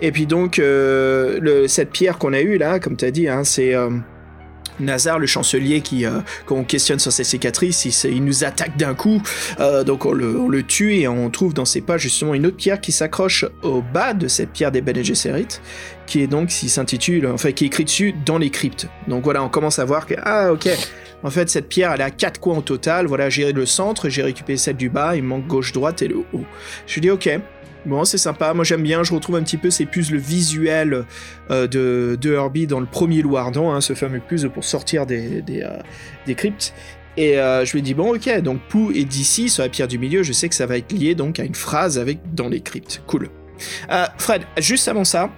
Et 0.00 0.12
puis 0.12 0.24
donc, 0.24 0.56
le, 0.56 1.66
cette 1.68 1.90
pierre 1.90 2.16
qu'on 2.16 2.32
a 2.32 2.40
eue 2.40 2.56
là, 2.56 2.80
comme 2.80 2.96
tu 2.96 3.04
as 3.04 3.10
dit, 3.10 3.28
hein, 3.28 3.44
c'est 3.44 3.74
Nazar, 4.80 5.18
le 5.18 5.26
chancelier, 5.26 5.80
qui, 5.80 6.04
euh, 6.04 6.20
quand 6.46 6.56
on 6.56 6.64
questionne 6.64 6.98
sur 6.98 7.12
ses 7.12 7.24
cicatrices, 7.24 7.84
il, 8.04 8.24
nous 8.24 8.44
attaque 8.44 8.76
d'un 8.76 8.94
coup, 8.94 9.22
euh, 9.60 9.84
donc 9.84 10.06
on 10.06 10.12
le, 10.12 10.62
tue 10.62 10.94
et 10.94 11.08
on 11.08 11.28
trouve 11.30 11.54
dans 11.54 11.64
ses 11.64 11.80
pas 11.80 11.98
justement 11.98 12.34
une 12.34 12.46
autre 12.46 12.56
pierre 12.56 12.80
qui 12.80 12.92
s'accroche 12.92 13.44
au 13.62 13.82
bas 13.82 14.14
de 14.14 14.28
cette 14.28 14.50
pierre 14.50 14.70
des 14.70 14.80
Bene 14.80 15.02
Gesserit, 15.02 15.48
qui 16.06 16.22
est 16.22 16.26
donc, 16.26 16.48
qui 16.48 16.68
s'intitule, 16.68 17.26
enfin 17.26 17.52
qui 17.52 17.64
est 17.64 17.66
écrit 17.66 17.84
dessus 17.84 18.14
dans 18.24 18.38
les 18.38 18.50
cryptes. 18.50 18.86
Donc 19.08 19.24
voilà, 19.24 19.42
on 19.42 19.48
commence 19.48 19.78
à 19.78 19.84
voir 19.84 20.06
que, 20.06 20.14
ah 20.22 20.52
ok, 20.52 20.68
en 21.22 21.30
fait 21.30 21.48
cette 21.50 21.68
pierre 21.68 21.92
elle 21.92 22.02
a 22.02 22.10
quatre 22.10 22.40
coins 22.40 22.58
au 22.58 22.62
total, 22.62 23.06
voilà, 23.06 23.28
j'ai 23.28 23.52
le 23.52 23.66
centre, 23.66 24.08
j'ai 24.08 24.22
récupéré 24.22 24.56
celle 24.56 24.76
du 24.76 24.88
bas, 24.88 25.16
il 25.16 25.22
manque 25.22 25.46
gauche, 25.46 25.72
droite 25.72 26.02
et 26.02 26.08
le 26.08 26.18
haut. 26.32 26.44
Je 26.86 27.00
dis 27.00 27.10
ok, 27.10 27.28
Bon, 27.84 28.04
c'est 28.04 28.18
sympa, 28.18 28.54
moi 28.54 28.64
j'aime 28.64 28.82
bien, 28.82 29.02
je 29.02 29.12
retrouve 29.12 29.36
un 29.36 29.42
petit 29.42 29.56
peu 29.56 29.70
ces 29.70 29.86
puzzles 29.86 30.16
visuels 30.16 31.04
euh, 31.50 31.66
de, 31.66 32.16
de, 32.20 32.32
Herbie 32.32 32.68
dans 32.68 32.78
le 32.78 32.86
premier 32.86 33.22
Louardan, 33.22 33.72
hein, 33.72 33.80
ce 33.80 33.94
fameux 33.94 34.20
puzzle 34.20 34.50
pour 34.50 34.62
sortir 34.62 35.04
des, 35.04 35.42
des, 35.42 35.62
euh, 35.62 36.34
cryptes. 36.34 36.74
Et 37.16 37.38
euh, 37.38 37.64
je 37.64 37.72
lui 37.72 37.82
dis, 37.82 37.92
bon 37.92 38.14
ok, 38.14 38.40
donc 38.40 38.60
Pou 38.68 38.92
et 38.94 39.04
d'ici 39.04 39.48
sur 39.48 39.64
la 39.64 39.68
pierre 39.68 39.88
du 39.88 39.98
milieu, 39.98 40.22
je 40.22 40.32
sais 40.32 40.48
que 40.48 40.54
ça 40.54 40.66
va 40.66 40.78
être 40.78 40.92
lié 40.92 41.14
donc 41.14 41.40
à 41.40 41.44
une 41.44 41.54
phrase 41.54 41.98
avec 41.98 42.18
dans 42.34 42.48
les 42.48 42.60
cryptes. 42.60 43.02
Cool. 43.06 43.28
Fred, 44.16 44.42
juste 44.58 44.88
avant 44.88 45.04
ça, 45.04 45.30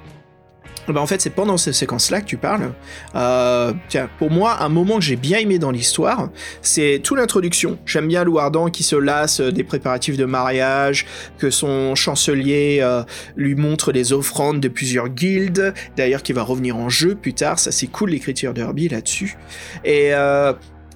bah 0.92 1.00
en 1.00 1.06
fait, 1.06 1.20
c'est 1.20 1.30
pendant 1.30 1.56
cette 1.56 1.74
séquence-là 1.74 2.20
que 2.20 2.26
tu 2.26 2.36
parles. 2.36 2.72
Euh, 3.14 3.72
tiens, 3.88 4.08
pour 4.18 4.30
moi, 4.30 4.62
un 4.62 4.68
moment 4.68 4.96
que 4.96 5.04
j'ai 5.04 5.16
bien 5.16 5.38
aimé 5.38 5.58
dans 5.58 5.70
l'histoire, 5.70 6.28
c'est 6.60 7.00
toute 7.02 7.18
l'introduction. 7.18 7.78
J'aime 7.86 8.08
bien 8.08 8.24
Louardan 8.24 8.68
qui 8.68 8.82
se 8.82 8.96
lasse 8.96 9.40
des 9.40 9.64
préparatifs 9.64 10.16
de 10.16 10.24
mariage, 10.24 11.06
que 11.38 11.50
son 11.50 11.94
chancelier 11.94 12.80
euh, 12.82 13.02
lui 13.36 13.54
montre 13.54 13.92
les 13.92 14.12
offrandes 14.12 14.60
de 14.60 14.68
plusieurs 14.68 15.08
guildes, 15.08 15.74
d'ailleurs 15.96 16.22
qui 16.22 16.32
va 16.32 16.42
revenir 16.42 16.76
en 16.76 16.88
jeu 16.88 17.14
plus 17.14 17.34
tard. 17.34 17.58
Ça, 17.58 17.72
c'est 17.72 17.86
cool 17.86 18.10
l'écriture 18.10 18.52
de 18.52 18.60
Herbie 18.60 18.88
là-dessus. 18.88 19.36
Et 19.84 20.14
euh, 20.14 20.52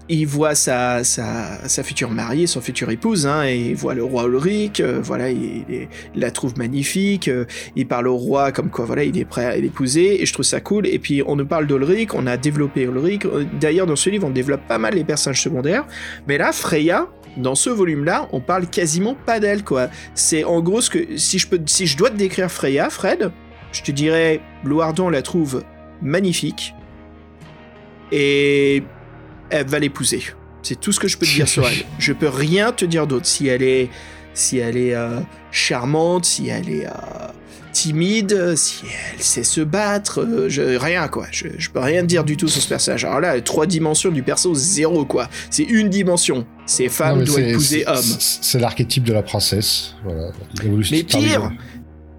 il 0.09 0.27
voit 0.27 0.55
sa, 0.55 1.05
sa, 1.05 1.83
future 1.83 2.11
mariée, 2.11 2.47
son 2.47 2.61
future 2.61 2.91
épouse, 2.91 3.27
hein, 3.27 3.45
et 3.47 3.57
il 3.57 3.77
voit 3.77 3.95
le 3.95 4.03
roi 4.03 4.25
Ulrich, 4.25 4.81
euh, 4.81 5.01
voilà, 5.03 5.31
il, 5.31 5.89
la 6.15 6.31
trouve 6.31 6.57
magnifique, 6.57 7.29
euh, 7.29 7.45
il 7.77 7.87
parle 7.87 8.09
au 8.09 8.17
roi 8.17 8.53
comme 8.53 8.71
quoi, 8.71 8.85
voilà, 8.85 9.05
il 9.05 9.19
est 9.19 9.25
prêt 9.25 9.45
à 9.45 9.57
l'épouser, 9.57 10.23
et 10.23 10.27
je 10.27 10.33
trouve 10.33 10.45
ça 10.45 10.61
cool. 10.61 10.87
Et 10.87 10.99
puis 10.99 11.23
on 11.27 11.37
nous 11.37 11.47
parle 11.47 11.67
d'Ulrich, 11.67 12.15
on 12.15 12.27
a 12.27 12.37
développé 12.37 12.83
Ulrich. 12.83 13.27
D'ailleurs, 13.61 13.87
dans 13.87 13.97
ce 13.97 14.11
livre, 14.11 14.27
on 14.27 14.31
développe 14.31 14.67
pas 14.67 14.79
mal 14.79 14.95
les 14.95 15.05
personnages 15.05 15.43
secondaires, 15.43 15.87
mais 16.27 16.39
là, 16.39 16.53
Freya, 16.53 17.09
dans 17.37 17.55
ce 17.55 17.71
volume-là, 17.71 18.29
on 18.33 18.41
parle 18.41 18.67
quasiment 18.67 19.15
pas 19.15 19.41
d'elle, 19.41 19.63
quoi. 19.63 19.89
C'est 20.15 20.45
en 20.45 20.61
gros 20.61 20.81
ce 20.81 20.91
que 20.91 21.17
si 21.17 21.39
je 21.39 21.47
peux, 21.47 21.61
si 21.67 21.87
je 21.87 21.97
dois 21.97 22.11
te 22.11 22.17
décrire 22.17 22.51
Freya, 22.51 22.91
Fred, 22.91 23.31
je 23.73 23.83
te 23.83 23.91
dirais, 23.91 24.41
Loardon 24.65 25.11
la 25.11 25.23
trouve 25.23 25.63
magnifique. 26.03 26.75
Et 28.11 28.83
elle 29.51 29.67
va 29.67 29.79
l'épouser. 29.79 30.23
C'est 30.63 30.81
tout 30.81 30.93
ce 30.93 31.01
que 31.01 31.09
je 31.09 31.17
peux 31.17 31.27
te 31.27 31.33
dire 31.33 31.49
sur 31.49 31.67
elle. 31.67 31.85
Je 31.99 32.13
peux 32.13 32.29
rien 32.29 32.73
te 32.73 32.85
dire 32.85 33.07
d'autre. 33.07 33.27
Si 33.27 33.47
elle 33.47 33.63
est, 33.63 33.89
si 34.35 34.59
elle 34.59 34.77
est 34.77 34.95
euh, 34.95 35.21
charmante, 35.51 36.25
si 36.25 36.49
elle 36.49 36.69
est 36.69 36.87
euh, 36.87 36.91
timide, 37.73 38.57
si 38.57 38.83
elle 39.15 39.23
sait 39.23 39.45
se 39.45 39.61
battre, 39.61 40.21
euh, 40.21 40.49
je, 40.49 40.77
rien 40.77 41.09
quoi. 41.09 41.27
Je, 41.31 41.47
je, 41.59 41.71
peux 41.71 41.79
rien 41.79 42.03
dire 42.03 42.25
du 42.25 42.37
tout 42.37 42.49
sur 42.49 42.61
ce 42.61 42.69
personnage. 42.69 43.05
Alors 43.05 43.21
là, 43.21 43.41
trois 43.41 43.67
dimensions 43.67 44.11
du 44.11 44.23
perso, 44.23 44.55
zéro 44.55 45.05
quoi. 45.05 45.29
C'est 45.51 45.63
une 45.63 45.89
dimension. 45.89 46.45
C'est 46.67 46.89
femme 46.89 47.25
doit 47.25 47.41
épouser 47.41 47.85
homme. 47.87 48.03
C'est 48.19 48.59
l'archétype 48.59 49.05
de 49.05 49.13
la 49.13 49.23
princesse. 49.23 49.95
Voilà. 50.05 50.33
Mais 50.91 51.03
pire, 51.03 51.53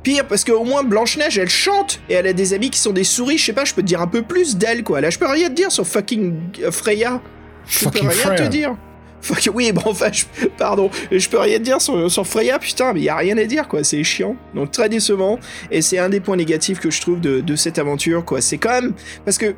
Pire, 0.03 0.27
parce 0.27 0.45
qu'au 0.45 0.63
moins 0.63 0.83
Blanche-Neige, 0.83 1.37
elle 1.37 1.49
chante 1.49 1.99
et 2.09 2.13
elle 2.13 2.27
a 2.27 2.33
des 2.33 2.53
amis 2.53 2.69
qui 2.69 2.79
sont 2.79 2.93
des 2.93 3.03
souris. 3.03 3.37
Je 3.37 3.45
sais 3.45 3.53
pas, 3.53 3.65
je 3.65 3.73
peux 3.73 3.81
te 3.81 3.87
dire 3.87 4.01
un 4.01 4.07
peu 4.07 4.21
plus 4.21 4.55
d'elle, 4.57 4.83
quoi. 4.83 5.01
Là, 5.01 5.09
je 5.09 5.19
peux 5.19 5.27
rien 5.27 5.49
te 5.49 5.53
dire 5.53 5.71
sur 5.71 5.85
fucking 5.85 6.35
euh, 6.61 6.71
Freya. 6.71 7.21
Je 7.67 7.87
peux 7.87 7.99
rien 7.99 8.35
te 8.35 8.47
dire. 8.47 8.75
Fuck, 9.21 9.49
oui, 9.53 9.71
bon, 9.73 9.81
enfin, 9.85 10.11
pardon, 10.57 10.89
je 11.11 11.27
peux 11.27 11.39
rien 11.39 11.57
te 11.57 11.63
dire 11.63 11.81
sur, 11.81 12.09
sur 12.09 12.25
Freya, 12.25 12.57
putain, 12.57 12.93
mais 12.93 13.01
il 13.01 13.03
y 13.03 13.09
a 13.09 13.17
rien 13.17 13.37
à 13.37 13.43
dire, 13.43 13.67
quoi, 13.67 13.83
c'est 13.83 14.01
chiant. 14.03 14.37
Donc, 14.55 14.71
très 14.71 14.87
décevant, 14.87 15.39
et 15.71 15.81
c'est 15.81 15.97
un 15.97 16.07
des 16.07 16.21
points 16.21 16.37
négatifs 16.37 16.79
que 16.79 16.89
je 16.89 17.01
trouve 17.01 17.19
de, 17.19 17.41
de 17.41 17.55
cette 17.57 17.79
aventure, 17.79 18.23
quoi. 18.23 18.39
C'est 18.39 18.57
quand 18.57 18.81
même, 18.81 18.93
parce 19.25 19.37
que 19.37 19.55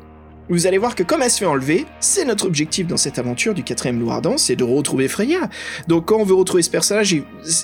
vous 0.52 0.66
allez 0.66 0.78
voir 0.78 0.94
que 0.94 1.02
comme 1.02 1.22
elle 1.22 1.30
se 1.30 1.38
fait 1.38 1.46
enlever, 1.46 1.86
c'est 1.98 2.24
notre 2.24 2.46
objectif 2.46 2.86
dans 2.86 2.98
cette 2.98 3.18
aventure 3.18 3.54
du 3.54 3.62
quatrième 3.62 3.98
Loirdan, 3.98 4.36
c'est 4.36 4.54
de 4.54 4.64
retrouver 4.64 5.08
Freya. 5.08 5.48
Donc 5.88 6.06
quand 6.06 6.18
on 6.18 6.24
veut 6.24 6.34
retrouver 6.34 6.62
ce 6.62 6.70
personnage, 6.70 7.16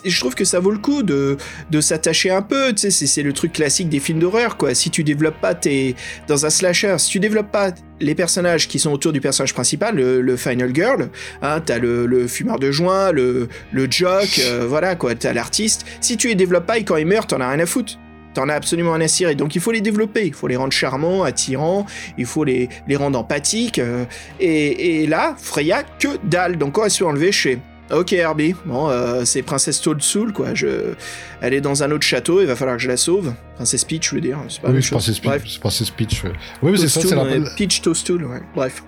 je 0.05 0.21
trouve 0.21 0.35
que 0.35 0.45
ça 0.45 0.59
vaut 0.59 0.71
le 0.71 0.79
coup 0.79 1.03
de, 1.03 1.37
de 1.71 1.81
s'attacher 1.81 2.31
un 2.31 2.43
peu, 2.43 2.73
tu 2.73 2.91
sais, 2.91 3.07
c'est 3.07 3.23
le 3.23 3.33
truc 3.33 3.53
classique 3.53 3.91
des 3.91 4.01
films 4.01 4.21
d'horreur, 4.21 4.57
quoi. 4.57 4.75
Si 4.75 4.91
tu 4.91 5.05
développes 5.05 5.41
pas 5.41 5.55
tes... 5.55 5.97
dans 6.29 6.47
un 6.47 6.51
slasher, 6.51 6.97
si 6.99 7.11
tu 7.11 7.21
développes 7.21 7.53
pas 7.53 7.73
les 8.01 8.15
personnages 8.15 8.69
qui 8.69 8.79
sont 8.79 8.93
autour 8.93 9.13
du 9.13 9.21
personnage 9.21 9.53
principal, 9.53 9.97
le, 9.97 10.37
Final 10.37 10.75
Girl, 10.75 11.11
hein, 11.43 11.61
t'as 11.61 11.79
le, 11.79 12.07
le, 12.07 12.27
fumeur 12.27 12.59
de 12.59 12.71
joint, 12.71 13.13
le, 13.13 13.49
le 13.73 13.91
jock, 13.91 14.41
euh, 14.41 14.65
voilà 14.67 14.95
quoi, 14.95 15.15
t'as 15.15 15.33
l'artiste. 15.33 15.85
Si 16.01 16.17
tu 16.17 16.29
les 16.29 16.35
développes 16.35 16.67
pas 16.67 16.79
et 16.79 16.85
quand 16.85 16.97
ils 16.97 17.07
meurent, 17.07 17.27
t'en 17.27 17.41
as 17.41 17.51
rien 17.51 17.61
à 17.61 17.67
foutre. 17.67 17.99
T'en 18.39 18.49
as 18.49 18.55
absolument 18.55 18.95
un 18.95 19.01
à 19.01 19.09
cirer. 19.09 19.35
Donc 19.35 19.57
il 19.57 19.61
faut 19.61 19.73
les 19.73 19.81
développer, 19.81 20.25
il 20.25 20.33
faut 20.33 20.47
les 20.47 20.55
rendre 20.55 20.73
charmants, 20.73 21.25
attirants, 21.25 21.87
il 22.19 22.25
faut 22.25 22.45
les, 22.45 22.69
les 22.87 22.95
rendre 22.95 23.19
empathiques. 23.19 23.81
Euh, 23.81 24.05
et, 24.39 25.03
et, 25.03 25.07
là, 25.09 25.35
Freya, 25.37 25.83
que 25.83 26.07
dalle. 26.23 26.57
Donc 26.57 26.75
quand 26.75 26.85
elle 26.85 26.93
se 26.93 27.03
enlever, 27.03 27.33
chez 27.33 27.59
Ok 27.91 28.13
Herbie, 28.13 28.55
bon, 28.65 28.91
euh, 28.91 29.25
c'est 29.25 29.43
Princesse 29.43 29.81
Toad 29.81 30.01
Soul, 30.03 30.33
quoi. 30.33 30.55
Je... 30.55 30.95
Elle 31.41 31.53
est 31.53 31.61
dans 31.61 31.83
un 31.83 31.91
autre 31.91 32.07
château, 32.07 32.41
il 32.41 32.47
va 32.47 32.55
falloir 32.55 32.77
que 32.77 32.83
je 32.85 32.87
la 32.87 32.97
sauve. 32.97 33.35
Princesse 33.57 33.85
Peach, 33.85 34.09
je 34.09 34.15
veux 34.15 34.21
dire. 34.21 34.39
Pas 34.63 34.71
oui, 34.71 34.87
Princesse 34.89 35.19
Peach. 35.19 35.59
Princesse 35.59 35.91
Peach. 35.91 36.23
Oui, 36.63 36.71
mais 36.71 36.79
c'est 36.79 36.87
ça, 36.87 37.01
c'est 37.01 37.17
la... 37.17 37.51
Peach 37.57 37.83
Toadstool, 37.83 38.25
ouais. 38.25 38.41
Bref. 38.55 38.85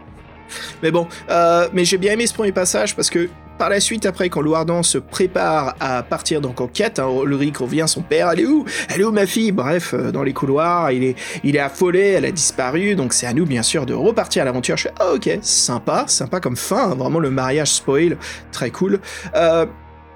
Mais 0.83 0.91
bon, 0.91 1.07
euh, 1.31 1.69
mais 1.73 1.85
j'ai 1.85 1.99
bien 1.99 2.13
aimé 2.13 2.27
ce 2.27 2.35
premier 2.35 2.53
passage 2.53 2.97
parce 2.97 3.11
que 3.11 3.29
par 3.59 3.69
la 3.69 3.79
suite, 3.79 4.07
après, 4.07 4.31
quand 4.31 4.41
Louardan 4.41 4.83
se 4.83 4.97
prépare 4.97 5.75
à 5.81 6.03
partir 6.03 6.41
donc 6.41 6.63
en 6.63 6.67
quête, 6.67 6.99
hein, 6.99 7.09
Ulrich 7.23 7.59
revient, 7.59 7.85
son 7.87 8.01
père, 8.01 8.31
elle 8.33 8.41
est 8.41 8.47
où? 8.47 8.65
Elle 8.89 9.03
est 9.03 9.05
où 9.05 9.13
ma 9.13 9.27
fille? 9.27 9.53
Bref, 9.53 9.93
euh, 9.93 10.11
dans 10.13 10.23
les 10.23 10.33
couloirs, 10.33 10.91
il 10.93 11.05
est, 11.05 11.15
il 11.45 11.57
est 11.57 11.61
affolé, 11.61 12.01
elle 12.01 12.25
a 12.25 12.31
disparu, 12.31 12.95
donc 12.95 13.13
c'est 13.13 13.27
à 13.27 13.35
nous 13.35 13.45
bien 13.45 13.63
sûr 13.63 13.85
de 13.85 13.93
repartir 13.93 14.41
à 14.41 14.45
l'aventure. 14.47 14.79
Je 14.79 14.85
fais, 14.85 14.95
ah, 14.99 15.13
ok, 15.13 15.41
sympa, 15.43 16.05
sympa 16.07 16.41
comme 16.41 16.57
fin, 16.57 16.93
hein, 16.93 16.95
vraiment 16.95 17.19
le 17.19 17.31
mariage 17.31 17.73
spoil, 17.73 18.17
très 18.51 18.71
cool. 18.71 18.99
Euh, 19.35 19.67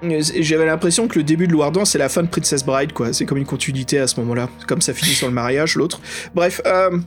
j'avais 0.01 0.65
l'impression 0.65 1.07
que 1.07 1.17
le 1.17 1.23
début 1.23 1.47
de 1.47 1.53
Louardan 1.53 1.85
c'est 1.85 1.97
la 1.97 2.09
fin 2.09 2.21
de 2.21 2.27
Princess 2.27 2.65
Bride 2.65 2.93
quoi, 2.93 3.13
c'est 3.13 3.25
comme 3.25 3.37
une 3.37 3.45
continuité 3.45 3.97
à 3.97 4.07
ce 4.07 4.19
moment-là, 4.19 4.49
comme 4.67 4.81
ça 4.81 4.93
finit 4.93 5.13
sur 5.13 5.27
le 5.27 5.33
mariage 5.33 5.75
l'autre. 5.75 5.99
Bref, 6.35 6.61
euh, 6.65 6.97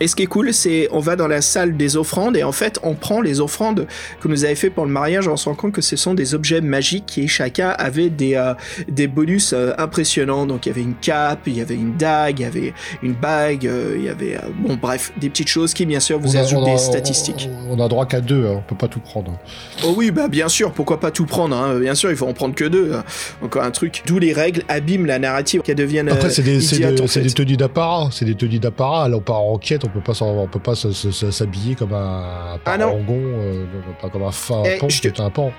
et 0.00 0.08
ce 0.08 0.16
qui 0.16 0.24
est 0.24 0.26
cool, 0.26 0.52
c'est 0.52 0.88
on 0.90 0.98
va 0.98 1.16
dans 1.16 1.28
la 1.28 1.40
salle 1.40 1.76
des 1.76 1.96
offrandes 1.96 2.36
et 2.36 2.42
en 2.42 2.52
fait 2.52 2.80
on 2.82 2.94
prend 2.94 3.20
les 3.20 3.40
offrandes 3.40 3.86
que 4.20 4.28
nous 4.28 4.44
avait 4.44 4.56
fait 4.56 4.70
pour 4.70 4.86
le 4.86 4.90
mariage, 4.90 5.28
on 5.28 5.36
se 5.36 5.48
rend 5.48 5.54
compte 5.54 5.72
que 5.72 5.80
ce 5.80 5.96
sont 5.96 6.14
des 6.14 6.34
objets 6.34 6.60
magiques 6.60 7.16
et 7.18 7.28
chacun 7.28 7.70
avait 7.70 8.10
des, 8.10 8.34
euh, 8.34 8.54
des 8.88 9.06
bonus 9.06 9.52
euh, 9.52 9.72
impressionnants. 9.78 10.46
Donc 10.46 10.66
il 10.66 10.70
y 10.70 10.72
avait 10.72 10.82
une 10.82 10.94
cape, 10.94 11.46
il 11.46 11.56
y 11.56 11.60
avait 11.60 11.74
une 11.74 11.96
dague, 11.96 12.40
il 12.40 12.42
y 12.42 12.46
avait 12.46 12.74
une 13.02 13.12
bague, 13.12 13.66
euh, 13.66 13.94
il 13.96 14.04
y 14.04 14.08
avait 14.08 14.36
bon 14.62 14.76
bref 14.80 15.12
des 15.20 15.30
petites 15.30 15.48
choses 15.48 15.74
qui 15.74 15.86
bien 15.86 16.00
sûr 16.00 16.18
vous 16.18 16.36
ajoutent 16.36 16.64
des 16.64 16.78
statistiques. 16.78 17.48
On, 17.70 17.78
a 17.78 17.88
droit 17.88 18.06
qu'à 18.06 18.20
deux, 18.20 18.46
hein, 18.46 18.56
on 18.56 18.62
peut 18.62 18.76
pas 18.76 18.88
tout 18.88 19.00
prendre. 19.00 19.38
Oh 19.84 19.94
oui 19.96 20.10
bah 20.10 20.28
bien 20.28 20.48
sûr, 20.48 20.72
pourquoi 20.72 20.98
pas 20.98 21.10
tout 21.10 21.26
prendre 21.26 21.56
hein. 21.56 21.78
Bien 21.78 21.94
sûr 21.94 22.10
il 22.10 22.16
faut 22.16 22.26
en 22.26 22.34
prendre 22.34 22.54
que 22.54 22.64
deux. 22.64 22.94
Hein. 22.94 23.04
Encore 23.42 23.62
un 23.62 23.70
truc. 23.70 24.02
D'où 24.06 24.18
les 24.18 24.32
règles 24.32 24.62
abîment 24.68 25.06
la 25.06 25.18
narrative 25.18 25.62
qu'elle 25.62 25.76
devienne. 25.76 26.08
Après 26.08 26.30
c'est 26.30 26.42
des, 26.42 26.58
des, 26.58 27.30
tenues 27.30 27.56
d'apparat, 27.56 28.08
c'est 28.10 28.24
des 28.24 28.34
tenues 28.34 28.58
d'apparat. 28.58 29.04
Alors 29.04 29.20
on 29.20 29.22
part 29.22 29.42
en 29.42 29.58
quête 29.58 29.83
on 29.84 29.88
peut 29.88 30.00
pas 30.00 30.22
on 30.22 30.46
peut 30.46 30.58
pas 30.58 30.74
s'habiller 30.74 31.74
comme 31.74 31.92
un, 31.92 32.54
ah 32.54 32.58
parangon, 32.64 33.20
euh, 33.22 33.64
pas 34.00 34.08
comme 34.08 34.22
un, 34.22 34.32
fin, 34.32 34.62
eh, 34.64 34.78
un 35.18 35.30
pan. 35.30 35.52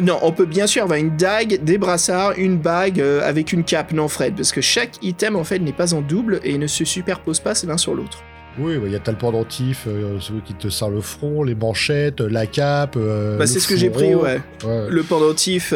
Non, 0.00 0.18
on 0.22 0.32
peut 0.32 0.46
bien 0.46 0.66
sûr 0.66 0.84
avoir 0.84 0.98
une 0.98 1.16
dague, 1.16 1.64
des 1.64 1.78
brassards, 1.78 2.34
une 2.36 2.58
bague 2.58 3.00
euh, 3.00 3.28
avec 3.28 3.52
une 3.52 3.64
cape, 3.64 3.92
non 3.92 4.06
Fred, 4.06 4.36
parce 4.36 4.52
que 4.52 4.60
chaque 4.60 5.02
item 5.02 5.34
en 5.34 5.44
fait 5.44 5.58
n'est 5.58 5.72
pas 5.72 5.94
en 5.94 6.02
double 6.02 6.40
et 6.44 6.56
ne 6.58 6.66
se 6.66 6.84
superpose 6.84 7.40
pas 7.40 7.54
l'un 7.66 7.78
sur 7.78 7.94
l'autre. 7.94 8.22
Oui, 8.60 8.74
il 8.84 8.92
y 8.92 8.96
a 8.96 8.98
tel 8.98 9.16
pendentif, 9.16 9.84
euh, 9.86 10.18
celui 10.18 10.40
qui 10.42 10.52
te 10.52 10.68
serre 10.68 10.90
le 10.90 11.00
front, 11.00 11.44
les 11.44 11.54
manchettes, 11.54 12.20
la 12.20 12.46
cape. 12.46 12.96
bah, 12.96 13.46
c'est 13.46 13.60
ce 13.60 13.68
que 13.68 13.76
j'ai 13.76 13.90
pris, 13.90 14.14
ouais. 14.14 14.40
Le 14.64 15.02
pendentif 15.02 15.72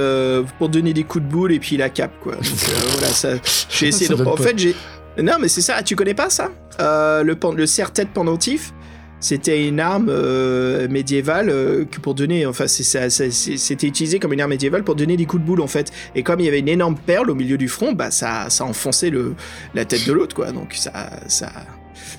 pour 0.59 0.69
donner 0.69 0.93
des 0.93 1.05
coups 1.05 1.25
de 1.25 1.31
boule 1.31 1.53
et 1.53 1.59
puis 1.59 1.77
la 1.77 1.91
cape, 1.91 2.19
quoi. 2.21 2.35
Donc, 2.35 2.45
voilà, 2.45 3.09
ça. 3.09 3.31
J'ai 3.71 3.89
essayé 3.89 4.09
de. 4.09 4.25
En 4.25 4.37
fait, 4.37 4.59
j'ai 4.59 4.75
non, 5.19 5.35
mais 5.41 5.49
c'est 5.49 5.61
ça. 5.61 5.83
Tu 5.83 5.97
connais 5.97 6.15
pas 6.15 6.31
ça? 6.31 6.51
Euh, 6.81 7.23
Le, 7.23 7.37
le 7.55 7.67
serre-tête 7.67 8.09
pendentif, 8.09 8.73
c'était 9.21 9.69
une 9.69 9.79
arme 9.79 10.09
euh, 10.09 10.89
médiévale 10.89 11.51
euh, 11.51 11.85
que 11.85 12.01
pour 12.01 12.15
donner. 12.15 12.47
Enfin, 12.47 12.67
c'était 12.67 13.87
utilisé 13.87 14.19
comme 14.19 14.33
une 14.33 14.41
arme 14.41 14.51
médiévale 14.51 14.85
pour 14.85 14.95
donner 14.95 15.17
des 15.17 15.27
coups 15.27 15.43
de 15.43 15.47
boule 15.47 15.61
en 15.61 15.67
fait. 15.67 15.93
Et 16.15 16.23
comme 16.23 16.41
il 16.41 16.47
y 16.47 16.49
avait 16.49 16.61
une 16.61 16.69
énorme 16.69 16.97
perle 16.97 17.31
au 17.31 17.35
milieu 17.35 17.59
du 17.59 17.69
front, 17.69 17.93
bah 17.93 18.11
ça, 18.11 18.49
ça 18.49 18.65
enfonçait 18.65 19.11
le, 19.11 19.35
la 19.75 19.85
tête 19.85 20.07
de 20.07 20.13
l'autre 20.13 20.35
quoi. 20.35 20.51
Donc 20.53 20.75
ça, 20.75 21.11
ça, 21.29 21.53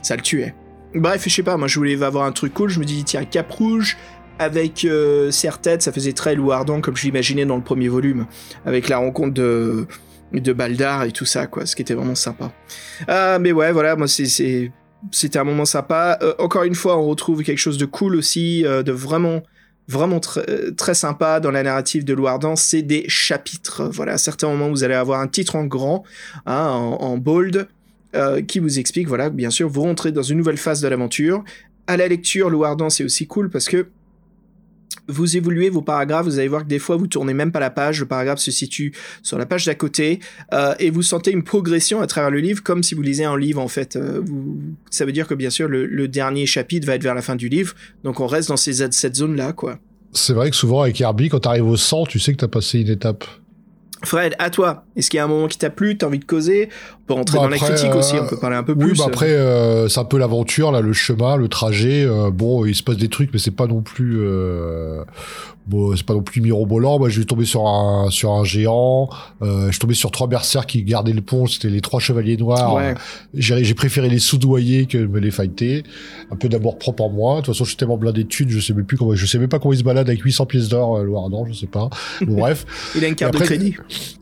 ça 0.01 0.15
le 0.15 0.21
tuait. 0.21 0.53
Bref, 0.93 1.23
je 1.25 1.29
sais 1.29 1.43
pas. 1.43 1.57
Moi, 1.57 1.67
je 1.67 1.79
voulais 1.79 2.01
avoir 2.03 2.25
un 2.25 2.31
truc 2.31 2.53
cool. 2.53 2.69
Je 2.69 2.79
me 2.79 2.85
dis 2.85 3.03
tiens, 3.03 3.25
cap 3.25 3.51
rouge 3.51 3.97
avec 4.39 4.87
serre-tête, 5.29 5.81
ça 5.83 5.91
faisait 5.91 6.13
très 6.13 6.35
louardant 6.35 6.81
comme 6.81 6.95
je 6.95 7.03
l'imaginais 7.03 7.45
dans 7.45 7.55
le 7.55 7.61
premier 7.61 7.87
volume, 7.87 8.25
avec 8.65 8.89
la 8.89 8.97
rencontre 8.97 9.33
de 9.33 9.85
de 10.39 10.53
Baldar 10.53 11.03
et 11.03 11.11
tout 11.11 11.25
ça, 11.25 11.47
quoi, 11.47 11.65
ce 11.65 11.75
qui 11.75 11.81
était 11.81 11.93
vraiment 11.93 12.15
sympa. 12.15 12.51
Euh, 13.09 13.39
mais 13.39 13.51
ouais, 13.51 13.71
voilà, 13.71 13.95
moi, 13.95 14.07
c'est, 14.07 14.71
c'était 15.11 15.39
un 15.39 15.43
moment 15.43 15.65
sympa. 15.65 16.17
Euh, 16.21 16.33
encore 16.39 16.63
une 16.63 16.75
fois, 16.75 16.97
on 16.97 17.07
retrouve 17.07 17.43
quelque 17.43 17.59
chose 17.59 17.77
de 17.77 17.85
cool 17.85 18.15
aussi, 18.15 18.65
euh, 18.65 18.83
de 18.83 18.91
vraiment, 18.91 19.43
vraiment 19.87 20.19
très 20.19 20.93
sympa 20.93 21.39
dans 21.39 21.51
la 21.51 21.63
narrative 21.63 22.05
de 22.05 22.13
Louardan, 22.13 22.55
c'est 22.55 22.81
des 22.81 23.05
chapitres. 23.07 23.89
Voilà, 23.91 24.13
à 24.13 24.17
certains 24.17 24.47
moments, 24.47 24.69
vous 24.69 24.83
allez 24.83 24.93
avoir 24.93 25.19
un 25.19 25.27
titre 25.27 25.55
en 25.55 25.65
grand, 25.65 26.03
hein, 26.45 26.65
en, 26.65 27.17
bold, 27.17 27.67
qui 28.47 28.59
vous 28.59 28.77
explique, 28.77 29.07
voilà, 29.07 29.31
bien 29.31 29.49
sûr, 29.49 29.67
vous 29.67 29.81
rentrez 29.81 30.11
dans 30.11 30.21
une 30.21 30.37
nouvelle 30.37 30.57
phase 30.57 30.81
de 30.81 30.87
l'aventure. 30.87 31.43
À 31.87 31.97
la 31.97 32.07
lecture, 32.07 32.49
Louardan, 32.49 32.91
c'est 32.91 33.03
aussi 33.03 33.25
cool 33.25 33.49
parce 33.49 33.65
que 33.65 33.87
vous 35.07 35.37
évoluez 35.37 35.69
vos 35.69 35.81
paragraphes, 35.81 36.25
vous 36.25 36.39
allez 36.39 36.47
voir 36.47 36.63
que 36.63 36.67
des 36.67 36.79
fois 36.79 36.95
vous 36.95 37.07
tournez 37.07 37.33
même 37.33 37.51
pas 37.51 37.59
la 37.59 37.69
page, 37.69 37.99
le 37.99 38.05
paragraphe 38.05 38.39
se 38.39 38.51
situe 38.51 38.93
sur 39.21 39.37
la 39.37 39.45
page 39.45 39.65
d'à 39.65 39.75
côté 39.75 40.19
euh, 40.53 40.73
et 40.79 40.89
vous 40.89 41.01
sentez 41.01 41.31
une 41.31 41.43
progression 41.43 42.01
à 42.01 42.07
travers 42.07 42.31
le 42.31 42.39
livre 42.39 42.63
comme 42.63 42.83
si 42.83 42.95
vous 42.95 43.01
lisez 43.01 43.25
un 43.25 43.37
livre 43.37 43.61
en 43.61 43.67
fait. 43.67 43.95
Euh, 43.95 44.21
ça 44.89 45.05
veut 45.05 45.11
dire 45.11 45.27
que 45.27 45.33
bien 45.33 45.49
sûr 45.49 45.67
le, 45.67 46.07
dernier 46.07 46.45
chapitre 46.45 46.85
va 46.85 46.95
être 46.95 47.03
vers 47.03 47.15
la 47.15 47.21
fin 47.21 47.35
du 47.35 47.49
livre, 47.49 47.73
donc 48.03 48.19
on 48.19 48.27
reste 48.27 48.49
dans 48.49 48.57
ces, 48.57 48.91
cette 48.91 49.15
zone 49.15 49.35
là 49.35 49.53
quoi. 49.53 49.79
C'est 50.11 50.33
vrai 50.33 50.51
que 50.51 50.55
souvent 50.55 50.81
avec 50.81 50.99
Herbie, 51.01 51.29
quand 51.29 51.39
tu 51.39 51.47
arrives 51.47 51.65
au 51.65 51.77
100, 51.77 52.05
tu 52.05 52.19
sais 52.19 52.33
que 52.33 52.37
tu 52.37 52.45
as 52.45 52.49
passé 52.49 52.81
une 52.81 52.89
étape. 52.89 53.25
Fred, 54.05 54.35
à 54.39 54.49
toi. 54.49 54.83
Est-ce 54.95 55.09
qu'il 55.09 55.17
y 55.17 55.21
a 55.21 55.23
un 55.23 55.27
moment 55.27 55.47
qui 55.47 55.57
t'a 55.57 55.69
plu 55.69 55.97
T'as 55.97 56.07
envie 56.07 56.19
de 56.19 56.25
causer? 56.25 56.69
On 56.99 57.07
peut 57.07 57.13
rentrer 57.13 57.37
bah, 57.37 57.43
dans 57.43 57.49
la 57.49 57.57
critique 57.57 57.95
aussi, 57.95 58.15
on 58.15 58.27
peut 58.27 58.37
parler 58.37 58.55
un 58.55 58.63
peu 58.63 58.75
plus. 58.75 58.91
Oui, 58.91 58.97
bah 58.97 59.05
après, 59.07 59.31
euh, 59.31 59.87
c'est 59.87 59.99
un 59.99 60.05
peu 60.05 60.17
l'aventure, 60.17 60.71
là, 60.71 60.81
le 60.81 60.93
chemin, 60.93 61.37
le 61.37 61.47
trajet. 61.47 62.07
bon, 62.31 62.65
il 62.65 62.75
se 62.75 62.83
passe 62.83 62.97
des 62.97 63.09
trucs, 63.09 63.31
mais 63.33 63.39
c'est 63.39 63.51
pas 63.51 63.67
non 63.67 63.81
plus 63.81 64.19
bon 65.67 65.95
c'est 65.95 66.05
pas 66.05 66.13
non 66.13 66.21
plus 66.21 66.41
mirobolant. 66.41 66.99
Moi 66.99 67.09
je 67.09 67.15
suis 67.19 67.25
tombé 67.25 67.45
sur 67.45 67.67
un 67.67 68.09
sur 68.09 68.31
un 68.31 68.43
géant. 68.43 69.09
Euh, 69.41 69.67
je 69.67 69.71
suis 69.71 69.79
tombé 69.79 69.93
sur 69.93 70.11
trois 70.11 70.27
berserkers 70.27 70.65
qui 70.65 70.83
gardaient 70.83 71.13
le 71.13 71.21
pont. 71.21 71.47
C'était 71.47 71.69
les 71.69 71.81
trois 71.81 71.99
chevaliers 71.99 72.37
noirs. 72.37 72.75
Ouais. 72.75 72.95
j'ai 73.33 73.63
j'ai 73.63 73.73
préféré 73.73 74.09
les 74.09 74.19
soudoyer 74.19 74.85
que 74.85 74.97
me 74.97 75.19
les 75.19 75.31
fighter. 75.31 75.83
Un 76.31 76.35
peu 76.35 76.49
d'amour 76.49 76.77
propre 76.77 77.03
en 77.03 77.09
moi. 77.09 77.35
De 77.35 77.41
toute 77.41 77.53
façon 77.53 77.63
je 77.63 77.69
suis 77.69 77.77
tellement 77.77 77.97
blindé 77.97 78.23
d'études 78.23 78.49
je 78.49 78.59
sais 78.59 78.73
même 78.73 78.85
plus 78.85 78.97
comment 78.97 79.15
je 79.15 79.25
sais 79.25 79.39
même 79.39 79.49
pas 79.49 79.59
comment 79.59 79.73
il 79.73 79.79
se 79.79 79.83
balade 79.83 80.07
avec 80.09 80.21
800 80.21 80.45
pièces 80.45 80.69
d'or 80.69 80.97
euh, 80.97 81.05
non 81.05 81.45
je 81.45 81.53
sais 81.53 81.67
pas. 81.67 81.89
Bon, 82.21 82.35
bref. 82.39 82.65
Il 82.95 83.03
a 83.05 83.07
une 83.07 83.15
carte 83.15 83.33
de 83.33 83.39
crédit. 83.39 83.75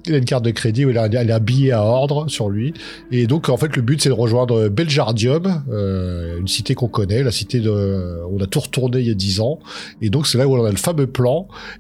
il 0.05 0.13
a 0.13 0.17
une 0.17 0.25
carte 0.25 0.45
de 0.45 0.51
crédit 0.51 0.85
où 0.85 0.89
il 0.89 0.97
a, 0.97 1.07
il 1.07 1.31
a 1.31 1.35
un 1.35 1.39
billet 1.39 1.71
à 1.71 1.83
ordre 1.83 2.29
sur 2.29 2.49
lui. 2.49 2.73
Et 3.11 3.27
donc 3.27 3.49
en 3.49 3.57
fait 3.57 3.75
le 3.75 3.81
but 3.81 4.01
c'est 4.01 4.09
de 4.09 4.13
rejoindre 4.13 4.69
Belgardium 4.69 5.63
euh, 5.71 6.39
une 6.39 6.47
cité 6.47 6.75
qu'on 6.75 6.87
connaît 6.87 7.23
la 7.23 7.31
cité 7.31 7.59
de 7.59 8.21
on 8.31 8.41
a 8.41 8.47
tout 8.47 8.59
retourné 8.59 8.99
il 8.99 9.07
y 9.07 9.11
a 9.11 9.15
10 9.15 9.39
ans. 9.39 9.59
Et 10.01 10.09
donc 10.09 10.27
c'est 10.27 10.37
là 10.37 10.47
où 10.47 10.55
on 10.55 10.63
a 10.63 10.69
le 10.69 10.77
fameux 10.77 11.07
plan 11.07 11.30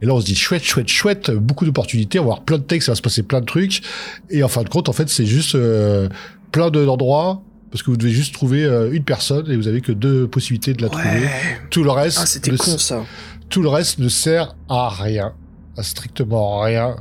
et 0.01 0.05
là, 0.05 0.13
on 0.13 0.21
se 0.21 0.25
dit 0.25 0.35
chouette, 0.35 0.63
chouette, 0.63 0.87
chouette, 0.87 1.31
beaucoup 1.31 1.65
d'opportunités, 1.65 2.19
on 2.19 2.23
va 2.23 2.31
avoir 2.31 2.43
plein 2.43 2.57
de 2.57 2.63
textes, 2.63 2.87
ça 2.87 2.91
va 2.93 2.95
se 2.95 3.01
passer 3.01 3.23
plein 3.23 3.41
de 3.41 3.45
trucs. 3.45 3.81
Et 4.29 4.43
en 4.43 4.47
fin 4.47 4.63
de 4.63 4.69
compte, 4.69 4.89
en 4.89 4.93
fait, 4.93 5.09
c'est 5.09 5.25
juste 5.25 5.55
euh, 5.55 6.09
plein 6.51 6.69
d'endroits 6.69 7.41
parce 7.71 7.83
que 7.83 7.89
vous 7.89 7.97
devez 7.97 8.11
juste 8.11 8.33
trouver 8.33 8.63
euh, 8.65 8.91
une 8.91 9.03
personne 9.03 9.49
et 9.49 9.55
vous 9.55 9.67
avez 9.67 9.81
que 9.81 9.91
deux 9.91 10.27
possibilités 10.27 10.73
de 10.73 10.81
la 10.81 10.89
trouver. 10.89 11.27
Tout 11.69 11.83
le 11.83 11.91
reste, 11.91 12.19
ah, 12.21 12.25
c'était 12.25 12.55
con 12.55 12.77
ça. 12.77 13.05
Tout 13.49 13.61
le 13.61 13.69
reste 13.69 13.99
ne 13.99 14.09
sert 14.09 14.55
à 14.69 14.89
rien, 14.89 15.33
à 15.77 15.83
strictement 15.83 16.61
rien. 16.61 16.95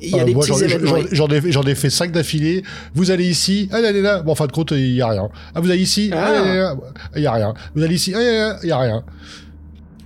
Il 0.00 0.10
y 0.10 0.18
a 0.18 0.22
euh, 0.22 0.24
des 0.24 0.34
moi, 0.34 0.44
j'en 0.44 1.62
ai, 1.62 1.74
fait 1.76 1.90
cinq 1.90 2.10
d'affilée. 2.10 2.64
Vous 2.94 3.12
allez 3.12 3.28
ici, 3.28 3.68
allez, 3.72 3.86
allez 3.86 4.02
là. 4.02 4.22
Bon, 4.22 4.32
en 4.32 4.34
fin 4.34 4.46
de 4.46 4.52
compte, 4.52 4.72
il 4.72 4.94
y 4.94 5.00
a 5.00 5.08
rien. 5.08 5.28
Ah, 5.54 5.60
vous 5.60 5.70
allez 5.70 5.82
ici, 5.82 6.10
ah. 6.12 6.74
il 7.14 7.22
y 7.22 7.26
a 7.26 7.32
rien. 7.32 7.54
Vous 7.74 7.82
allez 7.82 7.94
ici, 7.94 8.12
il 8.12 8.68
y 8.68 8.72
a 8.72 8.78
rien 8.78 9.04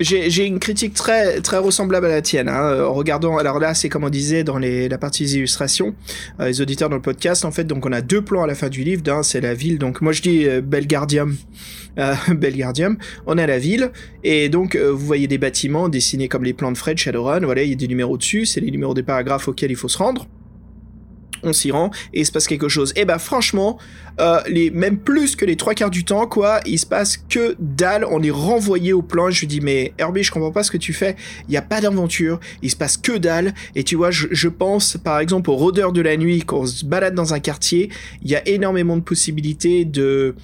j'ai 0.01 0.47
une 0.47 0.59
critique 0.59 0.95
très 0.95 1.41
très 1.41 1.59
ressemblable 1.59 2.07
à 2.07 2.11
la 2.11 2.23
tienne. 2.23 2.49
Hein. 2.49 2.85
Regardons, 2.85 3.37
alors 3.37 3.59
là, 3.59 3.75
c'est 3.75 3.89
comme 3.89 4.05
on 4.05 4.11
disait 4.11 4.45
dans 4.45 4.59
les, 4.59 4.89
la 4.89 4.99
partie 4.99 5.25
des 5.25 5.37
illustrations, 5.37 5.95
euh, 6.41 6.47
les 6.47 6.61
auditeurs 6.61 6.89
dans 6.89 6.97
le 6.97 7.03
podcast, 7.03 7.45
en 7.45 7.51
fait, 7.51 7.65
donc 7.65 7.85
on 7.87 7.93
a 7.93 8.01
deux 8.01 8.23
plans 8.23 8.43
à 8.43 8.47
la 8.47 8.55
fin 8.55 8.69
du 8.69 8.85
livre. 8.85 9.03
D'un, 9.03 9.23
c'est 9.23 9.41
la 9.41 9.55
ville. 9.55 9.79
Donc 9.79 10.01
moi, 10.01 10.13
je 10.13 10.23
dis 10.23 10.47
euh, 10.47 10.61
Belgardium. 10.61 11.37
Euh, 11.99 12.15
Belgardium. 12.35 12.97
On 13.27 13.39
a 13.39 13.47
la 13.47 13.59
ville 13.59 13.91
et 14.25 14.49
donc 14.49 14.75
euh, 14.75 14.91
vous 14.91 15.05
voyez 15.05 15.27
des 15.27 15.39
bâtiments 15.39 15.89
dessinés 15.89 16.29
comme 16.29 16.45
les 16.45 16.53
plans 16.53 16.73
de 16.73 16.79
Fred 16.79 16.99
Shadowrun. 16.99 17.41
Voilà, 17.41 17.63
il 17.63 17.71
y 17.71 17.73
a 17.73 17.77
des 17.77 17.89
numéros 17.89 18.17
dessus. 18.17 18.47
C'est 18.47 18.61
les 18.61 18.71
numéros 18.71 18.95
des 18.95 19.03
paragraphes 19.03 19.49
auxquels 19.49 19.71
il 19.71 19.77
faut 19.77 19.89
se 19.89 19.99
rendre 19.99 20.27
on 21.43 21.53
s'y 21.53 21.71
rend 21.71 21.91
et 22.13 22.21
il 22.21 22.27
se 22.27 22.33
passe 22.33 22.47
quelque 22.47 22.69
chose. 22.69 22.93
Et 22.97 23.05
bah 23.05 23.19
franchement, 23.19 23.79
euh, 24.21 24.41
les, 24.49 24.71
même 24.71 24.99
plus 24.99 25.37
que 25.37 25.45
les 25.45 25.57
trois 25.57 25.75
quarts 25.75 25.91
du 25.91 26.05
temps, 26.05 26.27
quoi, 26.27 26.61
il 26.67 26.79
se 26.79 26.87
passe 26.87 27.17
que 27.17 27.57
dalle, 27.59 28.05
on 28.11 28.23
est 28.23 28.31
renvoyé 28.31 28.93
au 28.93 29.03
plan, 29.03 29.31
je 29.31 29.41
lui 29.41 29.47
dis 29.47 29.61
mais 29.61 29.93
Herbie, 29.99 30.23
je 30.23 30.33
comprends 30.33 30.51
pas 30.51 30.63
ce 30.63 30.71
que 30.71 30.77
tu 30.77 30.93
fais, 30.93 31.17
il 31.49 31.51
n'y 31.51 31.57
a 31.57 31.63
pas 31.63 31.81
d'aventure, 31.81 32.41
il 32.63 32.71
se 32.71 32.77
passe 32.77 32.97
que 32.97 33.17
dalle, 33.17 33.55
et 33.75 33.85
tu 33.85 33.97
vois, 33.97 34.11
je, 34.11 34.49
pense 34.49 34.97
par 34.97 35.21
exemple 35.21 35.51
aux 35.51 35.57
rôdeurs 35.57 35.93
de 35.93 36.01
la 36.01 36.17
nuit, 36.17 36.43
quand 36.45 36.61
on 36.61 36.67
se 36.67 36.85
balade 36.85 37.15
dans 37.15 37.35
un 37.35 37.41
quartier, 37.41 37.91
il 38.23 38.31
y 38.31 38.35
a 38.35 38.47
énormément 38.49 38.97
de 38.97 39.03
possibilités 39.03 39.85
de 39.85 40.35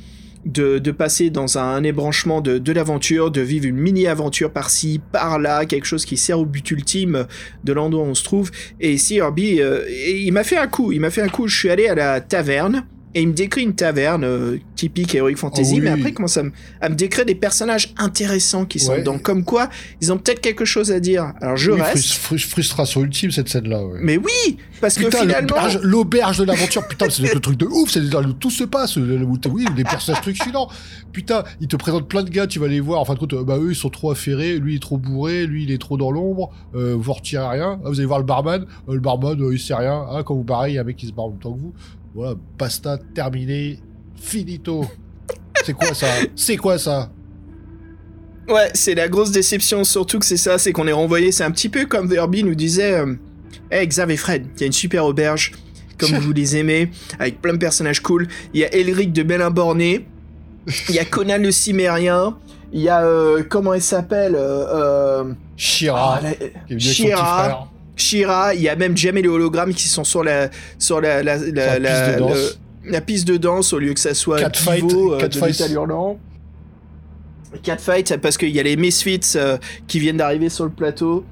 de, 0.44 0.90
passer 0.90 1.30
dans 1.30 1.58
un, 1.58 1.82
ébranchement 1.82 2.40
de, 2.40 2.58
de 2.58 2.72
l'aventure, 2.72 3.30
de 3.30 3.40
vivre 3.40 3.66
une 3.66 3.76
mini-aventure 3.76 4.50
par-ci, 4.50 5.00
par-là, 5.12 5.66
quelque 5.66 5.86
chose 5.86 6.04
qui 6.04 6.16
sert 6.16 6.38
au 6.38 6.44
but 6.44 6.70
ultime 6.70 7.26
de 7.64 7.72
l'endroit 7.72 8.04
où 8.04 8.08
on 8.08 8.14
se 8.14 8.24
trouve. 8.24 8.50
Et 8.80 8.92
ici, 8.92 9.16
Herbie, 9.16 9.60
euh, 9.60 9.84
il 9.88 10.32
m'a 10.32 10.44
fait 10.44 10.56
un 10.56 10.66
coup, 10.66 10.92
il 10.92 11.00
m'a 11.00 11.10
fait 11.10 11.22
un 11.22 11.28
coup, 11.28 11.48
je 11.48 11.56
suis 11.56 11.70
allé 11.70 11.88
à 11.88 11.94
la 11.94 12.20
taverne, 12.20 12.84
et 13.14 13.22
il 13.22 13.28
me 13.28 13.32
décrit 13.32 13.62
une 13.62 13.74
taverne 13.74 14.24
euh, 14.24 14.58
typique 14.74 15.14
Heroic 15.14 15.36
Fantasy, 15.36 15.76
oh 15.78 15.80
mais 15.82 15.90
après 15.90 16.10
il 16.10 16.14
commence 16.14 16.36
à, 16.36 16.42
me 16.42 16.94
décrire 16.94 17.24
des 17.24 17.34
personnages 17.34 17.94
intéressants 17.96 18.64
qui 18.64 18.80
sont 18.80 19.00
dans 19.02 19.18
comme 19.18 19.44
quoi 19.44 19.68
ils 20.00 20.12
ont 20.12 20.18
peut-être 20.18 20.40
quelque 20.40 20.64
chose 20.64 20.90
à 20.90 21.00
dire. 21.00 21.32
Alors 21.40 21.56
je 21.56 21.70
reste. 21.70 22.12
frustration 22.14 23.02
ultime 23.02 23.30
cette 23.30 23.48
scène-là. 23.48 23.80
Mais 24.00 24.16
oui, 24.16 24.58
parce 24.80 24.96
que 24.96 25.10
finalement 25.10 25.56
l'auberge 25.82 26.38
de 26.38 26.44
l'aventure, 26.44 26.86
putain, 26.86 27.08
c'est 27.08 27.32
le 27.32 27.40
truc 27.40 27.56
de 27.56 27.66
ouf, 27.66 27.90
c'est 27.90 28.00
là 28.00 28.20
où 28.20 28.32
tout 28.32 28.50
se 28.50 28.64
passe, 28.64 28.96
oui, 28.96 29.64
des 29.76 29.84
personnages 29.84 30.22
truculents. 30.22 30.68
Putain, 31.12 31.44
il 31.60 31.68
te 31.68 31.76
présente 31.76 32.08
plein 32.08 32.22
de 32.22 32.30
gars, 32.30 32.46
tu 32.46 32.58
vas 32.58 32.68
les 32.68 32.80
voir. 32.80 33.00
En 33.00 33.04
fin 33.04 33.14
de 33.14 33.18
compte, 33.20 33.34
bah 33.44 33.58
eux 33.58 33.70
ils 33.70 33.76
sont 33.76 33.90
trop 33.90 34.10
affairés, 34.10 34.58
lui 34.58 34.72
il 34.72 34.76
est 34.76 34.80
trop 34.80 34.98
bourré, 34.98 35.46
lui 35.46 35.64
il 35.64 35.70
est 35.70 35.78
trop 35.78 35.96
dans 35.96 36.10
l'ombre. 36.10 36.50
Euh, 36.74 36.96
vous 36.98 37.12
retirez 37.12 37.46
rien. 37.46 37.78
Ah, 37.84 37.88
vous 37.88 38.00
allez 38.00 38.06
voir 38.06 38.18
le 38.18 38.24
barman, 38.24 38.66
euh, 38.88 38.94
le 38.94 39.00
barman 39.00 39.38
il 39.52 39.60
sait 39.60 39.74
rien. 39.74 40.04
Ah, 40.10 40.22
quand 40.24 40.34
vous 40.34 40.42
barrez, 40.42 40.70
il 40.70 40.74
y 40.74 40.78
a 40.78 40.80
un 40.80 40.84
mec 40.84 40.96
qui 40.96 41.06
se 41.06 41.12
barre 41.12 41.26
en 41.26 41.30
même 41.30 41.38
temps 41.38 41.52
que 41.52 41.60
vous. 41.60 41.72
Voilà, 42.14 42.36
pasta 42.56 42.96
terminé, 43.12 43.80
finito. 44.14 44.86
C'est 45.64 45.72
quoi 45.72 45.92
ça? 45.94 46.06
C'est 46.36 46.56
quoi 46.56 46.78
ça? 46.78 47.10
Ouais, 48.48 48.70
c'est 48.72 48.94
la 48.94 49.08
grosse 49.08 49.32
déception, 49.32 49.82
surtout 49.82 50.20
que 50.20 50.24
c'est 50.24 50.36
ça, 50.36 50.56
c'est 50.58 50.72
qu'on 50.72 50.86
est 50.86 50.92
renvoyé. 50.92 51.32
C'est 51.32 51.42
un 51.42 51.50
petit 51.50 51.68
peu 51.68 51.86
comme 51.86 52.06
Verbi 52.06 52.44
nous 52.44 52.54
disait 52.54 52.92
euh, 52.92 53.14
Hey 53.68 53.88
Xav 53.88 54.14
Fred, 54.16 54.46
il 54.54 54.60
y 54.60 54.62
a 54.62 54.66
une 54.66 54.72
super 54.72 55.04
auberge, 55.06 55.52
comme 55.98 56.10
vous 56.20 56.32
les 56.32 56.56
aimez, 56.56 56.90
avec 57.18 57.42
plein 57.42 57.54
de 57.54 57.58
personnages 57.58 58.00
cool. 58.00 58.28
Il 58.52 58.60
y 58.60 58.64
a 58.64 58.72
Elric 58.72 59.12
de 59.12 59.24
Bélin 59.24 59.50
Borné, 59.50 60.06
il 60.88 60.94
y 60.94 61.00
a 61.00 61.04
Conan 61.04 61.38
le 61.38 61.50
Cimérien, 61.50 62.38
il 62.72 62.82
y 62.82 62.88
a. 62.88 63.02
Euh, 63.02 63.42
comment 63.48 63.74
il 63.74 63.82
s'appelle 63.82 64.36
euh, 64.36 65.32
Shira. 65.56 66.20
Shira. 66.78 67.73
Shira, 67.96 68.54
il 68.54 68.62
y 68.62 68.68
a 68.68 68.76
même 68.76 68.96
Jam 68.96 69.16
et 69.16 69.22
le 69.22 69.30
hologramme 69.30 69.72
qui 69.74 69.88
sont 69.88 70.04
sur 70.04 70.24
la 70.24 70.50
sur 70.78 71.00
la 71.00 71.22
la, 71.22 71.36
la, 71.36 71.78
la, 71.78 73.00
piste, 73.00 73.26
de 73.26 73.36
danse 73.36 73.72
au 73.72 73.78
lieu 73.78 73.94
que 73.94 74.00
ça 74.00 74.14
soit 74.14 74.40
Cat 74.40 74.52
fight, 74.54 74.84
euh, 74.92 75.18
Cat 75.18 75.28
de 75.28 75.36
fight. 75.36 75.70
hurlant. 75.70 76.18
Cat 77.62 77.78
fight 77.78 78.16
parce 78.16 78.36
qu'il 78.36 78.50
y 78.50 78.60
a 78.60 78.62
les 78.62 78.76
Misfits 78.76 79.20
euh, 79.36 79.58
qui 79.86 80.00
viennent 80.00 80.16
d'arriver 80.16 80.48
sur 80.48 80.64
le 80.64 80.70
plateau. 80.70 81.24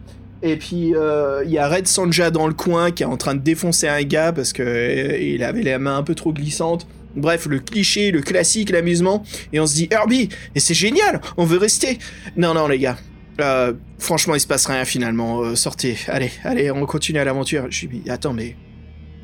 Et 0.45 0.57
puis 0.57 0.95
euh, 0.95 1.43
il 1.45 1.53
y 1.53 1.59
a 1.59 1.69
Red 1.69 1.87
Sanja 1.87 2.31
dans 2.31 2.47
le 2.47 2.55
coin 2.55 2.91
qui 2.91 3.03
est 3.03 3.07
en 3.07 3.17
train 3.17 3.35
de 3.35 3.41
défoncer 3.41 3.89
un 3.89 4.03
gars 4.03 4.33
parce 4.33 4.53
que 4.53 5.21
il 5.21 5.43
avait 5.43 5.63
les 5.63 5.79
mains 5.79 5.97
un 5.97 6.03
peu 6.03 6.15
trop 6.15 6.33
glissantes. 6.33 6.87
Bref, 7.15 7.47
le 7.47 7.59
cliché, 7.59 8.11
le 8.11 8.23
classique, 8.23 8.71
l'amusement. 8.71 9.23
Et 9.53 9.61
on 9.61 9.67
se 9.67 9.75
dit 9.75 9.89
Herbie, 9.91 10.31
et 10.55 10.61
c'est 10.61 10.75
génial, 10.75 11.21
on 11.37 11.45
veut 11.45 11.59
rester. 11.59 11.99
Non, 12.37 12.55
non, 12.55 12.67
les 12.67 12.79
gars, 12.79 12.97
euh, 13.41 13.73
franchement, 13.99 14.35
il 14.35 14.41
se 14.41 14.47
passe 14.47 14.67
rien 14.67 14.85
finalement. 14.85 15.41
Euh, 15.41 15.55
sortez, 15.55 15.97
allez, 16.09 16.31
allez, 16.45 16.71
on 16.71 16.85
continue 16.87 17.19
à 17.19 17.25
l'aventure. 17.25 17.67
Je 17.71 17.87
lui 17.87 18.01
dis, 18.01 18.11
attends, 18.11 18.33
mais 18.33 18.57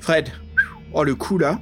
Fred, 0.00 0.30
oh 0.92 1.04
le 1.04 1.14
coup 1.14 1.38
là. 1.38 1.60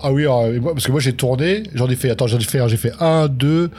Ah 0.00 0.12
oui, 0.12 0.24
parce 0.64 0.86
que 0.86 0.90
moi 0.90 1.00
j'ai 1.00 1.12
tourné, 1.12 1.62
j'en 1.74 1.88
ai 1.88 1.94
fait, 1.94 2.10
attends, 2.10 2.26
j'en 2.26 2.38
ai 2.38 2.42
fait, 2.42 2.68
j'ai 2.68 2.76
fait 2.76 2.92
1, 2.98 3.28
2, 3.28 3.70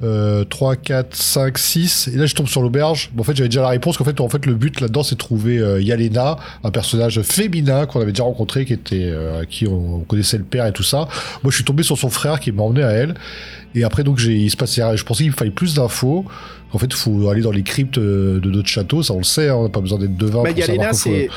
3, 0.00 0.76
4, 0.76 1.14
5, 1.14 1.58
6, 1.58 2.10
et 2.14 2.16
là 2.16 2.26
je 2.26 2.34
tombe 2.34 2.48
sur 2.48 2.62
l'auberge. 2.62 3.10
Bon, 3.12 3.20
en 3.20 3.24
fait, 3.24 3.36
j'avais 3.36 3.48
déjà 3.48 3.62
la 3.62 3.68
réponse 3.68 3.98
qu'en 3.98 4.04
fait, 4.04 4.20
en 4.20 4.28
fait, 4.28 4.46
le 4.46 4.54
but 4.54 4.80
là-dedans, 4.80 5.02
c'est 5.02 5.14
de 5.14 5.20
trouver 5.20 5.58
euh, 5.58 5.80
Yalena, 5.80 6.38
un 6.64 6.70
personnage 6.70 7.20
féminin 7.22 7.86
qu'on 7.86 8.00
avait 8.00 8.12
déjà 8.12 8.24
rencontré, 8.24 8.64
qui 8.64 8.72
était, 8.72 9.04
euh, 9.04 9.42
à 9.42 9.46
qui 9.46 9.66
on, 9.66 10.00
connaissait 10.00 10.38
le 10.38 10.44
père 10.44 10.66
et 10.66 10.72
tout 10.72 10.82
ça. 10.82 11.08
Moi, 11.42 11.50
je 11.50 11.56
suis 11.56 11.64
tombé 11.64 11.82
sur 11.82 11.98
son 11.98 12.08
frère 12.08 12.40
qui 12.40 12.52
m'a 12.52 12.62
emmené 12.62 12.82
à 12.82 12.90
elle. 12.90 13.14
Et 13.74 13.84
après, 13.84 14.02
donc, 14.02 14.18
j'ai, 14.18 14.36
il 14.36 14.50
se 14.50 14.56
passait, 14.56 14.82
je 14.96 15.04
pensais 15.04 15.24
qu'il 15.24 15.32
me 15.32 15.36
fallait 15.36 15.50
plus 15.50 15.74
d'infos. 15.74 16.24
En 16.72 16.78
fait, 16.78 16.86
il 16.86 16.94
faut 16.94 17.28
aller 17.28 17.42
dans 17.42 17.52
les 17.52 17.62
cryptes 17.62 17.98
de 17.98 18.40
notre 18.50 18.68
château, 18.68 19.02
ça 19.02 19.12
on 19.12 19.18
le 19.18 19.24
sait, 19.24 19.48
hein, 19.48 19.56
on 19.56 19.64
n'a 19.64 19.68
pas 19.68 19.80
besoin 19.80 19.98
d'être 19.98 20.16
devin 20.16 20.42
bah, 20.42 20.52
pour 20.52 20.64
savoir 20.64 20.94
c'est... 20.94 21.28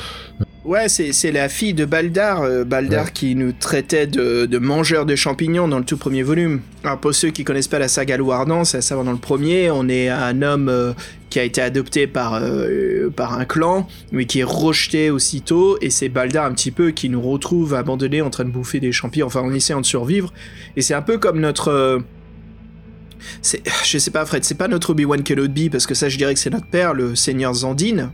Ouais, 0.66 0.88
c'est 0.88 1.32
la 1.34 1.50
fille 1.50 1.74
de 1.74 1.84
Baldar, 1.84 2.42
euh, 2.44 2.64
Baldar 2.64 3.12
qui 3.12 3.36
nous 3.36 3.52
traitait 3.52 4.08
de, 4.08 4.46
de 4.46 4.58
mangeurs 4.60 5.06
de 5.06 5.14
champignons 5.14 5.68
dans 5.68 5.78
le 5.78 5.84
tout 5.84 5.98
premier 5.98 6.24
volume. 6.24 6.62
Alors 6.86 7.00
pour 7.00 7.14
ceux 7.14 7.32
qui 7.32 7.44
connaissent 7.44 7.68
pas 7.68 7.80
la 7.80 7.90
saga 7.90 8.16
Louardan, 8.16 8.64
c'est 8.64 8.78
à 8.78 8.82
savoir 8.82 9.04
dans 9.04 9.12
le 9.12 9.18
premier, 9.18 9.70
on 9.72 9.90
est 9.90 10.08
un 10.08 10.42
homme 10.42 10.70
euh, 10.70 10.94
qui 11.30 11.40
a 11.40 11.44
été 11.44 11.60
adopté 11.60 12.08
par, 12.08 12.36
euh, 12.36 13.10
par 13.10 13.38
un 13.38 13.44
clan, 13.44 13.90
mais 14.14 14.26
qui 14.26 14.40
est 14.40 14.46
rejeté 14.46 15.12
aussitôt, 15.12 15.78
et 15.82 15.90
c'est 15.90 16.08
Baldar 16.08 16.46
un 16.46 16.54
petit 16.54 16.72
peu 16.72 16.92
qui 16.92 17.10
nous 17.10 17.22
retrouve 17.22 17.74
abandonnés 17.74 18.22
en 18.22 18.30
train 18.30 18.46
de 18.46 18.50
bouffer 18.50 18.80
des 18.80 18.94
champignons, 18.94 19.28
enfin 19.28 19.42
en 19.42 19.54
essayant 19.54 19.82
de 19.82 19.86
survivre. 19.86 20.34
Et 20.78 20.82
c'est 20.82 20.94
un 20.94 21.02
peu 21.02 21.18
comme 21.18 21.42
notre 21.42 22.02
je 23.42 23.98
sais 23.98 24.12
pas 24.12 24.26
Fred, 24.26 24.46
c'est 24.46 24.58
pas 24.58 24.68
notre 24.70 24.92
Obi-Wan 24.92 25.24
Kenobi 25.24 25.70
parce 25.70 25.88
que 25.88 25.94
ça 25.94 26.08
je 26.10 26.18
dirais 26.18 26.34
que 26.34 26.40
c'est 26.40 26.50
notre 26.50 26.68
père, 26.68 26.94
le 26.94 27.16
Seigneur 27.16 27.54
Zandine. 27.54 28.12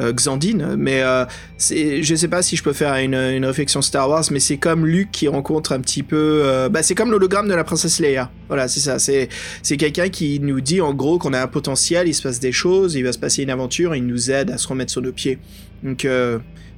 Euh, 0.00 0.12
Xandine, 0.12 0.76
mais 0.76 1.02
euh, 1.02 1.24
c'est, 1.56 2.04
je 2.04 2.14
sais 2.14 2.28
pas 2.28 2.40
si 2.40 2.54
je 2.54 2.62
peux 2.62 2.72
faire 2.72 2.94
une, 2.94 3.16
réflexion 3.44 3.82
Star 3.82 4.08
Wars, 4.08 4.22
mais 4.30 4.38
c'est 4.38 4.56
comme 4.56 4.86
Luke 4.86 5.10
qui 5.10 5.26
rencontre 5.26 5.72
un 5.72 5.80
petit 5.80 6.04
peu, 6.04 6.42
euh, 6.44 6.68
bah 6.68 6.84
c'est 6.84 6.94
comme 6.94 7.10
l'hologramme 7.10 7.48
de 7.48 7.54
la 7.54 7.64
princesse 7.64 7.98
Leia. 7.98 8.30
Voilà, 8.46 8.68
c'est 8.68 8.78
ça. 8.78 9.00
C'est 9.00 9.28
c'est 9.62 9.76
quelqu'un 9.76 10.08
qui 10.08 10.38
nous 10.38 10.60
dit 10.60 10.80
en 10.80 10.94
gros 10.94 11.18
qu'on 11.18 11.32
a 11.32 11.42
un 11.42 11.48
potentiel, 11.48 12.06
il 12.06 12.14
se 12.14 12.22
passe 12.22 12.38
des 12.38 12.52
choses, 12.52 12.94
il 12.94 13.02
va 13.02 13.12
se 13.12 13.18
passer 13.18 13.42
une 13.42 13.50
aventure, 13.50 13.96
il 13.96 14.06
nous 14.06 14.30
aide 14.30 14.52
à 14.52 14.58
se 14.58 14.68
remettre 14.68 14.92
sur 14.92 15.02
nos 15.02 15.12
pieds. 15.12 15.38
Donc 15.82 16.06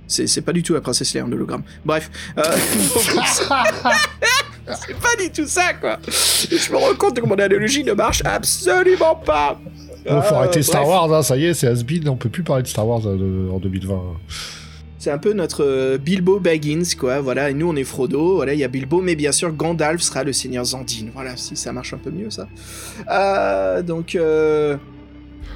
c'est 0.07 0.43
pas 0.43 0.53
du 0.53 0.63
tout 0.63 0.73
la 0.73 0.81
princesse 0.81 1.13
Leia 1.13 1.25
en 1.25 1.33
hologramme. 1.33 1.63
Bref. 1.85 2.11
c'est 4.67 4.99
pas 4.99 5.17
du 5.19 5.31
tout 5.31 5.47
ça, 5.47 5.75
quoi. 5.75 5.99
Je 6.07 6.73
me 6.73 6.77
rends 6.79 6.95
compte 6.95 7.21
que 7.21 7.27
mon 7.27 7.39
analogie 7.39 7.85
ne 7.85 7.93
marche 7.93 8.23
absolument 8.25 9.17
pas. 9.17 9.61
Il 10.07 10.23
faut 10.23 10.35
arrêter 10.35 10.63
Star 10.63 10.89
Wars, 10.89 11.13
hein, 11.13 11.23
ça 11.23 11.37
y 11.37 11.47
est, 11.47 11.55
c'est 11.55 11.67
has 11.67 11.83
on 12.07 12.17
peut 12.17 12.29
plus 12.29 12.43
parler 12.43 12.63
de 12.63 12.69
Star 12.69 12.87
Wars 12.87 13.03
euh, 13.07 13.51
en 13.51 13.59
2020. 13.59 14.01
C'est 15.01 15.11
un 15.11 15.19
peu 15.19 15.33
notre 15.33 15.65
euh, 15.65 15.97
Bilbo 15.97 16.41
Baggins, 16.41 16.83
quoi. 16.99 17.21
Voilà, 17.21 17.49
et 17.49 17.55
nous 17.55 17.67
on 17.67 17.75
est 17.75 17.85
Frodo. 17.85 18.37
Voilà, 18.37 18.53
il 18.53 18.61
y 18.61 18.65
a 18.65 18.69
Bilbo, 18.69 19.01
mais 19.01 19.17
bien 19.17 19.33
sûr 19.33 19.51
Gandalf 19.51 20.03
sera 20.03 20.25
le 20.25 20.35
Seigneur 20.35 20.63
Zandine. 20.63 21.11
Voilà, 21.15 21.39
si 21.39 21.57
ça 21.57 21.73
marche 21.73 21.95
un 21.95 21.99
peu 21.99 22.11
mieux, 22.11 22.29
ça. 22.31 22.49
Euh, 23.11 23.83
donc. 23.83 24.15
Euh, 24.15 24.77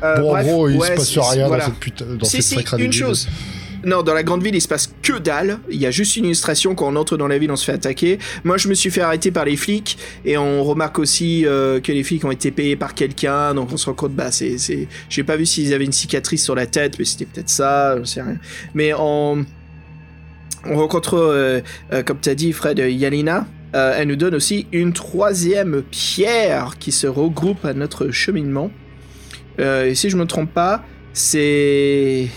bon, 0.00 0.34
en 0.34 0.42
gros, 0.42 0.68
il 0.70 0.80
se 0.80 0.92
passe 0.92 1.18
rien 1.18 1.48
dans 1.48 1.60
cette 1.60 1.74
putain, 1.74 2.06
dans 2.06 2.24
si, 2.24 2.42
si, 2.42 2.56
une 2.78 2.92
chose. 2.92 3.28
Non, 3.86 4.02
dans 4.02 4.14
la 4.14 4.22
grande 4.22 4.42
ville, 4.42 4.54
il 4.54 4.60
se 4.60 4.68
passe 4.68 4.92
que 5.02 5.18
dalle. 5.18 5.58
Il 5.70 5.80
y 5.80 5.86
a 5.86 5.90
juste 5.90 6.16
une 6.16 6.24
illustration 6.24 6.74
quand 6.74 6.88
on 6.88 6.96
entre 6.96 7.16
dans 7.16 7.28
la 7.28 7.38
ville, 7.38 7.50
on 7.50 7.56
se 7.56 7.64
fait 7.64 7.72
attaquer. 7.72 8.18
Moi, 8.44 8.56
je 8.56 8.68
me 8.68 8.74
suis 8.74 8.90
fait 8.90 9.00
arrêter 9.00 9.30
par 9.30 9.44
les 9.44 9.56
flics 9.56 9.98
et 10.24 10.38
on 10.38 10.64
remarque 10.64 10.98
aussi 10.98 11.46
euh, 11.46 11.80
que 11.80 11.92
les 11.92 12.02
flics 12.02 12.24
ont 12.24 12.30
été 12.30 12.50
payés 12.50 12.76
par 12.76 12.94
quelqu'un. 12.94 13.54
Donc 13.54 13.72
on 13.72 13.76
se 13.76 13.86
rend 13.86 13.94
compte, 13.94 14.12
bah, 14.12 14.30
c'est, 14.30 14.56
j'ai 15.08 15.24
pas 15.24 15.36
vu 15.36 15.46
s'ils 15.46 15.74
avaient 15.74 15.84
une 15.84 15.92
cicatrice 15.92 16.42
sur 16.42 16.54
la 16.54 16.66
tête, 16.66 16.98
mais 16.98 17.04
c'était 17.04 17.26
peut-être 17.26 17.50
ça, 17.50 17.98
je 17.98 18.04
sais 18.04 18.22
rien. 18.22 18.38
Mais 18.74 18.92
on, 18.94 19.44
on 20.64 20.76
rencontre, 20.76 21.14
euh, 21.14 21.60
euh, 21.92 22.02
comme 22.02 22.20
tu 22.20 22.30
as 22.30 22.34
dit, 22.34 22.52
Fred, 22.52 22.78
Yalina. 22.78 23.46
elle 23.72 24.08
nous 24.08 24.16
donne 24.16 24.34
aussi 24.34 24.66
une 24.72 24.92
troisième 24.92 25.82
pierre 25.90 26.76
qui 26.78 26.92
se 26.92 27.06
regroupe 27.06 27.64
à 27.64 27.74
notre 27.74 28.10
cheminement. 28.10 28.70
et 29.58 29.94
si 29.94 30.10
je 30.10 30.16
me 30.16 30.26
trompe 30.26 30.52
pas, 30.52 30.84
c'est 31.12 32.28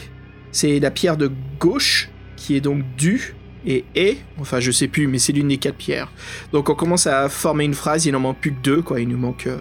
c'est 0.58 0.80
la 0.80 0.90
pierre 0.90 1.18
de 1.18 1.32
gauche 1.60 2.10
qui 2.36 2.56
est 2.56 2.62
donc 2.62 2.84
du 2.98 3.36
et 3.64 3.86
est, 3.94 4.18
enfin 4.40 4.60
je 4.60 4.72
sais 4.72 4.88
plus, 4.88 5.06
mais 5.06 5.20
c'est 5.20 5.32
l'une 5.32 5.50
des 5.50 5.58
quatre 5.58 5.76
pierres. 5.76 6.12
Donc 6.52 6.70
on 6.70 6.74
commence 6.74 7.06
à 7.06 7.30
former 7.30 7.64
une 7.66 7.76
phrase, 7.76 8.08
il 8.08 8.14
n'en 8.14 8.20
manque 8.20 8.40
plus 8.40 8.54
que 8.54 8.62
deux, 8.64 8.82
quoi. 8.82 9.00
Il 9.00 9.08
nous 9.08 9.20
manque 9.20 9.46
euh, 9.46 9.60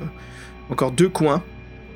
encore 0.71 0.93
deux 0.93 1.11
coins 1.11 1.43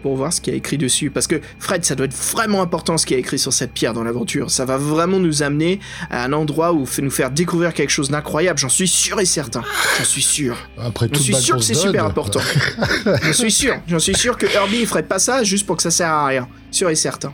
pour 0.03 0.17
voir 0.17 0.35
ce 0.35 0.43
qu'il 0.43 0.53
y 0.53 0.57
a 0.57 0.59
écrit 0.59 0.77
dessus. 0.77 1.09
Parce 1.11 1.27
que 1.27 1.41
Fred, 1.59 1.83
ça 1.83 1.95
doit 1.95 2.05
être 2.05 2.15
vraiment 2.15 2.61
important 2.61 2.99
ce 2.99 3.07
qu'il 3.07 3.15
y 3.15 3.17
a 3.17 3.21
écrit 3.21 3.39
sur 3.39 3.55
cette 3.55 3.73
pierre 3.73 3.95
dans 3.95 4.05
l'aventure. 4.05 4.51
Ça 4.51 4.67
va 4.67 4.77
vraiment 4.77 5.19
nous 5.19 5.43
amener 5.43 5.81
à 6.11 6.25
un 6.25 6.35
endroit 6.35 6.75
où 6.75 6.87
nous 7.01 7.11
faire 7.11 7.31
découvrir 7.31 7.73
quelque 7.73 7.91
chose 7.91 8.11
d'incroyable. 8.11 8.59
J'en 8.59 8.69
suis 8.69 8.89
sûr 8.89 9.19
et 9.21 9.25
certain. 9.25 9.63
J'en 9.97 10.05
suis 10.05 10.23
sûr. 10.23 10.59
Après 10.77 11.09
J'en 11.11 11.21
suis 11.21 11.35
sûr 11.35 11.57
que 11.57 11.63
c'est 11.63 11.73
super 11.73 12.05
important. 12.05 12.41
J'en 13.23 13.33
suis 13.33 13.53
sûr. 13.53 13.77
J'en 13.87 13.99
suis 13.99 14.15
sûr 14.15 14.37
que 14.37 14.45
Herbie 14.45 14.81
il 14.81 14.87
ferait 14.87 15.05
pas 15.05 15.19
ça 15.19 15.43
juste 15.43 15.67
pour 15.67 15.77
que 15.77 15.83
ça 15.83 15.91
sert 15.91 16.09
à 16.09 16.27
rien. 16.27 16.49
Sûr 16.71 16.91
et 16.91 16.95
certain. 16.95 17.33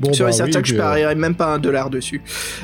Bon, 0.00 0.12
sûr 0.14 0.24
bah 0.24 0.30
et 0.30 0.32
certain 0.32 0.62
que 0.62 0.68
je 0.68 0.76
parierais 0.76 1.14
même 1.14 1.34
pas 1.34 1.46
un 1.46 1.58
dollar 1.58 1.90
dessus. 1.90 2.22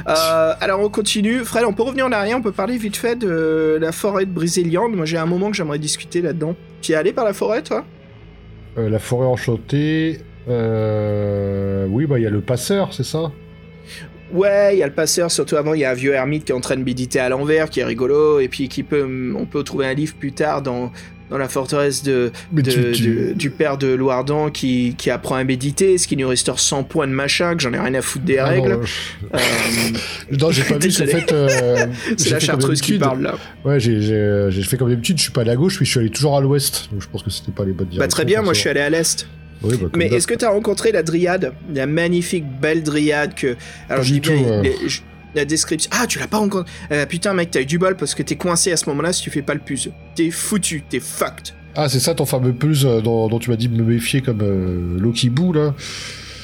Euh, 0.09 0.55
alors 0.61 0.81
on 0.81 0.89
continue. 0.89 1.45
Fred, 1.45 1.65
on 1.65 1.75
peut 1.75 1.83
revenir 1.83 2.07
en 2.07 2.13
arrière, 2.13 2.39
on 2.39 2.43
peut 2.43 2.51
parler 2.51 2.79
vite 2.79 2.97
fait 2.97 3.15
de 3.15 3.79
la 3.81 3.93
forêt 3.93 4.25
de 4.25 4.31
Brésiliande. 4.31 4.97
Moi 4.97 5.05
j'ai 5.05 5.19
un 5.19 5.27
moment 5.27 5.51
que 5.51 5.57
j'aimerais 5.57 5.79
discuter 5.79 6.23
là-dedans. 6.23 6.57
Tu 6.81 6.93
es 6.93 6.95
allé 6.95 7.13
par 7.13 7.27
la 7.27 7.35
forêt 7.35 7.63
toi? 7.63 7.85
Euh, 8.79 8.89
La 8.89 8.99
forêt 8.99 9.27
enchantée. 9.27 10.21
Euh... 10.49 11.87
Oui, 11.91 12.07
bah 12.07 12.19
il 12.19 12.23
y 12.23 12.27
a 12.27 12.31
le 12.31 12.41
passeur, 12.41 12.95
c'est 12.95 13.05
ça? 13.05 13.33
Ouais, 14.33 14.75
il 14.75 14.79
y 14.79 14.83
a 14.83 14.87
le 14.87 14.93
passeur, 14.93 15.31
surtout 15.31 15.57
avant, 15.57 15.75
il 15.75 15.81
y 15.81 15.85
a 15.85 15.91
un 15.91 15.95
vieux 15.95 16.13
ermite 16.13 16.45
qui 16.45 16.53
est 16.53 16.55
en 16.55 16.61
train 16.61 16.77
de 16.77 16.83
méditer 16.83 17.21
à 17.21 17.29
l'envers, 17.29 17.71
qui 17.71 17.81
est 17.81 17.85
rigolo, 17.85 18.41
et 18.41 18.49
puis 18.49 18.69
qui 18.69 18.83
peut, 18.83 19.35
on 19.37 19.47
peut 19.47 19.63
trouver 19.63 19.87
un 19.87 19.95
livre 19.95 20.15
plus 20.17 20.33
tard 20.33 20.63
dans, 20.63 20.91
dans 21.31 21.39
la 21.39 21.49
forteresse 21.49 22.03
de, 22.03 22.31
du 22.53 23.51
père 23.51 23.79
de 23.79 23.89
Loardan 23.89 24.51
qui, 24.51 24.95
qui, 24.97 25.11
apprend 25.11 25.37
à 25.37 25.45
méditer, 25.45 25.99
ce 25.99 26.07
qui 26.07 26.17
nous 26.17 26.29
restaure 26.29 26.61
100 26.61 26.85
points 26.85 27.07
de 27.07 27.13
machin, 27.13 27.57
que 27.57 27.63
j'en 27.63 27.73
ai 27.73 27.79
rien 27.79 27.95
à 27.95 28.03
foutre 28.03 28.25
des 28.25 28.39
ah 28.39 28.47
règles. 28.47 28.79
Euh, 29.35 29.39
non, 30.41 30.51
j'ai 30.51 30.63
pas 30.63 30.79
vu, 30.79 30.91
c'est 30.91 31.07
fait. 31.07 31.33
Euh, 31.33 31.87
c'est 32.17 32.31
la 32.31 32.41
chartreuse 32.41 32.81
qui 32.81 32.99
parle 32.99 33.23
là. 33.23 33.35
Ouais, 33.65 33.81
j'ai 33.81 34.63
fait 34.63 34.77
comme 34.77 34.91
d'habitude, 34.91 35.19
je 35.19 35.23
suis 35.23 35.33
pas 35.33 35.41
allé 35.41 35.51
à 35.51 35.57
gauche, 35.57 35.77
puis 35.77 35.87
je 35.87 35.91
suis 35.91 36.01
allé 36.01 36.11
toujours 36.11 36.37
à 36.37 36.41
l'ouest, 36.41 36.89
donc 36.93 37.03
je 37.03 37.09
pense 37.09 37.23
que 37.23 37.31
c'était 37.31 37.53
pas 37.53 37.65
les 37.65 37.73
bonnes 37.73 37.89
directions. 37.89 38.01
Bah, 38.01 38.09
très 38.09 38.25
bien, 38.25 38.43
moi 38.43 38.55
je 38.55 38.61
suis 38.61 38.69
allé 38.69 38.81
à 38.81 38.91
l'est. 38.91 39.27
Bah, 39.63 39.69
mais 39.97 40.07
est-ce 40.07 40.27
que 40.27 40.35
tu 40.35 40.45
as 40.45 40.51
rencontré 40.51 40.93
la 40.93 41.03
dryade 41.03 41.53
La 41.75 41.87
magnifique 41.87 42.45
belle 42.61 42.83
dryade 42.83 43.35
que. 43.35 43.57
Alors 43.89 44.05
je 44.05 44.13
dis 44.13 44.21
bien. 44.21 44.37
Euh. 44.37 44.63
La 45.35 45.45
description. 45.45 45.91
Ah, 45.95 46.07
tu 46.07 46.19
l'as 46.19 46.29
pas 46.29 46.39
rencontré. 46.39 46.71
Euh, 46.93 47.07
putain, 47.07 47.35
mec, 47.35 47.51
t'as 47.51 47.61
eu 47.61 47.67
du 47.67 47.79
bol 47.79 47.97
parce 47.97 48.15
que 48.15 48.23
t'es 48.23 48.37
coincé 48.37 48.73
à 48.73 48.77
ce 48.77 48.89
moment-là 48.91 49.13
si 49.13 49.23
tu 49.23 49.31
fais 49.31 49.43
pas 49.43 49.55
le 49.55 49.61
puzzle. 49.61 49.93
T'es 50.15 50.31
foutu, 50.31 50.83
t'es 50.89 51.01
fucked. 51.01 51.55
Ah, 51.75 51.89
c'est 51.89 52.01
ça 52.01 52.15
ton 52.15 52.25
fameux 52.25 52.55
puzzle 52.55 53.03
dont, 53.03 53.39
tu 53.39 53.51
m'as 53.51 53.57
dit 53.57 53.69
de 53.69 53.77
me 53.77 53.85
méfier 53.85 54.23
comme 54.23 54.41
euh, 54.43 54.99
Loki 54.99 55.29
Boo, 55.29 55.53
là 55.53 55.75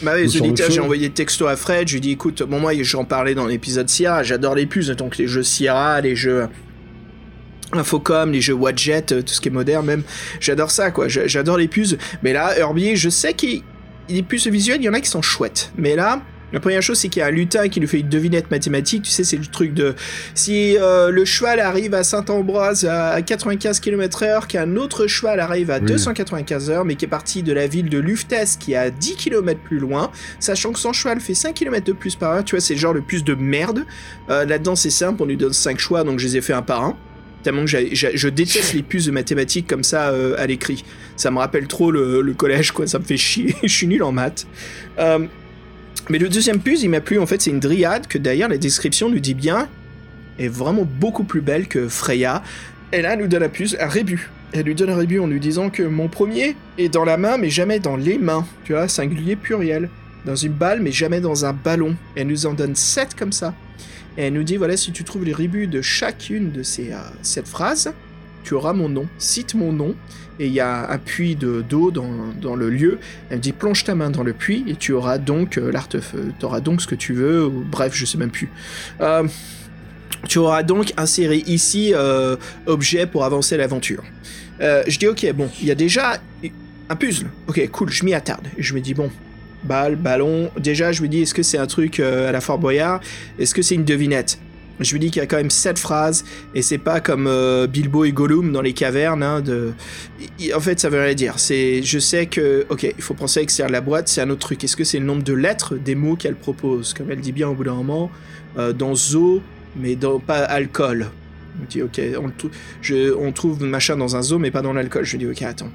bah 0.02 0.14
oui, 0.16 0.28
j'ai 0.28 0.80
envoyé 0.80 1.10
texto 1.10 1.46
à 1.46 1.54
Fred, 1.54 1.86
je 1.86 1.92
lui 1.92 1.98
ai 1.98 2.00
dit 2.00 2.10
écoute, 2.10 2.42
bon 2.42 2.58
moi 2.58 2.72
j'en 2.82 3.04
parlais 3.04 3.36
dans 3.36 3.46
l'épisode 3.46 3.88
Sierra, 3.88 4.24
j'adore 4.24 4.56
les 4.56 4.66
puces, 4.66 4.88
donc 4.88 5.16
les 5.16 5.28
jeux 5.28 5.44
Sierra, 5.44 6.00
les 6.00 6.16
jeux 6.16 6.48
Infocom, 7.72 8.32
les 8.32 8.40
jeux 8.40 8.54
Wadjet, 8.54 9.02
tout 9.02 9.22
ce 9.24 9.40
qui 9.40 9.46
est 9.46 9.52
moderne 9.52 9.86
même, 9.86 10.02
j'adore 10.40 10.72
ça 10.72 10.90
quoi, 10.90 11.06
j'adore 11.06 11.56
les 11.56 11.68
puces, 11.68 11.96
mais 12.24 12.32
là 12.32 12.58
Herbie, 12.58 12.96
je 12.96 13.08
sais 13.10 13.32
qu'il 13.34 13.62
les 14.08 14.24
puces 14.24 14.48
visuelles, 14.48 14.80
il 14.80 14.84
y 14.84 14.88
en 14.88 14.94
a 14.94 15.00
qui 15.00 15.08
sont 15.08 15.22
chouettes, 15.22 15.72
mais 15.76 15.94
là, 15.94 16.20
la 16.52 16.60
première 16.60 16.82
chose, 16.82 16.98
c'est 16.98 17.08
qu'il 17.08 17.20
y 17.20 17.22
a 17.22 17.28
un 17.28 17.30
lutin 17.30 17.68
qui 17.68 17.80
nous 17.80 17.86
fait 17.86 18.00
une 18.00 18.08
devinette 18.08 18.50
mathématique. 18.50 19.02
Tu 19.02 19.10
sais, 19.10 19.24
c'est 19.24 19.36
le 19.36 19.46
truc 19.46 19.72
de 19.72 19.94
si 20.34 20.76
euh, 20.78 21.10
le 21.10 21.24
cheval 21.24 21.60
arrive 21.60 21.94
à 21.94 22.02
Saint-Ambroise 22.02 22.84
à 22.84 23.22
95 23.22 23.80
km/h, 23.80 24.46
qu'un 24.46 24.76
autre 24.76 25.06
cheval 25.06 25.40
arrive 25.40 25.70
à 25.70 25.80
295 25.80 26.70
h 26.70 26.84
mais 26.84 26.96
qui 26.96 27.04
est 27.04 27.08
parti 27.08 27.42
de 27.42 27.52
la 27.52 27.66
ville 27.66 27.88
de 27.88 27.98
Luftes, 27.98 28.58
qui 28.58 28.72
est 28.72 28.76
à 28.76 28.90
10 28.90 29.16
km 29.16 29.60
plus 29.60 29.78
loin, 29.78 30.10
sachant 30.40 30.72
que 30.72 30.78
son 30.78 30.92
cheval 30.92 31.20
fait 31.20 31.34
5 31.34 31.54
km 31.54 31.84
de 31.86 31.92
plus 31.92 32.16
par 32.16 32.32
heure. 32.32 32.44
Tu 32.44 32.54
vois, 32.54 32.60
c'est 32.60 32.76
genre 32.76 32.92
le 32.92 33.02
plus 33.02 33.24
de 33.24 33.34
merde. 33.34 33.84
Euh, 34.30 34.44
là-dedans, 34.44 34.76
c'est 34.76 34.90
simple, 34.90 35.22
on 35.22 35.26
lui 35.26 35.36
donne 35.36 35.52
5 35.52 35.78
choix, 35.78 36.04
donc 36.04 36.18
je 36.18 36.26
les 36.26 36.36
ai 36.36 36.40
fait 36.40 36.52
un 36.52 36.62
par 36.62 36.84
un 36.84 36.96
tellement 37.42 37.64
que 37.64 37.70
je 37.70 38.28
déteste 38.28 38.72
les 38.72 38.84
puces 38.84 39.06
de 39.06 39.10
mathématiques 39.10 39.66
comme 39.66 39.82
ça 39.82 40.10
euh, 40.10 40.36
à 40.38 40.46
l'écrit. 40.46 40.84
Ça 41.16 41.32
me 41.32 41.38
rappelle 41.38 41.66
trop 41.66 41.90
le, 41.90 42.32
collège, 42.34 42.70
quoi. 42.70 42.86
Ça 42.86 43.00
me 43.00 43.04
fait 43.04 43.16
chier. 43.16 43.56
je 43.62 43.68
suis 43.68 43.88
nul 43.88 44.02
en 44.04 44.12
maths. 44.12 44.46
Mais 46.10 46.18
le 46.18 46.28
deuxième 46.28 46.60
puce, 46.60 46.82
il 46.82 46.90
m'a 46.90 47.00
plu, 47.00 47.18
en 47.18 47.26
fait, 47.26 47.40
c'est 47.40 47.50
une 47.50 47.60
dryade 47.60 48.06
que 48.06 48.18
d'ailleurs 48.18 48.48
la 48.48 48.58
description 48.58 49.08
nous 49.08 49.20
dit 49.20 49.34
bien 49.34 49.68
est 50.38 50.48
vraiment 50.48 50.84
beaucoup 50.84 51.24
plus 51.24 51.40
belle 51.40 51.68
que 51.68 51.88
Freya. 51.88 52.42
Et 52.92 53.02
là, 53.02 53.12
elle 53.12 53.20
nous 53.20 53.28
donne 53.28 53.42
la 53.42 53.48
puce, 53.48 53.76
un 53.78 53.86
rébut. 53.86 54.30
Elle 54.52 54.66
lui 54.66 54.74
donne 54.74 54.90
un 54.90 54.96
rébut 54.96 55.18
en 55.18 55.26
lui 55.26 55.40
disant 55.40 55.70
que 55.70 55.82
mon 55.82 56.08
premier 56.08 56.56
est 56.76 56.88
dans 56.88 57.04
la 57.04 57.16
main, 57.16 57.38
mais 57.38 57.50
jamais 57.50 57.78
dans 57.78 57.96
les 57.96 58.18
mains. 58.18 58.46
Tu 58.64 58.72
vois, 58.72 58.88
singulier 58.88 59.36
pluriel. 59.36 59.88
Dans 60.26 60.36
une 60.36 60.52
balle, 60.52 60.80
mais 60.80 60.92
jamais 60.92 61.20
dans 61.20 61.44
un 61.44 61.52
ballon. 61.52 61.96
elle 62.16 62.28
nous 62.28 62.46
en 62.46 62.54
donne 62.54 62.76
sept 62.76 63.14
comme 63.14 63.32
ça. 63.32 63.54
Et 64.16 64.24
elle 64.24 64.34
nous 64.34 64.42
dit 64.42 64.56
voilà, 64.56 64.76
si 64.76 64.92
tu 64.92 65.04
trouves 65.04 65.24
les 65.24 65.32
rébus 65.32 65.66
de 65.66 65.80
chacune 65.80 66.52
de 66.52 66.62
ces 66.62 66.92
euh, 66.92 67.42
phrases, 67.44 67.92
tu 68.44 68.54
auras 68.54 68.72
mon 68.72 68.88
nom. 68.88 69.06
Cite 69.18 69.54
mon 69.54 69.72
nom 69.72 69.94
et 70.42 70.46
il 70.46 70.52
y 70.52 70.60
a 70.60 70.90
un 70.90 70.98
puits 70.98 71.36
d'eau 71.36 71.90
dans, 71.92 72.56
le 72.56 72.68
lieu. 72.68 72.98
Elle 73.30 73.36
me 73.36 73.42
dit 73.42 73.52
plonge 73.52 73.84
ta 73.84 73.94
main 73.94 74.10
dans 74.10 74.24
le 74.24 74.32
puits 74.32 74.64
et 74.66 74.74
tu 74.74 74.92
auras 74.92 75.18
donc 75.18 75.56
euh, 75.56 75.70
l'artefeu, 75.70 76.32
tu 76.38 76.44
auras 76.44 76.60
donc 76.60 76.82
ce 76.82 76.88
que 76.88 76.96
tu 76.96 77.12
veux, 77.12 77.48
bref, 77.48 77.92
je 77.94 78.04
sais 78.04 78.18
même 78.18 78.30
plus. 78.30 78.50
Euh, 79.00 79.26
tu 80.28 80.38
auras 80.38 80.64
donc 80.64 80.92
inséré 80.96 81.36
ici 81.46 81.92
euh, 81.94 82.36
objet 82.66 83.06
pour 83.06 83.24
avancer 83.24 83.56
l'aventure. 83.56 84.02
je 84.60 84.98
dis 84.98 85.06
ok, 85.06 85.32
bon, 85.32 85.48
il 85.60 85.68
y 85.68 85.70
a 85.70 85.76
déjà 85.76 86.20
un 86.88 86.96
puzzle. 86.96 87.28
Ok, 87.46 87.68
cool, 87.70 87.90
je 87.90 88.04
m'y 88.04 88.14
attarde. 88.14 88.46
Je 88.58 88.74
me 88.74 88.80
dis 88.80 88.94
bon, 88.94 89.10
balle, 89.62 89.94
ballon. 89.94 90.50
Déjà, 90.58 90.90
je 90.90 91.02
me 91.02 91.08
dis 91.08 91.22
est-ce 91.22 91.34
que 91.34 91.44
c'est 91.44 91.58
un 91.58 91.66
truc 91.66 92.00
à 92.00 92.32
la 92.32 92.40
Fort 92.40 92.58
Boyard? 92.58 93.00
Est-ce 93.38 93.54
que 93.54 93.62
c'est 93.62 93.76
une 93.76 93.84
devinette? 93.84 94.38
Je 94.80 94.92
lui 94.92 95.00
dis 95.00 95.10
qu'il 95.10 95.20
y 95.20 95.22
a 95.22 95.26
quand 95.26 95.36
même 95.36 95.50
sept 95.50 95.78
phrases 95.78 96.24
et 96.54 96.62
c'est 96.62 96.78
pas 96.78 97.00
comme 97.00 97.26
euh, 97.26 97.66
Bilbo 97.66 98.04
et 98.04 98.12
Gollum 98.12 98.52
dans 98.52 98.62
les 98.62 98.72
cavernes. 98.72 99.22
Hein, 99.22 99.40
de... 99.40 99.72
En 100.54 100.60
fait, 100.60 100.80
ça 100.80 100.88
veut 100.88 101.00
rien 101.00 101.14
dire. 101.14 101.38
C'est, 101.38 101.82
je 101.82 101.98
sais 101.98 102.26
que, 102.26 102.66
ok, 102.68 102.82
il 102.82 103.02
faut 103.02 103.14
penser 103.14 103.40
à 103.40 103.42
extraire 103.42 103.68
la 103.68 103.80
boîte, 103.80 104.08
c'est 104.08 104.20
un 104.20 104.30
autre 104.30 104.40
truc. 104.40 104.62
Est-ce 104.64 104.76
que 104.76 104.84
c'est 104.84 104.98
le 104.98 105.04
nombre 105.04 105.22
de 105.22 105.32
lettres 105.32 105.76
des 105.76 105.94
mots 105.94 106.16
qu'elle 106.16 106.36
propose, 106.36 106.94
comme 106.94 107.10
elle 107.10 107.20
dit 107.20 107.32
bien 107.32 107.48
au 107.48 107.54
bout 107.54 107.64
d'un 107.64 107.74
moment, 107.74 108.10
euh, 108.58 108.72
dans 108.72 108.94
zoo, 108.94 109.42
mais 109.76 109.96
dans 109.96 110.18
pas 110.18 110.38
alcool. 110.38 111.10
On 111.60 111.64
dit 111.68 111.82
ok, 111.82 112.00
on, 112.18 112.32
on 113.18 113.32
trouve 113.32 113.62
machin 113.62 113.96
dans 113.96 114.16
un 114.16 114.22
zoo, 114.22 114.38
mais 114.38 114.50
pas 114.50 114.62
dans 114.62 114.72
l'alcool. 114.72 115.04
Je 115.04 115.12
lui 115.12 115.18
dis 115.18 115.30
ok, 115.30 115.42
attends. 115.42 115.70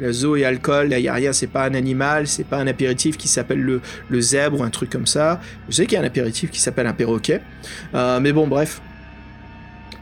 Le 0.00 0.12
zoo 0.12 0.36
et 0.36 0.44
alcool, 0.44 0.88
là, 0.88 0.98
il 0.98 1.02
n'y 1.02 1.08
a 1.08 1.14
rien, 1.14 1.32
c'est 1.32 1.48
pas 1.48 1.64
un 1.64 1.74
animal, 1.74 2.26
c'est 2.26 2.44
pas 2.44 2.58
un 2.58 2.66
apéritif 2.66 3.16
qui 3.16 3.26
s'appelle 3.26 3.60
le, 3.60 3.80
le, 4.08 4.20
zèbre 4.20 4.60
ou 4.60 4.62
un 4.62 4.70
truc 4.70 4.90
comme 4.90 5.06
ça. 5.06 5.40
Je 5.68 5.74
sais 5.74 5.86
qu'il 5.86 5.94
y 5.94 5.96
a 5.96 6.02
un 6.02 6.06
apéritif 6.06 6.50
qui 6.50 6.60
s'appelle 6.60 6.86
un 6.86 6.92
perroquet. 6.92 7.40
Euh, 7.94 8.20
mais 8.20 8.32
bon, 8.32 8.46
bref. 8.46 8.80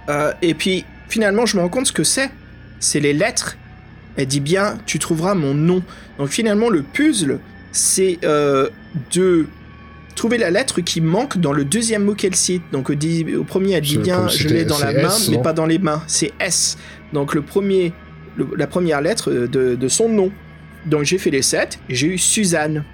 Euh, 0.09 0.33
et 0.43 0.55
puis, 0.55 0.85
finalement, 1.09 1.47
je 1.47 1.57
me 1.57 1.63
rends 1.63 1.69
compte 1.69 1.87
ce 1.87 1.93
que 1.93 2.05
c'est. 2.05 2.31
C'est 2.79 3.01
les 3.01 3.13
lettres. 3.13 3.57
Elle 4.17 4.27
dit 4.27 4.41
bien, 4.41 4.79
tu 4.87 4.99
trouveras 4.99 5.35
mon 5.35 5.55
nom. 5.55 5.83
Donc 6.19 6.29
finalement, 6.29 6.69
le 6.69 6.83
puzzle, 6.83 7.39
c'est 7.73 8.19
euh, 8.25 8.69
de 9.13 9.47
trouver 10.15 10.39
la 10.39 10.51
lettre 10.51 10.81
qui 10.81 11.01
manque 11.01 11.39
dans 11.39 11.53
le 11.53 11.65
deuxième 11.65 12.05
mot 12.05 12.15
qu'elle 12.15 12.35
cite. 12.35 12.63
Donc 12.73 12.91
au, 12.91 12.95
au 12.95 13.45
premier, 13.45 13.73
elle 13.73 13.83
dit 13.83 13.99
bien, 13.99 14.29
je 14.29 14.49
l'ai 14.49 14.65
dans 14.65 14.79
la 14.79 14.93
main, 14.93 15.15
mais 15.31 15.39
pas 15.39 15.53
dans 15.53 15.67
les 15.67 15.79
mains. 15.79 16.03
C'est 16.07 16.33
S. 16.41 16.79
Donc 17.13 17.35
le 17.35 17.43
premier 17.43 17.93
la 18.57 18.67
première 18.67 19.01
lettre 19.01 19.33
de, 19.33 19.89
son 19.89 20.09
nom. 20.09 20.33
Donc 20.87 21.05
j'ai 21.05 21.19
fait 21.19 21.31
les 21.31 21.43
7 21.43 21.79
et 21.89 21.95
j'ai 21.95 22.07
eu 22.09 22.19
Suzanne. 22.19 22.85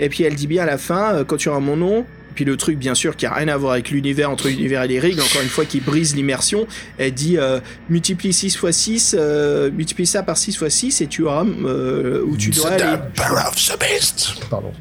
Et 0.00 0.08
puis 0.08 0.24
elle 0.24 0.34
dit 0.34 0.46
bien 0.46 0.64
à 0.64 0.66
la 0.66 0.78
fin, 0.78 1.14
euh, 1.14 1.24
quand 1.24 1.36
tu 1.36 1.48
auras 1.48 1.60
mon 1.60 1.76
nom, 1.76 2.04
puis 2.34 2.44
le 2.44 2.56
truc 2.56 2.76
bien 2.78 2.96
sûr 2.96 3.14
qui 3.14 3.26
a 3.26 3.32
rien 3.32 3.46
à 3.46 3.56
voir 3.56 3.74
avec 3.74 3.90
l'univers, 3.90 4.28
entre 4.28 4.48
l'univers 4.48 4.82
et 4.82 4.88
les 4.88 4.98
règles, 4.98 5.20
encore 5.20 5.42
une 5.42 5.48
fois 5.48 5.64
qui 5.64 5.78
brise 5.78 6.16
l'immersion, 6.16 6.66
elle 6.98 7.14
dit 7.14 7.38
euh, 7.38 7.60
multiplie 7.88 8.32
6 8.32 8.58
x 8.60 8.70
6, 8.70 9.16
multiplie 9.72 10.06
ça 10.06 10.24
par 10.24 10.36
6 10.36 10.56
x 10.60 10.68
6 10.68 11.00
et 11.00 11.06
tu 11.06 11.22
auras 11.22 11.44
euh, 11.44 12.24
où 12.26 12.36
tu 12.36 12.50
dois 12.50 12.70
aller. 12.70 12.98
Pardon. 14.50 14.72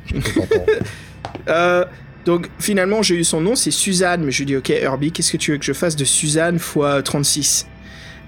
donc 2.26 2.50
finalement 2.58 3.04
j'ai 3.04 3.16
eu 3.16 3.24
son 3.24 3.42
nom, 3.42 3.56
c'est 3.56 3.70
Suzanne, 3.70 4.24
mais 4.24 4.32
je 4.32 4.40
lui 4.40 4.46
dis 4.48 4.58
ok 4.58 4.72
Herbie, 4.72 5.12
qu'est-ce 5.12 5.32
que 5.32 5.38
tu 5.38 5.52
veux 5.52 5.58
que 5.60 5.66
je 5.66 5.74
fasse 5.74 5.96
de 5.96 6.06
Suzanne 6.06 6.56
x 6.56 6.76
36 7.06 7.68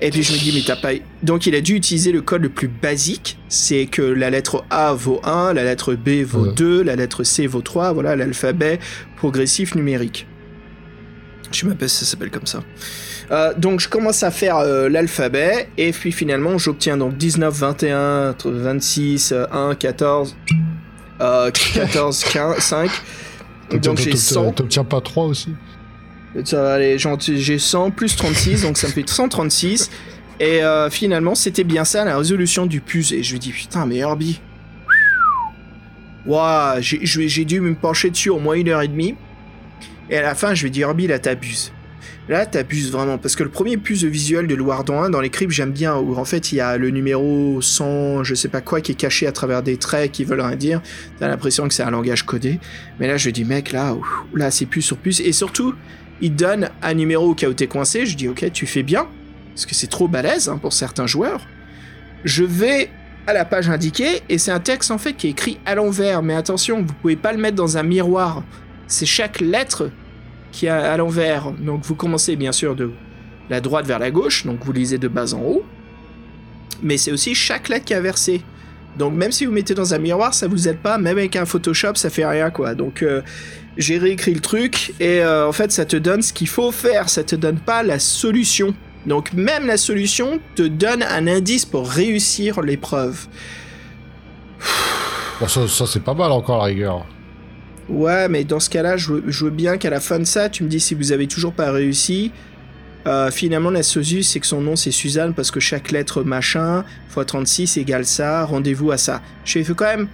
et 0.01 0.11
puis 0.11 0.23
je 0.23 0.34
me 0.34 0.38
dis, 0.38 0.51
mais 0.53 0.61
t'as 0.65 0.76
pas. 0.76 0.93
Donc 1.23 1.45
il 1.45 1.55
a 1.55 1.61
dû 1.61 1.76
utiliser 1.76 2.11
le 2.11 2.22
code 2.22 2.41
le 2.41 2.49
plus 2.49 2.67
basique 2.67 3.38
c'est 3.47 3.85
que 3.85 4.01
la 4.01 4.30
lettre 4.30 4.65
A 4.69 4.93
vaut 4.93 5.22
1, 5.23 5.53
la 5.53 5.63
lettre 5.63 5.95
B 5.95 6.23
vaut 6.26 6.47
2, 6.47 6.84
la 6.84 6.95
lettre 6.95 7.23
C 7.23 7.47
vaut 7.47 7.61
3, 7.61 7.93
voilà 7.93 8.15
l'alphabet 8.15 8.80
progressif 9.15 9.76
numérique. 9.76 10.27
Je 11.51 11.59
sais 11.59 11.67
même 11.67 11.77
pas 11.77 11.88
si 11.88 11.97
ça 11.97 12.05
s'appelle 12.05 12.31
comme 12.31 12.45
ça. 12.45 12.61
Euh, 13.31 13.53
donc 13.57 13.80
je 13.80 13.89
commence 13.89 14.23
à 14.23 14.30
faire 14.30 14.57
euh, 14.57 14.89
l'alphabet 14.89 15.69
et 15.77 15.91
puis 15.91 16.11
finalement 16.11 16.57
j'obtiens 16.57 16.97
donc 16.97 17.17
19, 17.17 17.53
21, 17.53 18.35
26, 18.43 19.34
1, 19.51 19.76
14, 19.76 20.35
14, 21.17 22.23
15, 22.26 22.57
5. 22.59 22.91
Donc 23.81 23.97
j'ai 23.97 24.15
100. 24.15 24.51
T'obtiens 24.51 24.84
pas 24.84 25.01
3 25.01 25.26
aussi 25.26 25.49
ça 26.43 26.61
va 26.61 26.73
aller, 26.73 26.97
j'ai 26.97 27.59
100 27.59 27.91
plus 27.91 28.15
36, 28.15 28.63
donc 28.63 28.77
ça 28.77 28.87
me 28.87 28.91
fait 28.91 29.07
136. 29.07 29.89
Et 30.39 30.63
euh, 30.63 30.89
finalement, 30.89 31.35
c'était 31.35 31.63
bien 31.63 31.85
ça 31.85 32.03
la 32.03 32.17
résolution 32.17 32.65
du 32.65 32.81
puzzle. 32.81 33.15
Et 33.15 33.23
je 33.23 33.33
lui 33.33 33.39
dis, 33.39 33.51
putain, 33.51 33.85
mais 33.85 33.97
Herbie. 33.97 34.41
Waouh, 36.25 36.81
j'ai 36.81 37.45
dû 37.45 37.61
me 37.61 37.75
pencher 37.75 38.09
dessus 38.09 38.29
au 38.29 38.39
moins 38.39 38.55
une 38.55 38.69
heure 38.69 38.81
et 38.81 38.87
demie. 38.87 39.15
Et 40.09 40.17
à 40.17 40.21
la 40.21 40.35
fin, 40.35 40.53
je 40.53 40.63
lui 40.63 40.71
dis, 40.71 40.81
Herbie, 40.81 41.07
là, 41.07 41.19
t'abuses. 41.19 41.71
Là, 42.27 42.45
t'abuses 42.45 42.91
vraiment. 42.91 43.17
Parce 43.19 43.35
que 43.35 43.43
le 43.43 43.49
premier 43.49 43.77
puzzle 43.77 44.09
visuel 44.09 44.47
de 44.47 44.55
Loire 44.55 44.83
1, 44.89 45.11
dans 45.11 45.21
les 45.21 45.29
cryptes, 45.29 45.51
j'aime 45.51 45.71
bien, 45.71 45.95
où 45.95 46.15
en 46.15 46.25
fait, 46.25 46.51
il 46.51 46.55
y 46.55 46.59
a 46.59 46.77
le 46.77 46.89
numéro 46.89 47.61
100, 47.61 48.23
je 48.23 48.33
sais 48.33 48.47
pas 48.47 48.61
quoi, 48.61 48.81
qui 48.81 48.93
est 48.93 48.95
caché 48.95 49.27
à 49.27 49.31
travers 49.31 49.61
des 49.61 49.77
traits 49.77 50.11
qui 50.11 50.23
veulent 50.23 50.41
rien 50.41 50.55
dire. 50.55 50.81
T'as 51.19 51.27
l'impression 51.27 51.67
que 51.67 51.73
c'est 51.73 51.83
un 51.83 51.91
langage 51.91 52.23
codé. 52.23 52.59
Mais 52.99 53.07
là, 53.07 53.17
je 53.17 53.29
dis, 53.29 53.45
mec, 53.45 53.71
là, 53.71 53.95
là, 54.33 54.49
c'est 54.49 54.65
plus 54.65 54.81
sur 54.81 54.97
plus. 54.97 55.21
Et 55.21 55.31
surtout, 55.31 55.75
il 56.21 56.35
donne 56.35 56.69
un 56.81 56.93
numéro 56.93 57.31
au 57.31 57.35
cas 57.35 57.47
où 57.47 57.53
t'es 57.53 57.67
coincé. 57.67 58.05
Je 58.05 58.15
dis 58.15 58.27
ok, 58.27 58.51
tu 58.51 58.65
fais 58.65 58.83
bien, 58.83 59.07
parce 59.53 59.65
que 59.65 59.75
c'est 59.75 59.87
trop 59.87 60.07
balèze 60.07 60.49
hein, 60.49 60.57
pour 60.57 60.73
certains 60.73 61.07
joueurs. 61.07 61.41
Je 62.23 62.43
vais 62.43 62.89
à 63.27 63.33
la 63.33 63.45
page 63.45 63.69
indiquée 63.69 64.21
et 64.29 64.37
c'est 64.37 64.51
un 64.51 64.59
texte 64.59 64.91
en 64.91 64.97
fait 64.97 65.13
qui 65.13 65.27
est 65.27 65.31
écrit 65.31 65.57
à 65.65 65.75
l'envers. 65.75 66.21
Mais 66.23 66.35
attention, 66.35 66.81
vous 66.81 66.93
pouvez 67.01 67.15
pas 67.15 67.31
le 67.31 67.39
mettre 67.39 67.55
dans 67.55 67.77
un 67.77 67.83
miroir. 67.83 68.43
C'est 68.87 69.05
chaque 69.05 69.41
lettre 69.41 69.89
qui 70.51 70.67
est 70.67 70.69
à 70.69 70.95
l'envers. 70.97 71.51
Donc 71.51 71.83
vous 71.83 71.95
commencez 71.95 72.35
bien 72.35 72.51
sûr 72.51 72.75
de 72.75 72.91
la 73.49 73.61
droite 73.61 73.85
vers 73.85 73.99
la 73.99 74.11
gauche, 74.11 74.45
donc 74.45 74.63
vous 74.63 74.71
lisez 74.71 74.97
de 74.97 75.07
bas 75.07 75.33
en 75.33 75.41
haut. 75.41 75.63
Mais 76.81 76.97
c'est 76.97 77.11
aussi 77.11 77.35
chaque 77.35 77.69
lettre 77.69 77.85
qui 77.85 77.93
est 77.93 77.97
inversée. 77.97 78.41
Donc 78.97 79.13
même 79.13 79.31
si 79.31 79.45
vous 79.45 79.51
mettez 79.51 79.73
dans 79.73 79.93
un 79.93 79.97
miroir, 79.97 80.34
ça 80.34 80.47
vous 80.47 80.67
aide 80.67 80.77
pas. 80.77 80.97
Même 80.97 81.17
avec 81.17 81.35
un 81.35 81.45
Photoshop, 81.45 81.95
ça 81.95 82.09
fait 82.09 82.26
rien 82.26 82.49
quoi. 82.49 82.76
Donc 82.76 83.03
euh, 83.03 83.22
j'ai 83.77 83.97
réécrit 83.97 84.34
le 84.34 84.39
truc 84.39 84.93
et 84.99 85.22
euh, 85.22 85.47
en 85.47 85.51
fait 85.51 85.72
ça 85.72 85.85
te 85.85 85.95
donne 85.95 86.22
ce 86.22 86.34
qu'il 86.34 86.47
faut 86.47 86.72
faire, 86.72 87.09
ça 87.09 87.23
te 87.23 87.35
donne 87.35 87.59
pas 87.59 87.84
la 87.84 87.99
solution. 87.99 88.73
Donc 89.05 89.34
même 89.34 89.67
la 89.67 89.77
solution 89.77 90.39
te 90.55 90.63
donne 90.63 91.03
un 91.03 91.27
indice 91.27 91.65
pour 91.65 91.89
réussir 91.89 92.61
l'épreuve. 92.61 93.27
Bon, 95.39 95.47
ça, 95.47 95.85
c'est 95.85 96.03
pas 96.03 96.13
mal 96.13 96.31
encore 96.31 96.59
la 96.59 96.65
rigueur. 96.65 97.05
Ouais, 97.89 98.27
mais 98.30 98.45
dans 98.45 98.59
ce 98.59 98.69
cas-là, 98.69 98.97
je, 98.97 99.11
veux 99.11 99.49
bien 99.49 99.77
qu'à 99.77 99.89
la 99.89 99.99
fin 99.99 100.17
de 100.17 100.23
ça, 100.23 100.49
tu 100.49 100.63
me 100.63 100.69
dis 100.69 100.80
si 100.80 100.95
vous 100.95 101.11
avez 101.11 101.27
toujours 101.27 101.53
pas 101.53 101.72
réussi. 101.72 102.31
Euh, 103.07 103.30
finalement, 103.30 103.69
la 103.69 103.84
sosie, 103.84 104.23
c'est 104.23 104.40
que 104.40 104.48
son 104.48 104.61
nom 104.61 104.76
c'est 104.76 104.91
Suzanne 104.91 105.34
parce 105.34 105.52
que 105.52 105.60
chaque 105.60 105.91
lettre 105.91 106.23
machin 106.23 106.84
x 107.15 107.26
36 107.26 107.77
égale 107.77 108.06
ça, 108.06 108.45
rendez-vous 108.45 108.91
à 108.91 108.98
ça. 108.98 109.22
Je 109.44 109.64
fais 109.64 109.73
quand 109.73 109.86
même 109.86 110.07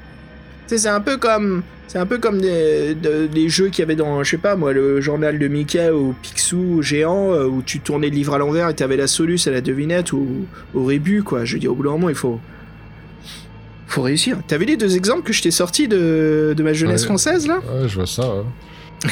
c'est 0.68 0.90
un 0.90 1.02
peu 1.02 1.18
comme 1.18 1.64
c'est 1.88 1.98
un 1.98 2.06
peu 2.06 2.20
comme 2.20 2.40
des, 2.40 3.50
jeux 3.50 3.68
qu'il 3.68 3.80
y 3.80 3.82
avait 3.82 3.98
dans, 3.98 4.24
je 4.24 4.30
sais 4.30 4.38
pas 4.38 4.56
moi, 4.56 4.72
le 4.72 5.02
journal 5.02 5.38
de 5.38 5.48
Mickey 5.50 5.90
ou 5.90 6.16
Picsou 6.22 6.82
géant, 6.82 7.34
euh, 7.34 7.46
où 7.46 7.62
tu 7.62 7.82
tournais 7.82 8.08
le 8.08 8.16
livre 8.16 8.34
à 8.34 8.38
l'envers 8.38 8.70
et 8.70 8.74
t'avais 8.74 8.96
la 8.96 9.08
soluce 9.08 9.48
à 9.48 9.52
la 9.52 9.60
devinette 9.60 10.14
ou 10.14 10.46
au 10.74 10.86
rébut, 10.86 11.22
quoi. 11.22 11.44
Je 11.44 11.58
dis, 11.58 11.68
au 11.68 11.76
bout 11.76 11.84
d'un 11.84 11.90
moment, 11.90 12.08
il 12.08 12.16
faut, 12.16 12.40
faut 13.88 14.04
réussir. 14.04 14.38
Vu 14.50 14.64
les 14.64 14.78
deux 14.78 14.96
exemples 14.96 15.24
que 15.24 15.34
je 15.34 15.42
t'ai 15.42 15.52
sortis 15.52 15.90
de, 15.90 16.54
de 16.56 16.64
ma 16.64 16.72
jeunesse 16.72 17.04
française, 17.04 17.46
là? 17.46 17.60
Ouais, 17.60 17.90
je 17.90 17.96
vois 17.96 18.08
ça, 18.08 18.24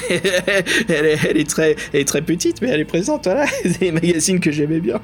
elle, 0.10 1.38
est, 1.38 1.50
très, 1.50 1.76
elle 1.94 2.02
est 2.02 2.08
très 2.08 2.22
petite, 2.22 2.62
mais 2.62 2.70
elle 2.70 2.82
est 2.82 2.86
présente, 2.86 3.26
voilà. 3.26 3.46
C'est 3.64 3.80
des 3.80 3.92
magazines 3.92 4.40
que 4.40 4.52
j'aimais 4.52 4.80
bien. 4.80 5.02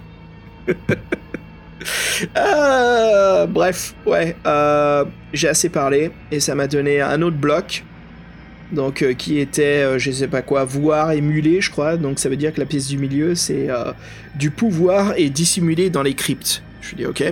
Euh, 2.36 3.46
bref, 3.46 3.94
ouais, 4.08 4.36
euh, 4.48 5.06
j'ai 5.34 5.48
assez 5.48 5.70
parlé 5.70 6.10
et 6.32 6.40
ça 6.40 6.56
m'a 6.56 6.66
donné 6.66 7.00
un 7.00 7.22
autre 7.22 7.38
bloc. 7.38 7.84
Donc, 8.72 9.04
euh, 9.04 9.14
qui 9.14 9.38
était, 9.40 10.00
je 10.00 10.10
sais 10.10 10.28
pas 10.28 10.42
quoi, 10.42 10.64
voir, 10.64 11.12
émuler, 11.12 11.62
je 11.62 11.70
crois. 11.70 11.98
Donc, 11.98 12.18
ça 12.18 12.28
veut 12.28 12.38
dire 12.38 12.54
que 12.54 12.60
la 12.60 12.66
pièce 12.66 12.88
du 12.88 12.98
milieu, 12.98 13.36
c'est 13.36 13.68
du 14.34 14.50
pouvoir 14.50 15.14
et 15.18 15.30
dissimuler 15.30 15.92
dans 15.92 16.02
les 16.02 16.16
cryptes. 16.16 16.64
Je 16.82 16.96
dis, 16.96 17.06
ok. 17.06 17.24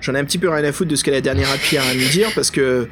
J'en 0.00 0.14
ai 0.14 0.18
un 0.18 0.24
petit 0.24 0.38
peu 0.38 0.48
rien 0.48 0.64
à 0.64 0.72
foutre 0.72 0.90
de 0.90 0.96
ce 0.96 1.04
que 1.04 1.10
la 1.10 1.20
dernière 1.20 1.52
pierre 1.58 1.84
à 1.84 1.92
me 1.92 2.10
dire 2.10 2.30
parce 2.34 2.50
que 2.50 2.88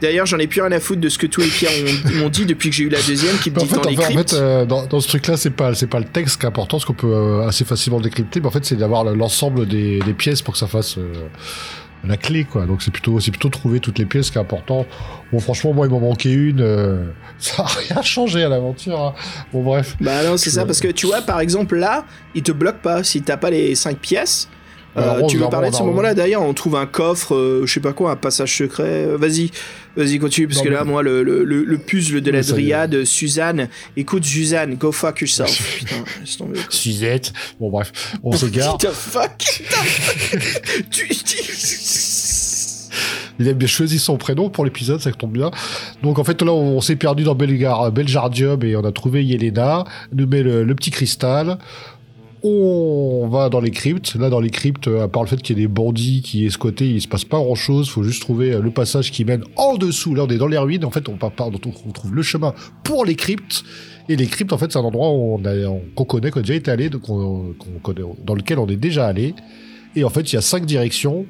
D'ailleurs, 0.00 0.26
j'en 0.26 0.38
ai 0.38 0.46
plus 0.46 0.60
rien 0.60 0.72
à 0.72 0.80
foutre 0.80 1.00
de 1.00 1.08
ce 1.08 1.18
que 1.18 1.26
tous 1.26 1.40
les 1.40 1.48
pierres 1.48 1.70
m'ont 2.16 2.28
dit 2.28 2.44
depuis 2.44 2.70
que 2.70 2.76
j'ai 2.76 2.84
eu 2.84 2.88
la 2.88 3.00
deuxième, 3.00 3.36
qui 3.38 3.50
me 3.50 3.56
dit 3.56 3.66
dans 3.66 3.80
les 3.82 3.96
cryptes. 3.96 4.12
En 4.12 4.18
fait, 4.18 4.34
euh, 4.34 4.64
dans, 4.64 5.00
ce 5.00 5.08
truc-là, 5.08 5.36
c'est 5.36 5.50
pas, 5.50 5.74
c'est 5.74 5.86
pas 5.86 5.98
le 5.98 6.04
texte 6.04 6.40
qui 6.40 6.46
est 6.46 6.48
important, 6.48 6.78
ce 6.78 6.86
qu'on 6.86 6.92
peut 6.92 7.12
euh, 7.12 7.46
assez 7.46 7.64
facilement 7.64 8.00
décrypter, 8.00 8.40
mais 8.40 8.46
en 8.46 8.50
fait, 8.50 8.64
c'est 8.64 8.76
d'avoir 8.76 9.04
l'ensemble 9.04 9.66
des, 9.66 10.00
pièces 10.16 10.42
pour 10.42 10.52
que 10.52 10.58
ça 10.58 10.66
fasse 10.66 10.98
euh, 10.98 11.12
la 12.04 12.16
clé, 12.16 12.44
quoi. 12.44 12.66
Donc, 12.66 12.82
c'est 12.82 12.90
plutôt, 12.90 13.20
c'est 13.20 13.30
plutôt 13.30 13.48
trouver 13.48 13.80
toutes 13.80 13.98
les 13.98 14.06
pièces 14.06 14.30
qui 14.30 14.38
est 14.38 14.40
important. 14.40 14.86
Bon, 15.32 15.40
franchement, 15.40 15.72
moi, 15.72 15.86
il 15.86 15.90
m'en 15.90 16.00
manquait 16.00 16.32
une. 16.32 17.06
ça 17.38 17.62
a 17.62 17.66
rien 17.66 18.02
changé 18.02 18.42
à 18.42 18.48
l'aventure. 18.48 19.00
Hein. 19.00 19.14
Bon, 19.52 19.62
bref. 19.62 19.96
Bah 20.00 20.24
non, 20.24 20.36
c'est 20.36 20.50
ça, 20.50 20.66
parce 20.66 20.80
que 20.80 20.88
tu 20.88 21.06
vois, 21.06 21.22
par 21.22 21.40
exemple, 21.40 21.76
là, 21.76 22.04
il 22.34 22.42
te 22.42 22.52
bloque 22.52 22.80
pas. 22.80 23.02
Si 23.02 23.22
t'as 23.22 23.38
pas 23.38 23.50
les 23.50 23.74
cinq 23.74 23.98
pièces, 23.98 24.48
euh, 24.96 25.26
tu 25.26 25.38
veux 25.38 25.48
parler 25.48 25.70
de 25.70 25.74
ce 25.74 25.82
moment-là 25.82 26.14
D'ailleurs, 26.14 26.42
on 26.42 26.54
trouve 26.54 26.76
un 26.76 26.86
coffre, 26.86 27.34
euh, 27.34 27.66
je 27.66 27.72
sais 27.72 27.80
pas 27.80 27.92
quoi, 27.92 28.12
un 28.12 28.16
passage 28.16 28.56
secret. 28.56 29.06
Euh, 29.06 29.16
vas-y, 29.16 29.50
vas-y, 29.96 30.18
continue, 30.18 30.48
parce 30.48 30.62
que 30.62 30.68
là, 30.68 30.84
moi, 30.84 31.02
le, 31.02 31.22
le, 31.22 31.44
le, 31.44 31.78
puzzle 31.78 32.20
de 32.20 32.30
la 32.30 32.42
dryade, 32.42 33.04
Suzanne, 33.04 33.68
écoute, 33.96 34.24
Suzanne, 34.24 34.76
go 34.76 34.92
fuck 34.92 35.20
yourself. 35.20 35.78
Putain, 35.78 36.04
laisse 36.20 36.36
tomber. 36.36 36.60
Suzette. 36.70 37.32
Bon, 37.60 37.70
bref, 37.70 38.16
on 38.22 38.32
s'égare. 38.32 38.78
the 38.78 38.88
fuck 38.88 39.62
Il 43.38 43.48
a 43.48 43.52
bien 43.52 43.68
choisi 43.68 43.98
son 43.98 44.16
prénom 44.16 44.48
pour 44.48 44.64
l'épisode, 44.64 45.00
ça 45.00 45.12
tombe 45.12 45.32
bien. 45.32 45.50
Donc 46.02 46.18
en 46.18 46.24
fait 46.24 46.40
là 46.40 46.52
on, 46.52 46.80
s'est 46.80 46.96
perdu 46.96 47.24
dans 47.24 47.34
Belgar, 47.34 47.92
Beljardium 47.92 48.62
et 48.64 48.76
on 48.76 48.84
a 48.84 48.92
trouvé 48.92 49.24
Yelena, 49.24 49.84
nous 50.12 50.26
met 50.26 50.42
le, 50.42 50.64
le 50.64 50.74
petit 50.74 50.90
cristal 50.90 51.58
on 52.48 53.28
va 53.28 53.48
dans 53.48 53.60
les 53.60 53.70
cryptes. 53.70 54.14
Là, 54.16 54.30
dans 54.30 54.40
les 54.40 54.50
cryptes, 54.50 54.88
à 54.88 55.08
part 55.08 55.22
le 55.22 55.28
fait 55.28 55.40
qu'il 55.42 55.56
y 55.56 55.60
ait 55.60 55.64
des 55.64 55.72
bandits 55.72 56.22
qui 56.22 56.46
escotés, 56.46 56.88
il 56.88 57.00
se 57.00 57.08
passe 57.08 57.24
pas 57.24 57.38
grand 57.38 57.54
chose. 57.54 57.88
Faut 57.88 58.02
juste 58.02 58.22
trouver 58.22 58.52
euh, 58.52 58.60
le 58.60 58.70
passage 58.70 59.10
qui 59.10 59.24
mène 59.24 59.44
en 59.56 59.76
dessous. 59.76 60.14
Là, 60.14 60.24
on 60.24 60.28
est 60.28 60.38
dans 60.38 60.46
les 60.46 60.58
ruines. 60.58 60.84
En 60.84 60.90
fait, 60.90 61.08
on, 61.08 61.16
part, 61.16 61.32
on 61.38 61.92
trouve 61.92 62.14
le 62.14 62.22
chemin 62.22 62.54
pour 62.84 63.04
les 63.04 63.14
cryptes. 63.14 63.64
Et 64.08 64.16
les 64.16 64.26
cryptes, 64.26 64.52
en 64.52 64.58
fait, 64.58 64.72
c'est 64.72 64.78
un 64.78 64.82
endroit 64.82 65.08
qu'on 65.08 66.04
connaît, 66.04 66.30
qu'on 66.30 66.40
a 66.40 66.42
déjà 66.42 66.54
été 66.54 66.70
allé, 66.70 66.88
dans 66.88 68.34
lequel 68.34 68.58
on 68.58 68.66
est 68.68 68.76
déjà 68.76 69.06
allé. 69.06 69.34
Et 69.96 70.04
en 70.04 70.10
fait, 70.10 70.32
il 70.32 70.36
y 70.36 70.38
a 70.38 70.42
cinq 70.42 70.64
directions. 70.64 71.26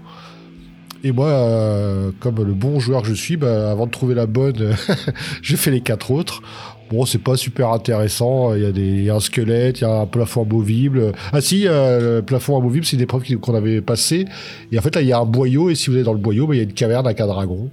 Et 1.04 1.12
moi, 1.12 1.28
euh, 1.28 2.10
comme 2.20 2.42
le 2.42 2.52
bon 2.52 2.80
joueur 2.80 3.02
que 3.02 3.08
je 3.08 3.14
suis, 3.14 3.36
bah, 3.36 3.70
avant 3.70 3.86
de 3.86 3.90
trouver 3.90 4.14
la 4.14 4.26
bonne, 4.26 4.74
j'ai 5.42 5.56
fait 5.56 5.70
les 5.70 5.80
quatre 5.80 6.10
autres. 6.10 6.42
Bon, 6.90 7.04
c'est 7.04 7.18
pas 7.18 7.36
super 7.36 7.72
intéressant. 7.72 8.54
Il 8.54 8.62
y, 8.62 8.66
a 8.66 8.72
des, 8.72 9.10
un 9.10 9.18
squelette, 9.18 9.80
il 9.80 9.82
y 9.82 9.86
a 9.86 10.00
un 10.00 10.06
plafond 10.06 10.42
amovible. 10.42 11.12
Ah 11.32 11.40
si, 11.40 11.66
euh, 11.66 12.18
le 12.18 12.22
plafond 12.22 12.56
amovible, 12.56 12.84
c'est 12.84 12.96
une 12.96 13.02
épreuve 13.02 13.24
qu'on 13.40 13.54
avait 13.54 13.80
passée. 13.80 14.26
Et 14.70 14.78
en 14.78 14.82
fait, 14.82 14.94
là, 14.94 15.02
il 15.02 15.08
y 15.08 15.12
a 15.12 15.18
un 15.18 15.24
boyau. 15.24 15.68
Et 15.68 15.74
si 15.74 15.90
vous 15.90 15.96
êtes 15.96 16.04
dans 16.04 16.12
le 16.12 16.18
boyau, 16.18 16.46
bah, 16.46 16.54
il 16.54 16.58
y 16.58 16.60
a 16.60 16.64
une 16.64 16.72
caverne 16.72 17.06
avec 17.06 17.20
un 17.20 17.26
dragon. 17.26 17.70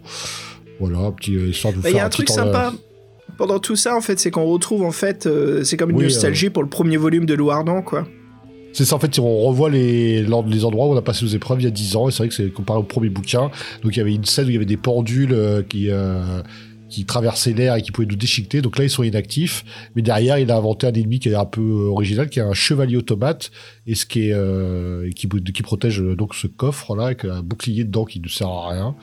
Voilà, 0.79 0.99
un 0.99 1.11
petit 1.11 1.35
euh, 1.35 1.49
histoire 1.49 1.73
de 1.73 1.77
vous 1.77 1.83
bah, 1.83 1.89
Il 1.91 1.95
y 1.95 1.99
a 1.99 2.05
un, 2.05 2.09
truc 2.09 2.29
sympa. 2.29 2.73
Pendant 3.37 3.59
tout 3.59 3.75
ça, 3.75 3.95
en 3.95 4.01
fait, 4.01 4.19
c'est 4.19 4.31
qu'on 4.31 4.45
retrouve, 4.45 4.83
en 4.83 4.91
fait, 4.91 5.27
euh, 5.27 5.63
c'est 5.63 5.77
comme 5.77 5.91
une 5.91 6.01
nostalgie 6.01 6.49
pour 6.49 6.63
le 6.63 6.69
premier 6.69 6.97
volume 6.97 7.25
de 7.25 7.35
Louardan, 7.35 7.81
quoi. 7.83 8.07
C'est 8.73 8.85
ça, 8.85 8.95
en 8.95 8.99
fait, 8.99 9.19
on 9.19 9.41
revoit 9.41 9.69
les, 9.69 10.23
les 10.23 10.65
endroits 10.65 10.87
où 10.87 10.93
on 10.93 10.97
a 10.97 11.01
passé 11.03 11.25
nos 11.25 11.31
épreuves 11.31 11.61
il 11.61 11.65
y 11.65 11.67
a 11.67 11.71
10 11.71 11.95
ans, 11.95 12.09
et 12.09 12.11
c'est 12.11 12.17
vrai 12.19 12.29
que 12.29 12.33
c'est 12.33 12.51
comparé 12.51 12.79
au 12.79 12.83
premier 12.83 13.09
bouquin. 13.09 13.51
Donc 13.83 13.95
il 13.95 13.97
y 13.97 14.01
avait 14.01 14.15
une 14.15 14.25
scène 14.25 14.47
où 14.47 14.49
il 14.49 14.53
y 14.53 14.55
avait 14.55 14.65
des 14.65 14.77
pendules 14.77 15.63
qui, 15.69 15.91
qui 16.93 17.05
traversait 17.05 17.53
l'air 17.53 17.75
et 17.75 17.81
qui 17.81 17.91
pouvait 17.91 18.07
nous 18.07 18.15
déchiqueter. 18.15 18.61
Donc 18.61 18.77
là, 18.77 18.83
ils 18.83 18.89
sont 18.89 19.01
inactifs. 19.01 19.65
Mais 19.95 20.03
derrière, 20.03 20.37
il 20.37 20.51
a 20.51 20.57
inventé 20.57 20.85
un 20.85 20.93
ennemi 20.93 21.19
qui 21.19 21.29
est 21.29 21.35
un 21.35 21.45
peu 21.45 21.61
euh, 21.61 21.89
original, 21.89 22.29
qui 22.29 22.37
est 22.37 22.43
un 22.43 22.53
chevalier 22.53 22.97
automate, 22.97 23.51
et 23.87 23.95
ce 23.95 24.05
qui 24.05 24.29
est 24.29 24.33
euh, 24.33 25.09
qui, 25.11 25.27
protège 25.63 26.01
euh, 26.01 26.15
donc 26.15 26.35
ce 26.35 26.45
coffre 26.45 26.95
là, 26.95 27.05
avec 27.05 27.25
un 27.25 27.41
bouclier 27.41 27.83
dedans 27.83 28.05
qui 28.05 28.19
ne 28.19 28.27
sert 28.27 28.47
à 28.47 28.69
rien. 28.69 28.95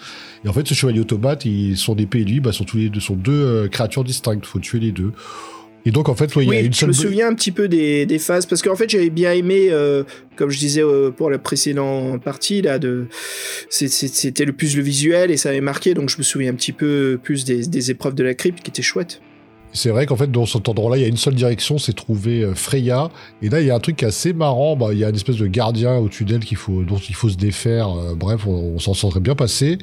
Et 0.45 0.49
en 0.49 0.53
fait, 0.53 0.67
ce 0.69 0.75
chevalier 0.75 1.01
automate, 1.01 1.45
il, 1.45 1.77
son 1.77 1.97
épée 1.97 2.21
et 2.21 2.25
lui, 2.25 2.39
bah, 2.39 2.53
sont 2.53 2.65
tous 2.65 2.77
les 2.77 2.91
deux 2.91 3.01
sont 3.01 3.17
deux 3.17 3.69
créatures 3.69 4.05
distinctes. 4.05 4.47
Faut 4.47 4.61
tuer 4.61 4.79
les 4.79 4.93
deux. 4.93 5.12
Et 5.86 5.90
donc 5.90 6.09
en 6.09 6.15
fait, 6.15 6.31
il 6.36 6.48
y 6.48 6.55
a 6.55 6.61
une 6.61 6.73
seule. 6.73 6.93
Je 6.93 6.98
me 6.98 7.07
souviens 7.07 7.28
un 7.28 7.35
petit 7.35 7.52
peu 7.52 7.69
des, 7.69 8.07
des 8.07 8.19
phases 8.19 8.47
parce 8.47 8.62
qu'en 8.62 8.77
fait 8.77 8.89
j'avais 8.89 9.11
bien 9.11 9.32
aimé, 9.32 9.69
euh, 9.70 10.05
comme 10.36 10.51
je 10.51 10.59
disais 10.59 10.82
euh, 10.82 11.11
pour 11.11 11.31
la 11.31 11.39
précédente 11.39 12.23
partie 12.23 12.62
là, 12.62 12.78
de 12.78 13.07
c'était 13.69 14.44
le 14.44 14.52
plus 14.52 14.77
le 14.77 14.82
visuel 14.82 15.31
et 15.31 15.36
ça 15.36 15.51
avait 15.51 15.61
marqué, 15.61 15.94
donc 15.94 16.11
je 16.11 16.19
me 16.19 16.23
souviens 16.23 16.51
un 16.51 16.55
petit 16.55 16.73
peu 16.73 17.19
plus 17.23 17.44
des, 17.44 17.66
des 17.66 17.90
épreuves 17.90 18.15
de 18.15 18.24
la 18.24 18.35
crypte 18.35 18.62
qui 18.62 18.70
étaient 18.70 18.82
chouettes. 18.82 19.20
C'est 19.73 19.91
vrai 19.91 20.07
qu'en 20.07 20.17
fait, 20.17 20.31
dans 20.31 20.47
cet 20.47 20.69
endroit-là, 20.69 20.97
il 20.97 21.03
y 21.03 21.05
a 21.05 21.09
une 21.09 21.17
seule 21.17 21.35
direction, 21.35 21.79
c'est 21.79 21.93
trouver 21.93 22.43
euh, 22.43 22.55
Freya. 22.55 23.11
Et 23.43 23.49
là, 23.49 23.61
il 23.61 23.67
y 23.67 23.71
a 23.71 23.75
un 23.75 23.81
truc 23.81 24.03
assez 24.03 24.33
marrant. 24.33 24.77
Bah, 24.77 24.89
il 24.93 24.99
y 24.99 25.05
a 25.05 25.09
une 25.09 25.15
espèce 25.15 25.37
de 25.37 25.47
gardien 25.47 25.97
au-dessus 25.97 26.25
d'elle 26.25 26.45
qu'il 26.45 26.57
faut, 26.57 26.83
dont 26.83 26.99
il 26.99 27.15
faut 27.15 27.29
se 27.29 27.37
défaire. 27.37 27.89
bref, 28.17 28.47
on, 28.47 28.79
s'en 28.79 28.95
serait 28.95 29.21
bien 29.21 29.35
passé. 29.35 29.79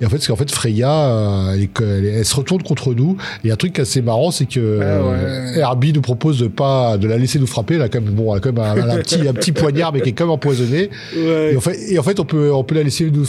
Et 0.00 0.06
en 0.06 0.08
fait, 0.08 0.18
c'est 0.18 0.28
qu'en 0.28 0.36
fait, 0.36 0.50
Freya, 0.50 1.54
elle, 1.54 2.24
se 2.24 2.34
retourne 2.34 2.62
contre 2.62 2.94
nous. 2.94 3.16
Et 3.44 3.50
un 3.50 3.56
truc 3.56 3.78
assez 3.78 4.02
marrant, 4.02 4.30
c'est 4.30 4.46
que 4.46 4.80
ah 4.82 5.58
Herbie 5.58 5.92
nous 5.92 6.00
propose 6.00 6.38
de 6.38 6.48
pas 6.48 6.96
de 6.98 7.06
la 7.06 7.18
laisser 7.18 7.38
nous 7.38 7.46
frapper. 7.46 7.74
Elle 7.74 7.82
a 7.82 7.88
quand 7.88 8.00
même, 8.00 8.14
bon, 8.14 8.32
elle 8.32 8.38
a 8.38 8.40
quand 8.40 8.52
même 8.52 8.90
un, 8.90 8.98
petit, 8.98 9.28
un 9.28 9.32
petit 9.32 9.52
poignard, 9.52 9.92
mais 9.92 10.00
qui 10.00 10.10
est 10.10 10.12
quand 10.12 10.24
même 10.24 10.32
empoisonné. 10.32 10.90
Et, 11.16 11.56
en 11.56 11.60
fait, 11.60 11.78
et 11.90 11.98
en 11.98 12.02
fait, 12.02 12.18
on 12.20 12.24
peut, 12.24 12.52
on 12.52 12.64
peut 12.64 12.74
la 12.74 12.82
laisser 12.82 13.10
nous, 13.10 13.26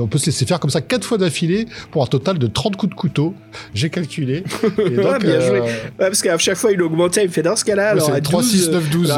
on 0.00 0.06
peut 0.06 0.18
se 0.18 0.26
laisser 0.26 0.46
faire 0.46 0.60
comme 0.60 0.70
ça 0.70 0.80
quatre 0.80 1.04
fois 1.04 1.18
d'affilée 1.18 1.66
pour 1.90 2.02
un 2.02 2.06
total 2.06 2.38
de 2.38 2.46
30 2.46 2.76
coups 2.76 2.90
de 2.90 2.96
couteau. 2.96 3.34
J'ai 3.74 3.90
calculé. 3.90 4.44
Et 4.78 4.90
donc, 4.96 5.24
bien 5.26 5.40
joué. 5.40 5.60
Euh, 5.60 5.64
parce 5.98 6.22
qu'à 6.22 6.38
chaque 6.38 6.56
fois, 6.56 6.72
il 6.72 6.82
augmentait, 6.82 7.24
il 7.24 7.30
fait 7.30 7.42
dans 7.42 7.56
ce 7.56 7.64
cas-là. 7.64 7.90
alors, 7.90 8.20
3, 8.22 8.42
6, 8.42 8.70
9, 8.70 8.90
12. 8.90 9.14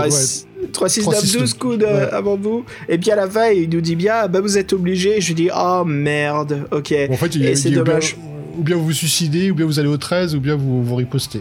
3, 0.72 0.88
6, 0.88 1.08
9, 1.08 1.32
12 1.38 1.54
coups 1.54 1.84
avant 2.12 2.36
vous. 2.36 2.64
Et 2.88 2.98
puis 2.98 3.10
à 3.10 3.16
la 3.16 3.28
fin, 3.28 3.48
il 3.48 3.68
nous 3.68 3.80
dit 3.80 3.96
bien, 3.96 4.26
bah, 4.28 4.40
vous 4.40 4.58
êtes 4.58 4.72
obligé. 4.72 5.20
Je 5.20 5.28
lui 5.28 5.34
dis, 5.34 5.50
oh 5.54 5.84
merde, 5.84 6.66
ok. 6.70 6.94
en 7.10 7.16
fait, 7.16 7.34
il, 7.34 7.44
Et 7.46 7.56
c'est 7.56 7.70
dommage 7.70 8.16
ou 8.58 8.62
bien 8.62 8.76
vous 8.76 8.84
vous 8.84 8.92
suicidez, 8.92 9.50
ou 9.50 9.54
bien 9.54 9.66
vous 9.66 9.78
allez 9.78 9.88
au 9.88 9.96
13, 9.96 10.34
ou 10.34 10.40
bien 10.40 10.56
vous 10.56 10.82
vous 10.82 10.96
ripostez. 10.96 11.40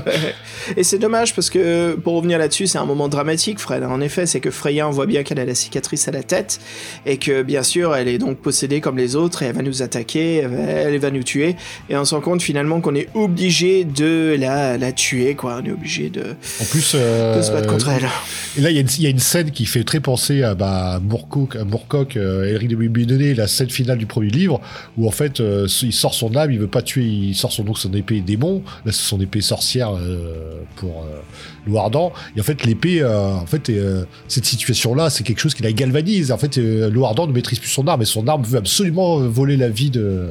Et 0.76 0.82
c'est 0.82 0.98
dommage 0.98 1.34
parce 1.34 1.50
que, 1.50 1.94
pour 1.94 2.14
revenir 2.14 2.38
là-dessus, 2.38 2.66
c'est 2.66 2.78
un 2.78 2.86
moment 2.86 3.08
dramatique, 3.08 3.58
Fred. 3.58 3.84
En 3.84 4.00
effet, 4.00 4.26
c'est 4.26 4.40
que 4.40 4.50
Freya, 4.50 4.88
on 4.88 4.90
voit 4.90 5.06
bien 5.06 5.22
qu'elle 5.22 5.38
a 5.38 5.44
la 5.44 5.54
cicatrice 5.54 6.08
à 6.08 6.10
la 6.10 6.22
tête, 6.22 6.60
et 7.06 7.18
que, 7.18 7.42
bien 7.42 7.62
sûr, 7.62 7.94
elle 7.94 8.08
est 8.08 8.18
donc 8.18 8.38
possédée 8.38 8.80
comme 8.80 8.96
les 8.96 9.16
autres, 9.16 9.42
et 9.42 9.46
elle 9.46 9.56
va 9.56 9.62
nous 9.62 9.82
attaquer, 9.82 10.36
elle 10.36 10.98
va 10.98 11.10
nous 11.10 11.22
tuer, 11.22 11.56
et 11.90 11.96
on 11.96 12.04
se 12.04 12.14
rend 12.14 12.20
compte 12.20 12.42
finalement 12.42 12.80
qu'on 12.80 12.94
est 12.94 13.08
obligé 13.14 13.84
de 13.84 14.36
la, 14.38 14.78
la 14.78 14.92
tuer, 14.92 15.34
quoi. 15.34 15.60
On 15.62 15.66
est 15.66 15.72
obligé 15.72 16.08
de, 16.08 16.22
en 16.60 16.64
plus, 16.64 16.92
euh, 16.94 17.42
se 17.42 17.52
battre 17.52 17.66
contre 17.66 17.88
elle. 17.90 18.08
Et 18.56 18.60
là, 18.60 18.70
il 18.70 19.02
y, 19.02 19.06
a 19.06 19.10
une 19.10 19.18
scène 19.18 19.50
qui 19.50 19.66
fait 19.66 19.84
très 19.84 20.00
penser 20.00 20.42
à 20.42 20.54
bah, 20.54 21.00
Moorcock, 21.02 21.56
Moorcock 21.56 22.16
euh, 22.16 22.44
Eric 22.44 22.68
de 22.68 23.34
la 23.34 23.46
scène 23.46 23.70
finale 23.70 23.98
du 23.98 24.06
premier 24.06 24.30
livre, 24.30 24.60
où 24.96 25.06
en 25.06 25.10
fait, 25.10 25.40
euh, 25.40 25.66
il 25.82 25.92
sort 25.92 26.14
son 26.14 26.36
il 26.46 26.58
veut 26.58 26.66
pas 26.66 26.82
tuer, 26.82 27.04
il 27.04 27.34
sort 27.34 27.52
son, 27.52 27.64
donc 27.64 27.78
son 27.78 27.92
épée 27.92 28.20
démon, 28.20 28.62
là 28.84 28.92
c'est 28.92 29.02
son 29.02 29.20
épée 29.20 29.40
sorcière 29.40 29.94
euh, 29.94 30.60
pour 30.76 31.04
euh, 31.04 31.76
Ardent. 31.76 32.12
Et 32.36 32.40
en 32.40 32.42
fait, 32.42 32.64
l'épée, 32.64 33.02
euh, 33.02 33.34
en 33.34 33.46
fait, 33.46 33.68
euh, 33.70 34.04
cette 34.26 34.46
situation-là, 34.46 35.10
c'est 35.10 35.24
quelque 35.24 35.40
chose 35.40 35.54
qui 35.54 35.62
la 35.62 35.72
galvanise. 35.72 36.32
En 36.32 36.38
fait, 36.38 36.58
Ardent 37.04 37.26
ne 37.26 37.32
maîtrise 37.32 37.58
plus 37.58 37.68
son 37.68 37.86
arme, 37.86 38.02
et 38.02 38.06
son 38.06 38.26
arme 38.26 38.42
veut 38.42 38.58
absolument 38.58 39.18
voler 39.18 39.56
la 39.56 39.68
vie 39.68 39.90
de 39.90 40.30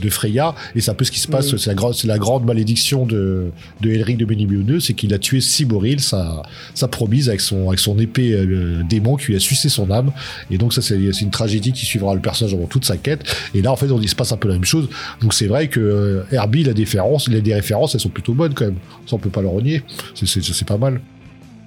de 0.00 0.08
Freya, 0.10 0.54
et 0.74 0.80
c'est 0.80 0.90
un 0.90 0.94
peu 0.94 1.04
ce 1.04 1.10
qui 1.10 1.20
se 1.20 1.28
passe, 1.28 1.54
c'est 1.56 1.74
la, 1.74 2.14
la, 2.14 2.18
grande 2.18 2.44
malédiction 2.44 3.06
de, 3.06 3.50
de 3.80 3.90
Elric 3.90 4.16
de 4.16 4.24
Bénibionneux, 4.24 4.80
c'est 4.80 4.94
qu'il 4.94 5.14
a 5.14 5.18
tué 5.18 5.40
Siboril, 5.40 6.00
sa, 6.00 6.42
sa 6.74 6.88
promise, 6.88 7.28
avec 7.28 7.40
son, 7.40 7.68
avec 7.68 7.80
son 7.80 7.98
épée 7.98 8.32
euh, 8.32 8.82
démon 8.88 9.16
qui 9.16 9.28
lui 9.28 9.36
a 9.36 9.40
sucé 9.40 9.68
son 9.68 9.90
âme, 9.90 10.12
et 10.50 10.58
donc 10.58 10.72
ça 10.72 10.82
c'est 10.82 10.96
une 10.96 11.30
tragédie 11.30 11.72
qui 11.72 11.86
suivra 11.86 12.14
le 12.14 12.20
personnage 12.20 12.54
pendant 12.54 12.66
toute 12.66 12.84
sa 12.84 12.96
quête, 12.96 13.24
et 13.54 13.62
là 13.62 13.72
en 13.72 13.76
fait 13.76 13.90
on 13.90 14.00
il 14.00 14.08
se 14.08 14.14
passe 14.14 14.32
un 14.32 14.36
peu 14.36 14.48
la 14.48 14.54
même 14.54 14.64
chose, 14.64 14.88
donc 15.22 15.32
c'est 15.32 15.46
vrai 15.46 15.68
que 15.68 15.80
euh, 15.80 16.22
Herbie 16.32 16.62
il 16.62 16.68
a 16.68 16.74
des 16.74 16.82
références, 16.82 17.26
il 17.28 17.36
a 17.36 17.40
des 17.40 17.54
références, 17.54 17.94
elles 17.94 18.00
sont 18.00 18.08
plutôt 18.08 18.34
bonnes 18.34 18.54
quand 18.54 18.66
même, 18.66 18.76
ça 19.06 19.16
on 19.16 19.18
peut 19.18 19.30
pas 19.30 19.42
le 19.42 19.48
renier, 19.48 19.82
c'est 20.14 20.66
pas 20.66 20.78
mal. 20.78 21.00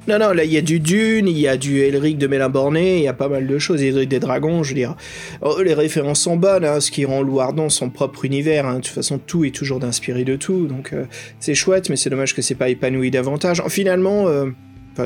Non, 0.07 0.19
non, 0.19 0.31
là, 0.31 0.45
il 0.45 0.53
y 0.53 0.57
a 0.57 0.61
du 0.61 0.79
Dune, 0.79 1.27
il 1.27 1.38
y 1.38 1.49
a 1.49 1.57
du 1.57 1.81
Elric 1.81 2.17
de 2.17 2.27
Mélin-Borné, 2.27 2.99
il 2.99 3.03
y 3.03 3.09
a 3.09 3.13
pas 3.13 3.27
mal 3.27 3.45
de 3.45 3.59
choses. 3.59 3.84
A 3.84 4.05
des 4.05 4.19
dragons, 4.19 4.63
je 4.63 4.69
veux 4.69 4.75
dire. 4.75 4.95
Oh, 5.41 5.61
les 5.61 5.73
références 5.73 6.21
sont 6.21 6.38
bonnes, 6.38 6.63
hein, 6.63 6.79
ce 6.79 6.91
qui 6.91 7.03
rend 7.03 7.21
Louardon 7.21 7.67
son 7.67 7.89
propre 7.89 8.23
univers. 8.23 8.65
Hein. 8.65 8.75
De 8.75 8.81
toute 8.81 8.93
façon, 8.93 9.19
tout 9.19 9.43
est 9.43 9.53
toujours 9.53 9.79
d'inspirer 9.79 10.23
de 10.23 10.38
tout. 10.38 10.65
Donc, 10.67 10.93
euh, 10.93 11.03
c'est 11.41 11.55
chouette, 11.55 11.89
mais 11.89 11.97
c'est 11.97 12.09
dommage 12.09 12.34
que 12.34 12.41
c'est 12.41 12.55
pas 12.55 12.69
épanoui 12.69 13.11
davantage. 13.11 13.61
Finalement, 13.67 14.29
euh, 14.29 14.45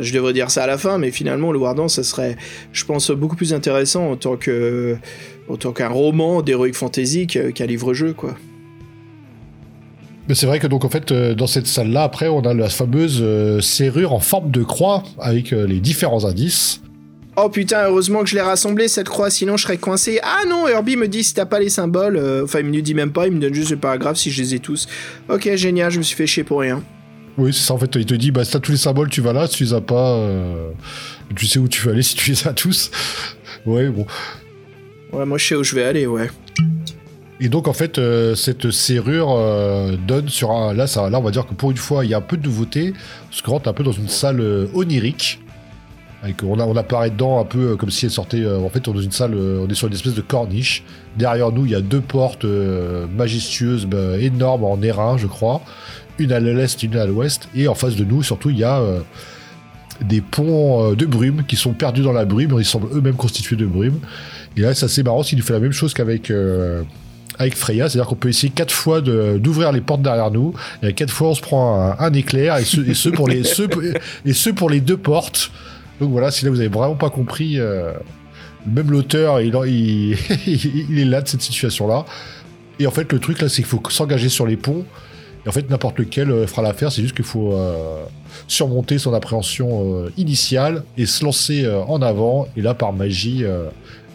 je 0.02 0.14
devrais 0.14 0.34
dire 0.34 0.52
ça 0.52 0.66
à 0.66 0.68
la 0.68 0.78
fin, 0.78 1.00
mais 1.00 1.10
finalement, 1.10 1.52
Louardon, 1.52 1.88
ça 1.88 2.04
serait, 2.04 2.38
je 2.72 2.86
pense, 2.86 3.10
beaucoup 3.10 3.36
plus 3.36 3.56
intéressant 3.56 4.12
en 4.12 4.18
tant 4.18 4.38
que, 4.38 4.98
en 5.50 5.58
tant 5.58 5.72
qu'un 5.72 5.90
roman 5.90 6.44
d'heroic 6.44 6.74
fantasy 6.74 7.26
qu'un 7.26 7.66
livre-jeu, 7.66 8.14
quoi. 8.14 8.36
Mais 10.32 10.36
c'est 10.36 10.46
vrai 10.46 10.60
que 10.60 10.68
donc 10.68 10.86
en 10.86 10.90
fait 10.90 11.12
euh, 11.12 11.36
dans 11.36 11.46
cette 11.46 11.68
salle 11.68 11.90
là 11.92 12.04
après 12.04 12.30
on 12.30 12.40
a 12.40 12.54
la 12.54 12.70
fameuse 12.70 13.20
euh, 13.22 13.60
serrure 13.60 14.14
en 14.14 14.22
forme 14.22 14.50
de 14.50 14.64
croix 14.64 15.04
avec 15.20 15.52
euh, 15.52 15.68
les 15.68 15.82
différents 15.82 16.24
indices. 16.24 16.82
Oh 17.36 17.50
putain, 17.50 17.90
heureusement 17.90 18.24
que 18.24 18.30
je 18.30 18.36
l'ai 18.36 18.42
rassemblé 18.42 18.88
cette 18.88 19.10
croix, 19.10 19.30
sinon 19.30 19.58
je 19.58 19.64
serais 19.64 19.76
coincé. 19.76 20.22
Ah 20.24 20.44
non, 20.48 20.70
Herbie 20.70 20.96
me 20.96 21.10
dit 21.10 21.26
si 21.26 21.34
t'as 21.34 21.46
pas 21.46 21.60
les 21.60 21.68
symboles. 21.68 22.18
enfin, 22.46 22.60
il 22.60 22.66
me 22.68 22.82
dit 22.82 22.94
même 22.94 23.12
pas, 23.12 23.28
il 23.28 23.34
me 23.34 23.42
donne 23.42 23.54
juste 23.54 23.76
pas 23.76 23.98
grave 23.98 24.16
si 24.16 24.32
je 24.32 24.42
les 24.42 24.56
ai 24.56 24.60
tous. 24.60 24.88
Ok, 25.28 25.54
génial, 25.56 25.92
je 25.92 25.98
me 25.98 26.04
suis 26.04 26.16
fait 26.16 26.28
chier 26.28 26.46
pour 26.46 26.62
rien. 26.62 26.82
Oui, 27.38 27.52
c'est 27.52 27.66
ça 27.66 27.74
en 27.74 27.78
fait, 27.78 27.94
il 27.96 28.06
te 28.06 28.14
dit 28.14 28.32
bah 28.32 28.46
si 28.46 28.54
t'as 28.54 28.60
tous 28.60 28.72
les 28.72 28.78
symboles, 28.78 29.10
tu 29.10 29.20
vas 29.20 29.34
là, 29.34 29.48
si 29.48 29.58
tu 29.58 29.64
les 29.66 29.74
as 29.74 29.82
pas, 29.82 30.18
tu 31.36 31.46
sais 31.46 31.60
où 31.60 31.68
tu 31.68 31.82
veux 31.82 31.92
aller 31.92 32.04
si 32.04 32.16
tu 32.16 32.32
les 32.32 32.48
as 32.48 32.54
tous. 32.54 32.90
ouais, 33.66 33.90
bon. 33.90 34.06
Ouais, 35.12 35.26
moi 35.26 35.38
je 35.38 35.46
sais 35.46 35.56
où 35.56 35.64
je 35.66 35.76
vais 35.76 35.84
aller, 35.84 36.08
ouais. 36.08 36.30
Et 37.44 37.50
donc 37.50 37.68
en 37.68 37.74
fait, 37.74 37.98
euh, 37.98 38.36
cette 38.36 38.70
serrure 38.70 39.32
euh, 39.32 39.98
donne 40.08 40.30
sur 40.30 40.52
un... 40.52 40.76
Là, 40.76 40.86
ça, 40.86 41.10
là, 41.10 41.18
on 41.18 41.24
va 41.24 41.32
dire 41.32 41.48
que 41.48 41.56
pour 41.56 41.72
une 41.72 41.78
fois, 41.78 42.06
il 42.06 42.12
y 42.12 42.14
a 42.14 42.18
un 42.18 42.22
peu 42.22 42.38
de 42.38 42.48
nouveauté. 42.48 42.94
Parce 43.30 43.42
qu'on 43.42 43.54
rentre 43.54 43.68
un 43.68 43.74
peu 43.74 43.84
dans 43.84 43.92
une 43.92 44.08
salle 44.08 44.40
euh, 44.40 44.68
onirique. 44.76 45.40
On, 46.44 46.60
a, 46.60 46.66
on 46.66 46.76
apparaît 46.76 47.10
dedans 47.10 47.40
un 47.40 47.46
peu 47.46 47.76
comme 47.78 47.90
si 47.90 48.06
elle 48.06 48.12
sortait... 48.12 48.46
en 48.46 48.70
fait, 48.70 48.88
on 48.88 48.92
est 48.92 48.98
dans 48.98 49.02
une 49.02 49.12
salle, 49.12 49.34
on 49.34 49.68
est 49.68 49.74
sur 49.74 49.88
une 49.88 49.94
espèce 49.96 50.14
de 50.14 50.22
corniche. 50.22 50.84
Derrière 51.18 51.52
nous, 51.52 51.66
il 51.66 51.72
y 51.72 51.76
a 51.76 51.82
deux 51.82 52.00
portes 52.00 52.46
majestueuses, 52.46 53.88
bah, 53.88 54.20
énormes, 54.20 54.64
en 54.64 54.80
airain, 54.84 55.18
je 55.18 55.26
crois. 55.26 55.62
Une 56.20 56.32
à 56.32 56.40
l'est, 56.40 56.84
une 56.84 56.96
à 56.96 57.08
l'ouest. 57.08 57.50
Et 57.56 57.68
en 57.68 57.74
face 57.74 57.96
de 57.96 58.04
nous, 58.04 58.22
surtout, 58.22 58.52
il 58.52 58.60
y 58.60 58.64
a 58.64 58.84
des 60.02 60.22
ponts 60.22 60.94
de 60.94 61.06
brume 61.08 61.42
qui 61.48 61.56
sont 61.56 61.74
perdus 61.74 62.04
dans 62.04 62.14
la 62.14 62.26
brume. 62.26 62.56
Ils 62.60 62.66
semblent 62.66 62.96
eux-mêmes 62.96 63.16
constitués 63.16 63.56
de 63.56 63.66
brume. 63.66 64.00
Et 64.56 64.62
là, 64.62 64.76
c'est 64.76 64.86
assez 64.86 65.02
marrant, 65.02 65.24
s'il 65.24 65.40
nous 65.40 65.44
fait 65.44 65.54
la 65.54 65.60
même 65.60 65.72
chose 65.72 65.96
qu'avec 65.96 66.32
avec 67.42 67.56
Freya, 67.56 67.90
c'est-à-dire 67.90 68.08
qu'on 68.08 68.16
peut 68.16 68.30
essayer 68.30 68.50
quatre 68.50 68.74
fois 68.74 69.02
d'ouvrir 69.02 69.72
les 69.72 69.82
portes 69.82 70.02
derrière 70.02 70.32
nous, 70.32 70.54
et 70.84 70.94
quatre 70.94 71.12
fois 71.12 71.30
on 71.30 71.36
se 71.36 71.42
prend 71.42 71.96
un, 72.00 72.14
éclair, 72.14 72.58
et 72.58 72.64
ce, 72.64 73.10
pour 73.10 73.28
les, 74.70 74.82
deux 74.82 74.98
portes. 74.98 75.52
Donc 76.00 76.12
voilà, 76.12 76.32
si 76.32 76.46
là 76.46 76.52
vous 76.52 76.60
avez 76.60 76.70
vraiment 76.70 76.96
pas 76.96 77.10
compris, 77.10 77.60
euh, 77.60 77.94
même 78.66 78.92
l'auteur, 78.92 79.42
il, 79.42 79.56
il, 80.48 81.00
est 81.00 81.06
là 81.06 81.22
de 81.22 81.28
cette 81.28 81.42
situation-là. 81.42 82.06
Et 82.80 82.88
en 82.88 82.92
fait, 82.92 83.12
le 83.12 83.20
truc 83.20 83.42
là, 83.42 83.50
c'est 83.50 83.58
qu'il 83.58 83.66
faut 83.66 83.82
s'engager 83.90 84.30
sur 84.30 84.48
les 84.48 84.58
ponts. 84.58 84.86
Et 85.46 85.50
en 85.50 85.52
fait, 85.52 85.70
n'importe 85.70 85.98
lequel 86.00 86.32
euh, 86.32 86.48
fera 86.48 86.62
l'affaire, 86.62 86.92
c'est 86.92 87.02
juste 87.02 87.16
qu'il 87.16 87.26
faut 87.26 87.54
euh, 87.54 88.04
surmonter 88.48 88.98
son 88.98 89.14
appréhension 89.14 90.06
initiale 90.18 90.84
et 90.98 91.06
se 91.06 91.24
lancer 91.24 91.68
en 91.88 92.02
avant. 92.02 92.48
Et 92.56 92.62
là, 92.62 92.74
par 92.74 92.94
magie, 92.94 93.44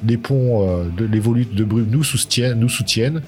les 0.04 0.16
ponts, 0.16 0.68
euh, 0.68 0.84
les 1.10 1.20
volutes 1.20 1.54
de 1.54 1.64
brume 1.64 1.88
nous 1.90 2.04
soutiennent, 2.04 2.58
nous 2.58 2.68
soutiennent. 2.68 3.22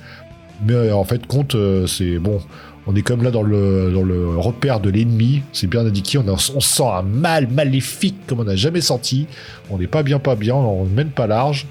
Mais 0.66 0.74
euh, 0.74 0.94
en 0.94 1.04
fait, 1.04 1.26
compte, 1.26 1.54
euh, 1.54 1.86
c'est 1.86 2.18
bon. 2.18 2.40
On 2.86 2.96
est 2.96 3.02
comme 3.02 3.22
là 3.22 3.30
dans 3.30 3.42
le, 3.42 3.92
dans 3.92 4.02
le 4.02 4.36
repère 4.38 4.80
de 4.80 4.90
l'ennemi. 4.90 5.42
C'est 5.52 5.66
bien 5.66 5.84
indiqué. 5.84 6.18
On, 6.18 6.26
on 6.26 6.60
sent 6.60 6.82
un 6.82 7.02
mal 7.02 7.48
maléfique 7.48 8.16
comme 8.26 8.40
on 8.40 8.44
n'a 8.44 8.56
jamais 8.56 8.80
senti. 8.80 9.26
On 9.70 9.78
n'est 9.78 9.86
pas 9.86 10.02
bien, 10.02 10.18
pas 10.18 10.36
bien. 10.36 10.54
On 10.54 10.84
ne 10.84 10.94
mène 10.94 11.10
pas 11.10 11.26
large. 11.26 11.66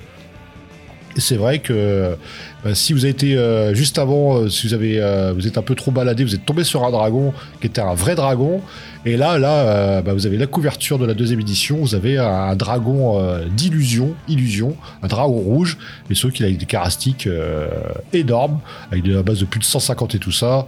Et 1.18 1.22
c'est 1.22 1.36
vrai 1.36 1.60
que 1.60 2.16
bah, 2.64 2.76
si 2.76 2.94
vous 2.94 3.06
avez 3.06 3.12
été 3.12 3.38
juste 3.74 3.98
avant, 3.98 4.48
si 4.50 4.68
vous 4.68 4.74
avez, 4.74 5.02
vous 5.36 5.48
êtes 5.48 5.58
un 5.58 5.62
peu 5.64 5.76
trop 5.76 5.92
baladé, 5.92 6.24
vous 6.24 6.36
êtes 6.36 6.46
tombé 6.46 6.64
sur 6.64 6.86
un 6.86 6.92
dragon 6.92 7.34
qui 7.60 7.68
était 7.68 7.82
un 7.82 7.96
vrai 7.96 8.16
dragon. 8.16 8.62
Et 9.08 9.16
là, 9.16 9.40
là, 9.40 9.62
euh, 9.62 10.02
bah, 10.02 10.14
vous 10.14 10.26
avez 10.26 10.36
la 10.36 10.48
couverture 10.48 11.00
de 11.00 11.06
la 11.06 11.14
deuxième 11.14 11.40
édition. 11.40 11.78
Vous 11.78 11.96
avez 11.96 12.18
un, 12.18 12.58
dragon 12.58 13.18
euh, 13.18 13.46
d'illusion, 13.48 14.16
illusion, 14.28 14.76
un 15.02 15.08
dragon 15.08 15.38
rouge, 15.38 15.78
et 16.10 16.14
ceux 16.14 16.30
qui 16.30 16.44
a 16.44 16.52
des 16.52 16.66
carastiques 16.66 17.26
euh, 17.26 17.70
énormes, 18.12 18.60
avec 18.92 19.04
de 19.06 19.16
la 19.16 19.24
base 19.24 19.40
de 19.40 19.46
plus 19.46 19.62
de 19.62 19.64
150 19.64 20.16
et 20.16 20.20
tout 20.20 20.34
ça. 20.34 20.68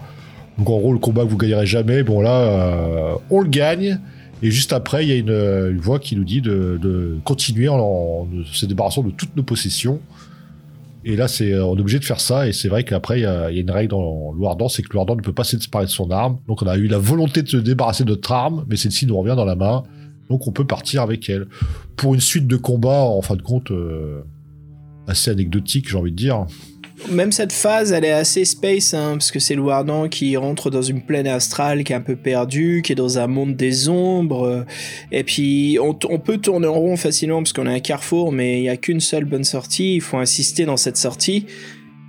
Donc 0.58 0.70
en 0.70 0.78
gros, 0.80 0.94
le 0.94 1.00
combat 1.00 1.24
que 1.24 1.28
vous 1.28 1.36
gagnerez 1.36 1.66
jamais, 1.66 2.02
bon 2.02 2.22
là, 2.22 3.18
on 3.30 3.42
le 3.42 3.50
gagne. 3.50 4.00
Et 4.42 4.52
juste 4.52 4.72
après, 4.72 5.06
il 5.06 5.10
y 5.10 5.12
a 5.12 5.16
une, 5.16 5.80
voix 5.80 6.00
qui 6.00 6.16
nous 6.16 6.24
dit 6.24 6.40
de, 6.40 7.18
continuer 7.26 7.68
en, 7.68 8.26
se 8.54 8.66
débarrassant 8.66 9.04
de 9.04 9.12
toutes 9.12 9.36
nos 9.36 9.44
possessions. 9.44 10.00
Et 11.10 11.16
là, 11.16 11.28
c'est, 11.28 11.60
on 11.60 11.76
est 11.76 11.82
obligé 11.82 11.98
de 11.98 12.06
faire 12.06 12.20
ça. 12.20 12.48
Et 12.48 12.54
c'est 12.54 12.68
vrai 12.68 12.84
qu'après, 12.84 13.20
il 13.20 13.24
y, 13.24 13.26
a 13.26 13.50
une 13.50 13.72
règle 13.72 13.90
dans 13.90 14.32
Loardan, 14.32 14.70
c'est 14.70 14.84
que 14.84 14.94
Loardan 14.94 15.16
ne 15.16 15.22
peut 15.22 15.34
pas 15.34 15.44
se 15.44 15.58
séparer 15.58 15.86
de 15.86 15.90
son 15.90 16.12
arme. 16.12 16.38
Donc, 16.48 16.62
on 16.62 16.68
a 16.68 16.78
eu 16.78 16.86
la 16.86 17.00
volonté 17.00 17.42
de 17.42 17.50
se 17.50 17.58
débarrasser 17.58 18.04
de 18.04 18.10
notre 18.10 18.32
arme, 18.32 18.64
mais 18.70 18.76
celle-ci 18.76 19.08
nous 19.08 19.18
revient 19.18 19.34
dans 19.36 19.46
la 19.46 19.56
main. 19.56 19.82
Donc, 20.30 20.46
on 20.46 20.52
peut 20.52 20.68
partir 20.68 21.02
avec 21.02 21.28
elle. 21.28 21.48
Pour 21.96 22.14
une 22.14 22.20
suite 22.20 22.46
de 22.46 22.58
combats, 22.58 23.06
en 23.06 23.24
fin 23.24 23.36
de 23.36 23.42
compte, 23.42 23.72
euh, 23.72 24.22
assez 25.08 25.32
anecdotique, 25.32 25.90
j'ai 25.90 25.98
envie 25.98 26.12
de 26.12 26.16
dire. 26.16 26.46
Même 27.08 27.32
cette 27.32 27.54
phase, 27.54 27.92
elle 27.92 28.04
est 28.04 28.12
assez 28.12 28.46
space, 28.46 28.94
hein, 28.94 29.14
parce 29.14 29.32
que 29.32 29.40
c'est 29.40 29.56
Louardan 29.56 30.10
qui 30.10 30.36
rentre 30.38 30.70
dans 30.70 30.82
une 30.82 31.02
plaine 31.02 31.28
astrale 31.28 31.84
qui 31.84 31.94
est 31.94 31.96
un 31.96 32.02
peu 32.02 32.16
perdue, 32.16 32.82
qui 32.84 32.92
est 32.92 32.96
dans 32.96 33.18
un 33.18 33.28
monde 33.28 33.56
des 33.56 33.90
ombres. 33.90 34.66
Et 35.12 35.24
puis, 35.24 35.78
on, 35.82 35.94
peut 35.94 36.38
tourner 36.38 36.68
en 36.68 36.74
rond 36.74 36.98
facilement 36.98 37.38
parce 37.38 37.54
qu'on 37.54 37.68
a 37.68 37.72
un 37.72 37.80
carrefour, 37.80 38.32
mais 38.32 38.60
il 38.60 38.62
n'y 38.64 38.70
a 38.70 38.78
qu'une 38.78 39.00
seule 39.00 39.26
bonne 39.26 39.44
sortie. 39.44 39.96
Il 39.96 40.02
faut 40.02 40.18
insister 40.18 40.66
dans 40.66 40.78
cette 40.78 40.98
sortie. 40.98 41.46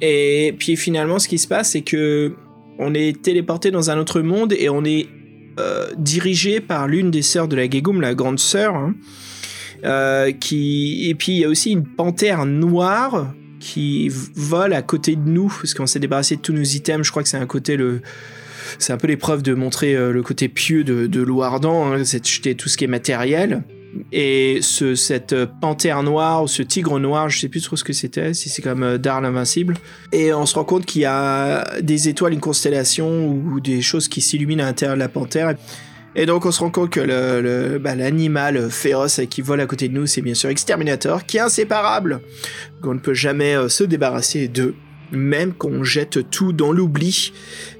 Et 0.01 0.55
puis, 0.59 0.77
finalement, 0.77 1.19
ce 1.19 1.29
qui 1.29 1.39
se 1.39 1.47
passe, 1.47 1.71
c'est 1.71 1.83
que 1.83 2.35
on 2.79 2.95
est 2.95 3.23
téléporté 3.23 3.71
dans 3.71 3.91
un 3.91 3.99
autre 3.99 4.21
monde 4.23 4.55
et 4.59 4.69
on 4.71 4.85
est 4.85 5.07
euh, 5.59 5.91
dirigé 5.99 6.61
par 6.61 6.89
l'une 6.89 7.11
des 7.11 7.23
sœurs 7.23 7.47
de 7.47 7.57
la 7.57 7.69
Gegum, 7.69 8.01
la 8.01 8.15
grande 8.15 8.39
sœur. 8.39 8.75
Hein, 8.75 8.95
euh, 9.85 10.33
qui 10.33 11.09
et 11.09 11.15
puis 11.15 11.33
il 11.33 11.39
y 11.39 11.45
a 11.47 11.49
aussi 11.49 11.71
une 11.71 11.85
panthère 11.85 12.45
noire 12.45 13.33
qui 13.61 14.09
vole 14.09 14.73
à 14.73 14.83
côté 14.83 15.15
de 15.15 15.29
nous, 15.29 15.49
parce 15.49 15.75
qu'on 15.75 15.87
s'est 15.87 16.01
débarrassé 16.01 16.37
de 16.37 16.41
tous 16.41 16.53
nos 16.53 16.63
items. 16.63 17.07
Je 17.07 17.11
crois 17.11 17.23
que 17.23 17.29
c'est 17.29 17.37
un 17.37 17.47
côté 17.47 17.77
le. 17.77 18.01
C'est 18.79 18.93
un 18.93 18.97
peu 18.99 19.09
l'épreuve 19.09 19.43
de 19.43 19.55
montrer 19.55 19.95
euh, 19.95 20.13
le 20.13 20.23
côté 20.23 20.49
pieux 20.49 20.85
de, 20.85 21.07
de 21.07 21.21
Louardan, 21.21 21.93
hein, 21.93 22.05
c'est 22.05 22.21
de 22.21 22.27
jeter 22.27 22.55
tout 22.55 22.69
ce 22.69 22.77
qui 22.77 22.85
est 22.85 22.89
matériel. 22.89 23.63
Et 24.13 24.59
ce, 24.63 24.95
cette 24.95 25.35
panthère 25.61 26.03
noire, 26.03 26.45
ou 26.45 26.49
ce 26.49 26.63
tigre 26.63 27.01
noir, 27.01 27.29
je 27.29 27.41
sais 27.41 27.49
plus 27.49 27.61
trop 27.61 27.75
ce 27.77 27.83
que 27.83 27.93
c'était, 27.93 28.35
si 28.35 28.49
c'est 28.49 28.63
comme 28.63 28.83
euh, 28.83 28.99
Darl 28.99 29.25
invincible. 29.25 29.77
Et 30.13 30.33
on 30.33 30.47
se 30.47 30.55
rend 30.55 30.65
compte 30.65 30.87
qu'il 30.87 31.03
y 31.03 31.07
a 31.07 31.81
des 31.81 32.09
étoiles, 32.09 32.33
une 32.33 32.41
constellation 32.41 33.29
ou 33.29 33.61
des 33.61 33.83
choses 33.83 34.09
qui 34.09 34.21
s'illuminent 34.21 34.63
à 34.63 34.67
l'intérieur 34.67 34.97
de 34.97 35.01
la 35.01 35.09
panthère. 35.09 35.55
Et 36.17 36.27
donc 36.27 36.45
on 36.45 36.51
se 36.51 36.61
rend 36.61 36.71
compte 36.71 36.91
que 36.91 37.01
le, 37.01 37.79
bah, 37.79 37.95
l'animal 37.95 38.71
féroce 38.71 39.21
qui 39.31 39.43
vole 39.43 39.61
à 39.61 39.67
côté 39.67 39.89
de 39.89 39.95
nous, 39.95 40.07
c'est 40.07 40.23
bien 40.23 40.35
sûr 40.35 40.49
Exterminator, 40.49 41.25
qui 41.25 41.37
est 41.37 41.41
inséparable. 41.41 42.21
On 42.83 42.95
ne 42.95 42.99
peut 42.99 43.15
jamais 43.15 43.57
euh, 43.57 43.69
se 43.69 43.85
débarrasser 43.85 44.49
d'eux, 44.49 44.75
même 45.13 45.53
qu'on 45.53 45.85
jette 45.85 46.29
tout 46.31 46.53
dans 46.53 46.73
l'oubli. 46.73 47.33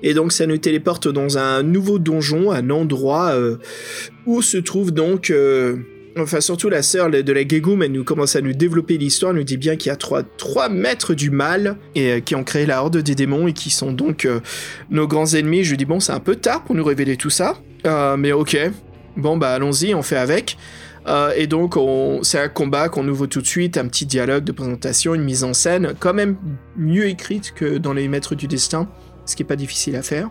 Et 0.03 0.15
donc 0.15 0.33
ça 0.33 0.47
nous 0.47 0.59
téléporte 0.59 1.09
dans 1.09 1.39
un 1.39 1.65
nouveau 1.65 1.99
donjon, 1.99 2.53
un 2.53 2.71
endroit 2.71 3.31
euh, 3.33 3.57
où 4.27 4.43
se 4.43 4.59
trouve 4.59 4.93
donc... 4.93 5.31
Euh, 5.31 5.77
enfin 6.19 6.41
surtout 6.41 6.69
la 6.69 6.83
sœur 6.83 7.11
de 7.11 7.33
la 7.33 7.47
Gegum, 7.47 7.83
elle 7.83 7.93
nous 7.93 8.05
commence 8.05 8.37
à 8.37 8.41
nous 8.41 8.53
développer 8.53 8.99
l'histoire, 8.99 9.33
nous 9.33 9.45
dit 9.45 9.57
bien 9.57 9.77
qu'il 9.77 9.91
y 9.91 9.93
a 9.93 9.97
trois, 9.97 10.23
trois 10.23 10.69
maîtres 10.69 11.15
du 11.15 11.31
mal 11.31 11.79
et 11.95 12.21
qui 12.21 12.35
ont 12.35 12.45
créé 12.45 12.67
la 12.67 12.83
horde 12.83 12.99
des 12.99 13.15
démons 13.15 13.47
et 13.47 13.53
qui 13.53 13.71
sont 13.71 13.93
donc 13.93 14.29
nos 14.91 15.07
grands 15.07 15.35
ennemis. 15.35 15.63
Je 15.63 15.71
lui 15.71 15.77
dis 15.77 15.85
bon 15.85 16.01
c'est 16.01 16.13
un 16.13 16.19
peu 16.21 16.35
tard 16.35 16.65
pour 16.65 16.75
nous 16.75 16.85
révéler 16.85 17.17
tout 17.17 17.31
ça. 17.31 17.63
Euh, 17.87 18.17
mais 18.17 18.33
ok. 18.33 18.59
Bon, 19.17 19.37
bah 19.37 19.53
allons-y, 19.53 19.95
on 19.95 20.03
fait 20.03 20.17
avec. 20.17 20.57
Euh, 21.07 21.33
et 21.37 21.47
donc, 21.47 21.77
c'est 22.23 22.39
un 22.39 22.49
combat 22.49 22.89
qu'on 22.89 23.07
ouvre 23.09 23.27
tout 23.27 23.41
de 23.41 23.47
suite, 23.47 23.79
un 23.79 23.87
petit 23.87 24.07
dialogue 24.07 24.45
de 24.45 24.53
présentation, 24.53 25.15
une 25.15 25.25
mise 25.25 25.45
en 25.45 25.55
scène, 25.55 25.95
quand 25.99 26.15
même 26.15 26.37
mieux 26.77 27.07
écrite 27.07 27.53
que 27.55 27.79
dans 27.79 27.93
Les 27.93 28.07
Maîtres 28.09 28.35
du 28.35 28.47
Destin, 28.47 28.89
ce 29.25 29.35
qui 29.35 29.43
est 29.43 29.47
pas 29.47 29.57
difficile 29.57 29.97
à 29.97 30.03
faire. 30.03 30.29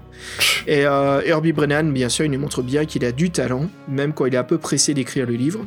Et 0.68 0.86
euh, 0.86 1.22
Herbie 1.26 1.54
Brennan, 1.54 1.92
bien 1.92 2.10
sûr, 2.10 2.26
il 2.26 2.32
nous 2.32 2.40
montre 2.40 2.62
bien 2.62 2.86
qu'il 2.86 3.04
a 3.06 3.12
du 3.12 3.32
talent, 3.32 3.68
même 3.88 4.14
quand 4.14 4.26
il 4.26 4.36
est 4.36 4.38
un 4.38 4.44
peu 4.44 4.58
pressé 4.58 4.94
d'écrire 4.94 5.26
le 5.26 5.34
livre. 5.34 5.66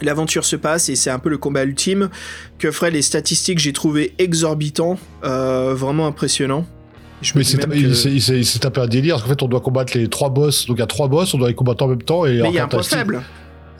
L'aventure 0.00 0.44
se 0.44 0.56
passe 0.56 0.88
et 0.88 0.96
c'est 0.96 1.10
un 1.10 1.20
peu 1.20 1.28
le 1.28 1.38
combat 1.38 1.62
ultime 1.62 2.10
que 2.58 2.72
ferait 2.72 2.90
les 2.90 3.02
statistiques 3.02 3.60
j'ai 3.60 3.72
trouvé 3.72 4.14
exorbitant, 4.18 4.98
vraiment 5.22 6.08
impressionnant. 6.08 6.66
Mais 7.34 7.42
il 7.42 8.44
s'est 8.44 8.58
tapé 8.58 8.80
un 8.80 8.86
délire, 8.86 9.14
parce 9.16 9.24
qu'en 9.24 9.30
fait, 9.30 9.42
on 9.42 9.48
doit 9.48 9.60
combattre 9.60 9.96
les 9.96 10.08
trois 10.08 10.30
boss. 10.30 10.66
Donc 10.66 10.76
il 10.78 10.80
y 10.80 10.82
a 10.82 10.86
trois 10.86 11.08
boss, 11.08 11.32
on 11.34 11.38
doit 11.38 11.48
les 11.48 11.54
combattre 11.54 11.84
en 11.84 11.88
même 11.88 12.02
temps. 12.02 12.26
Et 12.26 12.40
Mais 12.42 12.48
il 12.48 12.54
y 12.54 12.58
a 12.58 12.64
un 12.64 12.68
point 12.68 12.82
faible. 12.82 13.22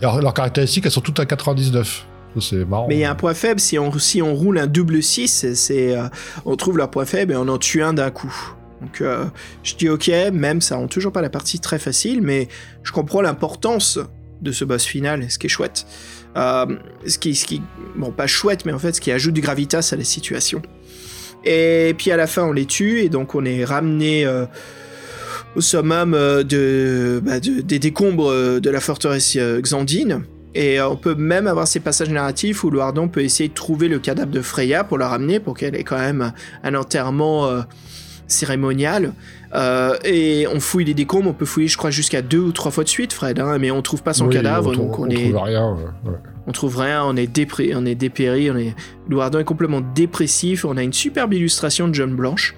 Leurs 0.01 0.35
caractéristiques, 0.35 0.85
elles 0.87 0.93
sont 0.93 1.01
toutes 1.01 1.21
à 1.21 1.27
99. 1.27 2.07
C'est 2.41 2.65
marrant. 2.65 2.87
Mais 2.89 2.97
il 2.97 3.01
y 3.01 3.05
a 3.05 3.11
un 3.11 3.15
point 3.15 3.35
faible, 3.35 3.61
si 3.61 3.79
on, 3.79 3.97
si 3.99 4.23
on 4.23 4.35
roule 4.35 4.59
un 4.59 4.67
double 4.67 5.03
6, 5.03 5.53
c'est, 5.55 5.97
euh, 5.97 6.09
on 6.45 6.57
trouve 6.57 6.79
leur 6.79 6.91
point 6.91 7.05
faible 7.05 7.35
et 7.35 7.37
on 7.37 7.49
en 7.49 7.59
tue 7.59 7.83
un 7.83 7.93
d'un 7.93 8.11
coup. 8.11 8.55
Donc 8.81 9.01
euh, 9.01 9.27
je 9.63 9.75
dis 9.75 9.89
ok, 9.89 10.11
même 10.33 10.61
ça 10.61 10.77
rend 10.77 10.89
toujours 10.89 11.13
pas 11.13 11.23
la 11.23 11.31
partie 11.31 11.61
très 11.61 11.79
facile, 11.79 12.21
mais 12.23 12.49
je 12.83 12.91
comprends 12.91 13.21
l'importance 13.21 13.99
de 14.41 14.51
ce 14.51 14.65
boss 14.65 14.85
final, 14.85 15.31
ce 15.31 15.39
qui 15.39 15.47
est 15.47 15.51
chouette. 15.51 15.87
Euh, 16.37 16.67
ce, 17.07 17.19
qui, 17.19 17.35
ce 17.35 17.45
qui, 17.45 17.63
bon, 17.97 18.11
pas 18.11 18.27
chouette, 18.27 18.65
mais 18.65 18.73
en 18.73 18.79
fait, 18.79 18.95
ce 18.95 19.01
qui 19.01 19.13
ajoute 19.13 19.35
du 19.35 19.41
gravitas 19.41 19.91
à 19.93 19.97
la 19.97 20.05
situation. 20.05 20.63
Et 21.45 21.95
puis 21.97 22.11
à 22.11 22.17
la 22.17 22.27
fin, 22.27 22.45
on 22.45 22.53
les 22.53 22.67
tue, 22.67 23.01
et 23.01 23.09
donc 23.09 23.35
on 23.35 23.45
est 23.45 23.65
ramené 23.65 24.25
euh, 24.25 24.47
au 25.57 25.61
summum 25.61 26.15
euh, 26.15 26.43
de, 26.43 27.21
bah, 27.25 27.41
de, 27.41 27.61
des 27.61 27.79
décombres 27.79 28.61
de 28.61 28.71
la 28.71 28.81
forteresse 28.81 29.37
Xandine. 29.37 30.23
Et 30.55 30.81
on 30.83 30.97
peut 30.97 31.15
même 31.15 31.47
avoir 31.47 31.67
ces 31.67 31.81
passages 31.81 32.11
narratifs 32.11 32.63
où 32.63 32.71
Loardon 32.71 33.09
peut 33.09 33.23
essayer 33.23 33.49
de 33.49 33.55
trouver 33.55 33.89
le 33.89 33.99
cadavre 33.99 34.31
de 34.31 34.43
Freya 34.43 34.85
pour 34.85 34.99
la 34.99 35.09
ramener, 35.09 35.41
pour 35.41 35.57
qu'elle 35.57 35.75
ait 35.75 35.85
quand 35.85 35.99
même 35.99 36.33
un 36.63 36.75
enterrement 36.75 37.51
cérémonial. 38.33 39.13
Euh, 39.55 39.97
et 40.05 40.47
on 40.49 40.61
fouille 40.61 40.85
les 40.85 40.95
décombres, 40.95 41.31
on 41.31 41.35
peut 41.35 41.45
fouiller, 41.45 41.69
je 41.69 41.77
crois, 41.77 41.91
jusqu'à 41.91 42.23
deux 42.23 42.39
ou 42.39 42.53
trois 42.53 42.71
fois 42.71 42.85
de 42.85 42.89
suite, 42.89 43.13
Fred, 43.13 43.39
hein, 43.39 43.59
mais 43.59 43.71
on 43.71 43.83
trouve 43.83 44.03
pas 44.03 44.15
son 44.15 44.29
cadavre, 44.29 44.71
on, 44.71 44.77
donc 44.77 44.99
on, 44.99 45.09
est. 45.09 45.31
Trouve 45.31 45.43
rien, 45.43 45.77
On 46.47 46.53
trouve 46.53 46.77
rien, 46.79 47.05
on 47.05 47.17
est, 47.17 47.27
dépré... 47.27 47.73
on 47.75 47.85
est 47.85 47.95
dépéri, 47.95 48.51
on 48.51 48.57
est. 48.57 48.75
Louardon 49.09 49.39
est 49.39 49.45
complètement 49.45 49.83
dépressif, 49.95 50.65
on 50.65 50.77
a 50.77 50.83
une 50.83 50.93
superbe 50.93 51.35
illustration 51.35 51.89
de 51.89 51.95
John 51.95 52.15
Blanche. 52.15 52.55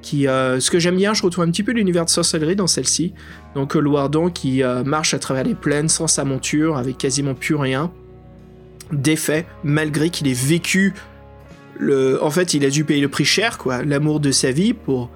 Qui, 0.00 0.28
euh, 0.28 0.60
ce 0.60 0.70
que 0.70 0.78
j'aime 0.78 0.96
bien, 0.96 1.12
je 1.12 1.22
retrouve 1.22 1.44
un 1.44 1.50
petit 1.50 1.64
peu 1.64 1.72
l'univers 1.72 2.04
de 2.04 2.10
sorcellerie 2.10 2.56
dans 2.56 2.68
celle-ci. 2.68 3.14
Donc 3.54 3.76
euh, 3.76 3.80
Louardon 3.80 4.30
qui 4.30 4.62
marche 4.84 5.12
à 5.12 5.18
travers 5.18 5.44
les 5.44 5.54
plaines 5.54 5.88
sans 5.88 6.06
sa 6.06 6.24
monture, 6.24 6.76
avec 6.78 6.96
quasiment 6.98 7.34
plus 7.34 7.56
rien, 7.56 7.90
défait, 8.92 9.46
malgré 9.64 10.10
qu'il 10.10 10.28
ait 10.28 10.32
vécu 10.32 10.94
le... 11.78 12.22
En 12.22 12.30
fait, 12.30 12.54
il 12.54 12.64
a 12.64 12.70
dû 12.70 12.84
payer 12.84 13.00
le 13.00 13.08
prix 13.08 13.24
cher, 13.24 13.58
quoi, 13.58 13.82
l'amour 13.84 14.20
de 14.20 14.30
sa 14.30 14.50
vie 14.50 14.72
pour 14.72 15.10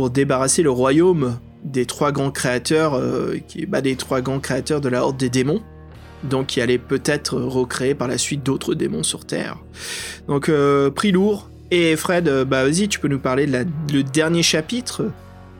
pour 0.00 0.08
débarrasser 0.08 0.62
le 0.62 0.70
royaume 0.70 1.38
des 1.62 1.84
trois 1.84 2.10
grands 2.10 2.30
créateurs, 2.30 2.94
euh, 2.94 3.36
qui, 3.46 3.66
bah, 3.66 3.82
des 3.82 3.96
trois 3.96 4.22
grands 4.22 4.40
créateurs 4.40 4.80
de 4.80 4.88
la 4.88 5.02
Horde 5.02 5.18
des 5.18 5.28
démons, 5.28 5.60
donc 6.24 6.46
qui 6.46 6.62
allait 6.62 6.78
peut-être 6.78 7.36
recréer 7.38 7.94
par 7.94 8.08
la 8.08 8.16
suite 8.16 8.42
d'autres 8.42 8.74
démons 8.74 9.02
sur 9.02 9.26
Terre. 9.26 9.58
Donc 10.26 10.48
euh, 10.48 10.90
prix 10.90 11.12
lourd. 11.12 11.50
Et 11.70 11.96
Fred, 11.96 12.28
euh, 12.28 12.46
bah 12.46 12.64
vas-y, 12.64 12.88
tu 12.88 12.98
peux 12.98 13.08
nous 13.08 13.18
parler 13.18 13.44
de 13.44 13.52
la, 13.52 13.64
le 13.92 14.02
dernier 14.02 14.42
chapitre 14.42 15.10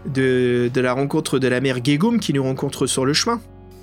de, 0.07 0.71
de 0.73 0.81
la 0.81 0.95
rencontre 0.95 1.39
de 1.39 1.47
la 1.47 1.61
mère 1.61 1.85
Gegum 1.85 2.19
qui 2.19 2.33
nous 2.33 2.43
rencontre 2.43 2.87
sur 2.87 3.05
le 3.05 3.12
chemin. 3.12 3.43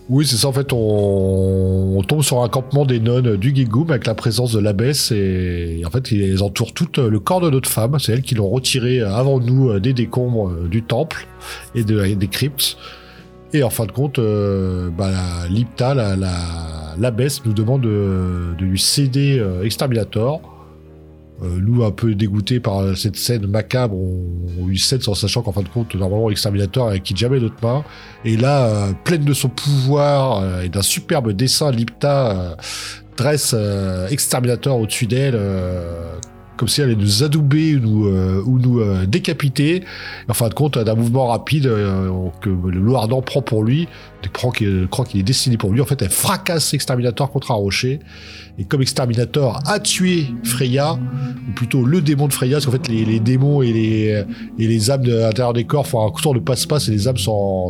Oui, 0.09 0.25
c'est 0.25 0.37
ça. 0.37 0.47
En 0.47 0.53
fait, 0.53 0.71
on... 0.71 2.01
tombe 2.07 2.21
sur 2.21 2.41
un 2.41 2.47
campement 2.47 2.85
des 2.85 2.99
nonnes 2.99 3.35
du 3.35 3.53
Gigoum 3.53 3.89
avec 3.91 4.07
la 4.07 4.15
présence 4.15 4.53
de 4.53 4.59
l'abbesse 4.59 5.11
et 5.11 5.81
en 5.85 5.89
fait, 5.89 6.11
ils 6.11 6.41
entourent 6.41 6.73
tout 6.73 6.87
le 6.97 7.19
corps 7.19 7.41
de 7.41 7.49
notre 7.49 7.69
femme. 7.69 7.99
C'est 7.99 8.13
elles 8.13 8.21
qui 8.21 8.35
l'ont 8.35 8.49
retiré 8.49 9.01
avant 9.01 9.39
nous 9.39 9.69
euh, 9.69 9.79
des 9.79 9.93
décombres 9.93 10.49
euh, 10.49 10.67
du 10.69 10.81
temple 10.83 11.27
et 11.75 11.83
des 11.83 12.27
cryptes. 12.27 12.77
Et 13.53 13.63
en 13.63 13.69
fin 13.69 13.85
de 13.85 13.91
compte, 13.91 14.19
euh, 14.19 14.89
bah, 14.89 15.11
Lipta, 15.49 15.93
l'abbesse, 16.97 17.45
nous 17.45 17.53
demande 17.53 17.81
de, 17.81 18.55
lui 18.59 18.79
céder 18.79 19.45
Exterminator 19.63 20.41
euh, 21.43 21.59
nous, 21.61 21.83
un 21.83 21.91
peu 21.91 22.15
dégoûté 22.15 22.59
par 22.59 22.97
cette 22.97 23.15
scène 23.15 23.45
macabre, 23.45 23.95
on, 23.95 24.65
lui 24.65 24.79
cède 24.79 25.07
en 25.07 25.13
sachant 25.13 25.43
qu'en 25.43 25.51
fin 25.51 25.61
de 25.61 25.69
compte, 25.69 25.93
normalement, 25.93 26.29
l'exterminateur 26.29 26.93
quitte 27.01 27.17
jamais 27.17 27.39
notre 27.39 27.61
main. 27.61 27.83
Et 28.25 28.37
là, 28.37 28.65
euh, 28.65 28.93
pleine 29.03 29.23
de 29.23 29.33
son 29.33 29.49
pouvoir 29.49 30.41
euh, 30.41 30.61
et 30.61 30.69
d'un 30.69 30.81
superbe 30.81 31.31
dessin, 31.31 31.71
Lipta 31.71 32.57
dresse 33.17 33.55
Exterminator 34.11 34.79
au-dessus 34.79 35.07
d'elle 35.07 35.39
comme 36.57 36.67
si 36.67 36.81
elle 36.81 36.87
allait 36.87 36.95
nous 36.95 37.23
adouber 37.23 37.75
ou 37.75 37.79
nous, 37.79 38.07
euh, 38.07 38.43
euh, 38.81 39.05
décapiter. 39.05 39.83
En 40.27 40.33
fin 40.33 40.49
de 40.49 40.53
compte, 40.53 40.77
d'un 40.77 40.95
mouvement 40.95 41.27
rapide 41.27 41.67
euh, 41.67 42.09
que 42.41 42.49
le 42.49 42.79
Loardan 42.79 43.21
prend 43.21 43.41
pour 43.41 43.63
lui, 43.63 43.87
croit 44.33 44.51
qu'il 44.51 45.19
est 45.19 45.23
destiné 45.23 45.57
pour 45.57 45.71
lui. 45.71 45.79
En 45.79 45.85
fait, 45.85 46.01
elle 46.01 46.09
fracasse 46.09 46.73
Exterminator 46.73 47.31
contre 47.31 47.51
un 47.51 47.55
rocher. 47.55 47.99
Et 48.59 48.65
comme 48.65 48.81
Exterminator 48.81 49.61
a 49.67 49.79
tué 49.79 50.25
Freya, 50.43 50.93
ou 51.47 51.51
plutôt 51.53 51.85
le 51.85 52.01
démon 52.01 52.27
de 52.27 52.33
Freya, 52.33 52.55
parce 52.55 52.65
qu'en 52.65 52.71
fait, 52.71 52.87
les, 52.87 53.19
démons 53.19 53.61
et 53.61 53.71
les, 53.71 54.23
et 54.57 54.91
âmes 54.91 55.03
de 55.03 55.15
l'intérieur 55.15 55.53
des 55.53 55.65
corps 55.65 55.85
font 55.85 56.05
un 56.07 56.11
tour 56.11 56.33
de 56.33 56.39
passe-passe 56.39 56.87
et 56.89 56.91
les 56.91 57.07
âmes 57.07 57.17
sont, 57.17 57.69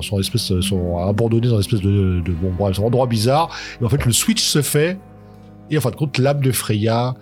abandonnées 1.05 1.49
dans 1.49 1.55
une 1.55 1.59
espèce 1.59 1.81
de, 1.81 2.23
bref, 2.57 2.79
endroit 2.79 3.05
bizarre. 3.05 3.49
Et 3.81 3.85
en 3.85 3.89
fait, 3.89 4.05
le 4.05 4.13
switch 4.13 4.43
se 4.43 4.61
fait. 4.61 4.97
Et 5.69 5.77
en 5.77 5.81
fin 5.81 5.89
de 5.89 5.97
compte, 5.97 6.17
l'âme 6.17 6.39
de 6.39 6.53
Freya 6.53 7.15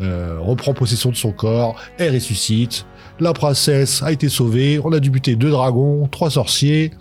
euh, 0.00 0.38
reprend 0.40 0.72
possession 0.74 1.10
de 1.10 1.16
son 1.16 1.32
corps, 1.32 1.76
elle 1.98 2.14
ressuscite, 2.14 2.86
la 3.18 3.32
princesse 3.32 4.02
a 4.02 4.12
été 4.12 4.28
sauvée, 4.28 4.80
on 4.82 4.92
a 4.92 5.00
dû 5.00 5.10
buter 5.10 5.36
deux 5.36 5.50
dragons, 5.50 6.08
trois 6.10 6.30
sorciers, 6.30 6.92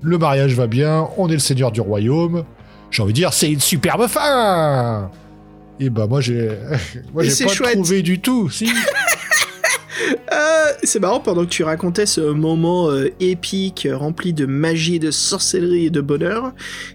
le 0.00 0.18
mariage 0.18 0.54
va 0.54 0.66
bien, 0.66 1.08
on 1.16 1.28
est 1.28 1.34
le 1.34 1.38
seigneur 1.38 1.72
du 1.72 1.80
royaume. 1.80 2.44
J'ai 2.90 3.02
envie 3.02 3.12
de 3.12 3.18
dire, 3.18 3.32
c'est 3.34 3.50
une 3.52 3.60
superbe 3.60 4.06
fin 4.06 5.10
Et 5.78 5.90
bah 5.90 6.06
moi 6.06 6.20
j'ai, 6.20 6.48
moi 7.12 7.22
j'ai 7.22 7.44
pas 7.44 7.72
trouvé 7.72 8.02
du 8.02 8.20
tout, 8.20 8.48
si. 8.48 8.70
Euh, 10.32 10.72
c'est 10.84 11.00
marrant, 11.00 11.20
pendant 11.20 11.44
que 11.44 11.50
tu 11.50 11.64
racontais 11.64 12.06
ce 12.06 12.20
moment 12.20 12.90
euh, 12.90 13.10
épique, 13.20 13.88
rempli 13.90 14.32
de 14.32 14.46
magie, 14.46 14.98
de 14.98 15.10
sorcellerie 15.10 15.86
et 15.86 15.90
de 15.90 16.00
bonheur, 16.00 16.52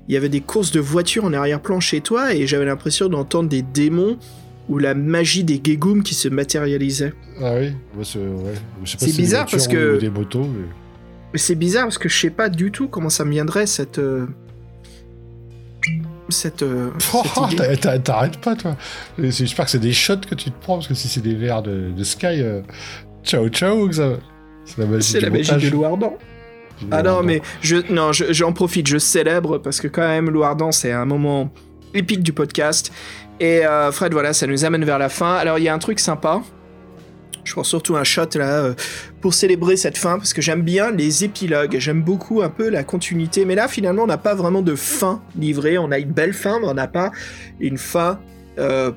il 0.07 0.13
y 0.13 0.17
avait 0.17 0.29
des 0.29 0.41
courses 0.41 0.71
de 0.71 0.79
voitures 0.79 1.25
en 1.25 1.33
arrière-plan 1.33 1.79
chez 1.79 2.01
toi 2.01 2.33
et 2.33 2.47
j'avais 2.47 2.65
l'impression 2.65 3.09
d'entendre 3.09 3.49
des 3.49 3.61
démons 3.61 4.17
ou 4.69 4.77
la 4.77 4.93
magie 4.93 5.43
des 5.43 5.61
Gegum 5.63 6.03
qui 6.03 6.15
se 6.15 6.29
matérialisait. 6.29 7.13
Ah 7.41 7.53
oui, 7.57 7.73
c'est 8.03 9.15
bizarre 9.15 9.47
parce 9.49 9.67
que 9.67 9.99
des 9.99 10.09
motos. 10.09 10.47
C'est 11.35 11.55
bizarre 11.55 11.85
parce 11.85 11.97
que 11.97 12.09
je 12.09 12.17
sais 12.17 12.29
pas 12.29 12.49
du 12.49 12.71
tout 12.71 12.87
comment 12.87 13.09
ça 13.09 13.25
me 13.25 13.31
viendrait 13.31 13.65
cette 13.65 13.97
euh, 13.97 14.27
cette. 16.29 16.63
Euh, 16.63 16.91
oh, 17.13 17.23
T'arrêtes 18.03 18.37
pas 18.37 18.55
toi. 18.55 18.77
J'espère 19.17 19.65
que 19.65 19.71
c'est 19.71 19.79
des 19.79 19.93
shots 19.93 20.17
que 20.29 20.35
tu 20.35 20.51
te 20.51 20.61
prends 20.61 20.75
parce 20.75 20.87
que 20.87 20.93
si 20.93 21.07
c'est 21.07 21.21
des 21.21 21.35
verres 21.35 21.63
de, 21.63 21.91
Sky, 22.03 22.41
euh, 22.41 22.61
ciao 23.23 23.49
ciao 23.49 23.91
C'est 23.91 24.77
la 24.77 24.85
magie, 24.85 25.19
la 25.19 25.29
magie 25.29 25.55
de 25.55 25.69
Louardan. 25.69 26.17
Ah 26.91 27.03
non 27.03 27.21
mais 27.23 27.41
je 27.61 27.77
non 27.93 28.11
j'en 28.11 28.51
profite 28.51 28.87
je 28.87 28.97
célèbre 28.97 29.57
parce 29.57 29.79
que 29.79 29.87
quand 29.87 30.07
même 30.07 30.29
Louardan 30.29 30.71
c'est 30.71 30.91
un 30.91 31.05
moment 31.05 31.51
épique 31.93 32.23
du 32.23 32.33
podcast 32.33 32.91
et 33.39 33.65
euh, 33.65 33.91
Fred, 33.91 34.13
voilà, 34.13 34.33
ça 34.33 34.47
nous 34.47 34.65
amène 34.65 34.85
vers 34.85 34.99
la 34.99 35.09
fin. 35.09 35.35
Alors, 35.35 35.57
il 35.59 35.63
y 35.63 35.69
a 35.69 35.73
un 35.73 35.79
truc 35.79 35.99
sympa. 35.99 36.41
Je 37.43 37.51
prends 37.51 37.63
surtout 37.63 37.97
un 37.97 38.05
shot 38.05 38.29
là 38.35 38.63
euh, 38.63 38.73
pour 39.19 39.33
célébrer 39.33 39.75
cette 39.75 39.97
fin 39.97 40.17
parce 40.17 40.33
que 40.33 40.41
j'aime 40.41 40.61
bien 40.61 40.91
les 40.91 41.25
épilogues. 41.25 41.75
J'aime 41.77 42.01
beaucoup 42.01 42.41
un 42.41 42.49
peu 42.49 42.69
la 42.69 42.83
continuité. 42.83 43.43
Mais 43.43 43.55
là, 43.55 43.67
finalement, 43.67 44.03
on 44.03 44.07
n'a 44.07 44.17
pas 44.17 44.33
vraiment 44.33 44.61
de 44.61 44.75
fin 44.75 45.21
livrée. 45.37 45.77
On 45.77 45.91
a 45.91 45.99
une 45.99 46.11
belle 46.11 46.33
fin, 46.33 46.59
mais 46.61 46.67
on 46.67 46.73
n'a 46.73 46.87
pas 46.87 47.11
une 47.59 47.77
fin. 47.77 48.19
Euh, 48.59 48.91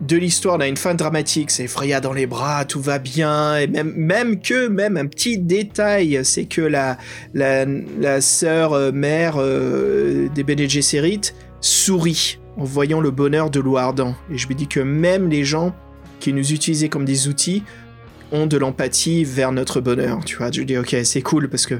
de 0.00 0.16
l'histoire, 0.16 0.56
on 0.56 0.60
a 0.60 0.66
une 0.66 0.78
fin 0.78 0.94
dramatique, 0.94 1.50
c'est 1.50 1.66
Freya 1.66 2.00
dans 2.00 2.14
les 2.14 2.26
bras, 2.26 2.64
tout 2.64 2.80
va 2.80 2.98
bien, 2.98 3.58
et 3.58 3.66
même, 3.66 3.92
même 3.94 4.40
que, 4.40 4.66
même 4.66 4.96
un 4.96 5.04
petit 5.04 5.36
détail, 5.36 6.20
c'est 6.24 6.46
que 6.46 6.62
la, 6.62 6.96
la, 7.34 7.66
la 7.66 8.22
sœur 8.22 8.94
mère 8.94 9.36
des 9.36 10.42
Bene 10.42 10.66
Gesserit 10.66 11.34
sourit 11.60 12.38
en 12.56 12.64
voyant 12.64 13.00
le 13.00 13.10
bonheur 13.10 13.50
de 13.50 13.60
Louardan. 13.60 14.14
Et 14.32 14.38
je 14.38 14.48
me 14.48 14.54
dis 14.54 14.66
que 14.66 14.80
même 14.80 15.28
les 15.28 15.44
gens 15.44 15.74
qui 16.18 16.32
nous 16.32 16.52
utilisaient 16.52 16.88
comme 16.88 17.04
des 17.04 17.28
outils 17.28 17.62
ont 18.32 18.46
de 18.46 18.56
l'empathie 18.56 19.24
vers 19.24 19.52
notre 19.52 19.80
bonheur, 19.80 20.20
tu 20.24 20.36
vois. 20.36 20.50
Je 20.52 20.62
dis 20.62 20.76
ok, 20.76 20.96
c'est 21.04 21.22
cool 21.22 21.48
parce 21.48 21.66
que 21.66 21.74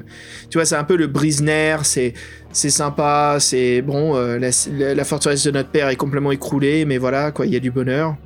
tu 0.49 0.59
vois, 0.59 0.65
c'est 0.65 0.77
un 0.77 0.85
peu 0.85 0.97
le 0.97 1.07
brise-nerf, 1.07 1.85
c'est 1.85 2.15
c'est 2.53 2.71
sympa, 2.71 3.37
c'est 3.39 3.83
bon. 3.83 4.17
Euh, 4.17 4.39
la, 4.39 5.05
forteresse 5.05 5.45
de 5.45 5.53
notre 5.53 5.69
père 5.69 5.89
est 5.89 5.97
complètement 5.97 6.33
écroulée, 6.33 6.85
mais 6.85 6.99
voilà 6.99 7.31
quoi, 7.31 7.47
il 7.47 7.53
y 7.53 7.57
a 7.57 7.61
du 7.61 7.71
bonheur. 7.71 8.17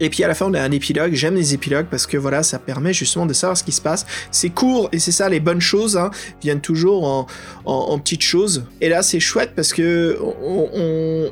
Et 0.00 0.10
puis 0.10 0.24
à 0.24 0.28
la 0.28 0.34
fin, 0.34 0.46
on 0.46 0.54
a 0.54 0.62
un 0.62 0.70
épilogue. 0.70 1.12
J'aime 1.14 1.34
les 1.34 1.54
épilogues 1.54 1.86
parce 1.90 2.06
que 2.06 2.16
voilà, 2.16 2.42
ça 2.42 2.58
permet 2.58 2.92
justement 2.92 3.26
de 3.26 3.32
savoir 3.32 3.56
ce 3.56 3.64
qui 3.64 3.72
se 3.72 3.80
passe. 3.80 4.06
C'est 4.30 4.50
court 4.50 4.88
et 4.92 4.98
c'est 4.98 5.12
ça, 5.12 5.28
les 5.28 5.40
bonnes 5.40 5.60
choses 5.60 5.96
hein, 5.96 6.10
viennent 6.42 6.60
toujours 6.60 7.04
en, 7.04 7.26
en, 7.64 7.98
petites 7.98 8.22
choses. 8.22 8.64
Et 8.80 8.88
là, 8.88 9.02
c'est 9.02 9.20
chouette 9.20 9.52
parce 9.54 9.72
que 9.72 10.18
on, 10.20 11.30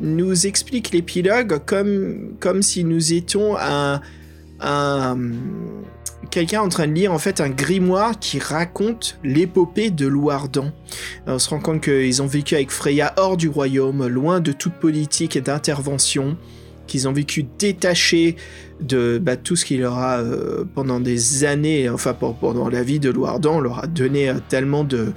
nous 0.00 0.46
explique 0.46 0.90
l'épilogue 0.90 1.60
comme, 1.64 2.34
comme 2.40 2.62
si 2.62 2.82
nous 2.82 3.12
étions 3.12 3.56
un, 3.58 4.00
un 4.60 5.18
quelqu'un 6.32 6.62
en 6.62 6.68
train 6.70 6.86
de 6.86 6.92
lire 6.92 7.12
en 7.12 7.18
fait 7.18 7.40
un 7.40 7.50
grimoire 7.50 8.18
qui 8.18 8.38
raconte 8.38 9.18
l'épopée 9.22 9.90
de 9.90 10.06
Louardan. 10.06 10.72
On 11.26 11.38
se 11.38 11.50
rend 11.50 11.60
compte 11.60 11.82
qu'ils 11.82 12.22
ont 12.22 12.26
vécu 12.26 12.54
avec 12.54 12.70
Freya 12.70 13.12
hors 13.18 13.36
du 13.36 13.48
royaume, 13.48 14.06
loin 14.06 14.40
de 14.40 14.50
toute 14.52 14.72
politique 14.72 15.36
et 15.36 15.42
d'intervention 15.42 16.36
qu'ils 16.92 17.08
ont 17.08 17.12
vécu 17.12 17.46
détachés 17.58 18.36
de 18.80 19.18
bah, 19.18 19.36
tout 19.36 19.56
ce 19.56 19.64
qui 19.64 19.78
leur 19.78 19.96
a, 19.98 20.18
euh, 20.18 20.64
pendant 20.74 21.00
des 21.00 21.44
années, 21.44 21.88
enfin 21.88 22.12
pendant 22.12 22.68
la 22.68 22.82
vie 22.82 23.00
de 23.00 23.08
Loardan, 23.08 23.60
leur 23.60 23.82
a 23.82 23.86
donné 23.86 24.28
euh, 24.28 24.34
tellement 24.50 24.84
de, 24.84 25.14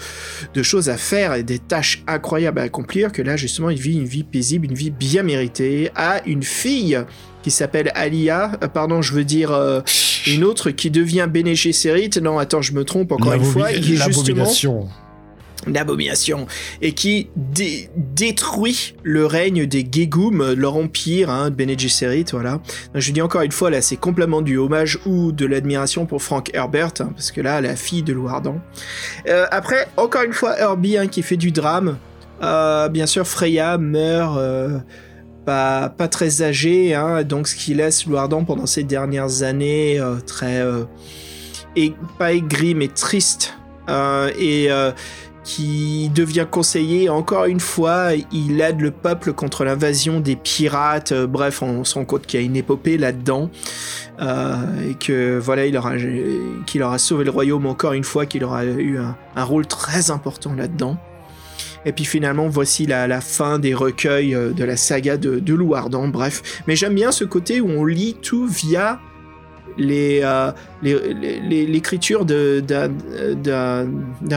choses 0.62 0.88
à 0.88 0.96
faire 0.96 1.34
et 1.34 1.44
des 1.44 1.60
tâches 1.60 2.02
incroyables 2.08 2.60
à 2.60 2.64
accomplir 2.64 3.12
que 3.12 3.22
là, 3.22 3.36
justement, 3.36 3.70
il 3.70 3.78
vit 3.78 3.98
une 3.98 4.06
vie 4.06 4.24
paisible, 4.24 4.68
une 4.68 4.74
vie 4.74 4.90
bien 4.90 5.24
méritée, 5.24 5.90
à 5.96 6.26
une 6.26 6.44
fille 6.44 6.98
qui 7.44 7.52
s'appelle 7.52 7.92
Alia, 7.94 8.54
euh, 8.64 8.70
pardon, 8.70 9.02
je 9.02 9.12
veux 9.12 9.26
dire 9.26 9.52
une 10.28 10.46
autre 10.46 10.72
qui 10.72 10.90
devient 10.92 11.28
Gesserit. 11.56 12.10
Non, 12.22 12.40
attends, 12.40 12.62
je 12.62 12.72
me 12.72 12.86
trompe 12.86 13.12
encore 13.12 13.34
une 13.34 13.44
fois, 13.44 13.74
qui 13.74 13.96
est 13.96 13.98
justement 13.98 14.46
d'abomination 15.68 16.48
et 16.82 16.94
qui 16.94 17.30
détruit 17.36 18.96
le 19.04 19.26
règne 19.26 19.66
des 19.66 19.88
Gegum, 19.90 20.54
leur 20.54 20.76
empire 20.76 21.30
hein, 21.30 21.50
de 21.50 21.76
voilà. 22.32 22.60
je 22.94 23.12
dis 23.12 23.22
encore 23.22 23.42
une 23.42 23.52
fois 23.52 23.70
là, 23.70 23.82
c'est 23.82 23.96
complètement 23.96 24.42
du 24.42 24.58
hommage 24.58 25.00
ou 25.06 25.32
de 25.32 25.46
l'admiration 25.46 26.06
pour 26.06 26.22
Frank 26.22 26.52
Herbert, 26.54 26.94
hein, 27.00 27.12
parce 27.16 27.32
que 27.32 27.42
là, 27.42 27.62
la 27.62 27.76
fille 27.76 28.04
de 28.04 28.14
Louardan. 28.14 28.60
Euh, 29.28 29.46
après, 29.52 29.88
encore 29.98 30.24
une 30.24 30.34
fois, 30.34 30.58
Herbie 30.60 30.98
hein, 30.98 31.08
qui 31.08 31.22
fait 31.22 31.38
du 31.38 31.52
drame. 31.52 31.98
Euh, 32.44 32.90
bien 32.90 33.06
sûr, 33.06 33.26
Freya 33.26 33.78
meurt. 33.78 34.38
Euh, 34.38 34.80
pas, 35.46 35.90
très 36.10 36.42
âgé, 36.42 37.00
donc 37.30 37.48
ce 37.48 37.56
qui 37.56 37.76
laisse 37.76 38.08
Louardan 38.08 38.46
pendant 38.46 38.66
ces 38.66 38.84
dernières 38.84 39.44
années 39.44 40.02
très 40.26 40.64
pas 42.18 42.34
aigri 42.34 42.74
mais 42.74 42.88
triste 42.88 43.54
et 44.40 44.70
qui 45.46 46.10
devient 46.10 46.48
conseiller. 46.50 47.08
Encore 47.08 47.46
une 47.46 47.60
fois, 47.60 48.10
il 48.32 48.60
aide 48.60 48.82
le 48.82 48.90
peuple 48.90 49.32
contre 49.32 49.64
l'invasion 49.64 50.20
des 50.20 50.36
pirates. 50.36 51.12
Euh, 51.12 51.28
bref, 51.28 51.62
on 51.62 51.84
se 51.84 51.94
rend 51.94 52.04
compte 52.04 52.26
qu'il 52.26 52.40
y 52.40 52.44
a 52.44 52.46
une 52.46 52.56
épopée 52.58 52.98
là-dedans. 52.98 53.52
Euh, 54.20 54.90
et 54.90 54.96
que 54.96 55.38
voilà, 55.38 55.68
il 55.68 55.78
aura, 55.78 55.94
qu'il 56.66 56.82
aura 56.82 56.98
sauvé 56.98 57.24
le 57.24 57.32
royaume 57.32 57.68
encore 57.68 57.94
une 57.94 58.04
fois, 58.04 58.26
qu'il 58.26 58.44
aura 58.44 58.66
eu 58.66 58.98
un, 58.98 59.44
rôle 59.44 59.68
très 59.68 60.10
important 60.10 60.54
là-dedans. 60.54 60.98
Et 61.86 61.92
puis 61.92 62.06
finalement, 62.06 62.50
voici 62.50 62.88
la, 62.88 63.22
fin 63.22 63.60
des 63.60 63.76
recueils 63.76 64.34
euh, 64.34 64.52
de 64.52 64.64
la 64.64 64.76
saga 64.76 65.18
de, 65.18 65.40
de 65.40 65.54
Louardan, 65.54 66.08
bref. 66.08 66.64
Mais 66.66 66.76
j'aime 66.76 66.96
bien 66.96 67.12
ce 67.12 67.24
côté 67.24 67.62
où 67.62 67.70
on 67.70 67.86
lit 67.86 68.18
tout 68.20 68.48
via 68.48 69.00
euh, 69.80 70.52
l'écriture 70.82 72.26
d'un 72.26 73.00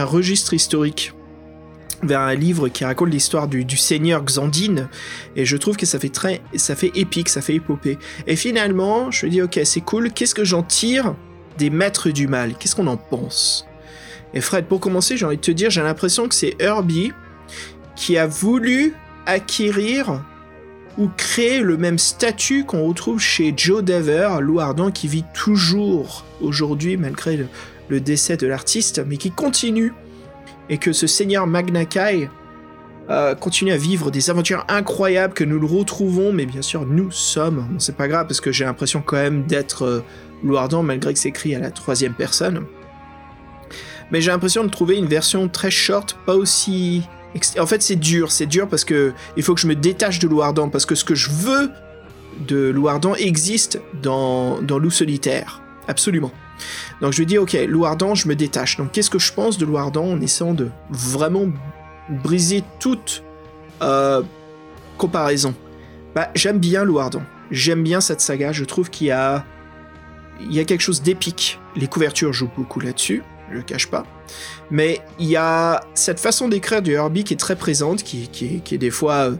registre 0.05 0.53
historique 0.53 1.13
vers 2.03 2.21
un 2.21 2.35
livre 2.35 2.69
qui 2.69 2.85
raconte 2.85 3.09
l'histoire 3.09 3.47
du, 3.47 3.77
seigneur 3.77 4.23
Xandine. 4.23 4.89
Et 5.35 5.45
je 5.45 5.57
trouve 5.57 5.77
que 5.77 5.85
ça 5.85 5.99
fait 5.99 6.09
très 6.09 6.41
ça 6.55 6.75
fait 6.75 6.91
épique 6.95 7.29
ça 7.29 7.41
fait 7.41 7.55
épopée. 7.55 7.97
Et 8.27 8.35
finalement 8.35 9.11
je 9.11 9.25
me 9.25 9.31
dis 9.31 9.41
ok 9.41 9.59
c'est 9.63 9.81
cool. 9.81 10.11
Qu'est-ce 10.11 10.35
que 10.35 10.43
j'en 10.43 10.63
tire 10.63 11.15
des 11.57 11.69
maîtres 11.69 12.09
du 12.09 12.27
mal? 12.27 12.53
Qu'est-ce 12.57 12.75
qu'on 12.75 12.87
en 12.87 12.97
pense? 12.97 13.65
Et 14.33 14.41
Fred 14.41 14.65
pour 14.65 14.79
commencer 14.79 15.17
j'ai 15.17 15.25
envie 15.25 15.37
de 15.37 15.41
te 15.41 15.51
dire 15.51 15.69
j'ai 15.69 15.81
l'impression 15.81 16.27
que 16.27 16.35
c'est 16.35 16.55
Herbie 16.59 17.11
qui 17.95 18.17
a 18.17 18.27
voulu 18.27 18.93
acquérir 19.25 20.23
ou 20.97 21.09
créer 21.15 21.61
le 21.61 21.77
même 21.77 21.97
statut 21.97 22.65
qu'on 22.65 22.87
retrouve 22.87 23.19
chez 23.19 23.53
Joe 23.55 23.83
Dever, 23.83 24.37
Lou 24.41 24.59
Ardent, 24.59 24.91
qui 24.91 25.07
vit 25.07 25.25
toujours 25.33 26.25
aujourd'hui 26.41 26.97
malgré 26.97 27.45
le, 27.89 27.99
décès 27.99 28.37
de 28.37 28.47
l'artiste, 28.47 29.01
mais 29.07 29.17
qui 29.17 29.31
continue. 29.31 29.93
Et 30.69 30.77
que 30.77 30.93
ce 30.93 31.07
seigneur 31.07 31.47
Magnakai 31.47 32.29
euh, 33.09 33.33
continue 33.33 33.71
à 33.71 33.77
vivre 33.77 34.11
des 34.11 34.29
aventures 34.29 34.65
incroyables, 34.67 35.33
que 35.33 35.43
nous 35.43 35.59
le 35.59 35.65
retrouvons, 35.65 36.31
mais 36.31 36.45
bien 36.45 36.61
sûr 36.61 36.85
nous 36.85 37.09
sommes. 37.11 37.67
C'est 37.79 37.95
pas 37.95 38.07
grave 38.07 38.27
parce 38.27 38.41
que 38.41 38.51
j'ai 38.51 38.65
l'impression 38.65 39.01
quand 39.03 39.17
même 39.17 39.45
d'être 39.45 39.83
euh, 39.83 40.81
malgré 40.83 41.13
que 41.13 41.19
c'est 41.19 41.29
écrit 41.29 41.55
à 41.55 41.59
la 41.59 41.71
troisième 41.71 42.13
personne. 42.13 42.65
Mais 44.11 44.21
j'ai 44.21 44.31
l'impression 44.31 44.63
de 44.63 44.69
trouver 44.69 44.97
une 44.97 45.07
version 45.07 45.47
très 45.47 45.71
short, 45.71 46.17
pas 46.25 46.35
aussi 46.35 47.03
en 47.59 47.65
fait, 47.65 47.81
c'est 47.81 47.95
dur, 47.95 48.31
c'est 48.31 48.45
dur 48.45 48.67
parce 48.67 48.83
que 48.83 49.13
il 49.37 49.43
faut 49.43 49.53
que 49.53 49.61
je 49.61 49.67
me 49.67 49.75
détache 49.75 50.19
de 50.19 50.27
Louardan 50.27 50.69
parce 50.69 50.85
que 50.85 50.95
ce 50.95 51.03
que 51.03 51.15
je 51.15 51.29
veux 51.29 51.69
de 52.47 52.69
Louardan 52.69 53.15
existe 53.15 53.79
dans, 54.01 54.61
dans 54.61 54.89
solitaire. 54.89 55.61
Absolument. 55.87 56.31
Donc 57.01 57.13
je 57.13 57.19
lui 57.19 57.25
dis, 57.25 57.37
ok, 57.37 57.57
Louardan, 57.67 58.15
je 58.15 58.27
me 58.27 58.35
détache. 58.35 58.77
Donc 58.77 58.91
qu'est-ce 58.91 59.09
que 59.09 59.19
je 59.19 59.33
pense 59.33 59.57
de 59.57 59.65
Louardan 59.65 60.05
en 60.05 60.21
essayant 60.21 60.53
de 60.53 60.69
vraiment 60.89 61.47
briser 62.09 62.63
toute 62.79 63.23
euh, 63.81 64.21
comparaison? 64.97 65.53
Bah, 66.15 66.29
j'aime 66.35 66.59
bien 66.59 66.83
Louardan. 66.83 67.21
J'aime 67.51 67.83
bien 67.83 68.01
cette 68.01 68.21
saga. 68.21 68.51
Je 68.51 68.65
trouve 68.65 68.89
qu'il 68.89 69.07
y 69.07 69.11
a, 69.11 69.45
il 70.41 70.53
y 70.53 70.59
a 70.59 70.65
quelque 70.65 70.81
chose 70.81 71.01
d'épique. 71.01 71.59
Les 71.75 71.87
couvertures 71.87 72.33
jouent 72.33 72.51
beaucoup 72.55 72.79
là-dessus 72.79 73.23
je 73.49 73.55
le 73.55 73.61
cache 73.61 73.87
pas. 73.87 74.05
Mais 74.71 75.01
il 75.19 75.27
y 75.27 75.35
a 75.35 75.81
cette 75.93 76.19
façon 76.19 76.47
d'écrire 76.47 76.81
du 76.81 76.91
Herbie 76.91 77.23
qui 77.23 77.33
est 77.33 77.37
très 77.37 77.55
présente, 77.55 78.03
qui, 78.03 78.29
est 78.71 78.77
des 78.77 78.89
fois 78.91 79.13
euh, 79.13 79.35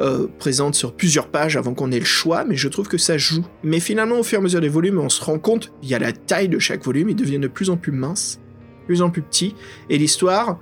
euh, 0.00 0.26
présente 0.38 0.74
sur 0.74 0.92
plusieurs 0.92 1.28
pages 1.28 1.56
avant 1.56 1.74
qu'on 1.74 1.90
ait 1.92 1.98
le 1.98 2.04
choix, 2.04 2.44
mais 2.44 2.56
je 2.56 2.68
trouve 2.68 2.88
que 2.88 2.98
ça 2.98 3.18
joue. 3.18 3.44
Mais 3.62 3.80
finalement, 3.80 4.18
au 4.18 4.22
fur 4.22 4.38
et 4.38 4.40
à 4.40 4.42
mesure 4.42 4.60
des 4.60 4.68
volumes, 4.68 4.98
on 4.98 5.08
se 5.08 5.22
rend 5.22 5.38
compte, 5.38 5.72
il 5.82 5.88
y 5.88 5.94
a 5.94 5.98
la 5.98 6.12
taille 6.12 6.48
de 6.48 6.58
chaque 6.58 6.84
volume, 6.84 7.08
il 7.08 7.16
devient 7.16 7.38
de 7.38 7.48
plus 7.48 7.70
en 7.70 7.76
plus 7.76 7.92
mince, 7.92 8.40
de 8.82 8.86
plus 8.86 9.02
en 9.02 9.10
plus 9.10 9.22
petit, 9.22 9.54
et 9.88 9.98
l'histoire 9.98 10.58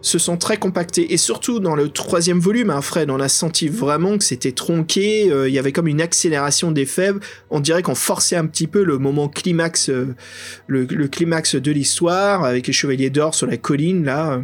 se 0.00 0.18
sont 0.18 0.36
très 0.36 0.56
compactés. 0.56 1.12
Et 1.12 1.16
surtout 1.16 1.60
dans 1.60 1.74
le 1.74 1.88
troisième 1.88 2.38
volume, 2.38 2.70
hein, 2.70 2.80
Fred, 2.82 3.10
on 3.10 3.20
a 3.20 3.28
senti 3.28 3.68
vraiment 3.68 4.18
que 4.18 4.24
c'était 4.24 4.52
tronqué, 4.52 5.30
euh, 5.30 5.48
il 5.48 5.54
y 5.54 5.58
avait 5.58 5.72
comme 5.72 5.88
une 5.88 6.00
accélération 6.00 6.70
des 6.70 6.86
faibles, 6.86 7.20
on 7.50 7.60
dirait 7.60 7.82
qu'on 7.82 7.94
forçait 7.94 8.36
un 8.36 8.46
petit 8.46 8.66
peu 8.66 8.84
le 8.84 8.98
moment 8.98 9.28
climax, 9.28 9.90
euh, 9.90 10.14
le, 10.66 10.86
climax 11.08 11.56
de 11.56 11.72
l'histoire, 11.72 12.44
avec 12.44 12.66
les 12.66 12.72
chevaliers 12.72 13.10
d'or 13.10 13.34
sur 13.34 13.46
la 13.46 13.56
colline, 13.56 14.04
là, 14.04 14.32
euh, 14.32 14.40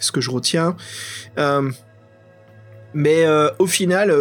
ce 0.00 0.12
que 0.12 0.20
je 0.20 0.30
retiens. 0.30 0.76
mais 2.92 3.24
au 3.58 3.66
final, 3.66 4.12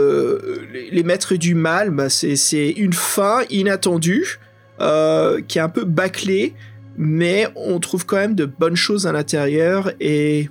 les, 0.91 1.03
maîtres 1.03 1.35
du 1.35 1.56
mal, 1.56 1.89
bah, 1.89 2.10
c'est 2.10 2.69
une 2.69 2.93
fin 2.93 3.41
inattendue, 3.49 4.39
qui 4.77 5.57
est 5.57 5.61
un 5.61 5.69
peu 5.69 5.85
bâclée, 5.85 6.53
mais 6.97 7.47
on 7.56 7.80
trouve 7.80 8.06
quand 8.06 8.18
même 8.18 8.35
de 8.35 8.45
bonnes 8.45 8.76
choses 8.76 9.07
à 9.07 9.14
l'intérieur 9.14 9.91
et 10.01 10.49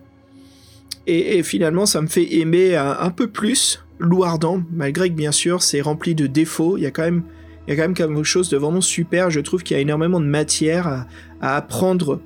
et, 1.09 1.43
finalement, 1.43 1.87
ça 1.87 2.03
me 2.03 2.07
fait 2.07 2.37
aimer 2.37 2.77
un, 2.77 3.11
peu 3.11 3.29
plus 3.29 3.83
Louardan, 3.99 4.63
malgré 4.71 5.09
que 5.09 5.15
bien 5.15 5.33
sûr 5.33 5.63
c'est 5.63 5.81
rempli 5.81 6.15
de 6.15 6.27
défauts. 6.27 6.77
Il 6.77 6.83
y 6.83 6.87
a 6.87 6.91
quand 6.91 7.03
même, 7.03 7.23
il 7.67 7.71
y 7.71 7.73
a 7.73 7.77
quand 7.77 7.83
même 7.83 7.95
quelque 7.95 8.23
chose 8.23 8.51
de 8.51 8.59
vraiment 8.59 8.83
super. 8.83 9.31
Je 9.31 9.41
trouve 9.41 9.63
qu'il 9.63 9.75
y 9.75 9.79
a 9.79 9.81
énormément 9.81 10.21
de 10.21 10.27
matière 10.27 11.07
à, 11.41 11.57
apprendre 11.57 12.21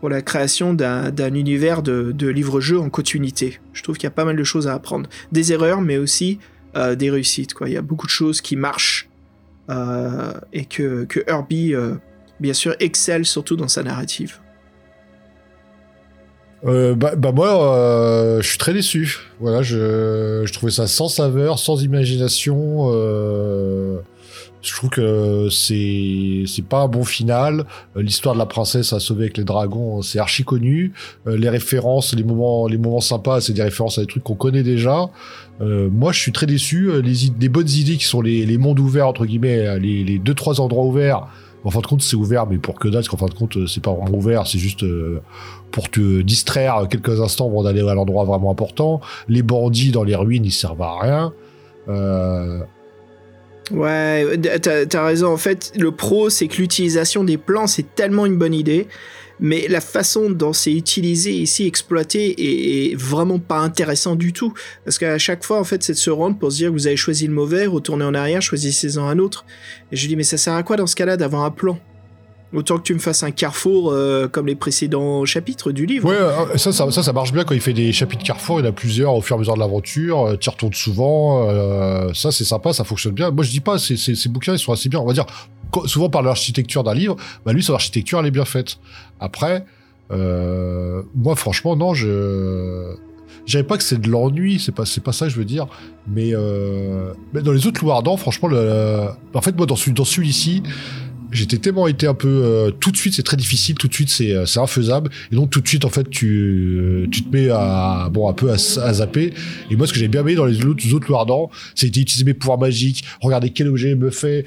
pour 0.00 0.08
la 0.08 0.20
création 0.20 0.74
d'un 0.74 1.34
univers 1.34 1.82
de, 1.82 2.26
livre-jeu 2.26 2.78
en 2.78 2.90
continuité. 2.90 3.60
Je 3.72 3.84
trouve 3.84 3.96
qu'il 3.96 4.04
y 4.04 4.08
a 4.08 4.12
pas 4.12 4.24
mal 4.24 4.36
de 4.36 4.44
choses 4.44 4.66
à 4.66 4.74
apprendre. 4.74 5.08
Des 5.30 5.52
erreurs, 5.52 5.80
mais 5.80 5.96
aussi 5.96 6.40
euh, 6.76 6.96
des 6.96 7.10
réussites. 7.10 7.54
Il 7.66 7.72
y 7.72 7.76
a 7.76 7.82
beaucoup 7.82 8.06
de 8.06 8.12
choses 8.12 8.40
qui 8.40 8.56
marchent 8.56 9.08
euh, 9.70 10.32
et 10.52 10.64
que, 10.64 11.04
que 11.04 11.20
Herbie, 11.28 11.74
euh, 11.74 11.94
bien 12.40 12.52
sûr, 12.52 12.74
excelle 12.80 13.24
surtout 13.24 13.56
dans 13.56 13.68
sa 13.68 13.84
narrative. 13.84 14.40
Euh, 16.66 16.94
bah, 16.94 17.14
bah, 17.16 17.32
moi, 17.32 17.74
euh, 17.74 18.40
je 18.42 18.48
suis 18.48 18.58
très 18.58 18.72
déçu. 18.72 19.18
Voilà, 19.40 19.62
je, 19.62 20.42
je 20.44 20.52
trouvais 20.52 20.72
ça 20.72 20.86
sans 20.86 21.08
saveur, 21.08 21.58
sans 21.58 21.82
imagination. 21.82 22.90
Euh, 22.92 23.98
je 24.60 24.74
trouve 24.74 24.90
que 24.90 25.48
c'est 25.50 26.42
c'est 26.46 26.64
pas 26.64 26.80
un 26.82 26.88
bon 26.88 27.04
final. 27.04 27.64
L'histoire 27.94 28.34
de 28.34 28.40
la 28.40 28.46
princesse 28.46 28.92
à 28.92 28.98
sauver 28.98 29.24
avec 29.24 29.36
les 29.36 29.44
dragons, 29.44 30.02
c'est 30.02 30.18
archi 30.18 30.42
connu. 30.42 30.92
les 31.26 31.48
références, 31.48 32.12
les 32.14 32.24
moments 32.24 32.66
les 32.66 32.76
moments 32.76 33.00
sympas, 33.00 33.40
c'est 33.40 33.52
des 33.52 33.62
références 33.62 33.98
à 33.98 34.00
des 34.00 34.08
trucs 34.08 34.24
qu'on 34.24 34.34
connaît 34.34 34.64
déjà. 34.64 35.08
moi, 35.60 36.10
je 36.10 36.18
suis 36.20 36.32
très 36.32 36.46
déçu. 36.46 36.90
Les, 37.02 37.30
des 37.30 37.48
bonnes 37.48 37.70
idées 37.70 37.96
qui 37.96 38.04
sont 38.04 38.20
les, 38.20 38.44
les 38.46 38.58
mondes 38.58 38.80
ouverts 38.80 39.06
entre 39.06 39.26
guillemets, 39.26 39.78
les, 39.78 40.02
les 40.02 40.18
deux 40.18 40.34
trois 40.34 40.60
endroits 40.60 40.84
ouverts 40.84 41.28
en 41.64 41.70
fin 41.70 41.80
de 41.80 41.86
compte, 41.86 42.02
c'est 42.02 42.16
ouvert, 42.16 42.46
mais 42.46 42.58
pour 42.58 42.78
que 42.78 42.88
dalle, 42.88 42.98
parce 42.98 43.08
qu'en 43.08 43.16
fin 43.16 43.26
de 43.26 43.34
compte, 43.34 43.66
c'est 43.66 43.82
pas 43.82 43.92
vraiment 43.92 44.16
ouvert, 44.16 44.46
c'est 44.46 44.58
juste 44.58 44.84
euh, 44.84 45.20
pour 45.70 45.90
te 45.90 46.22
distraire 46.22 46.86
quelques 46.90 47.20
instants 47.20 47.46
avant 47.46 47.62
d'aller 47.62 47.86
à 47.86 47.94
l'endroit 47.94 48.24
vraiment 48.24 48.50
important. 48.50 49.00
Les 49.28 49.42
bandits 49.42 49.92
dans 49.92 50.04
les 50.04 50.16
ruines, 50.16 50.44
ils 50.44 50.52
servent 50.52 50.82
à 50.82 50.98
rien. 51.00 51.32
Euh... 51.88 52.60
Ouais, 53.70 54.38
t'as 54.60 54.86
as 54.92 55.04
raison. 55.04 55.32
En 55.32 55.36
fait, 55.36 55.72
le 55.76 55.92
pro, 55.92 56.30
c'est 56.30 56.48
que 56.48 56.56
l'utilisation 56.56 57.22
des 57.24 57.36
plans, 57.36 57.66
c'est 57.66 57.94
tellement 57.94 58.24
une 58.24 58.38
bonne 58.38 58.54
idée 58.54 58.86
mais 59.40 59.68
la 59.68 59.80
façon 59.80 60.30
dont 60.30 60.52
c'est 60.52 60.72
utilisé 60.72 61.32
ici, 61.32 61.66
exploité, 61.66 62.90
est, 62.90 62.96
vraiment 62.96 63.38
pas 63.38 63.58
intéressant 63.58 64.16
du 64.16 64.32
tout. 64.32 64.52
Parce 64.84 64.98
qu'à 64.98 65.18
chaque 65.18 65.44
fois, 65.44 65.60
en 65.60 65.64
fait, 65.64 65.82
c'est 65.82 65.92
de 65.92 65.98
se 65.98 66.10
rendre 66.10 66.38
pour 66.38 66.50
se 66.50 66.56
dire, 66.56 66.72
vous 66.72 66.86
avez 66.86 66.96
choisi 66.96 67.26
le 67.26 67.32
mauvais, 67.32 67.66
retournez 67.66 68.04
en 68.04 68.14
arrière, 68.14 68.42
choisissez-en 68.42 69.06
un 69.06 69.18
autre. 69.18 69.44
Et 69.92 69.96
je 69.96 70.06
dis, 70.08 70.16
mais 70.16 70.24
ça 70.24 70.36
sert 70.36 70.54
à 70.54 70.62
quoi 70.62 70.76
dans 70.76 70.86
ce 70.86 70.96
cas-là 70.96 71.16
d'avoir 71.16 71.44
un 71.44 71.50
plan? 71.50 71.78
Autant 72.54 72.78
que 72.78 72.82
tu 72.82 72.94
me 72.94 72.98
fasses 72.98 73.22
un 73.22 73.30
carrefour 73.30 73.92
euh, 73.92 74.26
comme 74.26 74.46
les 74.46 74.54
précédents 74.54 75.26
chapitres 75.26 75.70
du 75.70 75.84
livre. 75.84 76.08
Ouais, 76.08 76.16
euh, 76.16 76.56
ça, 76.56 76.72
ça, 76.72 77.12
marche 77.12 77.32
bien 77.32 77.44
quand 77.44 77.54
il 77.54 77.60
fait 77.60 77.74
des 77.74 77.92
chapitres 77.92 78.24
carrefour. 78.24 78.60
Il 78.60 78.64
y 78.64 78.66
en 78.66 78.70
a 78.70 78.72
plusieurs 78.72 79.14
au 79.14 79.20
fur 79.20 79.34
et 79.34 79.36
à 79.36 79.40
mesure 79.40 79.54
de 79.54 79.60
l'aventure. 79.60 80.28
Euh, 80.28 80.36
tu 80.36 80.48
retournes 80.48 80.72
souvent. 80.72 81.46
ça, 82.14 82.32
c'est 82.32 82.44
sympa, 82.44 82.72
ça 82.72 82.84
fonctionne 82.84 83.12
bien. 83.12 83.30
Moi, 83.30 83.44
je 83.44 83.50
dis 83.50 83.60
pas, 83.60 83.78
ces, 83.78 84.28
bouquins, 84.30 84.54
ils 84.54 84.58
sont 84.58 84.72
assez 84.72 84.88
bien. 84.88 84.98
On 85.00 85.06
va 85.06 85.12
dire, 85.12 85.26
souvent 85.84 86.08
par 86.08 86.22
l'architecture 86.22 86.84
d'un 86.84 86.94
livre, 86.94 87.16
bah 87.44 87.52
lui, 87.52 87.62
son 87.62 87.74
architecture, 87.74 88.18
elle 88.18 88.26
est 88.26 88.30
bien 88.30 88.46
faite. 88.46 88.78
Après, 89.20 89.66
euh, 90.10 91.02
moi, 91.14 91.36
franchement, 91.36 91.76
non, 91.76 91.94
je. 91.94 92.94
Je 93.44 93.58
pas 93.60 93.78
que 93.78 93.82
c'est 93.82 94.00
de 94.00 94.10
l'ennui, 94.10 94.60
c'est 94.60 94.72
pas, 94.72 94.84
c'est 94.84 95.02
pas 95.02 95.12
ça 95.12 95.24
que 95.24 95.32
je 95.32 95.38
veux 95.38 95.46
dire, 95.46 95.68
mais, 96.06 96.34
euh, 96.34 97.14
dans 97.32 97.52
les 97.52 97.66
autres 97.66 97.82
Louardans, 97.82 98.18
franchement, 98.18 98.48
en 98.48 99.40
fait, 99.40 99.56
moi, 99.56 99.64
dans 99.64 99.76
celui-ci, 99.76 100.62
j'étais 101.32 101.58
tellement 101.58 101.86
été 101.86 102.06
un 102.06 102.14
peu 102.14 102.28
euh, 102.28 102.70
tout 102.70 102.90
de 102.90 102.96
suite 102.96 103.14
c'est 103.14 103.22
très 103.22 103.36
difficile 103.36 103.74
tout 103.76 103.88
de 103.88 103.94
suite 103.94 104.10
c'est 104.10 104.32
euh, 104.32 104.46
c'est 104.46 104.60
infaisable. 104.60 105.10
Et 105.32 105.36
donc 105.36 105.50
tout 105.50 105.60
de 105.60 105.68
suite 105.68 105.84
en 105.84 105.90
fait 105.90 106.08
tu 106.08 106.26
euh, 106.80 107.06
tu 107.10 107.22
te 107.22 107.34
mets 107.34 107.50
à 107.50 108.08
bon 108.12 108.28
un 108.28 108.32
peu 108.32 108.50
à, 108.50 108.54
à 108.54 108.92
zapper. 108.92 109.32
Et 109.70 109.76
moi 109.76 109.86
ce 109.86 109.92
que 109.92 109.98
j'ai 109.98 110.08
bien 110.08 110.22
aimé 110.22 110.34
dans 110.34 110.46
les 110.46 110.64
autres 110.64 110.92
autres 110.94 111.10
Loardans 111.10 111.50
c'était 111.74 112.00
utiliser 112.00 112.24
mes 112.24 112.34
pouvoirs 112.34 112.58
magiques 112.58 113.04
regarder 113.20 113.50
quel 113.50 113.68
objet 113.68 113.94
me 113.94 114.10
fait 114.10 114.44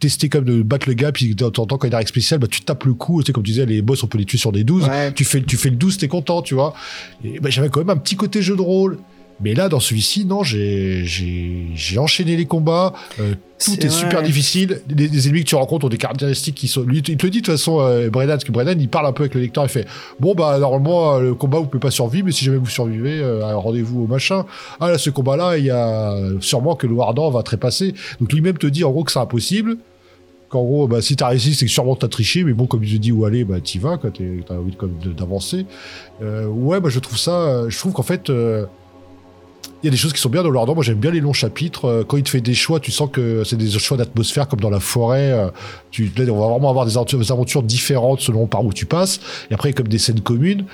tester 0.00 0.28
comme 0.28 0.44
de 0.44 0.62
battre 0.62 0.88
le 0.88 0.94
gars 0.94 1.12
puis 1.12 1.34
de 1.34 1.48
temps 1.48 1.62
en 1.62 1.66
temps 1.66 1.78
quand 1.78 1.88
il 1.88 1.94
arrive 1.94 2.08
spécial 2.08 2.40
bah 2.40 2.46
tu 2.48 2.60
tapes 2.62 2.84
le 2.84 2.94
coup 2.94 3.22
tu 3.22 3.26
sais 3.26 3.32
comme 3.32 3.42
tu 3.42 3.52
disais 3.52 3.66
les 3.66 3.82
boss 3.82 4.02
on 4.02 4.06
peut 4.06 4.18
les 4.18 4.24
tuer 4.24 4.38
sur 4.38 4.52
des 4.52 4.64
12 4.64 4.88
tu 5.14 5.24
fais 5.24 5.42
tu 5.42 5.56
fais 5.56 5.70
le 5.70 5.76
12 5.76 5.98
t'es 5.98 6.08
content 6.08 6.42
tu 6.42 6.54
vois. 6.54 6.74
Et 7.24 7.40
bah, 7.40 7.50
j'avais 7.50 7.68
quand 7.68 7.80
même 7.80 7.90
un 7.90 7.96
petit 7.96 8.16
côté 8.16 8.42
jeu 8.42 8.56
de 8.56 8.62
rôle 8.62 8.98
mais 9.40 9.54
là, 9.54 9.68
dans 9.68 9.80
celui-ci, 9.80 10.24
non, 10.24 10.42
j'ai 10.42 11.98
enchaîné 11.98 12.36
les 12.36 12.46
combats. 12.46 12.92
Euh, 13.20 13.34
tout 13.64 13.86
est, 13.86 13.90
super 13.90 14.22
difficile. 14.22 14.80
Les, 14.88 15.28
ennemis 15.28 15.44
que 15.44 15.48
tu 15.48 15.54
rencontres 15.54 15.86
ont 15.86 15.88
des 15.88 15.96
caractéristiques 15.96 16.54
qui 16.54 16.68
sont. 16.68 16.82
Lui, 16.82 16.98
il 16.98 17.02
te 17.02 17.24
le 17.24 17.30
dit 17.30 17.40
de 17.40 17.44
toute 17.44 17.54
façon, 17.54 17.80
euh, 17.80 18.10
Brennan, 18.10 18.34
parce 18.34 18.44
que 18.44 18.52
Brennan, 18.52 18.78
il 18.78 18.88
parle 18.88 19.06
un 19.06 19.12
peu 19.12 19.22
avec 19.22 19.34
le 19.34 19.40
lecteur. 19.40 19.64
Il 19.64 19.68
fait 19.68 19.86
Bon, 20.20 20.34
bah, 20.34 20.58
normalement, 20.58 21.14
euh, 21.14 21.20
le 21.20 21.34
combat, 21.34 21.58
vous 21.58 21.66
pouvez 21.66 21.80
pas 21.80 21.90
survivre, 21.90 22.26
mais 22.26 22.32
si 22.32 22.44
jamais 22.44 22.56
vous 22.56 22.66
survivez, 22.66 23.20
euh, 23.20 23.56
rendez-vous 23.56 24.04
au 24.04 24.06
machin. 24.06 24.44
Ah, 24.80 24.90
là, 24.90 24.98
ce 24.98 25.10
combat-là, 25.10 25.58
il 25.58 25.64
y 25.64 25.70
a 25.70 26.16
sûrement 26.40 26.74
que 26.74 26.86
le 26.86 26.94
Wardan 26.94 27.30
va 27.30 27.42
trépasser. 27.42 27.94
Donc, 28.20 28.32
lui-même 28.32 28.58
te 28.58 28.66
dit 28.66 28.84
en 28.84 28.90
gros 28.90 29.04
que 29.04 29.12
c'est 29.12 29.20
impossible. 29.20 29.76
Qu'en 30.48 30.62
gros, 30.62 30.88
bah, 30.88 31.00
si 31.00 31.16
t'as 31.16 31.28
réussi, 31.28 31.54
c'est 31.54 31.64
que 31.64 31.70
sûrement 31.70 31.96
t'as 31.96 32.08
triché, 32.08 32.44
mais 32.44 32.52
bon, 32.52 32.66
comme 32.66 32.84
il 32.84 32.92
te 32.92 32.98
dit 32.98 33.12
où 33.12 33.24
aller, 33.24 33.44
bah, 33.44 33.60
t'y 33.60 33.78
vas, 33.78 33.98
quand 33.98 34.12
t'as 34.46 34.54
envie 34.54 34.76
d'avancer. 35.16 35.66
ouais, 36.20 36.80
bah, 36.80 36.88
je 36.88 36.98
trouve 36.98 37.18
ça. 37.18 37.68
Je 37.68 37.78
trouve 37.78 37.92
qu'en 37.92 38.02
fait 38.02 38.30
il 39.84 39.88
y 39.88 39.88
a 39.88 39.90
des 39.90 39.98
choses 39.98 40.14
qui 40.14 40.20
sont 40.20 40.30
bien 40.30 40.42
dans 40.42 40.48
l'ordre. 40.48 40.74
Moi, 40.74 40.82
j'aime 40.82 40.98
bien 40.98 41.10
les 41.10 41.20
longs 41.20 41.34
chapitres. 41.34 41.84
Euh, 41.84 42.04
quand 42.04 42.16
il 42.16 42.22
te 42.22 42.30
fait 42.30 42.40
des 42.40 42.54
choix, 42.54 42.80
tu 42.80 42.90
sens 42.90 43.10
que 43.12 43.44
c'est 43.44 43.56
des 43.56 43.70
choix 43.72 43.98
d'atmosphère 43.98 44.48
comme 44.48 44.60
dans 44.60 44.70
la 44.70 44.80
forêt. 44.80 45.30
Euh, 45.30 45.50
on 46.30 46.40
va 46.40 46.48
vraiment 46.48 46.70
avoir 46.70 46.86
des 46.86 46.96
aventures 46.96 47.62
différentes 47.62 48.20
selon 48.20 48.46
par 48.46 48.64
où 48.64 48.72
tu 48.72 48.86
passes. 48.86 49.20
Et 49.50 49.54
après, 49.54 49.74
comme 49.74 49.88
des 49.88 49.98
scènes 49.98 50.22
communes. 50.22 50.64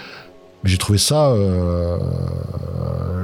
Mais 0.62 0.70
j'ai 0.70 0.78
trouvé 0.78 0.98
ça, 0.98 1.30
euh, 1.30 1.98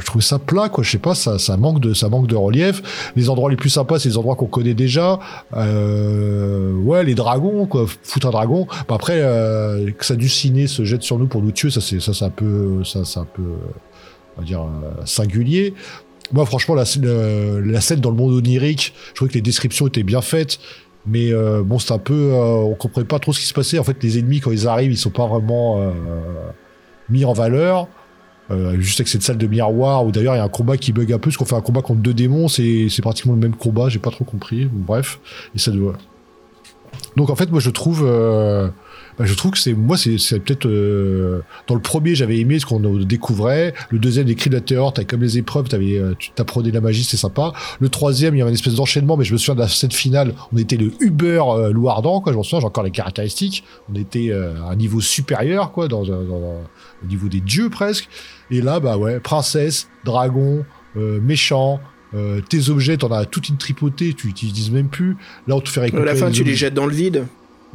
je 0.01 0.07
trouvais 0.07 0.25
ça 0.25 0.41
plat, 0.41 0.69
quoi. 0.69 0.83
Je 0.83 0.91
sais 0.91 0.99
pas, 0.99 1.15
ça, 1.15 1.57
manque 1.57 1.79
de, 1.79 1.95
ça 1.95 2.09
manque 2.09 2.27
de 2.27 2.35
relief. 2.35 3.13
Les 3.15 3.31
endroits 3.31 3.49
les 3.49 3.57
plus 3.57 3.71
sympas, 3.71 4.01
c'est 4.01 4.09
les 4.09 4.19
endroits 4.19 4.35
qu'on 4.35 4.47
connaît 4.47 4.75
déjà. 4.75 5.21
Euh, 5.55 6.73
ouais, 6.73 7.05
les 7.05 7.15
dragons, 7.15 7.67
quoi. 7.67 7.87
Foutre 8.03 8.27
un 8.27 8.31
dragon. 8.31 8.67
Bah, 8.89 8.97
après, 8.97 9.21
que 9.21 10.05
ça 10.05 10.17
du 10.17 10.29
ciné 10.29 10.67
se 10.67 10.85
jette 10.85 11.03
sur 11.03 11.17
nous 11.17 11.29
pour 11.29 11.43
nous 11.43 11.53
tuer, 11.53 11.71
ça, 11.71 11.81
c'est, 11.81 12.01
ça, 12.01 12.13
c'est 12.13 12.25
un 12.25 12.31
peu, 12.31 12.83
ça, 12.83 13.05
c'est 13.05 13.21
un 13.21 13.27
peu 13.33 13.45
on 14.37 14.41
va 14.41 14.47
dire, 14.47 14.63
euh, 14.63 15.05
singulier. 15.05 15.75
Moi, 16.33 16.45
franchement, 16.45 16.75
la, 16.75 16.85
scène 16.85 18.01
dans 18.01 18.11
le 18.11 18.17
monde 18.17 18.33
onirique, 18.33 18.95
je 19.09 19.15
trouvais 19.15 19.29
que 19.29 19.35
les 19.35 19.43
descriptions 19.43 19.87
étaient 19.87 20.03
bien 20.03 20.23
faites. 20.23 20.59
Mais 21.07 21.33
euh, 21.33 21.63
bon, 21.63 21.79
c'est 21.79 21.93
un 21.93 21.99
peu, 21.99 22.33
euh, 22.33 22.57
on 22.57 22.75
comprenait 22.75 23.07
pas 23.07 23.21
trop 23.21 23.33
ce 23.33 23.39
qui 23.39 23.47
se 23.47 23.55
passait. 23.55 23.79
En 23.79 23.85
fait, 23.85 24.03
les 24.03 24.19
ennemis 24.19 24.41
quand 24.41 24.51
ils 24.51 24.67
arrivent, 24.67 24.91
ils 24.91 24.99
sont 24.99 25.11
pas 25.11 25.27
vraiment 25.27 25.93
mis 27.09 27.25
en 27.25 27.33
valeur. 27.33 27.87
juste 28.79 29.01
avec 29.01 29.09
cette 29.09 29.23
salle 29.23 29.39
de 29.39 29.47
miroir 29.47 30.05
où 30.05 30.11
d'ailleurs 30.11 30.35
il 30.35 30.39
y 30.39 30.41
a 30.41 30.45
un 30.45 30.49
combat 30.49 30.77
qui 30.77 30.93
bug 30.93 31.13
un 31.13 31.19
peu, 31.19 31.31
parce 31.31 31.37
qu'on 31.37 31.45
fait 31.45 31.55
un 31.55 31.61
combat 31.61 31.83
contre 31.83 32.01
deux 32.01 32.15
démons, 32.15 32.49
c'est 32.49 32.89
c'est 32.91 33.03
pratiquement 33.03 33.35
le 33.35 33.39
même 33.39 33.55
combat. 33.55 33.89
J'ai 33.89 34.01
pas 34.01 34.11
trop 34.11 34.25
compris. 34.25 34.69
Bref, 34.71 35.21
et 35.55 35.61
ça 35.61 35.71
doit. 35.71 35.95
Donc 37.17 37.31
en 37.31 37.37
fait, 37.37 37.53
moi 37.53 37.61
je 37.61 37.71
trouve 37.71 38.05
bah, 39.19 39.25
je 39.25 39.35
trouve 39.35 39.53
que 39.53 39.59
c'est 39.59 39.73
moi 39.73 39.97
c'est 39.97 40.39
peut-être 40.41 40.67
euh, 40.67 41.41
dans 41.67 41.75
le 41.75 41.81
premier 41.81 42.15
j'avais 42.15 42.39
aimé 42.39 42.59
ce 42.59 42.67
qu'on 42.67 42.81
découvrait 42.81 43.75
le 43.91 43.99
deuxième 43.99 44.27
les 44.27 44.35
cris 44.35 44.51
de 44.51 44.55
la 44.55 44.61
terreur 44.61 44.93
t'as 44.93 45.05
comme 45.05 45.23
les 45.23 45.39
épreuves 45.39 45.69
t'avais 45.69 45.99
euh, 45.99 46.15
tu 46.19 46.31
t'apprenais 46.31 46.71
la 46.71 46.81
magie 46.81 47.05
c'est 47.05 47.17
sympa 47.17 47.53
le 47.81 47.89
troisième 47.89 48.35
il 48.35 48.39
y 48.39 48.41
avait 48.43 48.51
une 48.51 48.57
espèce 48.57 48.75
d'enchaînement 48.75 49.17
mais 49.17 49.25
je 49.25 49.33
me 49.33 49.39
souviens 49.39 49.55
de 49.55 49.61
la 49.61 49.69
scène 49.69 49.93
finale 49.93 50.35
on 50.53 50.57
était 50.59 50.77
le 50.77 50.93
Uber 51.01 51.43
euh, 51.49 51.73
Louardan 51.73 52.21
quoi 52.21 52.33
je 52.33 52.37
m'en 52.37 52.43
souviens 52.43 52.61
j'ai 52.61 52.67
encore 52.67 52.85
les 52.85 52.91
caractéristiques 52.91 53.65
on 53.91 53.97
était 53.97 54.31
euh, 54.31 54.61
à 54.63 54.73
un 54.73 54.77
niveau 54.77 55.01
supérieur 55.01 55.73
quoi 55.73 55.89
dans, 55.89 56.05
dans, 56.05 56.23
dans, 56.23 56.61
au 57.03 57.07
niveau 57.07 57.29
des 57.29 57.41
dieux 57.41 57.71
presque 57.71 58.09
et 58.51 58.61
là 58.61 58.81
bah 58.81 58.97
ouais 58.97 59.21
princesse 59.21 59.89
dragon 60.05 60.65
méchant 60.95 61.79
euh, 62.15 62.41
tes 62.41 62.71
objets, 62.71 62.97
t'en 62.97 63.11
as 63.11 63.25
toute 63.27 63.49
une 63.49 63.57
tripotée, 63.57 64.15
tu 64.15 64.29
utilises 64.29 64.71
même 64.71 64.89
plus. 64.89 65.17
Là, 65.47 65.57
on 65.57 65.61
te 65.61 65.69
fait 65.69 65.81
récupérer. 65.81 66.09
À 66.09 66.13
la 66.13 66.19
fin, 66.19 66.31
tu 66.31 66.45
les 66.45 66.55
jettes 66.55 66.75
dans 66.75 66.87
le 66.87 66.95
vide. 66.95 67.27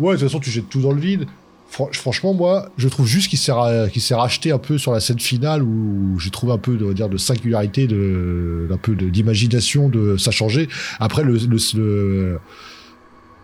Ouais, 0.01 0.15
de 0.15 0.19
toute 0.19 0.27
façon, 0.27 0.39
tu 0.39 0.49
jettes 0.49 0.67
tout 0.67 0.81
dans 0.81 0.91
le 0.91 0.99
vide. 0.99 1.27
franchement, 1.69 2.33
moi, 2.33 2.69
je 2.77 2.87
trouve 2.87 3.05
juste 3.05 3.29
qu'il 3.29 3.37
s'est, 3.37 4.15
racheté 4.15 4.51
un 4.51 4.57
peu 4.57 4.77
sur 4.77 4.91
la 4.91 4.99
scène 4.99 5.19
finale 5.19 5.61
où 5.61 6.19
j'ai 6.19 6.31
trouvé 6.31 6.53
un 6.53 6.57
peu 6.57 6.75
de, 6.75 7.17
singularité, 7.17 7.83
un 7.83 8.77
peu 8.77 8.95
d'imagination, 8.95 9.89
de, 9.89 10.17
ça 10.17 10.31
changeait. 10.31 10.67
Après, 10.99 11.23
le, 11.23 11.37
le, 11.37 12.39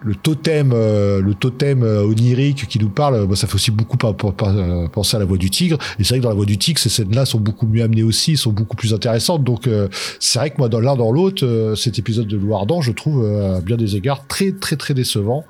le 0.02 0.16
totem, 0.16 0.72
euh, 0.74 1.22
totem 1.40 1.84
euh, 1.84 2.04
onirique 2.04 2.68
qui 2.68 2.80
nous 2.80 2.90
parle, 2.90 3.28
bah, 3.28 3.36
ça 3.36 3.48
fait 3.48 3.56
aussi 3.56 3.72
beaucoup 3.72 3.98
penser 3.98 5.16
à 5.16 5.20
la 5.20 5.26
voix 5.26 5.38
du 5.38 5.50
tigre. 5.50 5.78
Et 6.00 6.04
c'est 6.04 6.10
vrai 6.10 6.20
que 6.20 6.24
dans 6.24 6.30
la 6.30 6.36
voix 6.36 6.46
du 6.46 6.58
tigre, 6.58 6.80
ces 6.80 6.90
scènes-là 6.90 7.26
sont 7.26 7.40
beaucoup 7.40 7.68
mieux 7.68 7.84
amenées 7.84 8.04
aussi, 8.04 8.38
sont 8.38 8.52
beaucoup 8.52 8.76
plus 8.76 8.94
intéressantes. 8.94 9.44
Donc 9.44 9.68
euh, 9.68 9.88
c'est 10.20 10.40
vrai 10.40 10.52
que 10.52 10.58
moi, 10.58 10.70
dans 10.70 10.80
l'un 10.80 10.96
dans 10.96 11.12
l'autre, 11.12 11.74
cet 11.76 12.00
épisode 12.00 12.28
de 12.28 12.38
Loire 12.38 12.66
je 12.82 12.92
trouve 12.92 13.26
à 13.26 13.62
bien 13.62 13.78
des 13.78 13.96
égards 13.96 14.26
très 14.28 14.52
très 14.52 14.76
très 14.76 14.94
décevant. 14.94 15.46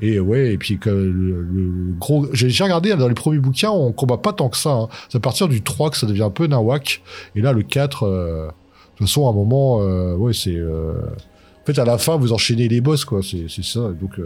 Et 0.00 0.20
ouais, 0.20 0.52
et 0.52 0.58
puis 0.58 0.78
que 0.78 0.90
le, 0.90 1.46
gros, 1.98 2.26
j'ai 2.32 2.46
déjà 2.46 2.64
regardé 2.64 2.94
dans 2.94 3.08
les 3.08 3.14
premiers 3.14 3.38
bouquins, 3.38 3.70
on 3.70 3.92
combat 3.92 4.18
pas 4.18 4.32
tant 4.32 4.48
que 4.48 4.56
ça. 4.56 4.70
Hein. 4.70 4.88
C'est 5.08 5.18
à 5.18 5.20
partir 5.20 5.48
du 5.48 5.62
3 5.62 5.90
que 5.90 5.96
ça 5.96 6.06
devient 6.06 6.22
un 6.22 6.30
peu 6.30 6.46
nawak. 6.46 7.02
Et 7.34 7.40
là, 7.40 7.52
le 7.52 7.62
4, 7.62 8.04
euh, 8.04 8.46
de 8.46 8.52
toute 8.96 9.08
façon, 9.08 9.26
à 9.26 9.30
un 9.30 9.34
moment, 9.34 9.82
euh, 9.82 10.14
ouais, 10.14 10.32
c'est. 10.32 10.54
Euh... 10.54 10.92
En 11.62 11.66
fait, 11.66 11.78
à 11.78 11.84
la 11.84 11.98
fin, 11.98 12.16
vous 12.16 12.32
enchaînez 12.32 12.68
les 12.68 12.80
boss, 12.80 13.04
quoi. 13.04 13.20
C'est 13.22 13.64
ça. 13.64 13.80
Donc. 14.00 14.20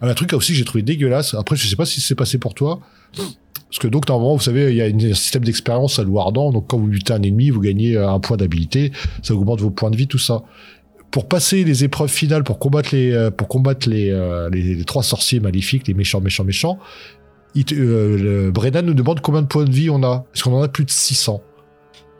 Ah, 0.00 0.06
un 0.06 0.14
truc 0.14 0.32
aussi 0.32 0.52
que 0.52 0.58
j'ai 0.58 0.64
trouvé 0.64 0.82
dégueulasse. 0.82 1.34
Après, 1.34 1.56
je 1.56 1.66
sais 1.66 1.74
pas 1.74 1.86
si 1.86 2.00
c'est 2.00 2.14
passé 2.14 2.38
pour 2.38 2.54
toi. 2.54 2.78
Parce 3.16 3.80
que 3.80 3.88
donc, 3.88 4.08
normalement, 4.08 4.36
vous 4.36 4.42
savez, 4.42 4.70
il 4.70 4.76
y 4.76 4.82
a 4.82 4.84
un 4.84 5.14
système 5.14 5.42
d'expérience 5.42 5.98
à 5.98 6.04
Louardan. 6.04 6.52
Donc, 6.52 6.66
quand 6.68 6.78
vous 6.78 6.86
butez 6.86 7.14
un 7.14 7.22
ennemi, 7.22 7.50
vous 7.50 7.60
gagnez 7.60 7.96
un 7.96 8.20
point 8.20 8.36
d'habilité. 8.36 8.92
Ça 9.24 9.34
augmente 9.34 9.60
vos 9.60 9.70
points 9.70 9.90
de 9.90 9.96
vie, 9.96 10.06
tout 10.06 10.18
ça 10.18 10.44
pour 11.12 11.28
passer 11.28 11.62
les 11.62 11.84
épreuves 11.84 12.10
finales, 12.10 12.42
pour 12.42 12.58
combattre 12.58 12.88
les, 12.92 13.12
euh, 13.12 13.30
pour 13.30 13.46
combattre 13.46 13.86
euh, 13.88 14.50
les, 14.50 14.74
les, 14.74 14.84
trois 14.84 15.02
sorciers 15.04 15.38
maléfiques, 15.38 15.86
les 15.86 15.94
méchants, 15.94 16.20
méchants, 16.20 16.42
méchants, 16.42 16.78
il, 17.54 17.64
euh, 17.74 18.50
Brennan 18.50 18.84
nous 18.84 18.94
demande 18.94 19.20
combien 19.20 19.42
de 19.42 19.46
points 19.46 19.66
de 19.66 19.70
vie 19.70 19.90
on 19.90 20.02
a. 20.02 20.24
Est-ce 20.34 20.42
qu'on 20.42 20.54
en 20.54 20.62
a 20.62 20.68
plus 20.68 20.84
de 20.84 20.90
600 20.90 21.40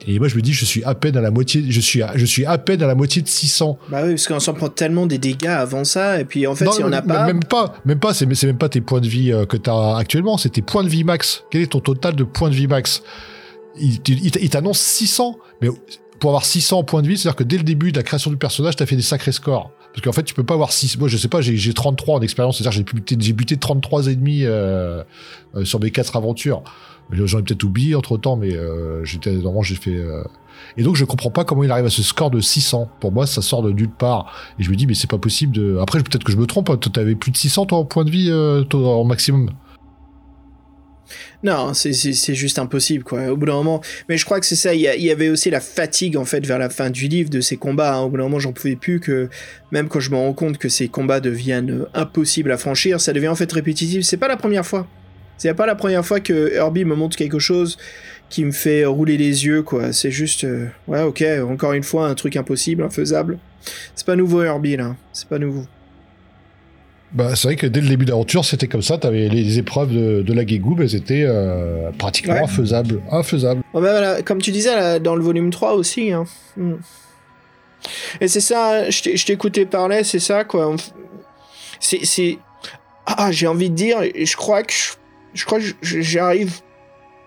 et 0.04 0.18
moi, 0.18 0.26
je 0.26 0.34
me 0.34 0.42
dis, 0.42 0.52
je 0.52 0.64
suis 0.64 0.82
à 0.82 0.96
peine 0.96 1.16
à 1.16 1.20
la 1.20 1.30
moitié, 1.30 1.62
je 1.68 1.80
suis 1.80 2.02
à, 2.02 2.16
je 2.16 2.26
suis 2.26 2.44
à 2.44 2.58
peine 2.58 2.82
à 2.82 2.88
la 2.88 2.96
moitié 2.96 3.22
de 3.22 3.28
600. 3.28 3.78
Bah 3.88 4.00
oui, 4.02 4.10
parce 4.10 4.26
qu'on 4.26 4.40
s'en 4.40 4.52
prend 4.52 4.68
tellement 4.68 5.06
des 5.06 5.18
dégâts 5.18 5.46
avant 5.46 5.84
ça, 5.84 6.18
et 6.18 6.24
puis 6.24 6.44
en 6.48 6.56
fait, 6.56 6.68
si 6.72 6.82
on 6.82 6.88
n'a 6.88 7.02
pas. 7.02 7.24
Même 7.24 7.44
pas, 7.44 7.74
même 7.84 8.00
pas, 8.00 8.12
c'est, 8.12 8.26
c'est 8.34 8.48
même 8.48 8.58
pas 8.58 8.68
tes 8.68 8.80
points 8.80 9.00
de 9.00 9.06
vie 9.06 9.32
que 9.48 9.56
tu 9.56 9.70
as 9.70 9.96
actuellement, 9.96 10.38
c'est 10.38 10.48
tes 10.48 10.60
points 10.60 10.82
de 10.82 10.88
vie 10.88 11.04
max. 11.04 11.44
Quel 11.52 11.62
est 11.62 11.70
ton 11.70 11.78
total 11.78 12.16
de 12.16 12.24
points 12.24 12.50
de 12.50 12.56
vie 12.56 12.66
max? 12.66 13.04
Il, 13.78 14.00
il, 14.08 14.32
il 14.42 14.50
t'annonce 14.50 14.80
600, 14.80 15.38
mais 15.60 15.68
pour 16.22 16.30
avoir 16.30 16.44
600 16.44 16.84
points 16.84 17.02
de 17.02 17.08
vie, 17.08 17.18
c'est-à-dire 17.18 17.34
que 17.34 17.42
dès 17.42 17.56
le 17.56 17.64
début 17.64 17.90
de 17.90 17.96
la 17.96 18.04
création 18.04 18.30
du 18.30 18.36
personnage, 18.36 18.76
t'as 18.76 18.86
fait 18.86 18.94
des 18.94 19.02
sacrés 19.02 19.32
scores. 19.32 19.72
Parce 19.92 20.04
qu'en 20.04 20.12
fait, 20.12 20.22
tu 20.22 20.34
peux 20.34 20.44
pas 20.44 20.54
avoir 20.54 20.70
6. 20.70 20.96
Moi, 20.98 21.08
je 21.08 21.16
sais 21.16 21.26
pas, 21.26 21.40
j'ai 21.40 21.74
33 21.74 22.18
en 22.18 22.20
expérience, 22.20 22.58
c'est-à-dire 22.58 22.70
j'ai 22.70 22.84
buté, 22.84 23.16
buté 23.32 23.56
33 23.56 24.06
ennemis 24.06 24.44
euh, 24.44 25.02
euh, 25.56 25.64
sur 25.64 25.80
mes 25.80 25.90
4 25.90 26.14
aventures. 26.14 26.62
J'en 27.10 27.40
ai 27.40 27.42
peut-être 27.42 27.64
oublié 27.64 27.96
entre 27.96 28.18
temps, 28.18 28.36
mais 28.36 28.54
euh, 28.54 29.04
j'étais 29.04 29.32
normalement 29.32 29.62
j'ai 29.62 29.74
fait. 29.74 29.96
Euh, 29.96 30.22
et 30.76 30.84
donc 30.84 30.94
je 30.94 31.04
comprends 31.04 31.30
pas 31.30 31.44
comment 31.44 31.64
il 31.64 31.72
arrive 31.72 31.86
à 31.86 31.90
ce 31.90 32.04
score 32.04 32.30
de 32.30 32.40
600. 32.40 32.88
Pour 33.00 33.10
moi, 33.10 33.26
ça 33.26 33.42
sort 33.42 33.64
de 33.64 33.72
nulle 33.72 33.90
part. 33.90 34.32
Et 34.60 34.62
je 34.62 34.70
me 34.70 34.76
dis, 34.76 34.86
mais 34.86 34.94
c'est 34.94 35.10
pas 35.10 35.18
possible 35.18 35.52
de. 35.52 35.78
Après, 35.80 35.98
peut-être 35.98 36.22
que 36.22 36.30
je 36.30 36.36
me 36.36 36.46
trompe. 36.46 36.70
Hein. 36.70 36.76
T'avais 36.76 37.16
plus 37.16 37.32
de 37.32 37.36
600 37.36 37.66
toi 37.66 37.78
en 37.78 37.84
point 37.84 38.04
de 38.04 38.10
vie 38.10 38.28
euh, 38.30 38.62
toi, 38.62 38.96
en 38.96 39.04
maximum? 39.04 39.50
Non, 41.42 41.74
c'est 41.74 41.92
juste 42.34 42.58
impossible, 42.58 43.04
quoi. 43.04 43.26
Au 43.28 43.36
bout 43.36 43.46
d'un 43.46 43.54
moment. 43.54 43.80
Mais 44.08 44.16
je 44.16 44.24
crois 44.24 44.40
que 44.40 44.46
c'est 44.46 44.56
ça. 44.56 44.74
Il 44.74 44.80
y, 44.80 45.10
avait 45.10 45.28
aussi 45.28 45.50
la 45.50 45.60
fatigue, 45.60 46.16
en 46.16 46.24
fait, 46.24 46.46
vers 46.46 46.58
la 46.58 46.70
fin 46.70 46.90
du 46.90 47.08
livre 47.08 47.30
de 47.30 47.40
ces 47.40 47.56
combats. 47.56 47.94
Hein. 47.94 48.00
Au 48.02 48.08
bout 48.08 48.16
d'un 48.16 48.24
moment, 48.24 48.38
j'en 48.38 48.52
pouvais 48.52 48.76
plus 48.76 49.00
que, 49.00 49.28
même 49.70 49.88
quand 49.88 50.00
je 50.00 50.10
me 50.10 50.16
rends 50.16 50.32
compte 50.32 50.58
que 50.58 50.68
ces 50.68 50.88
combats 50.88 51.20
deviennent 51.20 51.86
impossibles 51.94 52.52
à 52.52 52.58
franchir, 52.58 53.00
ça 53.00 53.12
devient 53.12 53.28
en 53.28 53.34
fait 53.34 53.50
répétitif. 53.52 54.04
C'est 54.04 54.16
pas 54.16 54.28
la 54.28 54.36
première 54.36 54.66
fois. 54.66 54.86
C'est 55.38 55.52
pas 55.54 55.66
la 55.66 55.74
première 55.74 56.06
fois 56.06 56.20
que 56.20 56.52
Herbie 56.52 56.84
me 56.84 56.94
montre 56.94 57.16
quelque 57.16 57.40
chose 57.40 57.76
qui 58.28 58.44
me 58.44 58.52
fait 58.52 58.84
rouler 58.84 59.16
les 59.16 59.44
yeux, 59.44 59.62
quoi. 59.62 59.92
C'est 59.92 60.10
juste, 60.10 60.44
euh, 60.44 60.68
ouais, 60.86 61.02
ok, 61.02 61.24
encore 61.48 61.72
une 61.72 61.82
fois, 61.82 62.06
un 62.06 62.14
truc 62.14 62.36
impossible, 62.36 62.82
infaisable. 62.82 63.38
C'est 63.94 64.06
pas 64.06 64.16
nouveau, 64.16 64.42
Herbie, 64.42 64.76
là. 64.76 64.96
C'est 65.12 65.28
pas 65.28 65.38
nouveau. 65.38 65.66
Bah, 67.14 67.36
c'est 67.36 67.48
vrai 67.48 67.56
que 67.56 67.66
dès 67.66 67.80
le 67.80 67.88
début 67.88 68.06
d'aventure, 68.06 68.44
c'était 68.44 68.68
comme 68.68 68.82
ça. 68.82 68.96
T'avais 68.96 69.28
les 69.28 69.58
épreuves 69.58 69.92
de, 69.92 70.32
la 70.32 70.44
Guégoube, 70.44 70.80
elles 70.80 70.94
étaient 70.94 71.24
euh, 71.26 71.90
pratiquement 71.98 72.42
infaisables. 72.44 73.02
infaisables. 73.10 73.62
bah, 73.74 73.80
voilà, 73.80 74.22
comme 74.22 74.40
tu 74.40 74.50
disais 74.50 74.98
dans 75.00 75.14
le 75.14 75.22
volume 75.22 75.50
3 75.50 75.74
aussi. 75.74 76.12
Hein. 76.12 76.24
Hmm. 76.56 76.76
Et 78.20 78.28
c'est 78.28 78.40
ça, 78.40 78.88
je 78.88 79.24
t'écoutais 79.24 79.66
parler, 79.66 80.04
c'est 80.04 80.20
ça, 80.20 80.44
quoi. 80.44 80.74
C'est. 81.80 82.38
Ah, 83.04 83.32
j'ai 83.32 83.48
envie 83.48 83.68
de 83.68 83.74
dire, 83.74 83.98
je 84.02 84.36
crois 84.36 84.62
que 84.62 84.72
je, 85.34 85.44
crois 85.44 85.58
que 85.58 85.66
j'arrive 85.82 86.60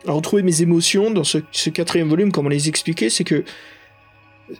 à 0.07 0.13
retrouver 0.13 0.41
mes 0.41 0.61
émotions 0.61 1.11
dans 1.11 1.25
ce, 1.25 1.39
ce 1.51 1.69
quatrième 1.69 2.07
volume, 2.07 2.31
comme 2.31 2.45
on 2.45 2.49
les 2.49 2.69
expliquait, 2.69 3.09
c'est 3.09 3.25
que 3.25 3.43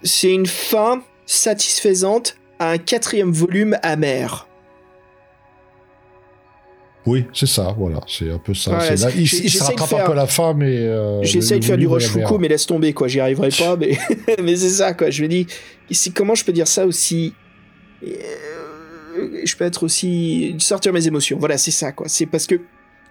c'est 0.04 0.34
une 0.34 0.46
fin 0.46 1.02
satisfaisante 1.26 2.36
à 2.60 2.72
un 2.72 2.78
quatrième 2.78 3.32
volume 3.32 3.78
amer. 3.82 4.48
Oui, 7.06 7.26
c'est 7.34 7.46
ça, 7.46 7.76
voilà, 7.78 8.02
c'est 8.08 8.32
un 8.32 8.40
peu 8.40 8.56
ça. 8.56 8.80
il, 9.16 9.28
se 9.28 9.64
rattrape 9.64 9.94
un 9.94 10.06
peu 10.06 10.12
à 10.14 10.16
la 10.16 10.26
fin, 10.26 10.54
mais. 10.54 10.78
Euh, 10.78 11.22
J'essaie 11.22 11.60
de 11.60 11.66
faire 11.66 11.78
du 11.78 11.86
Rochefoucauld, 11.86 12.42
mais 12.42 12.48
laisse 12.48 12.66
tomber, 12.66 12.94
quoi. 12.94 13.08
J'y 13.08 13.20
arriverai 13.20 13.50
pas, 13.50 13.76
mais, 13.76 13.98
mais 14.44 14.56
c'est 14.56 14.70
ça, 14.70 14.94
quoi. 14.94 15.12
Je 15.12 15.22
me 15.22 15.28
dis, 15.28 15.46
ici, 15.90 16.12
comment 16.12 16.34
je 16.34 16.44
peux 16.44 16.52
dire 16.52 16.68
ça 16.68 16.88
aussi. 16.88 17.34
Euh, 18.04 18.10
je 19.44 19.56
peux 19.56 19.66
être 19.66 19.84
aussi. 19.84 20.56
sortir 20.58 20.94
mes 20.94 21.06
émotions. 21.08 21.38
Voilà, 21.38 21.58
c'est 21.58 21.72
ça, 21.72 21.92
quoi. 21.92 22.08
C'est 22.08 22.26
parce 22.26 22.48
que. 22.48 22.60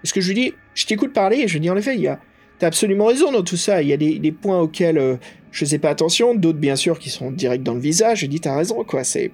Ce 0.03 0.13
que 0.13 0.21
je 0.21 0.29
lui 0.29 0.35
dis, 0.35 0.55
je 0.75 0.85
t'écoute 0.87 1.13
parler 1.13 1.39
et 1.39 1.49
je 1.49 1.57
dis, 1.59 1.71
en 1.71 1.77
effet, 1.77 1.95
il 1.95 2.03
y 2.03 2.09
a. 2.09 2.19
T'as 2.59 2.67
absolument 2.67 3.07
raison 3.07 3.33
dans 3.33 3.43
tout 3.43 3.57
ça. 3.57 3.81
Il 3.81 3.89
y 3.89 3.93
a 3.93 3.97
des, 3.97 4.19
des 4.19 4.33
points 4.33 4.61
auxquels 4.61 4.99
euh, 4.99 5.17
je 5.51 5.61
faisais 5.61 5.79
pas 5.79 5.91
attention, 5.91 6.35
d'autres, 6.35 6.59
bien 6.59 6.77
sûr, 6.77 6.99
qui 6.99 7.11
sont 7.11 7.31
direct 7.31 7.63
dans 7.63 7.75
le 7.75 7.81
visage. 7.81 8.21
Je 8.21 8.27
dis, 8.27 8.41
t'as 8.41 8.57
raison, 8.57 8.83
quoi. 8.83 9.05
C'est. 9.05 9.31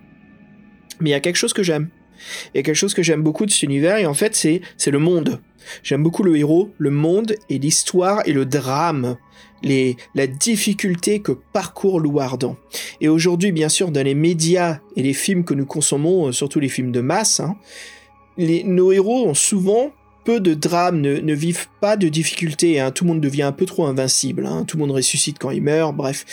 Mais 1.01 1.11
il 1.11 1.13
y 1.13 1.17
a 1.17 1.21
quelque 1.21 1.37
chose 1.37 1.55
que 1.55 1.63
j'aime. 1.63 1.89
Et 2.55 2.63
quelque 2.63 2.75
chose 2.75 2.95
que 2.95 3.03
j'aime 3.03 3.23
beaucoup 3.23 3.47
de 3.47 3.51
cet 3.51 3.63
univers, 3.63 3.97
et 3.97 4.07
en 4.07 4.15
fait, 4.15 4.35
c'est, 4.35 4.61
c'est 4.77 4.91
le 4.91 4.99
monde. 4.99 5.41
J'aime 5.83 6.03
beaucoup 6.03 6.23
le 6.23 6.37
héros, 6.37 6.71
le 6.79 6.91
monde, 6.91 7.35
et 7.49 7.59
l'histoire, 7.59 8.23
et 8.27 8.33
le 8.33 8.47
drame. 8.47 9.17
Les, 9.63 9.97
la 10.15 10.27
difficulté 10.27 11.21
que 11.21 11.33
parcourt 11.33 12.01
Louardan. 12.01 12.57
Et 13.03 13.09
aujourd'hui, 13.09 13.53
bien 13.53 13.69
sûr, 13.69 13.91
dans 13.91 14.03
les 14.03 14.15
médias 14.15 14.79
et 14.97 15.03
les 15.03 15.13
films 15.13 15.45
que 15.45 15.53
nous 15.53 15.67
consommons, 15.67 16.29
euh, 16.29 16.33
surtout 16.33 16.61
les 16.61 16.71
films 16.71 16.93
de 16.93 17.03
masse, 17.03 17.41
hein, 17.41 17.57
les, 18.39 18.65
nos 18.65 18.91
héros 18.91 19.27
ont 19.27 19.35
souvent 19.35 19.93
peu 20.31 20.39
de 20.39 20.55
drames 20.55 21.01
ne, 21.01 21.35
vivent 21.35 21.67
pas 21.81 21.97
de 21.97 22.09
difficultés. 22.09 22.79
Hein. 22.79 22.93
Tout 22.93 23.03
le 23.03 23.09
monde 23.09 23.21
devient 23.21 23.43
un 23.43 23.51
peu 23.51 23.67
trop 23.67 23.87
invincible. 23.87 24.47
Hein. 24.47 24.65
Tout 24.65 24.77
le 24.77 24.83
monde 24.83 24.93
ressuscite 24.93 25.39
quand 25.41 25.51
il 25.51 25.61
meurt, 25.61 25.93
bref. 25.93 26.25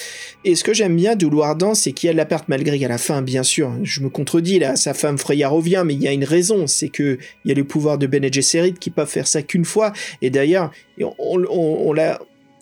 Et 0.45 0.53
ce 0.53 0.63
que 0.63 0.71
j'aime 0.71 0.95
bien 0.95 1.15
de 1.15 1.25
Louardan, 1.25 1.73
c'est 1.73 1.93
qu'il 1.93 2.05
y 2.05 2.09
a 2.11 2.13
de 2.13 2.17
la 2.17 2.27
perte 2.27 2.47
malgré 2.47 2.83
à 2.85 2.87
la 2.87 2.99
fin, 2.99 3.23
bien 3.23 3.41
sûr. 3.41 3.71
Je 3.81 4.01
me 4.01 4.09
contredis 4.09 4.59
là, 4.59 4.75
sa 4.75 4.93
femme 4.93 5.17
Freya 5.17 5.49
revient, 5.49 5.81
mais 5.83 5.95
il 5.95 6.03
y 6.03 6.07
a 6.07 6.11
une 6.11 6.25
raison, 6.25 6.67
c'est 6.67 6.89
que 6.89 7.17
il 7.43 7.49
y 7.49 7.51
a 7.51 7.55
le 7.55 7.63
pouvoir 7.63 7.97
de 7.97 8.05
Bene 8.05 8.31
Gesserit 8.31 8.75
qui 8.75 8.91
peuvent 8.91 9.09
faire 9.09 9.27
ça 9.27 9.41
qu'une 9.41 9.65
fois. 9.65 9.93
Et 10.21 10.29
d'ailleurs, 10.29 10.69
on, 11.17 11.93
l'a 11.93 12.19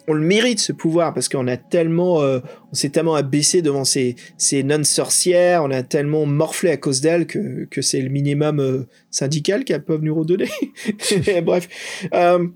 on 0.07 0.13
le 0.13 0.21
mérite 0.21 0.59
ce 0.59 0.71
pouvoir 0.71 1.13
parce 1.13 1.29
qu'on 1.29 1.47
a 1.47 1.57
tellement, 1.57 2.21
euh, 2.21 2.39
on 2.71 2.75
s'est 2.75 2.89
tellement 2.89 3.15
abaissé 3.15 3.61
devant 3.61 3.85
ces, 3.85 4.15
ces 4.37 4.63
nonnes 4.63 4.83
sorcières, 4.83 5.63
on 5.63 5.71
a 5.71 5.83
tellement 5.83 6.25
morflé 6.25 6.71
à 6.71 6.77
cause 6.77 7.01
d'elles 7.01 7.25
que, 7.27 7.65
que 7.65 7.81
c'est 7.81 8.01
le 8.01 8.09
minimum 8.09 8.59
euh, 8.59 8.87
syndical 9.11 9.63
qu'elles 9.63 9.83
peuvent 9.83 10.03
nous 10.03 10.15
redonner. 10.15 10.49
Bref. 11.43 11.67
Euh, 12.13 12.47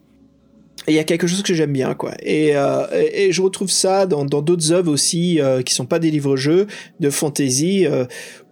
il 0.88 0.94
y 0.94 1.00
a 1.00 1.04
quelque 1.04 1.28
chose 1.28 1.44
que 1.44 1.54
j'aime 1.54 1.74
bien, 1.74 1.94
quoi. 1.94 2.14
Et, 2.24 2.54
je 2.54 3.42
retrouve 3.42 3.70
ça 3.70 4.06
dans 4.06 4.24
d'autres 4.24 4.72
œuvres 4.72 4.92
aussi 4.92 5.40
qui 5.66 5.74
sont 5.76 5.86
pas 5.86 6.00
des 6.00 6.10
livres-jeux 6.10 6.68
de 7.02 7.10
fantasy 7.10 7.86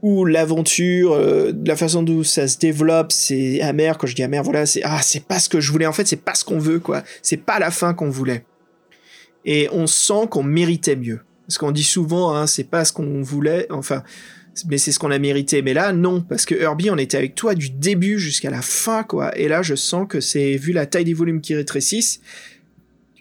où 0.03 0.25
l'aventure, 0.25 1.17
la 1.65 1.75
façon 1.77 2.03
dont 2.03 2.23
ça 2.23 2.49
se 2.49 2.59
développe, 2.59 3.13
c'est 3.13 3.61
amer. 3.61 3.97
Quand 3.97 4.07
je 4.07 4.13
dis 4.13 4.23
amer, 4.23 4.43
voilà, 4.43 4.65
c'est 4.65 4.81
ah, 4.83 4.99
c'est 5.01 5.23
pas 5.23 5.39
ce 5.39 5.47
que 5.47 5.61
je 5.61 5.71
voulais. 5.71 5.87
En 5.87 5.93
fait, 5.93 6.05
c'est 6.05 6.21
pas 6.21 6.35
ce 6.35 6.43
qu'on 6.43 6.59
veut, 6.59 6.79
quoi. 6.79 7.01
C'est 7.23 7.37
pas 7.37 7.59
la 7.59 7.71
fin 7.71 7.93
qu'on 7.93 8.09
voulait 8.09 8.43
et 9.47 9.69
on 9.71 9.87
sent 9.87 10.27
qu'on 10.29 10.43
méritait 10.43 10.97
mieux. 10.97 11.21
Parce 11.47 11.57
qu'on 11.57 11.71
dit 11.71 11.83
souvent, 11.83 12.35
hein, 12.35 12.45
c'est 12.45 12.65
pas 12.65 12.83
ce 12.83 12.91
qu'on 12.91 13.21
voulait, 13.21 13.65
enfin, 13.71 14.03
mais 14.67 14.77
c'est 14.77 14.91
ce 14.91 14.99
qu'on 14.99 15.11
a 15.11 15.17
mérité. 15.17 15.61
Mais 15.61 15.73
là, 15.73 15.93
non, 15.93 16.21
parce 16.21 16.45
que 16.45 16.53
Herbie, 16.53 16.91
on 16.91 16.97
était 16.97 17.17
avec 17.17 17.33
toi 17.33 17.55
du 17.55 17.69
début 17.69 18.19
jusqu'à 18.19 18.49
la 18.49 18.61
fin, 18.61 19.03
quoi. 19.03 19.35
Et 19.37 19.47
là, 19.47 19.61
je 19.61 19.73
sens 19.73 20.05
que 20.09 20.19
c'est, 20.19 20.57
vu 20.57 20.73
la 20.73 20.85
taille 20.85 21.05
des 21.05 21.13
volumes 21.13 21.39
qui 21.39 21.55
rétrécissent, 21.55 22.19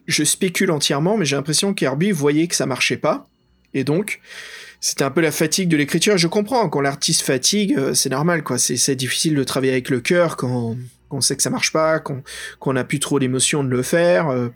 je 0.07 0.25
spécule 0.25 0.73
entièrement, 0.73 1.17
mais 1.17 1.25
j'ai 1.25 1.37
l'impression 1.37 1.73
qu'Herbie 1.73 2.11
voyait 2.11 2.49
que 2.49 2.57
ça 2.57 2.67
marchait 2.67 2.97
pas. 2.97 3.29
Et 3.73 3.85
donc, 3.85 4.21
c'était 4.81 5.05
un 5.05 5.11
peu 5.11 5.21
la 5.21 5.33
fatigue 5.33 5.69
de 5.69 5.77
l'écriture. 5.77 6.19
Je 6.19 6.27
comprends, 6.27 6.69
quand 6.69 6.81
l'artiste 6.81 7.23
fatigue, 7.23 7.77
euh, 7.79 7.95
c'est 7.95 8.11
normal, 8.11 8.43
quoi. 8.43 8.59
C'est 8.59 8.97
difficile 8.97 9.37
de 9.37 9.45
travailler 9.45 9.73
avec 9.73 9.91
le 9.91 10.01
cœur 10.01 10.37
quand, 10.37 10.77
on 11.11 11.21
sait 11.21 11.37
que 11.37 11.43
ça 11.43 11.51
marche 11.51 11.73
pas, 11.73 12.01
qu'on 12.01 12.73
n'a 12.73 12.83
plus 12.83 12.99
trop 12.99 13.19
l'émotion 13.19 13.63
de 13.63 13.69
le 13.69 13.83
faire. 13.83 14.29
Euh. 14.29 14.49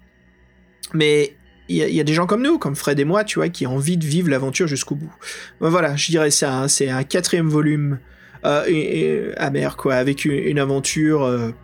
Mais 0.95 1.37
il 1.71 1.95
y, 1.95 2.01
a 2.01 2.05
des 2.05 2.15
gens 2.15 2.27
comme 2.27 2.43
nous, 2.43 2.59
comme 2.59 2.75
Fred 2.75 2.99
et 2.99 3.05
moi, 3.05 3.23
tu 3.23 3.39
vois, 3.39 3.49
qui 3.49 3.67
ont 3.67 3.77
envie 3.77 3.97
de 3.97 4.05
vivre 4.05 4.29
l'aventure 4.29 4.67
jusqu'au 4.67 4.97
bout. 4.97 5.13
voilà, 5.61 5.95
je 5.95 6.11
dirais 6.11 6.31
ça. 6.31 6.53
Hein, 6.53 6.69
c'est 6.69 6.91
un 6.91 7.05
quatrième 7.05 7.49
volume 7.49 8.01
euh, 8.45 8.65
et, 8.67 9.31
amer, 9.37 9.77
quoi, 9.77 9.95
avec 9.95 10.25
une, 10.25 10.59
aventure. 10.59 11.23
Euh, 11.23 11.55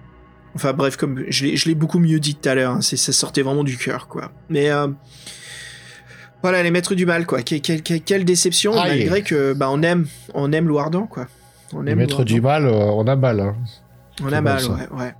enfin 0.54 0.72
bref, 0.72 0.96
comme 0.96 1.24
je 1.28 1.46
l'ai 1.46 1.74
beaucoup 1.74 1.98
mieux 1.98 2.20
dit 2.20 2.36
tout 2.36 2.48
à 2.48 2.54
l'heure, 2.54 2.72
hein, 2.72 2.82
ça 2.82 3.12
sortait 3.12 3.42
vraiment 3.42 3.64
du 3.64 3.76
cœur, 3.76 4.06
quoi. 4.06 4.30
Mais 4.48 4.70
euh, 4.70 4.86
voilà, 6.42 6.62
les 6.62 6.70
maîtres 6.70 6.94
du 6.94 7.04
mal, 7.04 7.26
quoi. 7.26 7.42
quelle 7.42 8.24
déception, 8.24 8.74
malgré 8.76 9.22
que 9.22 9.54
bah 9.54 9.68
on 9.70 9.82
aime, 9.82 10.06
on 10.34 10.52
aime 10.52 10.68
Louardan, 10.68 11.06
quoi. 11.06 11.26
On 11.72 11.80
aime 11.80 11.86
les 11.86 11.94
maîtres 11.96 12.22
du 12.22 12.40
mal, 12.40 12.68
on 12.68 13.06
a 13.08 13.16
mal. 13.16 13.40
Hein. 13.40 13.56
On 14.22 14.32
a 14.32 14.40
mal, 14.40 14.62
ouais, 14.64 14.88
ouais. 14.96 15.14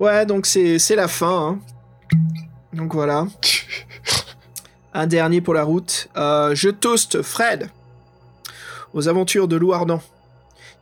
Ouais, 0.00 0.26
donc 0.26 0.46
c'est 0.46 0.96
la 0.96 1.06
fin. 1.06 1.60
Donc 2.72 2.94
voilà. 2.94 3.26
Un 4.94 5.08
dernier 5.08 5.40
pour 5.40 5.54
la 5.54 5.64
route. 5.64 6.08
Euh, 6.16 6.54
je 6.54 6.70
toast 6.70 7.20
Fred 7.22 7.68
aux 8.92 9.08
aventures 9.08 9.48
de 9.48 9.56
Lou 9.56 9.72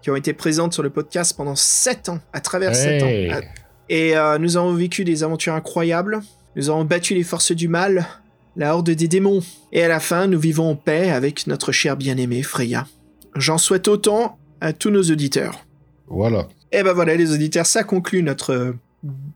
qui 0.03 0.11
ont 0.11 0.17
été 0.17 0.35
présentes 0.35 0.75
sur 0.75 0.83
le 0.83 0.91
podcast 0.91 1.35
pendant 1.35 1.57
7 1.57 2.11
ans, 2.11 2.19
à 2.35 2.41
travers 2.41 2.77
7 2.77 3.03
ans. 3.03 3.41
Et 3.89 4.17
euh, 4.17 4.37
nous 4.39 4.59
avons 4.59 4.75
vécu 4.75 5.05
des 5.05 5.23
aventures 5.23 5.55
incroyables. 5.55 6.21
Nous 6.57 6.69
avons 6.69 6.85
battu 6.85 7.15
les 7.15 7.23
forces 7.23 7.53
du 7.53 7.69
mal, 7.69 8.07
la 8.55 8.75
horde 8.75 8.91
des 8.91 9.09
démons. 9.09 9.41
Et 9.73 9.83
à 9.83 9.89
la 9.89 9.99
fin, 9.99 10.27
nous 10.27 10.39
vivons 10.39 10.71
en 10.71 10.77
paix 10.77 11.11
avec 11.11 11.47
notre 11.47 11.73
cher 11.73 11.97
bien-aimé 11.97 12.43
Freya. 12.43 12.87
J'en 13.35 13.57
souhaite 13.57 13.89
autant 13.89 14.39
à 14.61 14.75
tous 14.75 14.91
nos 14.91 15.03
auditeurs. 15.03 15.65
Voilà. 16.09 16.49
Et 16.71 16.83
ben 16.83 16.93
voilà, 16.93 17.15
les 17.17 17.33
auditeurs, 17.33 17.65
ça 17.65 17.83
conclut 17.83 18.23
notre 18.23 18.75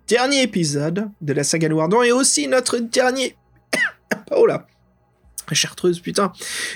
dernier 0.07 0.43
épisode 0.43 1.09
de 1.23 1.33
la 1.33 1.45
saga 1.45 1.69
Louardan 1.69 2.03
et 2.03 2.13
aussi 2.13 2.47
notre 2.47 2.79
dernier 2.79 3.37
oh 4.31 4.47
là 4.47 4.67
Chartreuse, 5.53 6.01
putain. 6.01 6.33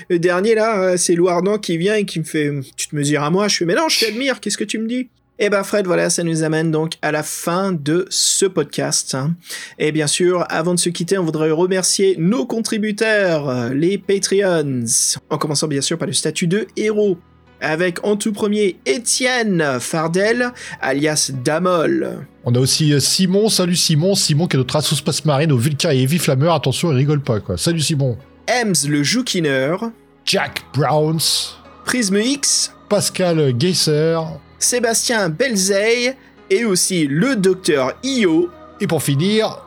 Le 0.09 0.17
dernier 0.17 0.55
là, 0.55 0.81
euh, 0.81 0.97
c'est 0.97 1.13
Louardan 1.13 1.57
qui 1.57 1.77
vient 1.77 1.95
et 1.95 2.05
qui 2.05 2.19
me 2.19 2.23
fait 2.23 2.51
Tu 2.77 2.87
te 2.87 2.95
mesures 2.95 3.23
à 3.23 3.29
moi 3.29 3.47
Je 3.47 3.57
fais 3.57 3.65
Mais 3.65 3.75
non, 3.75 3.89
je 3.89 3.99
t'admire, 3.99 4.39
qu'est-ce 4.39 4.57
que 4.57 4.63
tu 4.63 4.79
me 4.79 4.87
dis? 4.87 5.09
Eh 5.43 5.49
ben 5.49 5.63
Fred, 5.63 5.87
voilà, 5.87 6.11
ça 6.11 6.23
nous 6.23 6.43
amène 6.43 6.69
donc 6.69 6.97
à 7.01 7.11
la 7.11 7.23
fin 7.23 7.71
de 7.71 8.05
ce 8.11 8.45
podcast. 8.45 9.15
Hein. 9.15 9.35
Et 9.79 9.91
bien 9.91 10.05
sûr, 10.05 10.45
avant 10.49 10.75
de 10.75 10.79
se 10.79 10.89
quitter, 10.89 11.17
on 11.17 11.23
voudrait 11.23 11.49
remercier 11.49 12.15
nos 12.19 12.45
contributeurs, 12.45 13.49
euh, 13.49 13.69
les 13.73 13.97
Patreons, 13.97 14.85
en 15.31 15.37
commençant 15.39 15.67
bien 15.67 15.81
sûr 15.81 15.97
par 15.97 16.05
le 16.05 16.13
statut 16.13 16.45
de 16.45 16.67
héros, 16.77 17.17
avec 17.61 18.03
en 18.05 18.15
tout 18.15 18.33
premier 18.33 18.77
Étienne 18.85 19.77
Fardel, 19.79 20.51
alias 20.81 21.31
Damol. 21.43 22.25
On 22.43 22.53
a 22.55 22.59
aussi 22.59 22.91
euh, 22.91 22.99
Simon, 22.99 23.49
salut 23.49 23.75
Simon, 23.75 24.15
Simon 24.15 24.47
qui 24.47 24.55
est 24.55 24.59
notre 24.59 24.75
Asos 24.75 25.01
Passe 25.03 25.23
Marine 25.25 25.51
au 25.51 25.57
Vulcain 25.57 25.91
et 25.91 26.01
Heavy 26.01 26.17
Flammeur, 26.17 26.55
attention, 26.55 26.91
il 26.91 26.97
rigole 26.97 27.21
pas 27.21 27.39
quoi. 27.39 27.57
Salut 27.57 27.79
Simon. 27.79 28.17
Ems 28.49 28.87
le 28.87 29.03
Joukineur, 29.03 29.91
Jack 30.25 30.63
Browns, 30.73 31.55
Prisme 31.85 32.17
X, 32.17 32.73
Pascal 32.89 33.53
Geisser, 33.57 34.17
Sébastien 34.59 35.29
Belzey 35.29 36.17
et 36.49 36.65
aussi 36.65 37.07
le 37.07 37.35
docteur 37.35 37.93
Io. 38.03 38.49
Et 38.79 38.87
pour 38.87 39.01
finir, 39.03 39.57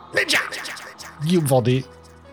Guillaume 1.24 1.44
Vendée. 1.44 1.84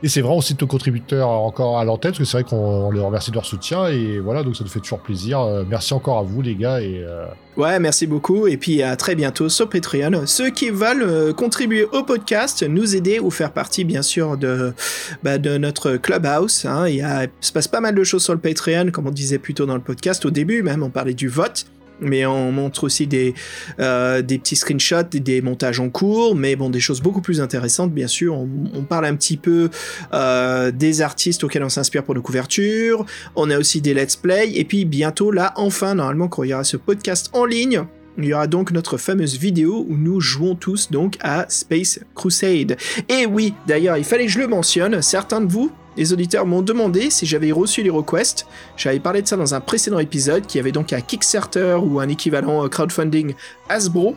Et 0.03 0.09
c'est 0.09 0.21
vraiment 0.21 0.37
aussi 0.37 0.55
de 0.55 0.59
nos 0.59 0.67
contributeurs 0.67 1.29
encore 1.29 1.77
à 1.77 1.85
l'antenne, 1.85 2.11
parce 2.11 2.19
que 2.19 2.25
c'est 2.25 2.37
vrai 2.37 2.43
qu'on 2.43 2.89
les 2.91 2.99
remercie 2.99 3.29
de 3.29 3.35
leur 3.35 3.45
soutien, 3.45 3.87
et 3.87 4.19
voilà, 4.19 4.41
donc 4.41 4.55
ça 4.55 4.63
nous 4.63 4.69
fait 4.69 4.79
toujours 4.79 4.99
plaisir. 4.99 5.39
Euh, 5.41 5.63
merci 5.67 5.93
encore 5.93 6.17
à 6.17 6.23
vous, 6.23 6.41
les 6.41 6.55
gars, 6.55 6.81
et... 6.81 7.03
Euh, 7.03 7.25
ouais, 7.55 7.79
merci 7.79 8.07
beaucoup, 8.07 8.47
et 8.47 8.57
puis 8.57 8.81
à 8.81 8.95
très 8.95 9.13
bientôt 9.13 9.47
sur 9.47 9.69
Patreon. 9.69 10.23
Ceux 10.25 10.49
qui 10.49 10.71
veulent 10.71 11.03
euh, 11.03 11.33
contribuer 11.33 11.85
au 11.85 12.01
podcast, 12.01 12.63
nous 12.67 12.95
aider 12.95 13.19
ou 13.19 13.29
faire 13.29 13.51
partie, 13.51 13.83
bien 13.83 14.01
sûr, 14.01 14.37
de, 14.37 14.73
bah, 15.21 15.37
de 15.37 15.57
notre 15.57 15.97
Clubhouse, 15.97 16.65
hein. 16.65 16.87
il, 16.87 16.95
il 16.95 17.29
se 17.39 17.51
passe 17.51 17.67
pas 17.67 17.79
mal 17.79 17.93
de 17.93 18.03
choses 18.03 18.23
sur 18.23 18.33
le 18.33 18.39
Patreon, 18.39 18.89
comme 18.91 19.05
on 19.05 19.11
disait 19.11 19.37
plus 19.37 19.53
tôt 19.53 19.67
dans 19.67 19.75
le 19.75 19.81
podcast, 19.81 20.25
au 20.25 20.31
début 20.31 20.63
même, 20.63 20.81
on 20.81 20.89
parlait 20.89 21.13
du 21.13 21.27
vote 21.27 21.65
mais 22.01 22.25
on 22.25 22.51
montre 22.51 22.83
aussi 22.83 23.07
des, 23.07 23.33
euh, 23.79 24.21
des 24.21 24.37
petits 24.37 24.55
screenshots, 24.55 25.03
des, 25.11 25.41
montages 25.41 25.79
en 25.79 25.89
cours, 25.89 26.35
mais 26.35 26.55
bon, 26.55 26.69
des 26.69 26.79
choses 26.79 27.01
beaucoup 27.01 27.21
plus 27.21 27.41
intéressantes, 27.41 27.93
bien 27.93 28.07
sûr. 28.07 28.35
On, 28.35 28.83
parle 28.83 29.05
un 29.05 29.15
petit 29.15 29.37
peu 29.37 29.69
euh, 30.13 30.71
des 30.71 31.01
artistes 31.01 31.43
auxquels 31.43 31.63
on 31.63 31.69
s'inspire 31.69 32.03
pour 32.03 32.15
nos 32.15 32.21
couvertures. 32.21 33.05
On 33.35 33.49
a 33.49 33.57
aussi 33.57 33.81
des 33.81 33.93
let's 33.93 34.15
play, 34.15 34.51
et 34.53 34.65
puis 34.65 34.85
bientôt, 34.85 35.31
là, 35.31 35.53
enfin, 35.55 35.95
normalement, 35.95 36.27
quand 36.27 36.43
il 36.43 36.49
y 36.49 36.53
aura 36.53 36.63
ce 36.63 36.77
podcast 36.77 37.29
en 37.33 37.45
ligne, 37.45 37.83
il 38.17 38.25
y 38.25 38.33
aura 38.33 38.47
donc 38.47 38.71
notre 38.71 38.97
fameuse 38.97 39.37
vidéo 39.37 39.85
où 39.87 39.95
nous 39.95 40.19
jouons 40.19 40.55
tous 40.55 40.91
donc 40.91 41.17
à 41.21 41.45
Space 41.47 41.99
Crusade. 42.13 42.77
Et 43.07 43.25
oui, 43.25 43.53
d'ailleurs, 43.67 43.97
il 43.97 44.03
fallait 44.03 44.25
que 44.25 44.31
je 44.31 44.39
le 44.39 44.47
mentionne, 44.47 45.01
certains 45.01 45.41
de 45.41 45.51
vous 45.51 45.71
les 45.97 46.13
auditeurs 46.13 46.45
m'ont 46.45 46.61
demandé 46.61 47.09
si 47.09 47.25
j'avais 47.25 47.51
reçu 47.51 47.83
les 47.83 47.89
requests. 47.89 48.47
J'avais 48.77 48.99
parlé 48.99 49.21
de 49.21 49.27
ça 49.27 49.37
dans 49.37 49.53
un 49.53 49.59
précédent 49.59 49.99
épisode 49.99 50.45
qui 50.45 50.59
avait 50.59 50.71
donc 50.71 50.93
un 50.93 51.01
Kickstarter 51.01 51.77
ou 51.81 51.99
un 51.99 52.07
équivalent 52.07 52.65
euh, 52.65 52.69
crowdfunding 52.69 53.33
Hasbro 53.69 54.15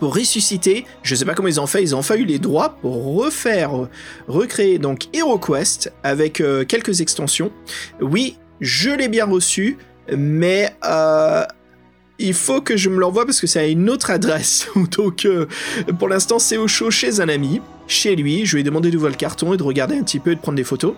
pour 0.00 0.14
ressusciter. 0.14 0.84
Je 1.02 1.14
sais 1.14 1.24
pas 1.24 1.34
comment 1.34 1.48
ils 1.48 1.60
ont 1.60 1.66
fait, 1.66 1.82
ils 1.82 1.94
ont 1.94 2.02
fallu 2.02 2.24
les 2.24 2.38
droits 2.38 2.76
pour 2.80 3.16
refaire, 3.16 3.82
euh, 3.82 3.88
recréer 4.28 4.78
donc 4.78 5.06
HeroQuest 5.14 5.92
avec 6.02 6.40
euh, 6.40 6.64
quelques 6.64 7.00
extensions. 7.00 7.50
Oui, 8.00 8.36
je 8.60 8.90
l'ai 8.90 9.08
bien 9.08 9.26
reçu, 9.26 9.78
mais 10.16 10.74
il 12.18 12.34
faut 12.34 12.60
que 12.60 12.76
je 12.76 12.88
me 12.88 12.98
l'envoie 12.98 13.26
parce 13.26 13.40
que 13.40 13.46
c'est 13.46 13.60
à 13.60 13.66
une 13.66 13.90
autre 13.90 14.10
adresse. 14.10 14.68
Donc, 14.96 15.24
euh, 15.24 15.46
pour 15.98 16.08
l'instant, 16.08 16.38
c'est 16.38 16.56
au 16.56 16.68
show 16.68 16.90
chez 16.90 17.20
un 17.20 17.28
ami, 17.28 17.60
chez 17.86 18.16
lui. 18.16 18.46
Je 18.46 18.56
lui 18.56 18.60
ai 18.60 18.64
demandé 18.64 18.90
d'ouvrir 18.90 19.10
le 19.10 19.16
carton 19.16 19.54
et 19.54 19.56
de 19.56 19.62
regarder 19.62 19.96
un 19.96 20.02
petit 20.02 20.20
peu 20.20 20.32
et 20.32 20.34
de 20.34 20.40
prendre 20.40 20.56
des 20.56 20.64
photos. 20.64 20.94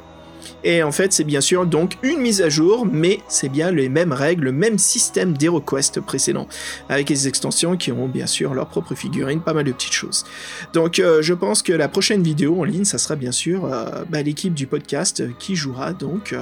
Et 0.65 0.83
en 0.83 0.93
fait, 0.93 1.13
c'est 1.13 1.25
bien 1.25 1.41
sûr 1.41 1.67
donc 1.67 1.97
une 2.03 2.21
mise 2.21 2.43
à 2.43 2.49
jour, 2.49 2.87
mais 2.91 3.21
c'est 3.29 3.49
bien 3.49 3.71
les 3.71 3.89
mêmes 3.89 4.13
règles, 4.13 4.45
le 4.45 4.53
même 4.53 4.79
système 4.79 5.37
d'HeroQuest 5.37 6.01
précédent, 6.01 6.47
avec 6.89 7.09
les 7.09 7.29
extensions 7.29 7.77
qui 7.77 7.93
ont 7.93 8.09
bien 8.09 8.27
sûr 8.27 8.55
leur 8.55 8.67
propre 8.67 8.95
figurine, 8.95 9.41
pas 9.41 9.55
mal 9.55 9.65
de 9.65 9.73
petites 9.73 9.93
choses. 9.93 10.25
Donc, 10.73 10.99
euh, 10.99 11.23
je 11.23 11.35
pense 11.35 11.63
que 11.63 11.73
la 11.73 11.89
prochaine 11.89 12.23
vidéo 12.23 12.61
en 12.61 12.65
ligne, 12.65 12.85
ça 12.85 12.99
sera 12.99 13.17
bien 13.17 13.33
sûr 13.33 13.65
euh, 13.65 14.05
bah, 14.09 14.23
l'équipe 14.23 14.55
du 14.55 14.67
podcast 14.67 15.25
qui 15.39 15.57
jouera 15.57 15.93
donc 15.93 16.35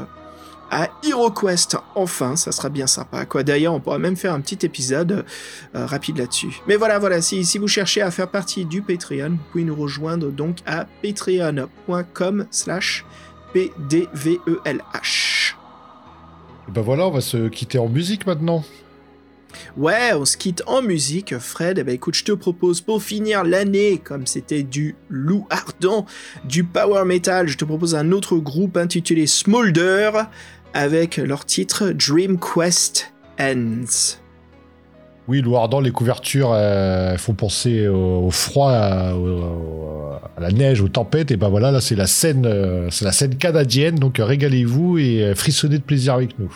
à 0.71 0.89
HeroQuest. 1.07 1.77
Enfin, 1.95 2.37
ça 2.37 2.53
sera 2.53 2.69
bien 2.69 2.87
sympa. 2.87 3.25
Quoi. 3.25 3.43
D'ailleurs, 3.43 3.75
on 3.75 3.81
pourra 3.81 3.99
même 3.99 4.17
faire 4.17 4.33
un 4.33 4.41
petit 4.41 4.65
épisode 4.65 5.25
euh, 5.75 5.87
rapide 5.87 6.19
là-dessus. 6.19 6.61
Mais 6.67 6.77
voilà, 6.77 6.99
voilà, 6.99 7.21
si, 7.23 7.59
vous 7.59 7.69
cherchez 7.69 8.03
à 8.03 8.11
faire 8.11 8.29
partie 8.29 8.65
du 8.65 8.83
Patreon, 8.83 9.31
vous 9.31 9.39
pouvez 9.53 9.65
nous 9.65 9.77
rejoindre 9.77 10.31
donc 10.31 10.59
à 10.67 10.87
patreon.com 11.03 12.47
slash 12.51 13.05
pdvelh. 13.53 14.83
Et 16.67 16.71
ben 16.71 16.81
voilà, 16.81 17.07
on 17.07 17.11
va 17.11 17.21
se 17.21 17.49
quitter 17.49 17.79
en 17.79 17.89
musique 17.89 18.27
maintenant. 18.27 18.65
Ouais, 19.77 20.13
on 20.15 20.25
se 20.25 20.37
quitte 20.37 20.63
en 20.67 20.83
musique, 20.83 21.39
Fred. 21.39 21.79
Eh 21.79 21.85
ben 21.85 21.95
écoute, 21.95 22.15
je 22.15 22.25
te 22.25 22.33
propose 22.33 22.81
pour 22.81 23.03
finir 23.03 23.45
l'année, 23.45 24.01
comme 24.03 24.27
c'était 24.27 24.63
du 24.63 24.97
loup 25.09 25.47
ardent, 25.51 26.07
du 26.45 26.65
power 26.65 27.05
metal, 27.05 27.49
je 27.49 27.57
te 27.57 27.65
propose 27.65 27.95
un 27.95 28.13
autre 28.13 28.37
groupe 28.37 28.77
intitulé 28.77 29.27
Smolder 29.27 30.11
avec 30.75 31.17
leur 31.17 31.45
titre 31.45 31.91
Dream 31.91 32.39
Quest 32.39 33.13
Ends. 33.41 34.19
Oui, 35.27 35.43
Ardent, 35.55 35.81
les 35.81 35.91
couvertures 35.91 36.51
euh, 36.53 37.17
font 37.17 37.33
penser 37.33 37.89
au, 37.89 38.31
froid, 38.31 38.71
à, 38.71 39.15
la 40.39 40.51
neige, 40.51 40.83
aux 40.83 40.89
tempêtes. 40.89 41.31
Et 41.31 41.37
ben 41.37 41.49
voilà, 41.49 41.71
là 41.71 41.81
c'est 41.81 41.95
la 41.95 42.07
scène, 42.07 42.45
euh, 42.45 42.89
c'est 42.91 43.07
la 43.07 43.13
scène 43.13 43.37
canadienne. 43.37 43.95
Donc 43.95 44.17
régalez-vous 44.19 44.99
et 44.99 45.33
frissonnez 45.35 45.79
de 45.79 45.83
plaisir 45.83 46.15
avec 46.15 46.39
nous. 46.39 46.53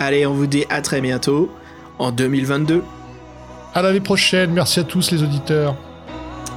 Allez, 0.00 0.26
on 0.26 0.34
vous 0.34 0.48
dit 0.48 0.64
à 0.68 0.82
très 0.82 1.00
bientôt 1.00 1.50
en 1.98 2.12
2022. 2.12 2.82
À 3.74 3.82
l'année 3.82 4.00
prochaine. 4.00 4.52
Merci 4.52 4.80
à 4.80 4.84
tous 4.84 5.10
les 5.10 5.22
auditeurs. 5.22 5.76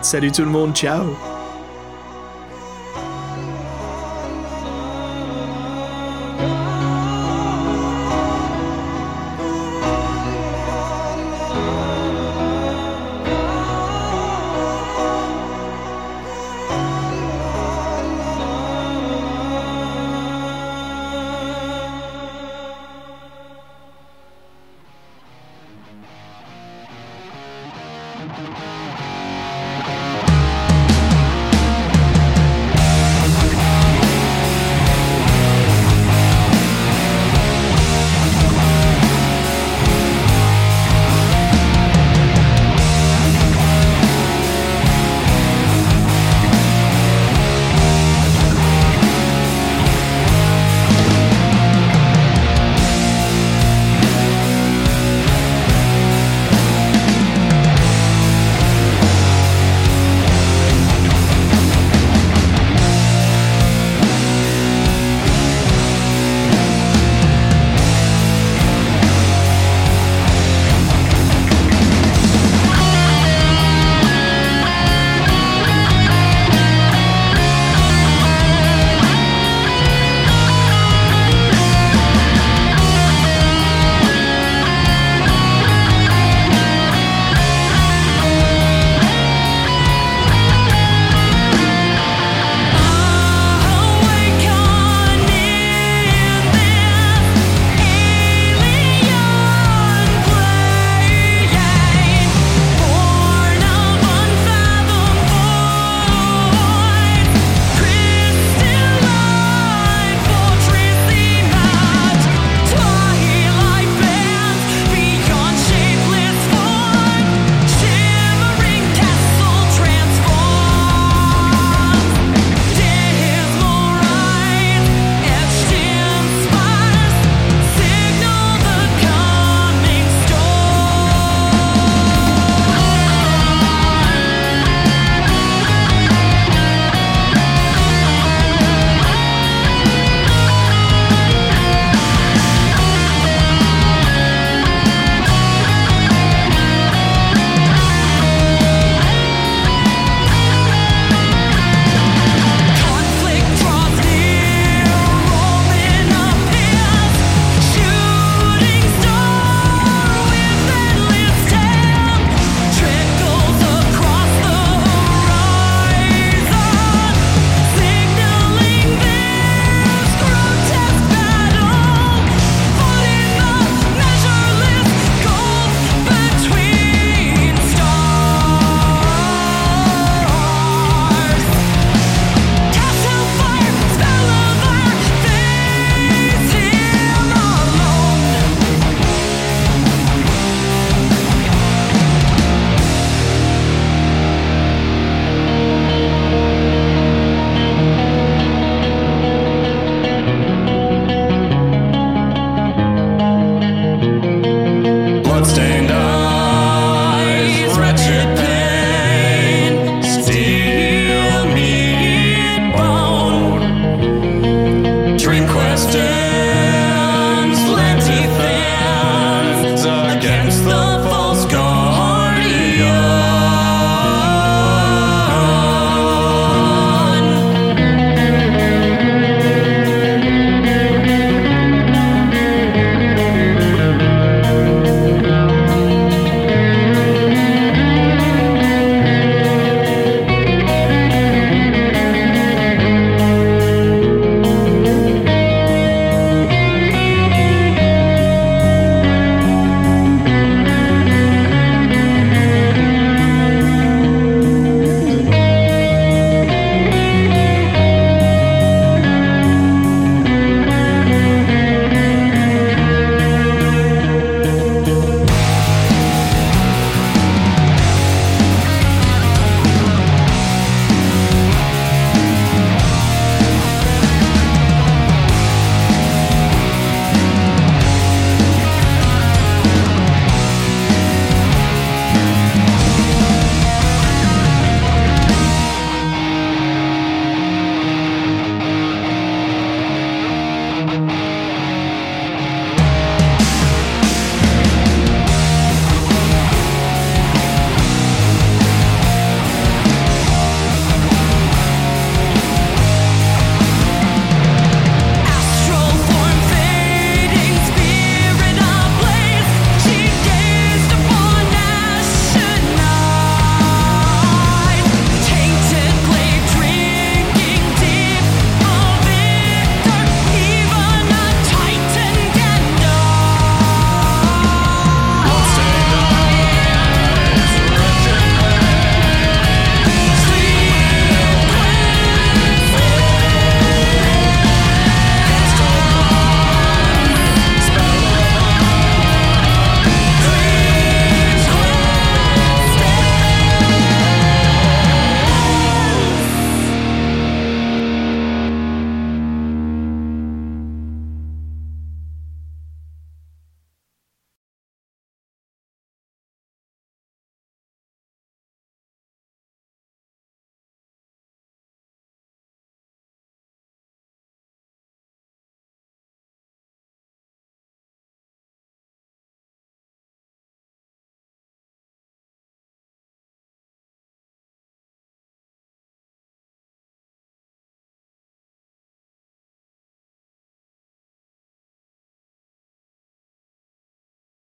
Salut 0.01 0.31
tout 0.31 0.43
le 0.43 0.49
monde. 0.49 0.73
Ciao. 0.73 1.28